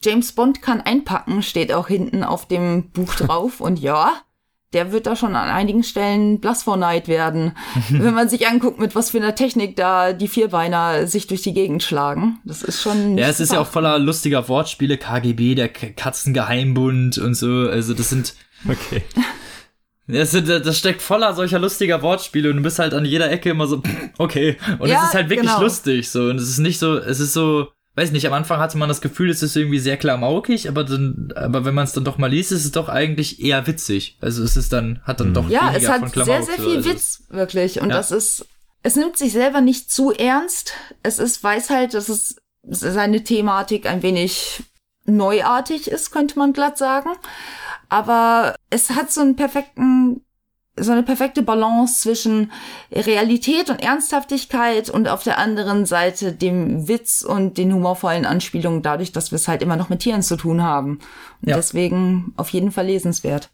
James 0.05 0.33
Bond 0.33 0.63
kann 0.63 0.81
einpacken, 0.81 1.43
steht 1.43 1.73
auch 1.73 1.89
hinten 1.89 2.25
auf 2.25 2.47
dem 2.47 2.91
Buch 2.91 3.15
drauf. 3.15 3.61
Und 3.61 3.79
ja, 3.79 4.13
der 4.73 4.93
wird 4.93 5.07
da 5.07 5.17
schon 5.17 5.37
an 5.37 5.49
einigen 5.49 5.83
Stellen 5.85 6.41
blass 6.41 6.63
vor 6.63 6.77
Neid 6.77 7.09
werden, 7.09 7.53
wenn 7.91 8.15
man 8.15 8.29
sich 8.29 8.47
anguckt, 8.47 8.79
mit 8.79 8.95
was 8.95 9.11
für 9.11 9.19
einer 9.19 9.35
Technik 9.35 9.77
da 9.77 10.13
die 10.13 10.29
Vierbeiner 10.29 11.07
sich 11.07 11.27
durch 11.27 11.43
die 11.43 11.55
Gegend 11.55 11.83
schlagen. 11.83 12.39
Das 12.45 12.63
ist 12.63 12.83
schon. 12.83 13.19
Ja, 13.19 13.29
es 13.29 13.41
ist 13.41 13.53
ja 13.53 13.61
auch 13.61 13.67
voller 13.67 13.99
lustiger 13.99 14.49
Wortspiele, 14.49 14.99
KGB, 14.99 15.55
der 15.55 15.69
Katzengeheimbund 15.69 17.19
und 17.19 17.35
so. 17.35 17.69
Also 17.69 17.95
das 17.95 18.09
sind, 18.11 18.35
Okay. 18.69 19.03
das, 20.07 20.31
sind, 20.31 20.49
das 20.49 20.79
steckt 20.79 21.03
voller 21.03 21.35
solcher 21.35 21.59
lustiger 21.59 22.03
Wortspiele 22.03 22.51
und 22.51 22.57
du 22.57 22.63
bist 22.63 22.79
halt 22.79 22.95
an 22.95 23.05
jeder 23.05 23.31
Ecke 23.31 23.51
immer 23.51 23.67
so, 23.67 23.83
okay. 24.19 24.57
Und 24.79 24.89
Ja, 24.89 25.03
es 25.03 25.09
ist 25.09 25.15
halt 25.15 25.31
wirklich 25.31 25.51
genau. 25.51 25.63
lustig 25.63 26.11
so. 26.11 26.25
Und 26.25 26.37
es 26.37 26.49
ist 26.49 26.59
nicht 26.59 26.79
so, 26.79 26.97
es 26.99 27.21
ist 27.21 27.33
so, 27.33 27.69
weiß 27.95 28.11
nicht, 28.13 28.27
am 28.27 28.33
Anfang 28.33 28.59
hatte 28.59 28.79
man 28.79 28.89
das 28.89 29.01
Gefühl, 29.01 29.31
es 29.31 29.43
ist 29.43 29.55
irgendwie 29.57 29.79
sehr 29.79 29.97
klamaukig, 29.97 30.69
aber 30.69 30.85
dann, 30.85 31.33
aber 31.37 31.65
wenn 31.65 31.75
man 31.75 31.85
es 31.85 31.93
dann 31.93 32.05
doch 32.05 32.17
mal 32.19 32.29
liest, 32.31 32.53
ist 32.53 32.65
es 32.65 32.73
doch 32.73 32.89
eigentlich 32.89 33.43
eher 33.43 33.67
witzig. 33.67 34.17
Also 34.21 34.43
es 34.43 34.57
ist 34.57 34.73
dann, 34.73 35.01
hat 35.05 35.21
dann 35.21 35.35
doch 35.35 35.49
Ja, 35.49 35.73
weniger 35.73 35.79
es 35.79 35.89
hat 35.89 36.15
sehr, 36.15 36.43
sehr 36.43 36.55
viel 36.55 36.77
Also 36.77 36.91
Witz, 36.91 37.23
wirklich. 37.29 37.81
Und 37.81 37.91
Ja. 37.91 37.97
das 37.97 38.11
ist, 38.11 38.47
es 38.83 38.97
nimmt 38.97 39.19
sich 39.19 39.33
selber 39.33 39.61
nicht 39.61 39.91
zu 39.91 40.11
ernst. 40.13 40.73
Es 41.03 41.19
ist, 41.19 41.43
weiß 41.45 41.71
halt, 41.71 41.93
dass 41.95 42.09
es 42.09 42.37
seine 42.63 43.25
Thematik 43.25 43.87
ein 43.87 44.03
wenig 44.03 44.63
neuartig 45.05 45.91
ist, 45.91 46.13
könnte 46.13 46.39
man 46.39 46.53
glatt 46.53 46.79
sagen. 46.79 47.11
Aber 47.89 48.55
es 48.71 48.91
hat 48.91 49.13
so 49.13 49.21
einen 49.21 49.37
perfekten, 49.37 50.25
so 50.77 50.93
eine 50.93 51.03
perfekte 51.03 51.43
Balance 51.43 52.01
zwischen 52.01 52.51
Realität 52.91 53.69
und 53.69 53.83
Ernsthaftigkeit 53.83 54.89
und 54.89 55.07
auf 55.09 55.23
der 55.23 55.39
anderen 55.39 55.85
Seite 55.85 56.33
dem 56.33 56.89
Witz 56.89 57.23
und 57.23 57.59
den 57.59 57.73
humorvollen 57.75 58.25
Anspielungen 58.25 58.83
dadurch, 58.83 59.13
dass 59.13 59.31
wir 59.33 59.37
es 59.37 59.49
halt 59.49 59.63
immer 59.63 59.77
noch 59.77 59.91
mit 59.91 60.01
Tieren 60.01 60.23
zu 60.23 60.37
tun 60.37 60.63
haben. 60.63 60.99
Und 61.43 61.49
Ja. 61.51 61.57
deswegen 61.57 62.33
auf 62.37 62.49
jeden 62.51 62.73
Fall 62.73 62.87
lesenswert. 62.87 63.51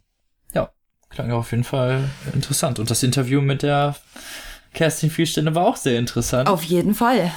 Ja, 0.55 0.71
klang 1.11 1.33
auf 1.33 1.51
jeden 1.51 1.65
Fall 1.65 2.09
interessant. 2.35 2.79
Und 2.79 2.89
das 2.91 3.03
Interview 3.03 3.41
mit 3.41 3.63
der 3.63 3.97
Kerstin 4.73 5.11
Vielstände 5.11 5.55
war 5.57 5.67
auch 5.67 5.77
sehr 5.77 5.99
interessant. 5.99 6.49
Auf 6.49 6.63
jeden 6.63 6.95
Fall. 6.95 7.33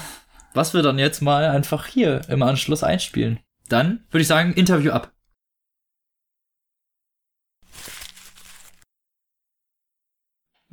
Was 0.54 0.74
wir 0.76 0.84
dann 0.84 1.00
jetzt 1.00 1.22
mal 1.22 1.46
einfach 1.46 1.88
hier 1.88 2.22
im 2.28 2.44
Anschluss 2.44 2.84
einspielen. 2.84 3.40
Dann 3.70 4.04
würde 4.12 4.22
ich 4.22 4.28
sagen, 4.28 4.54
Interview 4.54 4.92
ab. 4.92 5.12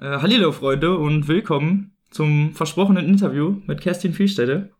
Äh, 0.00 0.18
Hallihallo, 0.20 0.52
Freunde, 0.52 0.96
und 0.96 1.28
willkommen 1.28 1.92
zum 2.10 2.52
versprochenen 2.52 3.06
Interview 3.06 3.56
mit 3.66 3.80
Kerstin 3.80 4.12
Vielstede. 4.12 4.70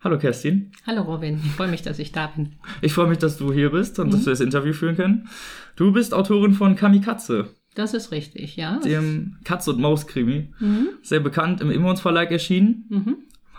Hallo, 0.00 0.18
Kerstin. 0.18 0.72
Hallo 0.86 1.02
Robin, 1.02 1.38
ich 1.44 1.52
freue 1.52 1.68
mich, 1.68 1.82
dass 1.82 1.98
ich 1.98 2.10
da 2.10 2.26
bin. 2.28 2.54
Ich 2.80 2.92
freue 2.92 3.06
mich, 3.06 3.18
dass 3.18 3.36
du 3.36 3.52
hier 3.52 3.70
bist 3.70 3.98
und 3.98 4.12
dass 4.12 4.24
wir 4.26 4.32
das 4.32 4.40
Interview 4.40 4.72
führen 4.72 4.96
können. 4.96 5.28
Du 5.76 5.92
bist 5.92 6.12
Autorin 6.14 6.54
von 6.54 6.74
Kamikaze, 6.74 7.50
Das 7.74 7.94
ist 7.94 8.10
richtig, 8.10 8.56
ja. 8.56 8.78
dem 8.80 9.36
Katz- 9.44 9.68
und 9.68 9.78
Maus-Krimi. 9.78 10.52
Mhm. 10.58 10.88
Sehr 11.02 11.20
bekannt 11.20 11.60
im 11.60 11.70
Immons 11.70 12.00
Verlag 12.00 12.30
erschienen. 12.32 12.86
Mhm. 12.88 13.16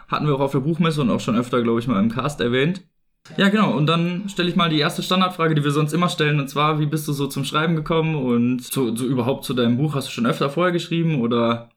Hatten 0.08 0.26
wir 0.28 0.36
auch 0.36 0.42
auf 0.42 0.52
der 0.52 0.60
Buchmesse 0.60 1.02
und 1.02 1.10
auch 1.12 1.22
schon 1.22 1.36
öfter, 1.38 1.62
glaube 1.62 1.80
ich, 1.80 1.88
mal 1.88 2.00
im 2.00 2.10
Cast 2.10 2.42
erwähnt. 2.42 2.84
Ja, 3.38 3.50
genau. 3.50 3.72
Und 3.74 3.88
dann 3.88 4.28
stelle 4.28 4.50
ich 4.50 4.56
mal 4.56 4.70
die 4.70 4.80
erste 4.80 5.02
Standardfrage, 5.02 5.56
die 5.56 5.64
wir 5.64 5.72
sonst 5.72 5.94
immer 5.94 6.10
stellen. 6.10 6.40
Und 6.40 6.50
zwar, 6.50 6.80
wie 6.80 6.86
bist 6.86 7.08
du 7.08 7.14
so 7.14 7.28
zum 7.28 7.46
Schreiben 7.46 7.76
gekommen 7.76 8.16
und 8.16 8.64
so, 8.64 8.96
so 8.96 9.06
überhaupt 9.06 9.46
zu 9.46 9.54
deinem 9.54 9.78
Buch? 9.78 9.96
Hast 9.96 10.08
du 10.08 10.12
schon 10.12 10.26
öfter 10.26 10.50
vorher 10.50 10.74
geschrieben 10.74 11.22
oder 11.22 11.70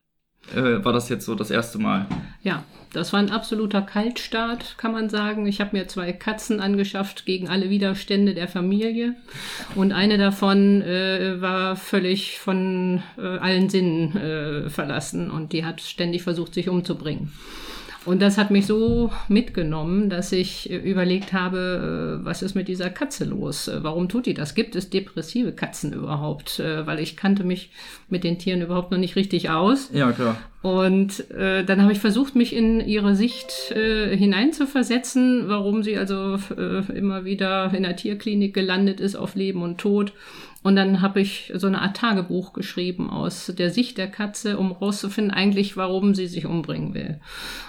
äh, 0.55 0.85
war 0.85 0.93
das 0.93 1.09
jetzt 1.09 1.27
so 1.27 1.35
das 1.35 1.51
erste 1.51 1.79
Mal. 1.79 2.07
Ja, 2.43 2.65
das 2.93 3.13
war 3.13 3.21
ein 3.21 3.31
absoluter 3.31 3.83
Kaltstart, 3.83 4.77
kann 4.79 4.93
man 4.93 5.11
sagen. 5.11 5.47
Ich 5.47 5.61
habe 5.61 5.77
mir 5.77 5.89
zwei 5.89 6.13
Katzen 6.13 6.61
angeschafft 6.61 7.27
gegen 7.27 7.49
alle 7.49 7.69
Widerstände 7.69 8.35
der 8.35 8.49
Familie. 8.49 9.15
Und 9.75 9.93
eine 9.93 10.19
davon 10.19 10.83
äh, 10.83 11.41
war 11.41 11.77
völlig 11.77 12.39
von 12.39 13.03
äh, 13.19 13.39
allen 13.39 13.69
Sinnen 13.69 14.17
äh, 14.17 14.71
verlassen 14.71 15.31
und 15.31 15.53
die 15.53 15.65
hat 15.65 15.81
ständig 15.81 16.23
versucht, 16.23 16.55
sich 16.55 16.69
umzubringen. 16.69 17.33
Und 18.07 18.23
das 18.23 18.39
hat 18.39 18.53
mich 18.53 18.67
so 18.67 19.11
mitgenommen, 19.29 20.09
dass 20.09 20.31
ich 20.31 20.71
äh, 20.71 20.77
überlegt 20.77 21.33
habe, 21.33 22.21
äh, 22.21 22.25
was 22.25 22.41
ist 22.41 22.55
mit 22.55 22.69
dieser 22.69 22.89
Katze 22.89 23.25
los? 23.25 23.67
Äh, 23.67 23.83
warum 23.83 24.09
tut 24.09 24.27
die 24.27 24.35
das? 24.35 24.55
Gibt 24.55 24.77
es 24.77 24.91
depressive 24.91 25.53
Katzen 25.53 25.93
überhaupt? 25.93 26.59
Weil 26.59 27.01
ich 27.01 27.17
kannte 27.17 27.43
mich 27.45 27.71
mit 28.09 28.23
den 28.23 28.39
Tieren 28.39 28.63
überhaupt 28.63 28.93
noch 28.93 28.99
nicht 28.99 29.17
richtig 29.17 29.51
aus. 29.51 29.91
Ja, 29.93 30.13
klar. 30.13 30.37
Und 30.63 31.31
äh, 31.31 31.65
dann 31.65 31.83
habe 31.83 31.93
ich 31.93 31.99
versucht, 31.99 32.35
mich 32.35 32.55
in 32.55 32.81
ihre 32.81 33.15
Sicht 33.15 33.71
äh, 33.73 34.17
hineinzuversetzen, 34.17 35.49
warum 35.49 35.83
sie 35.83 35.97
also 35.97 36.39
äh, 36.57 36.93
immer 36.93 37.25
wieder 37.25 37.73
in 37.75 37.83
der 37.83 37.97
Tierklinik 37.97 38.55
gelandet 38.55 39.01
ist 39.01 39.17
auf 39.17 39.35
Leben 39.35 39.63
und 39.63 39.79
Tod. 39.79 40.13
Und 40.67 40.75
dann 40.75 41.01
habe 41.01 41.21
ich 41.21 41.53
so 41.55 41.69
eine 41.69 41.81
Art 41.81 41.97
Tagebuch 41.97 42.53
geschrieben 42.53 43.09
aus 43.09 43.53
der 43.57 43.71
Sicht 43.71 43.99
der 43.99 44.09
Katze, 44.09 44.59
um 44.59 44.73
rauszufinden 44.73 45.33
eigentlich, 45.33 45.77
warum 45.77 46.17
sie 46.17 46.27
sich 46.27 46.45
umbringen 46.45 46.93
will. 46.93 47.21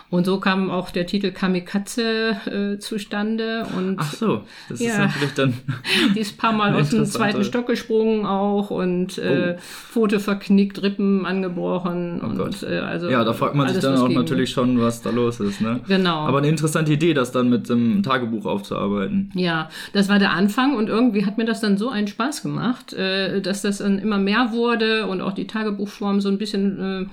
Und 0.09 0.25
so 0.25 0.39
kam 0.39 0.71
auch 0.71 0.89
der 0.89 1.05
Titel 1.05 1.31
Kamikaze 1.31 2.37
äh, 2.45 2.79
zustande. 2.79 3.67
Und 3.75 3.97
Ach 3.99 4.13
so, 4.13 4.41
das 4.69 4.79
ja, 4.79 4.91
ist 4.91 4.97
natürlich 4.99 5.33
dann. 5.33 5.53
Die 6.15 6.19
ist 6.21 6.35
ein 6.35 6.37
paar 6.37 6.53
Mal 6.53 6.73
aus 6.75 6.91
dem 6.91 7.05
zweiten 7.05 7.43
Stock 7.43 7.67
gesprungen 7.67 8.25
auch 8.25 8.69
und 8.69 9.17
äh, 9.17 9.55
oh. 9.57 9.59
Pfote 9.59 10.21
verknickt, 10.21 10.81
Rippen 10.81 11.25
angebrochen. 11.25 12.21
Oh 12.23 12.41
und, 12.41 12.63
äh, 12.63 12.77
also 12.79 13.09
ja, 13.09 13.25
da 13.25 13.33
fragt 13.33 13.55
man 13.55 13.67
sich 13.67 13.79
dann 13.79 13.97
auch 13.97 14.07
natürlich 14.07 14.49
schon, 14.49 14.79
was 14.79 15.01
da 15.01 15.09
los 15.09 15.41
ist. 15.41 15.59
Ne? 15.59 15.81
Genau. 15.87 16.19
Aber 16.19 16.37
eine 16.37 16.47
interessante 16.47 16.93
Idee, 16.93 17.13
das 17.13 17.33
dann 17.33 17.49
mit 17.49 17.67
dem 17.67 18.01
Tagebuch 18.01 18.45
aufzuarbeiten. 18.45 19.31
Ja, 19.35 19.69
das 19.91 20.07
war 20.07 20.19
der 20.19 20.31
Anfang 20.31 20.77
und 20.77 20.87
irgendwie 20.87 21.25
hat 21.25 21.37
mir 21.37 21.45
das 21.45 21.59
dann 21.59 21.77
so 21.77 21.89
einen 21.89 22.07
Spaß 22.07 22.43
gemacht, 22.43 22.86
äh, 22.93 23.41
dass 23.41 23.61
das 23.61 23.79
dann 23.79 23.99
immer 23.99 24.17
mehr 24.17 24.51
wurde 24.51 25.07
und 25.07 25.21
auch 25.21 25.33
die 25.33 25.47
Tagebuchform 25.47 26.21
so 26.21 26.29
ein 26.29 26.38
bisschen 26.38 27.09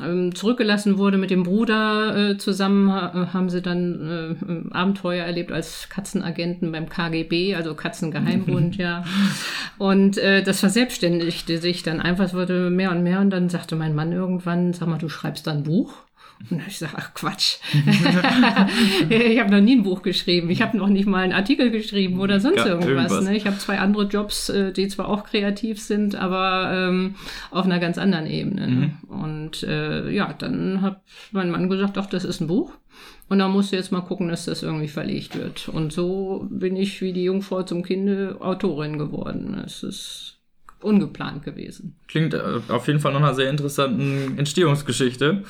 äh, 0.00 0.04
ähm, 0.04 0.34
zurückgelassen 0.34 0.98
wurde 0.98 1.18
mit 1.18 1.30
dem 1.30 1.42
Bruder 1.42 2.30
äh, 2.30 2.38
zusammen 2.38 2.90
haben 2.90 3.50
sie 3.50 3.62
dann 3.62 4.36
äh, 4.72 4.74
Abenteuer 4.74 5.24
erlebt 5.24 5.52
als 5.52 5.88
Katzenagenten 5.88 6.72
beim 6.72 6.88
KGB, 6.88 7.54
also 7.54 7.74
Katzengeheimbund, 7.74 8.76
ja. 8.78 9.04
Und 9.78 10.18
äh, 10.18 10.42
das 10.42 10.60
verselbstständigte 10.60 11.58
sich 11.58 11.82
dann 11.82 12.00
einfach, 12.00 12.24
es 12.24 12.34
wurde 12.34 12.70
mehr 12.70 12.90
und 12.90 13.02
mehr 13.02 13.20
und 13.20 13.30
dann 13.30 13.48
sagte 13.48 13.76
mein 13.76 13.94
Mann 13.94 14.12
irgendwann, 14.12 14.72
sag 14.72 14.88
mal, 14.88 14.98
du 14.98 15.08
schreibst 15.08 15.46
da 15.46 15.52
ein 15.52 15.64
Buch? 15.64 16.07
Und 16.50 16.62
ich 16.68 16.78
sage, 16.78 16.92
ach 16.96 17.14
Quatsch. 17.14 17.56
ich 19.08 19.38
habe 19.38 19.50
noch 19.50 19.60
nie 19.60 19.76
ein 19.76 19.82
Buch 19.82 20.02
geschrieben. 20.02 20.50
Ich 20.50 20.62
habe 20.62 20.76
noch 20.76 20.88
nicht 20.88 21.06
mal 21.06 21.22
einen 21.22 21.32
Artikel 21.32 21.70
geschrieben 21.70 22.20
oder 22.20 22.40
sonst 22.40 22.64
irgendwas. 22.64 22.88
irgendwas. 22.88 23.24
Ne? 23.24 23.36
Ich 23.36 23.46
habe 23.46 23.58
zwei 23.58 23.78
andere 23.78 24.04
Jobs, 24.04 24.48
äh, 24.48 24.72
die 24.72 24.88
zwar 24.88 25.08
auch 25.08 25.24
kreativ 25.24 25.80
sind, 25.80 26.14
aber 26.14 26.70
ähm, 26.72 27.16
auf 27.50 27.64
einer 27.64 27.78
ganz 27.78 27.98
anderen 27.98 28.26
Ebene. 28.26 28.66
Mhm. 28.66 28.92
Und 29.08 29.62
äh, 29.62 30.10
ja, 30.10 30.32
dann 30.32 30.82
hat 30.82 31.02
mein 31.32 31.50
Mann 31.50 31.68
gesagt, 31.68 31.98
ach, 31.98 32.06
das 32.06 32.24
ist 32.24 32.40
ein 32.40 32.46
Buch. 32.46 32.72
Und 33.28 33.40
da 33.40 33.48
musst 33.48 33.72
du 33.72 33.76
jetzt 33.76 33.92
mal 33.92 34.00
gucken, 34.00 34.28
dass 34.28 34.46
das 34.46 34.62
irgendwie 34.62 34.88
verlegt 34.88 35.36
wird. 35.38 35.68
Und 35.68 35.92
so 35.92 36.46
bin 36.50 36.76
ich 36.76 37.02
wie 37.02 37.12
die 37.12 37.24
Jungfrau 37.24 37.62
zum 37.62 37.82
Kinde 37.82 38.36
Autorin 38.40 38.98
geworden. 38.98 39.62
Es 39.66 39.82
ist 39.82 40.38
ungeplant 40.80 41.44
gewesen. 41.44 41.96
Klingt 42.06 42.34
äh, 42.34 42.40
auf 42.68 42.86
jeden 42.86 43.00
Fall 43.00 43.12
nach 43.12 43.20
einer 43.20 43.34
sehr 43.34 43.50
interessanten 43.50 44.38
Entstehungsgeschichte. 44.38 45.44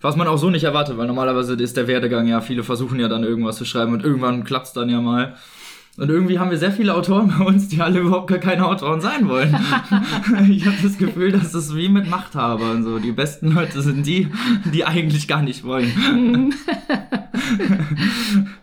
Was 0.00 0.16
man 0.16 0.28
auch 0.28 0.38
so 0.38 0.50
nicht 0.50 0.64
erwartet, 0.64 0.96
weil 0.96 1.06
normalerweise 1.06 1.54
ist 1.54 1.76
der 1.76 1.86
Werdegang 1.86 2.26
ja, 2.26 2.40
viele 2.40 2.62
versuchen 2.62 2.98
ja 2.98 3.08
dann 3.08 3.22
irgendwas 3.22 3.56
zu 3.56 3.64
schreiben 3.64 3.92
und 3.92 4.02
irgendwann 4.02 4.44
klappt's 4.44 4.72
dann 4.72 4.88
ja 4.88 5.00
mal. 5.00 5.34
Und 5.96 6.08
irgendwie 6.08 6.38
haben 6.38 6.50
wir 6.50 6.56
sehr 6.56 6.72
viele 6.72 6.94
Autoren 6.94 7.34
bei 7.36 7.44
uns, 7.44 7.68
die 7.68 7.82
alle 7.82 8.00
überhaupt 8.00 8.28
gar 8.28 8.38
keine 8.38 8.66
Autoren 8.66 9.02
sein 9.02 9.28
wollen. 9.28 9.54
ich 10.48 10.64
habe 10.64 10.76
das 10.82 10.96
Gefühl, 10.96 11.32
dass 11.32 11.52
das 11.52 11.74
wie 11.74 11.90
mit 11.90 12.08
Machthabern 12.08 12.82
so. 12.84 12.98
Die 12.98 13.12
besten 13.12 13.52
Leute 13.52 13.82
sind 13.82 14.06
die, 14.06 14.28
die 14.72 14.86
eigentlich 14.86 15.28
gar 15.28 15.42
nicht 15.42 15.64
wollen. 15.64 16.54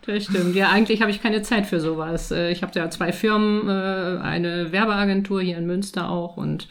das 0.08 0.24
stimmt. 0.24 0.54
Ja, 0.54 0.70
eigentlich 0.70 1.00
habe 1.00 1.10
ich 1.10 1.22
keine 1.22 1.42
Zeit 1.42 1.66
für 1.66 1.80
sowas. 1.80 2.30
Äh, 2.30 2.50
ich 2.50 2.62
habe 2.62 2.72
ja 2.74 2.88
zwei 2.90 3.12
Firmen, 3.12 3.68
äh, 3.68 4.20
eine 4.20 4.72
Werbeagentur 4.72 5.40
hier 5.42 5.58
in 5.58 5.66
Münster 5.66 6.10
auch 6.10 6.36
und 6.36 6.66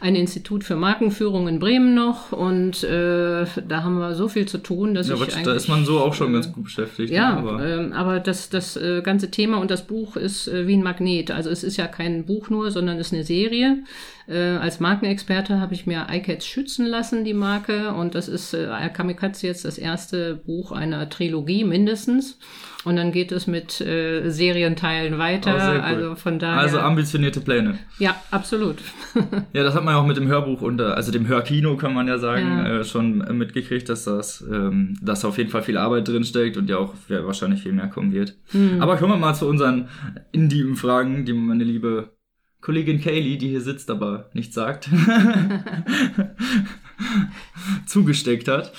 ein 0.00 0.14
Institut 0.14 0.64
für 0.64 0.76
Markenführung 0.76 1.48
in 1.48 1.58
Bremen 1.58 1.94
noch. 1.94 2.32
Und 2.32 2.84
äh, 2.84 3.44
da 3.66 3.82
haben 3.82 3.98
wir 3.98 4.14
so 4.14 4.28
viel 4.28 4.46
zu 4.46 4.58
tun, 4.58 4.94
dass 4.94 5.08
ja, 5.08 5.14
ich 5.14 5.22
eigentlich... 5.22 5.42
Da 5.42 5.54
ist 5.54 5.68
man 5.68 5.84
so 5.84 6.00
auch 6.00 6.14
schon 6.14 6.32
ganz 6.32 6.52
gut 6.52 6.64
beschäftigt. 6.64 7.12
Ja, 7.12 7.32
ne, 7.32 7.38
aber, 7.38 7.66
ähm, 7.66 7.92
aber 7.92 8.20
das, 8.20 8.48
das 8.48 8.78
ganze 9.02 9.30
Thema 9.30 9.58
und 9.58 9.70
das 9.70 9.86
Buch 9.86 10.16
ist 10.16 10.50
wie 10.52 10.74
ein 10.74 10.82
Magnet. 10.82 11.30
Also 11.30 11.50
es 11.50 11.64
ist 11.64 11.76
ja 11.76 11.86
kein 11.86 12.24
Buch 12.24 12.50
nur, 12.50 12.70
sondern 12.70 12.98
es 12.98 13.08
ist 13.08 13.14
eine 13.14 13.24
Serie. 13.24 13.78
Äh, 14.28 14.56
als 14.56 14.80
Markenexperte 14.80 15.60
habe 15.60 15.74
ich 15.74 15.86
mir 15.86 16.06
iCats 16.10 16.46
schützen 16.46 16.86
lassen, 16.86 17.24
die 17.24 17.34
Marke. 17.34 17.92
Und 17.92 18.14
das 18.14 18.28
ist 18.28 18.54
äh, 18.54 18.68
Kamikaze 18.92 19.46
jetzt 19.46 19.64
das 19.64 19.78
erste 19.78 20.34
Buch 20.34 20.72
einer 20.72 21.08
Trilogie 21.08 21.64
mindestens. 21.64 22.38
Und 22.84 22.96
dann 22.96 23.10
geht 23.10 23.32
es 23.32 23.48
mit 23.48 23.80
äh, 23.80 24.30
Serienteilen 24.30 25.18
weiter. 25.18 25.56
Oh, 25.56 25.72
cool. 25.72 25.80
Also 25.80 26.14
von 26.14 26.38
daher. 26.38 26.60
Also 26.60 26.78
ambitionierte 26.78 27.40
Pläne. 27.40 27.78
Ja, 27.98 28.14
absolut. 28.30 28.76
ja, 29.52 29.64
das 29.64 29.74
hat 29.74 29.84
man 29.84 29.94
ja 29.94 30.00
auch 30.00 30.06
mit 30.06 30.16
dem 30.16 30.28
Hörbuch 30.28 30.62
und 30.62 30.80
also 30.80 31.10
dem 31.10 31.26
Hörkino 31.26 31.76
kann 31.76 31.94
man 31.94 32.06
ja 32.06 32.18
sagen 32.18 32.46
ja. 32.46 32.78
Äh, 32.78 32.84
schon 32.84 33.18
mitgekriegt, 33.36 33.88
dass 33.88 34.04
das 34.04 34.40
ähm, 34.40 34.96
dass 35.02 35.24
auf 35.24 35.36
jeden 35.38 35.50
Fall 35.50 35.62
viel 35.62 35.78
Arbeit 35.78 36.06
drin 36.06 36.22
steckt 36.22 36.56
und 36.56 36.70
ja 36.70 36.78
auch 36.78 36.94
wahrscheinlich 37.08 37.62
viel 37.62 37.72
mehr 37.72 37.88
kommen 37.88 38.12
wird. 38.12 38.36
Mhm. 38.52 38.80
Aber 38.80 38.96
kommen 38.96 39.14
wir 39.14 39.18
mal 39.18 39.34
zu 39.34 39.48
unseren 39.48 39.88
Indie-Fragen, 40.30 41.24
die 41.24 41.32
meine 41.32 41.64
liebe 41.64 42.15
Kollegin 42.66 43.00
Kaylee, 43.00 43.36
die 43.36 43.46
hier 43.46 43.60
sitzt, 43.60 43.92
aber 43.92 44.28
nichts 44.32 44.56
sagt, 44.56 44.90
zugesteckt 47.86 48.48
hat. 48.48 48.72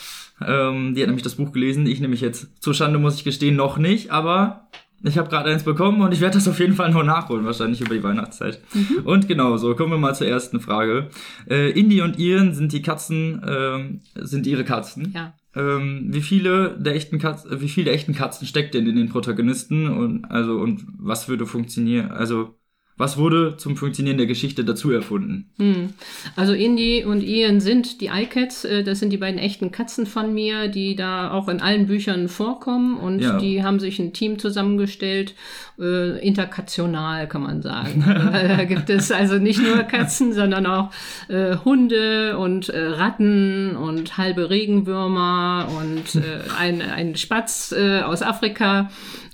Ähm, 0.45 0.93
die 0.93 1.01
hat 1.01 1.07
nämlich 1.07 1.23
das 1.23 1.35
Buch 1.35 1.53
gelesen. 1.53 1.88
Ich 1.88 2.01
nämlich 2.01 2.19
jetzt, 2.19 2.61
zur 2.61 2.73
Schande 2.73 2.99
muss 2.99 3.15
ich 3.15 3.23
gestehen, 3.23 3.55
noch 3.55 3.77
nicht, 3.77 4.11
aber 4.11 4.67
ich 5.03 5.17
habe 5.17 5.29
gerade 5.29 5.49
eins 5.49 5.63
bekommen 5.63 6.01
und 6.01 6.13
ich 6.13 6.19
werde 6.19 6.35
das 6.35 6.49
auf 6.49 6.59
jeden 6.59 6.73
Fall 6.73 6.91
noch 6.91 7.03
nachholen, 7.03 7.45
wahrscheinlich 7.45 7.79
über 7.79 7.95
die 7.95 8.03
Weihnachtszeit. 8.03 8.59
Mhm. 8.73 9.05
Und 9.05 9.29
genau, 9.29 9.55
so 9.55 9.73
kommen 9.73 9.93
wir 9.93 9.97
mal 9.97 10.15
zur 10.15 10.27
ersten 10.27 10.59
Frage. 10.59 11.07
Äh, 11.49 11.71
Indie 11.71 12.01
und 12.01 12.19
Iren 12.19 12.53
sind 12.53 12.73
die 12.73 12.81
Katzen, 12.81 13.41
ähm, 13.47 14.01
sind 14.15 14.47
ihre 14.47 14.65
Katzen. 14.65 15.13
Ja. 15.15 15.33
Ähm, 15.55 16.07
wie 16.09 16.21
viele 16.21 16.77
der 16.77 16.93
echten 16.93 17.19
Katzen, 17.19 17.61
wie 17.61 17.69
viele 17.69 17.91
echten 17.91 18.13
Katzen 18.13 18.47
steckt 18.47 18.73
denn 18.73 18.85
in 18.85 18.97
den 18.97 19.07
Protagonisten 19.07 19.88
und 19.88 20.25
also 20.25 20.59
und 20.59 20.85
was 20.99 21.29
würde 21.29 21.45
funktionieren? 21.45 22.11
Also 22.11 22.57
was 22.98 23.18
wurde 23.18 23.58
zum 23.58 23.78
Funktionieren 23.78 24.18
der 24.18 24.26
Geschichte 24.26 24.66
dazu 24.66 24.91
erfunden? 24.91 25.45
Hm. 25.58 25.93
Also 26.36 26.54
Indy 26.54 27.06
und 27.06 27.22
Ian 27.22 27.60
sind 27.60 28.02
die 28.02 28.08
iCats, 28.08 28.66
äh, 28.66 28.84
das 28.84 29.00
sind 29.00 29.12
die 29.12 29.18
beiden 29.18 29.39
echten 29.39 29.72
Katzen 29.72 30.08
von 30.08 30.34
mir, 30.34 30.68
die 30.68 30.95
da 30.95 31.32
auch 31.32 31.48
in 31.48 31.62
allen 31.62 31.86
Büchern 31.86 32.28
vorkommen 32.28 32.98
und 32.98 33.20
ja. 33.20 33.38
die 33.38 33.64
haben 33.64 33.80
sich 33.80 34.00
ein 34.00 34.14
Team 34.14 34.39
zusammengestellt, 34.39 35.36
äh, 35.80 36.20
interkational 36.26 37.28
kann 37.28 37.43
man 37.43 37.62
sagen. 37.62 38.04
da 38.08 38.64
gibt 38.64 38.89
es 38.89 39.12
also 39.12 39.36
nicht 39.36 39.62
nur 39.62 39.84
Katzen, 39.84 40.34
sondern 40.34 40.66
auch 40.66 40.91
äh, 41.28 41.56
Hunde 41.64 42.38
und 42.38 42.70
äh, 42.70 42.80
Ratten 42.80 43.76
und 43.76 44.18
halbe 44.18 44.50
Regenwürmer 44.50 45.68
und 45.80 46.16
äh, 46.16 46.39
ein, 46.58 46.82
ein 46.82 47.16
Spatz 47.16 47.72
äh, 47.78 48.02
aus 48.02 48.24
Afrika 48.24 48.89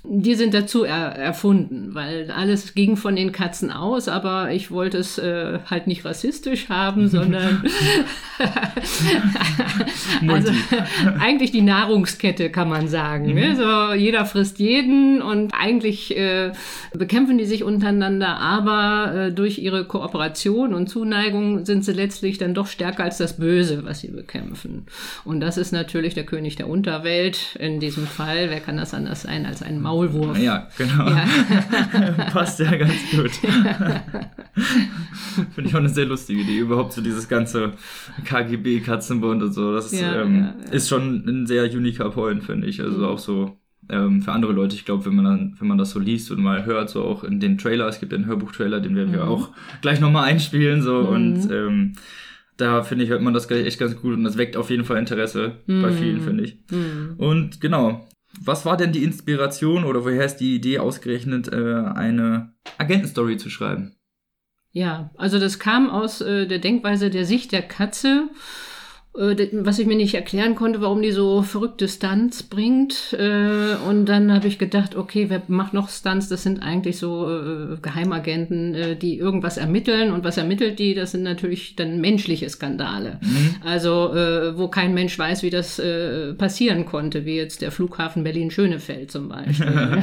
die 0.06 0.34
sind 0.34 0.52
dazu 0.52 0.84
er 0.84 1.16
erfunden, 1.16 1.94
weil 1.94 2.30
alles 2.30 2.74
ging 2.74 2.96
von 2.96 3.16
den 3.16 3.32
Katzen 3.32 3.70
aus, 3.70 4.06
aber 4.08 4.52
ich 4.52 4.70
wollte 4.70 4.98
es 4.98 5.16
äh, 5.16 5.60
halt 5.64 5.86
nicht 5.86 6.04
rassistisch 6.04 6.68
haben, 6.68 7.08
sondern 7.14 7.64
also, 10.28 10.52
eigentlich 11.18 11.52
die 11.52 11.62
Nahrungskette 11.62 12.50
kann 12.50 12.68
man 12.68 12.86
sagen. 12.88 13.28
Mhm. 13.28 13.34
Ne? 13.34 13.56
So, 13.56 13.94
jeder 13.94 14.26
frisst 14.26 14.58
jeden 14.58 15.22
und 15.22 15.54
eigentlich 15.54 16.14
äh, 16.14 16.52
bekämpfen 16.92 17.38
die 17.38 17.46
sich 17.46 17.64
untereinander, 17.64 18.36
aber 18.36 19.14
äh, 19.14 19.32
durch 19.32 19.58
ihre 19.58 19.86
Kooperation 19.86 20.74
und 20.74 20.88
Zuneigung 20.88 21.64
sind 21.64 21.82
sie 21.82 21.92
letztlich 21.92 22.36
dann 22.36 22.52
doch 22.52 22.66
stärker 22.66 23.04
als 23.04 23.16
das 23.16 23.38
Böse, 23.38 23.84
was 23.86 24.00
sie 24.00 24.08
bekämpfen. 24.08 24.84
Und 25.24 25.40
das 25.40 25.56
ist 25.56 25.72
natürlich 25.72 26.12
der 26.12 26.24
König 26.24 26.56
der 26.56 26.68
Unterwelt 26.68 27.56
in 27.58 27.80
diesem 27.80 28.06
Fall. 28.06 28.50
Wer 28.50 28.60
kann 28.60 28.76
das 28.76 28.92
anders 28.92 29.22
sein 29.22 29.46
als 29.46 29.62
ein 29.62 29.80
Maul? 29.80 29.93
Maulwurf. 29.94 30.38
Ja, 30.38 30.68
genau. 30.76 31.08
Ja. 31.08 31.24
Passt 32.32 32.60
ja 32.60 32.74
ganz 32.76 32.92
gut. 33.10 33.30
Finde 35.54 35.68
ich 35.68 35.74
auch 35.74 35.80
eine 35.80 35.88
sehr 35.88 36.06
lustige 36.06 36.40
Idee. 36.42 36.58
Überhaupt 36.58 36.92
so 36.92 37.00
dieses 37.00 37.28
ganze 37.28 37.72
KGB-Katzenbund 38.24 39.42
und 39.42 39.52
so. 39.52 39.72
Das 39.72 39.92
ja, 39.92 40.22
ähm, 40.22 40.54
ja, 40.66 40.72
ist 40.72 40.88
schon 40.88 41.24
ein 41.26 41.46
sehr 41.46 41.64
uniker 41.64 42.10
Point, 42.10 42.44
finde 42.44 42.66
ich. 42.66 42.80
Also 42.80 42.98
mhm. 42.98 43.04
auch 43.04 43.18
so 43.18 43.56
ähm, 43.88 44.22
für 44.22 44.32
andere 44.32 44.52
Leute, 44.52 44.74
ich 44.74 44.84
glaube, 44.84 45.06
wenn 45.06 45.14
man 45.14 45.24
dann, 45.24 45.56
wenn 45.58 45.68
man 45.68 45.78
das 45.78 45.90
so 45.90 46.00
liest 46.00 46.30
und 46.30 46.42
mal 46.42 46.64
hört, 46.64 46.90
so 46.90 47.04
auch 47.04 47.24
in 47.24 47.40
den 47.40 47.58
Trailer, 47.58 47.86
es 47.88 48.00
gibt 48.00 48.14
einen 48.14 48.26
Hörbuchtrailer, 48.26 48.80
den 48.80 48.96
werden 48.96 49.12
wir 49.12 49.24
mhm. 49.24 49.28
auch 49.28 49.50
gleich 49.82 50.00
nochmal 50.00 50.24
einspielen, 50.24 50.82
so 50.82 51.02
mhm. 51.02 51.08
und 51.08 51.50
ähm, 51.50 51.92
da 52.56 52.82
finde 52.82 53.04
ich, 53.04 53.10
hört 53.10 53.20
man 53.20 53.34
das 53.34 53.50
echt 53.50 53.80
ganz 53.80 53.96
gut 54.00 54.14
und 54.14 54.24
das 54.24 54.38
weckt 54.38 54.56
auf 54.56 54.70
jeden 54.70 54.84
Fall 54.84 54.98
Interesse 54.98 55.56
Mhm. 55.66 55.82
bei 55.82 55.92
vielen, 55.92 56.20
finde 56.20 56.44
ich. 56.44 56.56
Und 57.18 57.60
genau, 57.60 58.06
was 58.40 58.66
war 58.66 58.76
denn 58.76 58.92
die 58.92 59.04
Inspiration 59.04 59.84
oder 59.84 60.04
woher 60.04 60.24
ist 60.24 60.36
die 60.36 60.54
Idee 60.54 60.78
ausgerechnet, 60.78 61.48
äh, 61.52 61.56
eine 61.94 62.54
Agentenstory 62.78 63.36
zu 63.36 63.50
schreiben? 63.50 63.96
Ja, 64.72 65.10
also 65.16 65.38
das 65.38 65.58
kam 65.58 65.88
aus 65.88 66.20
äh, 66.20 66.46
der 66.46 66.58
Denkweise 66.58 67.08
der 67.08 67.24
Sicht 67.24 67.52
der 67.52 67.62
Katze, 67.62 68.28
was 69.16 69.78
ich 69.78 69.86
mir 69.86 69.96
nicht 69.96 70.14
erklären 70.14 70.56
konnte, 70.56 70.80
warum 70.80 71.00
die 71.00 71.12
so 71.12 71.42
verrückte 71.42 71.86
Stunts 71.86 72.42
bringt. 72.42 73.12
Äh, 73.16 73.76
und 73.88 74.06
dann 74.06 74.32
habe 74.32 74.48
ich 74.48 74.58
gedacht, 74.58 74.96
okay, 74.96 75.26
wer 75.28 75.42
macht 75.46 75.72
noch 75.72 75.88
Stunts? 75.88 76.28
Das 76.28 76.42
sind 76.42 76.60
eigentlich 76.64 76.98
so 76.98 77.30
äh, 77.30 77.76
Geheimagenten, 77.80 78.74
äh, 78.74 78.96
die 78.96 79.16
irgendwas 79.16 79.56
ermitteln. 79.56 80.10
Und 80.10 80.24
was 80.24 80.36
ermittelt 80.36 80.80
die? 80.80 80.94
Das 80.94 81.12
sind 81.12 81.22
natürlich 81.22 81.76
dann 81.76 82.00
menschliche 82.00 82.48
Skandale. 82.48 83.20
Also 83.64 84.12
äh, 84.14 84.58
wo 84.58 84.66
kein 84.66 84.94
Mensch 84.94 85.16
weiß, 85.16 85.44
wie 85.44 85.50
das 85.50 85.78
äh, 85.78 86.34
passieren 86.34 86.84
konnte, 86.84 87.24
wie 87.24 87.36
jetzt 87.36 87.62
der 87.62 87.70
Flughafen 87.70 88.24
Berlin-Schönefeld 88.24 89.12
zum 89.12 89.28
Beispiel. 89.28 89.68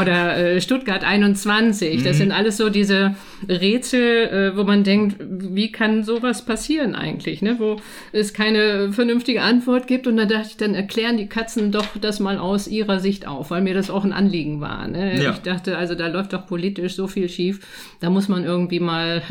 Oder 0.00 0.36
äh, 0.36 0.60
Stuttgart 0.60 1.04
21. 1.04 2.02
Das 2.02 2.18
sind 2.18 2.32
alles 2.32 2.56
so 2.56 2.68
diese 2.68 3.14
Rätsel, 3.48 4.00
äh, 4.00 4.56
wo 4.56 4.64
man 4.64 4.82
denkt, 4.82 5.18
wie 5.20 5.70
kann 5.70 6.02
sowas 6.02 6.44
passieren 6.44 6.96
eigentlich, 6.96 7.40
ne? 7.40 7.56
Wo 7.60 7.76
es 8.24 8.34
keine 8.34 8.92
vernünftige 8.92 9.42
Antwort 9.42 9.86
gibt. 9.86 10.06
Und 10.06 10.16
da 10.16 10.24
dachte 10.24 10.48
ich, 10.50 10.56
dann 10.56 10.74
erklären 10.74 11.16
die 11.16 11.28
Katzen 11.28 11.72
doch 11.72 11.86
das 12.00 12.20
mal 12.20 12.38
aus 12.38 12.66
ihrer 12.66 13.00
Sicht 13.00 13.26
auf, 13.26 13.50
weil 13.50 13.62
mir 13.62 13.74
das 13.74 13.90
auch 13.90 14.04
ein 14.04 14.12
Anliegen 14.12 14.60
war. 14.60 14.88
Ne? 14.88 15.22
Ja. 15.22 15.32
Ich 15.32 15.38
dachte, 15.38 15.76
also 15.76 15.94
da 15.94 16.08
läuft 16.08 16.32
doch 16.32 16.46
politisch 16.46 16.94
so 16.96 17.06
viel 17.06 17.28
schief, 17.28 17.60
da 18.00 18.10
muss 18.10 18.28
man 18.28 18.44
irgendwie 18.44 18.80
mal 18.80 19.22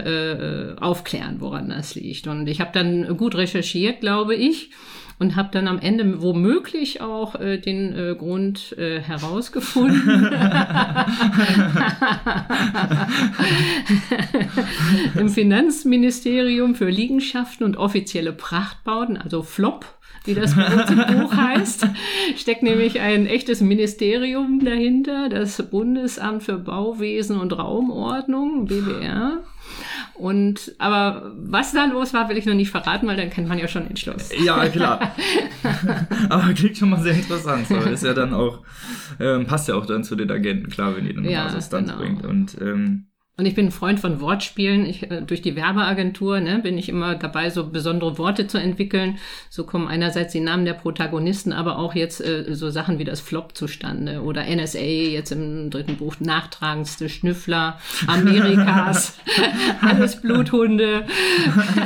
äh, 0.77 0.81
aufklären, 0.81 1.37
woran 1.39 1.69
das 1.69 1.95
liegt. 1.95 2.27
Und 2.27 2.47
ich 2.47 2.61
habe 2.61 2.71
dann 2.73 3.17
gut 3.17 3.35
recherchiert, 3.35 4.01
glaube 4.01 4.35
ich. 4.35 4.69
Und 5.19 5.35
habe 5.35 5.49
dann 5.51 5.67
am 5.67 5.79
Ende 5.79 6.21
womöglich 6.21 7.01
auch 7.01 7.35
äh, 7.35 7.57
den 7.57 7.93
äh, 7.97 8.15
Grund 8.15 8.75
äh, 8.77 8.99
herausgefunden. 8.99 10.33
Im 15.17 15.29
Finanzministerium 15.29 16.75
für 16.75 16.89
Liegenschaften 16.89 17.63
und 17.63 17.77
offizielle 17.77 18.33
Prachtbauten, 18.33 19.17
also 19.17 19.43
FLOP, 19.43 19.85
wie 20.25 20.33
das 20.33 20.55
bei 20.55 20.65
uns 20.67 20.89
im 20.89 21.21
Buch 21.21 21.33
heißt, 21.35 21.87
steckt 22.37 22.63
nämlich 22.63 22.99
ein 22.99 23.25
echtes 23.27 23.61
Ministerium 23.61 24.63
dahinter, 24.63 25.29
das 25.29 25.61
Bundesamt 25.69 26.43
für 26.43 26.57
Bauwesen 26.57 27.39
und 27.39 27.57
Raumordnung, 27.57 28.65
BBR. 28.65 29.43
Und 30.15 30.75
aber 30.77 31.31
was 31.35 31.73
da 31.73 31.85
los 31.85 32.13
war, 32.13 32.29
will 32.29 32.37
ich 32.37 32.45
noch 32.45 32.53
nicht 32.53 32.69
verraten, 32.69 33.07
weil 33.07 33.17
dann 33.17 33.29
kennt 33.29 33.47
man 33.47 33.57
ja 33.57 33.67
schon 33.67 33.87
den 33.87 33.97
Schluss. 33.97 34.29
Ja, 34.45 34.67
klar. 34.69 35.15
Aber 36.29 36.53
klingt 36.53 36.77
schon 36.77 36.91
mal 36.91 37.01
sehr 37.01 37.13
interessant. 37.15 37.67
So. 37.67 37.75
Ist 37.77 38.03
ja 38.03 38.13
dann 38.13 38.33
auch, 38.33 38.59
ähm, 39.19 39.47
passt 39.47 39.67
ja 39.67 39.75
auch 39.75 39.85
dann 39.85 40.03
zu 40.03 40.15
den 40.15 40.29
Agenten, 40.29 40.69
klar, 40.69 40.95
wenn 40.95 41.07
ihr 41.07 41.15
dann 41.15 41.25
Ja, 41.25 41.49
Stunts 41.49 41.71
genau. 41.71 41.97
bringt. 41.97 42.25
Und 42.25 42.55
ähm, 42.61 43.07
Und 43.35 43.47
ich 43.47 43.55
bin 43.55 43.65
ein 43.67 43.71
Freund 43.71 43.99
von 43.99 44.21
Wortspielen. 44.21 44.85
Ich, 44.85 45.09
äh, 45.09 45.21
durch 45.21 45.41
die 45.41 45.55
Werbeagentur 45.55 46.39
ne, 46.39 46.59
bin 46.59 46.77
ich 46.77 46.87
immer 46.87 47.15
dabei, 47.15 47.49
so 47.49 47.67
besondere 47.67 48.19
Worte 48.19 48.45
zu 48.45 48.59
entwickeln. 48.59 49.17
So 49.49 49.63
kommen 49.63 49.87
einerseits 49.87 50.33
die 50.33 50.39
Namen 50.39 50.65
der 50.65 50.75
Protagonisten, 50.75 51.51
aber 51.51 51.79
auch 51.79 51.95
jetzt 51.95 52.23
äh, 52.23 52.53
so 52.53 52.69
Sachen 52.69 52.99
wie 52.99 53.05
das 53.05 53.21
Flop 53.21 53.57
zustande 53.57 54.21
oder 54.21 54.43
NSA 54.43 54.79
jetzt 54.79 55.31
im 55.31 55.71
dritten 55.71 55.97
Buch 55.97 56.17
nachtragendste 56.19 57.09
Schnüffler 57.09 57.79
Amerikas, 58.05 59.17
alles 59.81 60.21
Bluthunde 60.21 61.05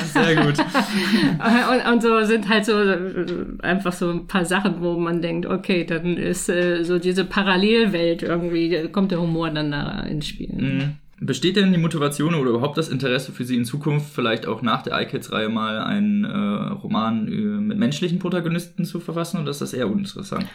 sehr 0.06 0.36
gut. 0.36 0.60
und, 0.60 1.94
und 1.94 2.02
so 2.02 2.24
sind 2.24 2.50
halt 2.50 2.66
so 2.66 2.74
äh, 2.74 3.26
einfach 3.60 3.94
so 3.94 4.10
ein 4.10 4.28
paar 4.28 4.44
Sachen, 4.44 4.82
wo 4.82 4.98
man 4.98 5.22
denkt, 5.22 5.46
okay, 5.46 5.86
dann 5.86 6.18
ist 6.18 6.50
äh, 6.50 6.84
so 6.84 7.00
diese 7.00 7.24
Parallelwelt 7.24 8.22
irgendwie, 8.22 8.70
da 8.70 8.88
kommt 8.88 9.12
der 9.12 9.22
Humor 9.22 9.50
dann 9.50 9.72
da 9.72 10.02
ins 10.02 10.28
Spiel. 10.28 10.54
Mhm. 10.54 10.98
Besteht 11.20 11.56
denn 11.56 11.72
die 11.72 11.80
Motivation 11.80 12.36
oder 12.36 12.52
überhaupt 12.52 12.78
das 12.78 12.90
Interesse 12.90 13.32
für 13.32 13.44
Sie 13.44 13.56
in 13.56 13.66
Zukunft, 13.66 14.14
vielleicht 14.14 14.46
auch 14.46 14.62
nach 14.62 14.84
der 14.84 15.02
iCats-Reihe 15.02 15.50
mal 15.50 15.80
einen 15.80 16.26
äh, 16.26 16.28
Roman 16.74 17.28
äh, 17.28 17.32
mit 17.32 17.80
menschlichen 17.80 18.20
Protagonisten 18.20 18.86
zu 18.86 19.00
verfassen 19.00 19.42
oder 19.42 19.50
ist 19.50 19.62
das 19.62 19.74
eher 19.74 19.90
uninteressant? 19.90 20.46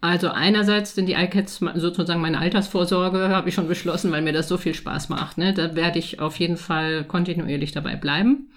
Also 0.00 0.28
einerseits 0.28 0.94
sind 0.94 1.06
die 1.06 1.14
iCats 1.14 1.60
sozusagen 1.76 2.20
meine 2.20 2.38
Altersvorsorge, 2.38 3.30
habe 3.30 3.48
ich 3.48 3.54
schon 3.54 3.66
beschlossen, 3.66 4.12
weil 4.12 4.22
mir 4.22 4.34
das 4.34 4.48
so 4.48 4.58
viel 4.58 4.74
Spaß 4.74 5.08
macht. 5.08 5.38
Ne? 5.38 5.54
Da 5.54 5.74
werde 5.74 5.98
ich 5.98 6.20
auf 6.20 6.38
jeden 6.38 6.58
Fall 6.58 7.04
kontinuierlich 7.04 7.72
dabei 7.72 7.96
bleiben. 7.96 8.50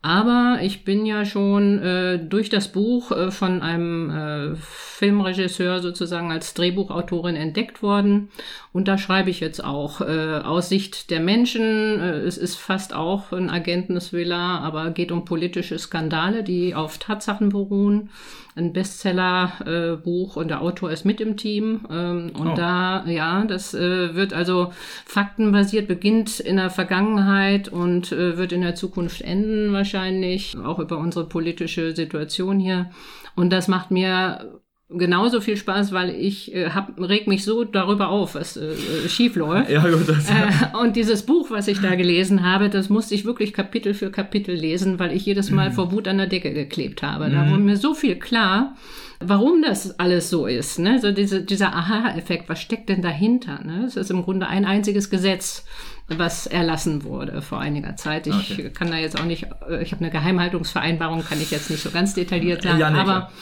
Aber 0.00 0.60
ich 0.62 0.84
bin 0.84 1.06
ja 1.06 1.24
schon 1.24 1.80
äh, 1.80 2.18
durch 2.24 2.50
das 2.50 2.70
Buch 2.70 3.10
äh, 3.10 3.32
von 3.32 3.62
einem 3.62 4.10
äh, 4.10 4.56
Filmregisseur 4.56 5.80
sozusagen 5.80 6.30
als 6.30 6.54
Drehbuchautorin 6.54 7.34
entdeckt 7.34 7.82
worden. 7.82 8.28
Und 8.72 8.86
da 8.86 8.96
schreibe 8.96 9.30
ich 9.30 9.40
jetzt 9.40 9.62
auch 9.62 10.00
äh, 10.00 10.40
aus 10.44 10.68
Sicht 10.68 11.10
der 11.10 11.18
Menschen. 11.18 11.98
Äh, 12.00 12.18
es 12.20 12.38
ist 12.38 12.54
fast 12.54 12.94
auch 12.94 13.32
ein 13.32 13.50
Agentensvilla, 13.50 14.60
aber 14.60 14.90
geht 14.92 15.10
um 15.10 15.24
politische 15.24 15.78
Skandale, 15.80 16.44
die 16.44 16.76
auf 16.76 16.98
Tatsachen 16.98 17.48
beruhen. 17.48 18.10
Ein 18.58 18.72
Bestseller-Buch 18.72 20.36
und 20.36 20.48
der 20.48 20.60
Autor 20.60 20.90
ist 20.90 21.04
mit 21.04 21.20
im 21.20 21.36
Team. 21.36 21.86
Ähm, 21.90 22.32
und 22.38 22.48
Oh. 22.48 22.54
da, 22.56 23.04
ja, 23.06 23.44
das 23.44 23.72
äh, 23.72 24.14
wird 24.14 24.32
also 24.32 24.72
faktenbasiert, 25.06 25.86
beginnt 25.88 26.40
in 26.40 26.56
der 26.56 26.70
Vergangenheit 26.70 27.68
und 27.68 28.12
äh, 28.12 28.36
wird 28.36 28.52
in 28.52 28.62
der 28.62 28.74
Zukunft 28.74 29.20
enden 29.22 29.72
wahrscheinlich, 29.72 30.56
auch 30.58 30.78
über 30.80 30.98
unsere 30.98 31.26
politische 31.28 31.94
Situation 31.94 32.58
hier. 32.58 32.90
Und 33.36 33.50
das 33.50 33.68
macht 33.68 33.90
mir 33.90 34.60
genauso 34.90 35.40
viel 35.40 35.56
Spaß, 35.56 35.92
weil 35.92 36.10
ich 36.10 36.54
äh, 36.54 36.70
hab, 36.70 36.98
reg 36.98 37.26
mich 37.26 37.44
so 37.44 37.64
darüber 37.64 38.08
auf, 38.08 38.34
was 38.34 38.56
äh, 38.56 38.72
äh, 38.72 39.08
schief 39.08 39.36
läuft. 39.36 39.70
Ja, 39.70 39.86
gut, 39.86 40.08
das, 40.08 40.30
Äh, 40.30 40.76
und 40.82 40.96
dieses 40.96 41.22
Buch, 41.24 41.50
was 41.50 41.68
ich 41.68 41.80
da 41.80 41.94
gelesen 41.94 42.42
habe, 42.44 42.70
das 42.70 42.88
musste 42.88 43.14
ich 43.14 43.24
wirklich 43.26 43.52
Kapitel 43.52 43.92
für 43.92 44.10
Kapitel 44.10 44.54
lesen, 44.54 44.98
weil 44.98 45.12
ich 45.12 45.26
jedes 45.26 45.50
Mal 45.50 45.70
vor 45.72 45.92
Wut 45.92 46.08
an 46.08 46.18
der 46.18 46.26
Decke 46.26 46.52
geklebt 46.54 47.02
habe. 47.02 47.28
Da 47.30 47.50
wurde 47.50 47.62
mir 47.62 47.76
so 47.76 47.92
viel 47.94 48.16
klar, 48.16 48.76
warum 49.20 49.62
das 49.62 49.98
alles 49.98 50.30
so 50.30 50.46
ist. 50.46 50.78
Ne? 50.78 51.00
So 51.00 51.12
diese, 51.12 51.42
dieser 51.42 51.74
Aha-Effekt, 51.74 52.48
was 52.48 52.60
steckt 52.60 52.88
denn 52.88 53.02
dahinter? 53.02 53.60
Ne? 53.64 53.84
Es 53.86 53.96
ist 53.96 54.10
im 54.10 54.22
Grunde 54.22 54.46
ein 54.48 54.64
einziges 54.64 55.10
Gesetz, 55.10 55.64
was 56.06 56.46
erlassen 56.46 57.04
wurde 57.04 57.42
vor 57.42 57.60
einiger 57.60 57.96
Zeit. 57.96 58.26
Ich 58.26 58.52
Okay. 58.52 58.70
kann 58.70 58.90
da 58.90 58.96
jetzt 58.96 59.20
auch 59.20 59.24
nicht, 59.26 59.46
äh, 59.68 59.82
ich 59.82 59.92
habe 59.92 60.02
eine 60.02 60.10
Geheimhaltungsvereinbarung, 60.10 61.24
kann 61.24 61.40
ich 61.42 61.50
jetzt 61.50 61.68
nicht 61.70 61.82
so 61.82 61.90
ganz 61.90 62.14
detailliert 62.14 62.62
sagen, 62.62 62.78
Ja, 62.80 62.90
nee, 62.90 62.98
aber 62.98 63.12
klar. 63.12 63.32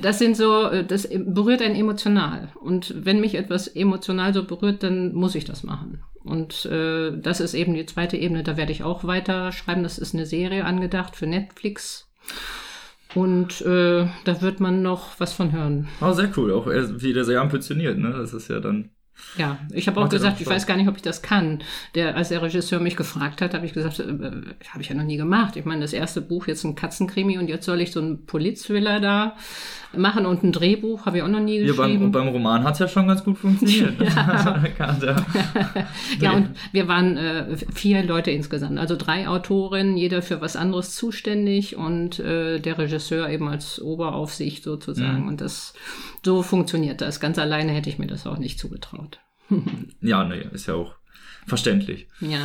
Das 0.00 0.18
sind 0.18 0.36
so, 0.36 0.68
äh, 0.68 0.84
das 0.84 1.08
berührt 1.08 1.62
einen 1.62 1.74
emotional. 1.74 2.48
Und 2.60 2.94
wenn 3.04 3.20
mich 3.20 3.34
etwas 3.34 3.68
emotional 3.68 4.34
so 4.34 4.44
berührt, 4.44 4.82
dann 4.82 5.14
muss 5.14 5.34
ich 5.34 5.44
das 5.44 5.62
machen. 5.62 6.02
Und 6.22 6.64
äh, 6.66 7.12
das 7.18 7.40
ist 7.40 7.54
eben 7.54 7.74
die 7.74 7.86
zweite 7.86 8.16
Ebene. 8.16 8.42
Da 8.42 8.56
werde 8.56 8.72
ich 8.72 8.82
auch 8.82 9.04
weiter 9.04 9.52
schreiben. 9.52 9.82
Das 9.82 9.98
ist 9.98 10.14
eine 10.14 10.26
Serie 10.26 10.64
angedacht 10.64 11.16
für 11.16 11.26
Netflix. 11.26 12.08
Und 13.14 13.60
äh, 13.60 14.08
da 14.24 14.42
wird 14.42 14.60
man 14.60 14.82
noch 14.82 15.20
was 15.20 15.32
von 15.32 15.52
hören. 15.52 15.88
oh, 16.00 16.12
sehr 16.12 16.30
cool. 16.36 16.52
Auch 16.52 16.66
er 16.66 17.00
wieder 17.00 17.24
sehr 17.24 17.40
ambitioniert, 17.40 17.98
ne? 17.98 18.10
Das 18.10 18.32
ist 18.32 18.48
ja 18.48 18.58
dann. 18.58 18.90
Ja, 19.36 19.58
ich 19.72 19.86
habe 19.86 20.00
auch 20.00 20.08
gesagt, 20.08 20.40
ich 20.40 20.46
weiß 20.46 20.66
gar 20.66 20.76
nicht, 20.76 20.88
ob 20.88 20.96
ich 20.96 21.02
das 21.02 21.22
kann. 21.22 21.62
Der, 21.94 22.16
als 22.16 22.30
der 22.30 22.42
Regisseur 22.42 22.80
mich 22.80 22.96
gefragt 22.96 23.40
hat, 23.42 23.54
habe 23.54 23.64
ich 23.64 23.72
gesagt, 23.72 24.00
äh, 24.00 24.02
äh, 24.02 24.42
habe 24.68 24.80
ich 24.80 24.88
ja 24.88 24.94
noch 24.96 25.04
nie 25.04 25.16
gemacht. 25.16 25.54
Ich 25.56 25.64
meine, 25.64 25.82
das 25.82 25.92
erste 25.92 26.20
Buch 26.20 26.48
jetzt 26.48 26.64
ein 26.64 26.74
Katzenkrimi 26.74 27.38
und 27.38 27.48
jetzt 27.48 27.66
soll 27.66 27.80
ich 27.80 27.92
so 27.92 28.00
einen 28.00 28.26
Polizthriller 28.26 28.98
da 28.98 29.36
machen 29.98 30.26
und 30.26 30.42
ein 30.42 30.52
Drehbuch 30.52 31.06
habe 31.06 31.18
ich 31.18 31.22
auch 31.22 31.28
noch 31.28 31.40
nie 31.40 31.60
Ja, 31.60 31.66
geschrieben. 31.68 32.10
beim, 32.10 32.26
beim 32.26 32.28
Roman 32.28 32.64
hat's 32.64 32.78
ja 32.78 32.88
schon 32.88 33.06
ganz 33.08 33.24
gut 33.24 33.38
funktioniert. 33.38 33.98
der- 35.02 35.24
Ja, 36.20 36.32
und 36.32 36.50
wir 36.72 36.88
waren 36.88 37.16
äh, 37.16 37.56
vier 37.74 38.02
Leute 38.04 38.30
insgesamt, 38.30 38.78
also 38.78 38.96
drei 38.96 39.28
Autorinnen, 39.28 39.96
jeder 39.96 40.22
für 40.22 40.40
was 40.40 40.56
anderes 40.56 40.94
zuständig 40.94 41.76
und 41.76 42.18
äh, 42.18 42.60
der 42.60 42.78
Regisseur 42.78 43.28
eben 43.28 43.48
als 43.48 43.80
Oberaufsicht 43.80 44.64
sozusagen. 44.64 45.22
Mhm. 45.22 45.28
Und 45.28 45.40
das 45.40 45.74
so 46.24 46.42
funktioniert 46.42 47.00
das. 47.00 47.20
Ganz 47.20 47.38
alleine 47.38 47.72
hätte 47.72 47.88
ich 47.90 47.98
mir 47.98 48.06
das 48.06 48.26
auch 48.26 48.38
nicht 48.38 48.58
zugetraut. 48.58 49.20
ja, 50.00 50.24
nee, 50.24 50.42
ist 50.52 50.66
ja 50.66 50.74
auch 50.74 50.94
verständlich. 51.46 52.08
Ja. 52.20 52.38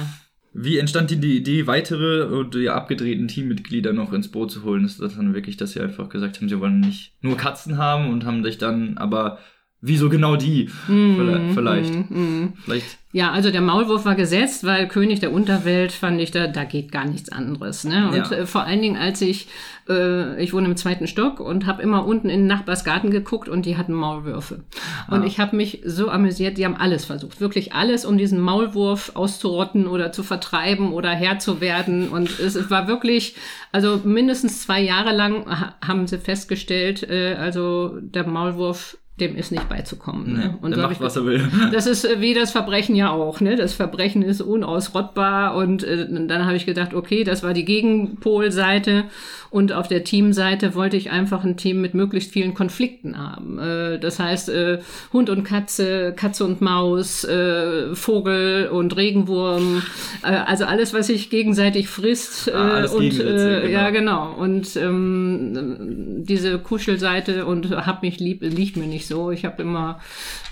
Wie 0.53 0.77
entstand 0.77 1.11
Ihnen 1.11 1.21
die 1.21 1.37
Idee, 1.37 1.67
weitere 1.67 2.23
und 2.23 2.55
die 2.55 2.69
abgedrehten 2.69 3.27
Teammitglieder 3.27 3.93
noch 3.93 4.13
ins 4.13 4.29
Boot 4.29 4.51
zu 4.51 4.63
holen? 4.63 4.83
Ist 4.83 4.99
das 4.99 5.15
dann 5.15 5.33
wirklich, 5.33 5.57
dass 5.57 5.73
Sie 5.73 5.79
einfach 5.79 6.09
gesagt 6.09 6.37
haben, 6.37 6.49
Sie 6.49 6.59
wollen 6.59 6.79
nicht 6.79 7.13
nur 7.21 7.37
Katzen 7.37 7.77
haben 7.77 8.09
und 8.09 8.25
haben 8.25 8.43
sich 8.43 8.57
dann 8.57 8.97
aber 8.97 9.39
wieso 9.81 10.09
genau 10.09 10.35
die? 10.35 10.69
Mhm, 10.87 11.51
Vielleicht. 11.53 11.93
mhm, 11.93 12.05
mhm. 12.09 12.53
Vielleicht. 12.63 12.97
Ja, 13.11 13.31
also 13.31 13.49
der 13.49 13.61
Maulwurf 13.61 14.05
war 14.05 14.13
gesetzt, 14.13 14.63
weil 14.65 14.87
König 14.87 15.19
der 15.19 15.31
Unterwelt 15.31 15.91
fand 15.91 16.21
ich, 16.21 16.29
da, 16.29 16.45
da 16.45 16.63
geht 16.63 16.91
gar 16.91 17.05
nichts 17.05 17.31
anderes. 17.31 17.83
Ne? 17.83 18.07
Und 18.09 18.15
Ja. 18.15 18.31
äh, 18.31 18.45
vor 18.45 18.65
allen 18.65 18.83
Dingen, 18.83 18.97
als 18.97 19.19
ich, 19.23 19.47
äh, 19.89 20.39
ich 20.43 20.53
wohne 20.53 20.67
im 20.67 20.77
zweiten 20.77 21.07
Stock 21.07 21.39
und 21.39 21.65
habe 21.65 21.81
immer 21.81 22.05
unten 22.05 22.29
in 22.29 22.41
den 22.41 22.47
Nachbarsgarten 22.47 23.09
geguckt 23.09 23.49
und 23.49 23.65
die 23.65 23.77
hatten 23.77 23.93
Maulwürfe. 23.93 24.63
Und 25.09 25.21
Ah. 25.21 25.25
ich 25.25 25.39
habe 25.39 25.55
mich 25.55 25.81
so 25.85 26.09
amüsiert, 26.09 26.59
die 26.59 26.65
haben 26.65 26.75
alles 26.75 27.05
versucht, 27.05 27.41
wirklich 27.41 27.73
alles, 27.73 28.05
um 28.05 28.15
diesen 28.19 28.39
Maulwurf 28.39 29.13
auszurotten 29.15 29.87
oder 29.87 30.11
zu 30.11 30.21
vertreiben 30.21 30.93
oder 30.93 31.09
Herr 31.09 31.39
zu 31.39 31.61
werden. 31.61 32.09
Und 32.09 32.29
es, 32.39 32.53
es 32.53 32.69
war 32.69 32.87
wirklich, 32.87 33.33
also 33.71 34.01
mindestens 34.03 34.61
zwei 34.61 34.81
Jahre 34.81 35.15
lang 35.15 35.47
ha 35.47 35.73
haben 35.83 36.05
sie 36.05 36.19
festgestellt, 36.19 37.09
äh, 37.09 37.33
also 37.39 37.97
der 38.01 38.27
Maulwurf, 38.27 38.99
dem 39.21 39.35
ist 39.35 39.51
nicht 39.51 39.67
beizukommen. 39.69 40.33
Ne? 40.33 40.39
Nee, 40.39 40.53
Und 40.61 40.75
so 40.75 40.81
macht, 40.81 40.93
ich 40.93 41.01
was 41.01 41.15
er 41.15 41.25
will. 41.25 41.47
das 41.71 41.87
ist 41.87 42.05
äh, 42.05 42.21
wie 42.21 42.33
das 42.33 42.51
Verbrechen 42.51 42.95
ja 42.95 43.11
auch, 43.11 43.41
ne? 43.41 43.55
Das 43.55 43.73
Verbrechen 43.73 44.21
ist 44.21 44.41
unausrottbar 44.41 45.55
und 45.55 45.83
äh, 45.83 46.07
dann 46.27 46.45
habe 46.45 46.55
ich 46.55 46.65
gedacht, 46.65 46.93
okay, 46.93 47.23
das 47.23 47.43
war 47.43 47.53
die 47.53 47.65
Gegenpolseite 47.65 49.05
und 49.49 49.73
auf 49.73 49.87
der 49.87 50.03
Teamseite 50.03 50.75
wollte 50.75 50.97
ich 50.97 51.09
einfach 51.09 51.43
ein 51.43 51.57
Team 51.57 51.81
mit 51.81 51.93
möglichst 51.93 52.31
vielen 52.31 52.53
Konflikten 52.53 53.17
haben. 53.17 53.57
Äh, 53.59 53.99
das 53.99 54.19
heißt 54.19 54.49
äh, 54.49 54.79
Hund 55.13 55.29
und 55.29 55.43
Katze, 55.43 56.13
Katze 56.15 56.45
und 56.45 56.61
Maus, 56.61 57.23
äh, 57.23 57.95
Vogel 57.95 58.69
und 58.71 58.95
Regenwurm, 58.95 59.81
äh, 60.23 60.27
also 60.27 60.65
alles, 60.65 60.93
was 60.93 61.07
sich 61.07 61.29
gegenseitig 61.29 61.87
frisst 61.87 62.51
Ah, 62.53 62.75
alles 62.75 62.93
und 62.93 63.19
äh, 63.19 63.69
ja 63.69 63.89
genau. 63.89 64.33
genau 64.33 64.43
und 64.43 64.75
ähm, 64.75 66.23
diese 66.25 66.59
Kuschelseite 66.59 67.45
und 67.45 67.69
hab 67.71 68.01
mich 68.01 68.19
lieb 68.19 68.41
liegt 68.41 68.77
mir 68.77 68.87
nicht 68.87 69.07
so. 69.09 69.31
Ich 69.31 69.43
habe 69.43 69.61
immer 69.61 69.99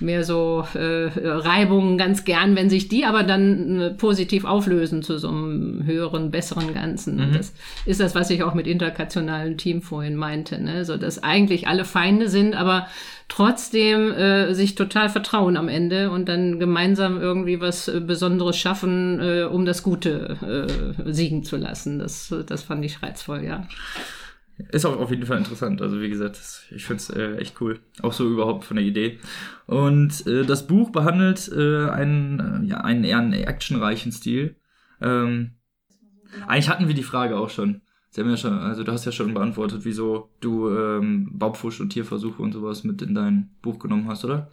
mehr 0.01 0.25
so 0.25 0.67
äh, 0.73 1.09
Reibungen 1.15 1.97
ganz 1.97 2.25
gern, 2.25 2.57
wenn 2.57 2.69
sich 2.69 2.89
die 2.89 3.05
aber 3.05 3.23
dann 3.23 3.79
äh, 3.79 3.89
positiv 3.91 4.43
auflösen 4.43 5.01
zu 5.01 5.17
so 5.17 5.29
einem 5.29 5.85
höheren, 5.85 6.29
besseren 6.29 6.73
Ganzen. 6.73 7.21
Und 7.21 7.35
Das 7.37 7.53
ist 7.85 8.01
das, 8.01 8.15
was 8.15 8.29
ich 8.29 8.43
auch 8.43 8.53
mit 8.53 8.67
interkationalem 8.67 9.57
Team 9.57 9.81
vorhin 9.81 10.17
meinte, 10.17 10.61
ne? 10.61 10.83
so 10.83 10.97
dass 10.97 11.23
eigentlich 11.23 11.67
alle 11.67 11.85
Feinde 11.85 12.27
sind, 12.27 12.55
aber 12.55 12.87
trotzdem 13.27 14.11
äh, 14.11 14.53
sich 14.53 14.75
total 14.75 15.09
vertrauen 15.09 15.57
am 15.57 15.67
Ende 15.67 16.11
und 16.11 16.29
dann 16.29 16.59
gemeinsam 16.59 17.19
irgendwie 17.19 17.59
was 17.59 17.87
äh, 17.87 17.99
Besonderes 17.99 18.57
schaffen, 18.57 19.19
äh, 19.19 19.43
um 19.43 19.65
das 19.65 19.83
Gute 19.83 20.37
äh, 21.07 21.11
siegen 21.11 21.43
zu 21.43 21.57
lassen. 21.57 21.99
Das, 21.99 22.33
das 22.45 22.63
fand 22.63 22.83
ich 22.85 23.01
reizvoll, 23.03 23.43
ja. 23.43 23.67
Ist 24.71 24.85
auch 24.85 24.97
auf 24.97 25.11
jeden 25.11 25.25
Fall 25.25 25.37
interessant. 25.37 25.81
Also 25.81 26.01
wie 26.01 26.09
gesagt, 26.09 26.39
ich 26.71 26.85
finde 26.85 27.01
es 27.01 27.09
äh, 27.11 27.35
echt 27.37 27.61
cool. 27.61 27.79
Auch 28.01 28.13
so 28.13 28.27
überhaupt 28.27 28.63
von 28.63 28.77
der 28.77 28.85
Idee. 28.85 29.19
Und 29.67 30.25
äh, 30.25 30.45
das 30.45 30.65
Buch 30.65 30.89
behandelt 30.91 31.51
äh, 31.55 31.89
einen, 31.89 32.65
äh, 32.65 32.69
ja, 32.69 32.81
einen 32.81 33.03
eher 33.03 33.19
einen 33.19 33.33
actionreichen 33.33 34.11
Stil. 34.11 34.55
Ähm, 34.99 35.51
eigentlich 36.47 36.69
hatten 36.69 36.87
wir 36.87 36.95
die 36.95 37.03
Frage 37.03 37.37
auch 37.37 37.51
schon. 37.51 37.81
Sie 38.09 38.21
haben 38.21 38.29
ja 38.29 38.37
schon, 38.37 38.57
also 38.57 38.83
du 38.83 38.91
hast 38.91 39.05
ja 39.05 39.11
schon 39.11 39.35
beantwortet, 39.35 39.81
wieso 39.83 40.31
du 40.39 40.69
ähm, 40.69 41.29
Baubfusch 41.31 41.79
und 41.81 41.89
Tierversuche 41.89 42.41
und 42.41 42.53
sowas 42.53 42.83
mit 42.83 43.01
in 43.01 43.15
dein 43.15 43.49
Buch 43.61 43.79
genommen 43.79 44.07
hast, 44.07 44.23
oder? 44.23 44.49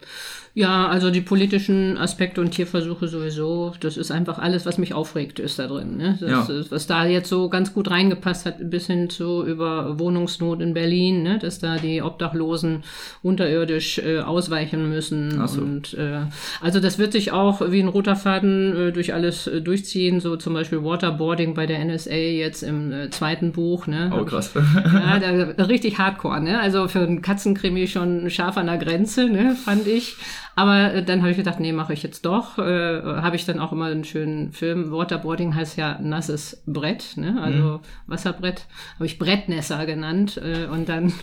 Ja, 0.55 0.87
also 0.87 1.11
die 1.11 1.21
politischen 1.21 1.97
Aspekte 1.97 2.41
und 2.41 2.51
Tierversuche 2.51 3.07
sowieso, 3.07 3.73
das 3.81 3.97
ist 3.97 4.09
einfach 4.09 4.39
alles, 4.39 4.65
was 4.65 4.77
mich 4.77 4.93
aufregt, 4.93 5.39
ist 5.39 5.59
da 5.59 5.67
drin. 5.67 5.97
Ne? 5.97 6.17
Das 6.19 6.47
Ja. 6.47 6.65
was 6.71 6.87
da 6.87 7.05
jetzt 7.05 7.29
so 7.29 7.49
ganz 7.49 7.73
gut 7.73 7.91
reingepasst 7.91 8.45
hat, 8.45 8.69
bis 8.69 8.87
hin 8.87 9.09
zu 9.09 9.45
über 9.45 9.99
Wohnungsnot 9.99 10.61
in 10.61 10.73
Berlin, 10.73 11.23
ne? 11.23 11.37
dass 11.39 11.59
da 11.59 11.77
die 11.77 12.01
Obdachlosen 12.01 12.83
unterirdisch 13.21 13.99
äh, 13.99 14.19
ausweichen 14.19 14.89
müssen. 14.89 15.45
So. 15.47 15.61
Und 15.61 15.93
äh, 15.95 16.21
also 16.61 16.79
das 16.79 16.97
wird 16.97 17.11
sich 17.11 17.31
auch 17.31 17.61
wie 17.69 17.81
ein 17.81 17.89
roter 17.89 18.15
Faden 18.15 18.75
äh, 18.75 18.91
durch 18.91 19.13
alles 19.13 19.47
äh, 19.47 19.61
durchziehen, 19.61 20.19
so 20.19 20.35
zum 20.37 20.53
Beispiel 20.53 20.83
Waterboarding 20.83 21.53
bei 21.53 21.65
der 21.65 21.83
NSA 21.83 22.15
jetzt 22.15 22.63
im 22.63 22.91
äh, 22.91 23.09
zweiten 23.09 23.51
Buch. 23.51 23.87
Ne? 23.87 24.11
Oh, 24.17 24.23
krass. 24.25 24.53
ja, 24.75 25.19
da, 25.19 25.53
richtig 25.75 25.97
hardcore, 25.97 26.41
ne? 26.41 26.59
Also 26.59 26.87
für 26.87 27.01
einen 27.01 27.21
Katzenkrimi 27.21 27.87
schon 27.87 28.29
scharf 28.29 28.55
an 28.55 28.67
der 28.67 28.77
Grenze, 28.77 29.27
ne, 29.29 29.55
fand 29.55 29.85
ich. 29.87 30.15
Aber 30.55 30.93
äh, 30.93 31.03
dann 31.03 31.21
habe 31.21 31.31
ich 31.31 31.37
gedacht, 31.37 31.59
nee, 31.59 31.73
mache 31.73 31.93
ich 31.93 32.03
jetzt 32.03 32.25
doch. 32.25 32.57
Äh, 32.57 33.01
habe 33.01 33.35
ich 33.35 33.45
dann 33.45 33.59
auch 33.59 33.71
immer 33.71 33.85
einen 33.85 34.05
schönen 34.05 34.51
Film. 34.51 34.91
Waterboarding 34.91 35.53
heißt 35.53 35.77
ja 35.77 35.99
nasses 36.01 36.63
Brett, 36.65 37.17
ne? 37.17 37.37
Also 37.41 37.81
Wasserbrett. 38.07 38.65
Habe 38.95 39.05
ich 39.05 39.19
Brettnässer 39.19 39.85
genannt. 39.85 40.37
Äh, 40.37 40.67
und 40.67 40.87
dann 40.87 41.13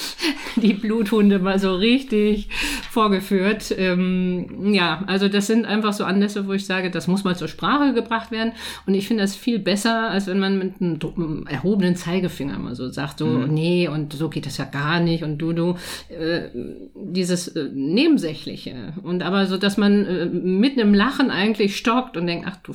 die 0.56 0.74
Bluthunde 0.74 1.38
mal 1.38 1.58
so 1.58 1.74
richtig 1.74 2.48
vorgeführt. 2.90 3.74
Ähm, 3.76 4.72
ja, 4.72 5.04
also 5.06 5.28
das 5.28 5.46
sind 5.46 5.66
einfach 5.66 5.92
so 5.92 6.04
Anlässe, 6.04 6.46
wo 6.46 6.52
ich 6.52 6.64
sage, 6.64 6.90
das 6.90 7.08
muss 7.08 7.24
mal 7.24 7.36
zur 7.36 7.48
Sprache 7.48 7.92
gebracht 7.92 8.30
werden. 8.30 8.52
Und 8.86 8.94
ich 8.94 9.06
finde 9.06 9.22
das 9.22 9.36
viel 9.36 9.58
besser, 9.58 10.10
als 10.10 10.26
wenn 10.26 10.40
man 10.40 10.58
mit 10.58 10.80
einem, 10.80 10.98
einem 11.16 11.46
erhobenen 11.46 11.96
Zeigefinger 11.96 12.58
mal 12.58 12.74
so 12.74 12.88
sagt, 12.88 13.18
so, 13.18 13.26
nee, 13.26 13.86
und 13.88 14.14
so 14.14 14.30
geht 14.30 14.46
das 14.46 14.56
ja 14.56 14.64
gar 14.64 15.00
nicht 15.00 15.24
und 15.24 15.38
du, 15.38 15.52
du, 15.52 15.76
äh, 16.08 16.48
dieses 16.94 17.48
äh, 17.48 17.68
Nebensächliche. 17.72 18.77
Und 19.02 19.22
aber 19.22 19.46
so, 19.46 19.56
dass 19.56 19.76
man 19.76 20.06
äh, 20.06 20.26
mit 20.26 20.78
einem 20.78 20.94
Lachen 20.94 21.30
eigentlich 21.30 21.76
stockt 21.76 22.16
und 22.16 22.26
denkt, 22.26 22.46
ach 22.48 22.56
du 22.56 22.74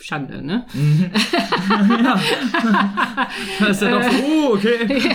Schande, 0.00 0.42
ne? 0.42 0.66
Das 3.60 3.70
ist 3.70 3.82
ja 3.82 3.90
doch 3.90 4.02
so, 4.02 4.16
oh, 4.24 4.54
okay. 4.54 4.78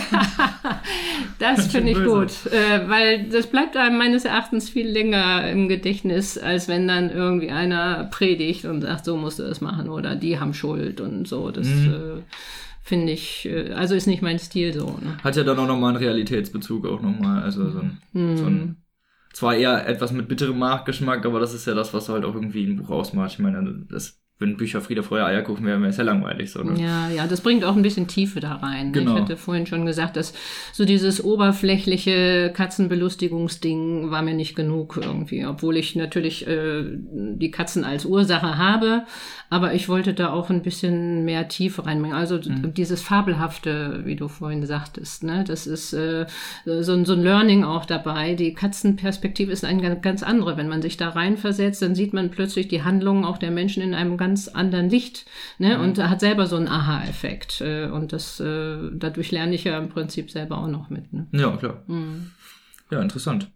Das 1.40 1.68
finde 1.68 1.92
ich 1.92 1.98
böse. 1.98 2.10
gut, 2.10 2.54
äh, 2.54 2.88
weil 2.88 3.30
das 3.30 3.48
bleibt 3.48 3.76
einem 3.76 3.98
meines 3.98 4.26
Erachtens 4.26 4.70
viel 4.70 4.88
länger 4.88 5.50
im 5.50 5.68
Gedächtnis, 5.68 6.38
als 6.38 6.68
wenn 6.68 6.88
dann 6.88 7.10
irgendwie 7.10 7.52
einer 7.52 8.06
predigt 8.06 8.66
und 8.66 8.82
sagt, 8.82 9.06
so 9.06 9.18
musst 9.18 9.40
du 9.40 9.44
das 9.44 9.60
machen 9.60 9.90
oder 9.90 10.16
die 10.16 10.40
haben 10.40 10.54
Schuld 10.54 11.02
und 11.02 11.28
so. 11.28 11.52
Das 11.52 11.68
äh, 11.68 12.22
finde 12.82 13.14
ich, 13.14 13.48
äh, 13.48 13.72
also 13.74 13.96
ist 13.96 14.08
nicht 14.08 14.22
mein 14.22 14.40
Stil 14.40 14.74
so. 14.74 14.86
Ne? 14.86 15.18
Hat 15.24 15.36
ja 15.36 15.44
dann 15.44 15.60
auch 15.60 15.68
nochmal 15.68 15.90
einen 15.90 16.04
Realitätsbezug 16.04 16.86
auch 16.86 17.02
nochmal. 17.02 17.44
Also 17.44 17.70
so 17.70 17.80
ein, 17.80 17.98
so 18.14 18.46
ein 18.46 18.78
zwar 19.36 19.56
eher 19.56 19.88
etwas 19.88 20.12
mit 20.14 20.28
bitterem 20.30 20.60
Nachgeschmack, 20.60 21.26
aber 21.26 21.40
das 21.40 21.54
ist 21.54 21.68
ja 21.68 21.74
das, 21.74 21.94
was 21.94 22.10
halt 22.10 22.24
auch 22.26 22.36
irgendwie 22.36 22.66
ein 22.66 22.78
Buch 22.78 22.90
ausmacht. 22.90 23.34
Ich 23.34 23.40
meine, 23.40 23.86
das, 23.90 24.22
wenn 24.38 24.58
Bücher 24.58 24.82
Friede, 24.82 25.02
Feuer, 25.02 25.26
Eierkuchen 25.28 25.66
wären, 25.66 25.80
wäre 25.82 25.92
es 25.92 25.98
ja 25.98 26.04
langweilig. 26.04 26.52
So, 26.52 26.62
ne? 26.62 26.80
Ja, 26.82 27.10
ja, 27.10 27.26
das 27.26 27.40
bringt 27.42 27.64
auch 27.64 27.76
ein 27.76 27.82
bisschen 27.82 28.08
Tiefe 28.08 28.42
da 28.42 28.56
rein. 28.56 28.88
ne? 28.88 28.92
Genau. 28.92 29.16
Ich 29.16 29.22
hatte 29.22 29.38
vorhin 29.38 29.66
schon 29.66 29.86
gesagt, 29.86 30.18
dass 30.18 30.34
so 30.74 30.84
dieses 30.84 31.24
oberflächliche 31.24 32.52
Katzenbelustigungsding 32.54 34.12
war 34.12 34.22
mir 34.22 34.34
nicht 34.34 34.56
genug 34.56 35.00
irgendwie, 35.02 35.46
obwohl 35.46 35.78
ich 35.78 35.96
natürlich 35.96 36.46
äh, 36.48 36.84
die 36.86 37.52
Katzen 37.52 37.84
als 37.84 38.06
Ursache 38.06 38.58
habe, 38.58 39.04
aber 39.50 39.74
ich 39.74 39.88
wollte 39.90 40.14
da 40.14 40.32
auch 40.34 40.50
ein 40.50 40.62
bisschen 40.64 41.24
mehr 41.24 41.48
Tiefe 41.48 41.86
reinbringen. 41.86 42.16
Also 42.18 42.38
dieses 42.40 43.02
fabelhafte, 43.02 44.02
wie 44.06 44.16
du 44.16 44.28
vorhin 44.28 44.66
sagtest, 44.66 45.24
ne, 45.24 45.44
das 45.48 45.68
ist 45.68 45.94
äh, 45.94 46.26
so, 46.66 46.94
ein- 46.94 47.06
so 47.06 47.14
ein 47.14 47.22
Learning 47.22 47.64
auch 47.64 47.86
dabei. 47.86 48.34
Die 48.36 48.54
Katzenperspektive 48.54 49.52
ist 49.52 49.64
eine 49.64 49.82
ganz- 49.82 50.02
ganz 50.02 50.24
andere. 50.24 50.58
Wenn 50.58 50.68
man 50.70 50.82
sich 50.82 50.98
da 50.98 51.10
reinversetzt, 51.10 51.82
dann 51.82 51.96
sieht 51.96 52.14
man 52.14 52.32
plötzlich 52.32 52.68
die 52.68 52.84
Handlungen 52.84 53.24
auch 53.26 53.38
der 53.38 53.52
Menschen 53.52 53.82
in 53.82 53.94
einem 53.94 54.18
ganz 54.18 54.25
anderen 54.54 54.90
Licht 54.90 55.26
ne? 55.60 55.80
und 55.80 55.98
hat 55.98 56.20
selber 56.20 56.48
so 56.48 56.56
einen 56.56 56.68
Aha-Effekt. 56.68 57.62
Äh, 57.62 57.86
Und 57.88 58.14
das, 58.14 58.40
äh, 58.40 58.78
dadurch 58.94 59.32
lerne 59.32 59.56
ich 59.56 59.64
ja 59.64 59.78
im 59.78 59.90
Prinzip 59.90 60.32
selber 60.32 60.58
auch 60.58 60.68
noch 60.68 60.90
mit. 60.90 61.12
Ne? 61.14 61.28
Ja, 61.32 61.56
klar. 61.58 61.84
Mhm. 61.88 62.32
Ja, 62.92 63.02
interessant. 63.02 63.52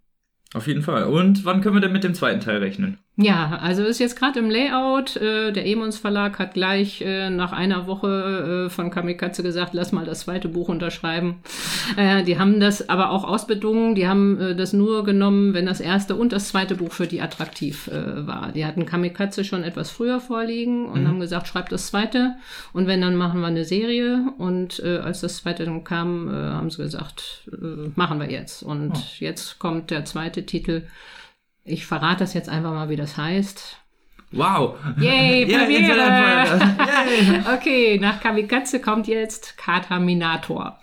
Auf 0.53 0.67
jeden 0.67 0.81
Fall. 0.81 1.03
Und 1.03 1.45
wann 1.45 1.61
können 1.61 1.75
wir 1.75 1.81
denn 1.81 1.91
mit 1.91 2.03
dem 2.03 2.15
zweiten 2.15 2.39
Teil 2.39 2.57
rechnen? 2.57 2.97
Ja, 3.21 3.59
also 3.61 3.83
ist 3.83 3.99
jetzt 3.99 4.15
gerade 4.15 4.39
im 4.39 4.49
Layout. 4.49 5.17
Äh, 5.17 5.51
der 5.51 5.67
Emons 5.67 5.97
Verlag 5.97 6.39
hat 6.39 6.53
gleich 6.53 7.01
äh, 7.01 7.29
nach 7.29 7.51
einer 7.51 7.85
Woche 7.85 8.67
äh, 8.67 8.69
von 8.69 8.91
Kamikaze 8.91 9.43
gesagt, 9.43 9.73
lass 9.73 9.91
mal 9.91 10.05
das 10.05 10.21
zweite 10.21 10.47
Buch 10.47 10.69
unterschreiben. 10.69 11.41
Äh, 11.97 12.23
die 12.23 12.39
haben 12.39 12.61
das 12.61 12.87
aber 12.87 13.09
auch 13.09 13.25
ausbedungen. 13.25 13.93
Die 13.93 14.07
haben 14.07 14.39
äh, 14.39 14.55
das 14.55 14.71
nur 14.71 15.03
genommen, 15.03 15.53
wenn 15.53 15.65
das 15.65 15.81
erste 15.81 16.15
und 16.15 16.31
das 16.31 16.47
zweite 16.47 16.75
Buch 16.75 16.93
für 16.93 17.07
die 17.07 17.19
attraktiv 17.19 17.89
äh, 17.89 18.25
war. 18.25 18.53
Die 18.53 18.65
hatten 18.65 18.85
Kamikaze 18.85 19.43
schon 19.43 19.63
etwas 19.63 19.91
früher 19.91 20.21
vorliegen 20.21 20.85
und 20.85 21.05
haben 21.05 21.19
gesagt, 21.19 21.49
schreib 21.49 21.67
das 21.67 21.87
zweite. 21.87 22.35
Und 22.71 22.87
wenn, 22.87 23.01
dann 23.01 23.17
machen 23.17 23.41
wir 23.41 23.47
eine 23.47 23.65
Serie. 23.65 24.31
Und 24.37 24.79
äh, 24.79 24.99
als 24.99 25.19
das 25.19 25.35
zweite 25.35 25.65
dann 25.65 25.83
kam, 25.83 26.29
äh, 26.29 26.31
haben 26.31 26.69
sie 26.69 26.83
gesagt, 26.83 27.49
äh, 27.51 27.89
machen 27.95 28.21
wir 28.21 28.31
jetzt. 28.31 28.63
Und 28.63 29.19
jetzt 29.19 29.59
kommt 29.59 29.91
der 29.91 30.05
zweite 30.05 30.45
Titel. 30.45 30.83
Ich 31.64 31.86
verrate 31.86 32.19
das 32.19 32.34
jetzt 32.34 32.49
einfach 32.49 32.72
mal, 32.72 32.90
wie 32.90 32.95
das 32.95 33.18
heißt. 33.18 33.77
Wow! 34.31 34.76
Yay, 34.99 35.45
Premiere! 35.57 35.91
Internet- 35.91 36.77
Yay! 36.88 37.41
okay, 37.56 37.98
nach 37.99 38.19
Kamikaze 38.22 38.80
kommt 38.80 39.07
jetzt 39.07 39.57
Kataminator. 39.57 40.77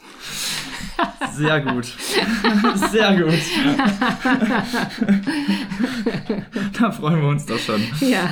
Sehr 1.34 1.60
gut. 1.60 1.86
Sehr 2.90 3.16
gut. 3.22 3.34
da 6.80 6.90
freuen 6.90 7.20
wir 7.20 7.28
uns 7.28 7.46
doch 7.46 7.58
schon. 7.58 7.80
Ja. 8.00 8.30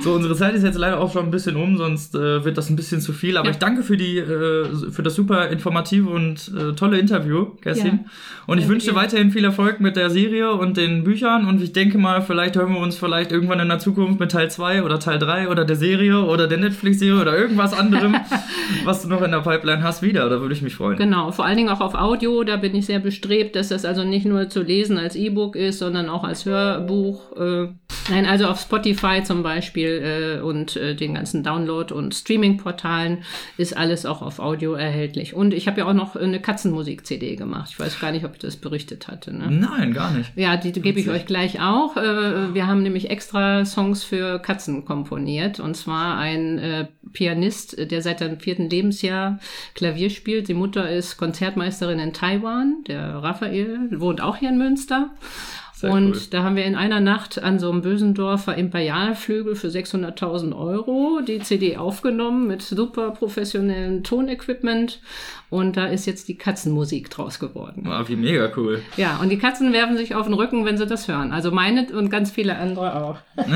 So, 0.00 0.12
unsere 0.14 0.34
Zeit 0.36 0.54
ist 0.54 0.62
jetzt 0.64 0.78
leider 0.78 1.00
auch 1.00 1.12
schon 1.12 1.24
ein 1.26 1.30
bisschen 1.30 1.56
um, 1.56 1.76
sonst 1.76 2.14
äh, 2.14 2.44
wird 2.44 2.56
das 2.58 2.70
ein 2.70 2.76
bisschen 2.76 3.00
zu 3.00 3.12
viel. 3.12 3.36
Aber 3.36 3.46
Ja. 3.46 3.52
ich 3.52 3.58
danke 3.58 3.82
für 3.82 3.96
die, 3.96 4.18
äh, 4.18 4.90
für 4.90 5.02
das 5.02 5.14
super 5.14 5.48
informative 5.48 6.08
und 6.10 6.50
äh, 6.56 6.72
tolle 6.74 6.98
Interview, 6.98 7.46
Kerstin. 7.60 8.00
Ja. 8.04 8.10
Und 8.46 8.58
ich 8.58 8.64
Danke 8.64 8.74
wünsche 8.74 8.94
weiterhin 8.94 9.30
viel 9.30 9.44
Erfolg 9.44 9.80
mit 9.80 9.96
der 9.96 10.10
Serie 10.10 10.52
und 10.52 10.76
den 10.76 11.04
Büchern. 11.04 11.46
Und 11.46 11.60
ich 11.62 11.72
denke 11.72 11.98
mal, 11.98 12.22
vielleicht 12.22 12.56
hören 12.56 12.72
wir 12.74 12.80
uns 12.80 12.96
vielleicht 12.96 13.32
irgendwann 13.32 13.60
in 13.60 13.68
der 13.68 13.78
Zukunft 13.78 14.20
mit 14.20 14.30
Teil 14.32 14.50
2 14.50 14.82
oder 14.82 14.98
Teil 15.00 15.18
3 15.18 15.48
oder 15.48 15.64
der 15.64 15.76
Serie 15.76 16.20
oder 16.22 16.46
der 16.46 16.58
Netflix-Serie 16.58 17.20
oder 17.20 17.36
irgendwas 17.36 17.72
anderem, 17.72 18.16
was 18.84 19.02
du 19.02 19.08
noch 19.08 19.22
in 19.22 19.30
der 19.32 19.40
Pipeline 19.40 19.82
hast, 19.82 20.02
wieder. 20.02 20.28
Da 20.28 20.40
würde 20.40 20.54
ich 20.54 20.62
mich 20.62 20.76
freuen. 20.76 20.96
Genau, 20.96 21.30
vor 21.36 21.44
allen 21.44 21.58
Dingen 21.58 21.68
auch 21.68 21.80
auf 21.80 21.94
Audio, 21.94 22.42
da 22.44 22.56
bin 22.56 22.74
ich 22.74 22.86
sehr 22.86 22.98
bestrebt, 22.98 23.54
dass 23.54 23.68
das 23.68 23.84
also 23.84 24.04
nicht 24.04 24.24
nur 24.24 24.48
zu 24.48 24.62
lesen 24.62 24.98
als 24.98 25.14
E-Book 25.14 25.54
ist, 25.54 25.78
sondern 25.78 26.08
auch 26.08 26.24
als 26.24 26.46
Hörbuch. 26.46 27.36
Äh, 27.36 27.68
nein, 28.10 28.26
also 28.26 28.46
auf 28.46 28.58
Spotify 28.60 29.22
zum 29.22 29.42
Beispiel 29.42 30.38
äh, 30.38 30.40
und 30.40 30.76
äh, 30.76 30.94
den 30.96 31.14
ganzen 31.14 31.44
Download- 31.44 31.92
und 31.92 32.14
Streaming-Portalen 32.14 33.18
ist 33.58 33.76
alles 33.76 34.06
auch 34.06 34.22
auf 34.22 34.38
Audio 34.38 34.72
erhältlich. 34.72 35.34
Und 35.34 35.52
ich 35.52 35.68
habe 35.68 35.80
ja 35.80 35.86
auch 35.86 35.92
noch 35.92 36.16
eine 36.16 36.40
Katzenmusik-CD 36.40 37.36
gemacht. 37.36 37.68
Ich 37.70 37.78
weiß 37.78 38.00
gar 38.00 38.12
nicht, 38.12 38.24
ob 38.24 38.32
ich 38.32 38.38
das 38.38 38.56
berichtet 38.56 39.08
hatte. 39.08 39.36
Ne? 39.36 39.50
Nein, 39.50 39.92
gar 39.92 40.10
nicht. 40.12 40.32
Ja, 40.36 40.56
die 40.56 40.72
gebe 40.72 40.98
ich 40.98 41.10
euch 41.10 41.26
gleich 41.26 41.60
auch. 41.60 41.96
Äh, 41.96 42.54
Wir 42.54 42.66
haben 42.66 42.82
nämlich 42.82 43.10
extra 43.10 43.66
Songs 43.66 44.02
für 44.02 44.38
Katzen 44.38 44.86
komponiert. 44.86 45.60
Und 45.60 45.76
zwar 45.76 46.16
ein 46.16 46.58
äh, 46.58 46.86
Pianist, 47.12 47.76
der 47.90 48.00
seit 48.00 48.20
seinem 48.20 48.40
vierten 48.40 48.70
Lebensjahr 48.70 49.38
Klavier 49.74 50.10
spielt. 50.10 50.48
Die 50.48 50.54
Mutter 50.54 50.90
ist 50.90 51.16
Konzertmeisterin 51.26 51.98
in 51.98 52.12
Taiwan. 52.12 52.84
Der 52.86 53.16
Raphael 53.16 53.88
wohnt 53.98 54.20
auch 54.20 54.36
hier 54.36 54.50
in 54.50 54.58
Münster. 54.58 55.10
Sehr 55.74 55.90
und 55.92 56.12
cool. 56.14 56.20
da 56.30 56.42
haben 56.44 56.54
wir 56.56 56.64
in 56.64 56.76
einer 56.76 57.00
Nacht 57.00 57.42
an 57.42 57.58
so 57.58 57.68
einem 57.70 57.82
Bösendorfer 57.82 58.54
Imperialflügel 58.54 59.56
für 59.56 59.66
600.000 59.66 60.56
Euro 60.56 61.20
die 61.26 61.40
CD 61.40 61.76
aufgenommen 61.76 62.46
mit 62.46 62.62
super 62.62 63.10
professionellem 63.10 64.04
Tonequipment. 64.04 65.00
Und 65.50 65.76
da 65.76 65.86
ist 65.86 66.06
jetzt 66.06 66.28
die 66.28 66.38
Katzenmusik 66.38 67.10
draus 67.10 67.40
geworden. 67.40 67.86
Ah, 67.88 68.04
wie 68.06 68.16
mega 68.16 68.50
cool. 68.56 68.80
Ja, 68.96 69.18
und 69.20 69.28
die 69.28 69.38
Katzen 69.38 69.72
werfen 69.72 69.96
sich 69.96 70.14
auf 70.14 70.26
den 70.26 70.34
Rücken, 70.34 70.64
wenn 70.64 70.78
sie 70.78 70.86
das 70.86 71.08
hören. 71.08 71.32
Also 71.32 71.50
meine 71.50 71.86
und 71.92 72.08
ganz 72.08 72.30
viele 72.30 72.56
andere 72.56 72.94
auch. 73.04 73.18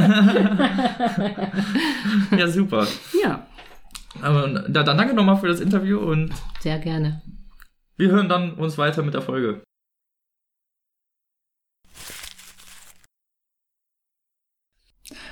Ja, 2.37 2.49
super. 2.49 2.87
Ja, 3.23 3.47
Aber 4.23 4.49
da, 4.69 4.83
dann 4.83 4.99
danke 4.99 5.15
nochmal 5.15 5.37
für 5.37 5.49
das 5.49 5.61
Interview 5.61 5.99
und 5.99 6.33
sehr 6.61 6.79
gerne. 6.79 7.23
Wir 8.01 8.11
hören 8.11 8.29
dann 8.31 8.55
uns 8.55 8.79
weiter 8.79 9.03
mit 9.03 9.13
der 9.13 9.21
Folge. 9.23 9.63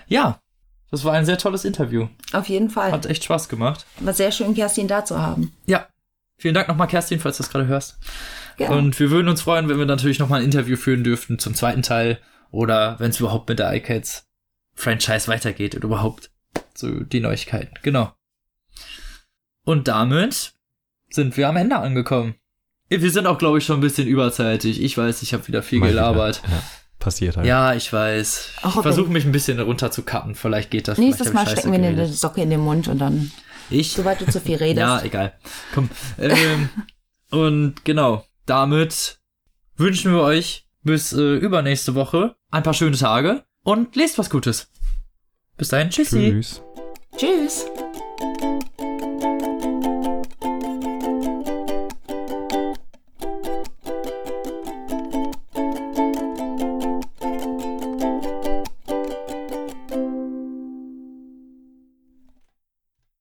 Ja, 0.07 0.41
das 0.91 1.05
war 1.05 1.15
ein 1.15 1.25
sehr 1.25 1.39
tolles 1.39 1.65
Interview. 1.65 2.09
Auf 2.33 2.49
jeden 2.49 2.71
Fall. 2.71 2.93
Hat 2.93 3.07
echt 3.07 3.25
Spaß 3.25 3.49
gemacht. 3.49 3.87
War 4.01 4.13
sehr 4.13 4.33
schön, 4.33 4.55
Kerstin 4.55 4.87
da 4.87 5.05
zu 5.05 5.21
haben. 5.21 5.55
Ja. 5.67 5.89
Vielen 6.37 6.55
Dank 6.55 6.69
nochmal, 6.69 6.87
Kerstin, 6.87 7.21
falls 7.21 7.39
du 7.39 7.43
das 7.43 7.51
gerade 7.51 7.67
hörst. 7.67 7.99
Ja. 8.59 8.71
Und 8.71 8.99
wir 9.01 9.11
würden 9.11 9.29
uns 9.29 9.43
freuen, 9.43 9.69
wenn 9.69 9.79
wir 9.79 9.87
natürlich 9.87 10.19
nochmal 10.19 10.41
ein 10.41 10.45
Interview 10.45 10.77
führen 10.77 11.05
dürften 11.05 11.39
zum 11.39 11.55
zweiten 11.55 11.83
Teil 11.83 12.21
oder 12.51 13.01
wenn 13.01 13.11
es 13.11 13.19
überhaupt 13.19 13.49
mit 13.49 13.59
der 13.59 13.75
iCats 13.75 14.29
Franchise 14.75 15.27
weitergeht 15.27 15.75
und 15.75 15.85
überhaupt 15.85 16.31
so 16.75 17.01
die 17.01 17.21
Neuigkeiten. 17.21 17.75
Genau. 17.83 18.13
Und 19.65 19.89
damit 19.89 20.53
sind 21.11 21.37
wir 21.37 21.49
am 21.49 21.57
Ende 21.57 21.77
angekommen. 21.77 22.37
Wir 22.91 23.11
sind 23.11 23.27
auch, 23.27 23.39
glaube 23.39 23.59
ich, 23.59 23.65
schon 23.65 23.79
ein 23.79 23.83
bisschen 23.83 24.09
überzeitig. 24.09 24.81
Ich 24.83 24.97
weiß, 24.97 25.23
ich 25.23 25.35
habe 25.35 25.47
wieder 25.49 25.63
viel 25.63 25.79
Mal 25.81 25.91
wieder. 25.91 26.01
gelabert. 26.11 26.43
Ja, 26.49 26.63
passiert 26.99 27.37
halt. 27.37 27.47
Ja, 27.47 27.75
ich 27.75 27.93
weiß. 27.93 28.53
Auch 28.63 28.77
ich 28.77 28.83
versuche 28.83 29.11
mich 29.11 29.25
ein 29.25 29.33
bisschen 29.33 29.61
runter 29.61 29.91
zu 29.91 30.03
cutten. 30.03 30.35
Vielleicht 30.35 30.71
geht 30.71 30.89
das. 30.89 30.99
Nächstes 30.99 31.33
Mal 31.33 31.47
stecken 31.47 31.71
wir 31.73 31.79
eine. 31.87 32.07
Socke 32.09 32.41
in 32.41 32.51
den 32.51 32.61
Mund 32.61 32.89
und 32.89 32.99
dann, 32.99 33.31
Ich? 33.71 33.93
sobald 33.93 34.21
du 34.21 34.27
zu 34.31 34.41
viel 34.41 34.57
redest. 34.61 34.79
Ja, 34.81 35.03
egal. 35.03 35.35
Komm. 35.75 35.91
Ähm, 36.19 36.71
und 37.31 37.85
genau, 37.85 38.25
damit 38.47 39.19
wünschen 39.77 40.13
wir 40.15 40.23
euch 40.23 40.67
bis 40.83 41.13
äh, 41.13 41.37
übernächste 41.37 41.95
Woche 41.95 42.37
ein 42.51 42.63
paar 42.63 42.75
schöne 42.75 42.97
Tage 42.97 43.45
und 43.65 43.95
lest 43.97 44.17
was 44.19 44.31
Gutes. 44.31 44.69
Bis 45.59 45.69
dahin, 45.69 45.91
tschüssi. 45.91 46.31
Tschüss. 46.31 46.63
Tschüss. 47.19 47.67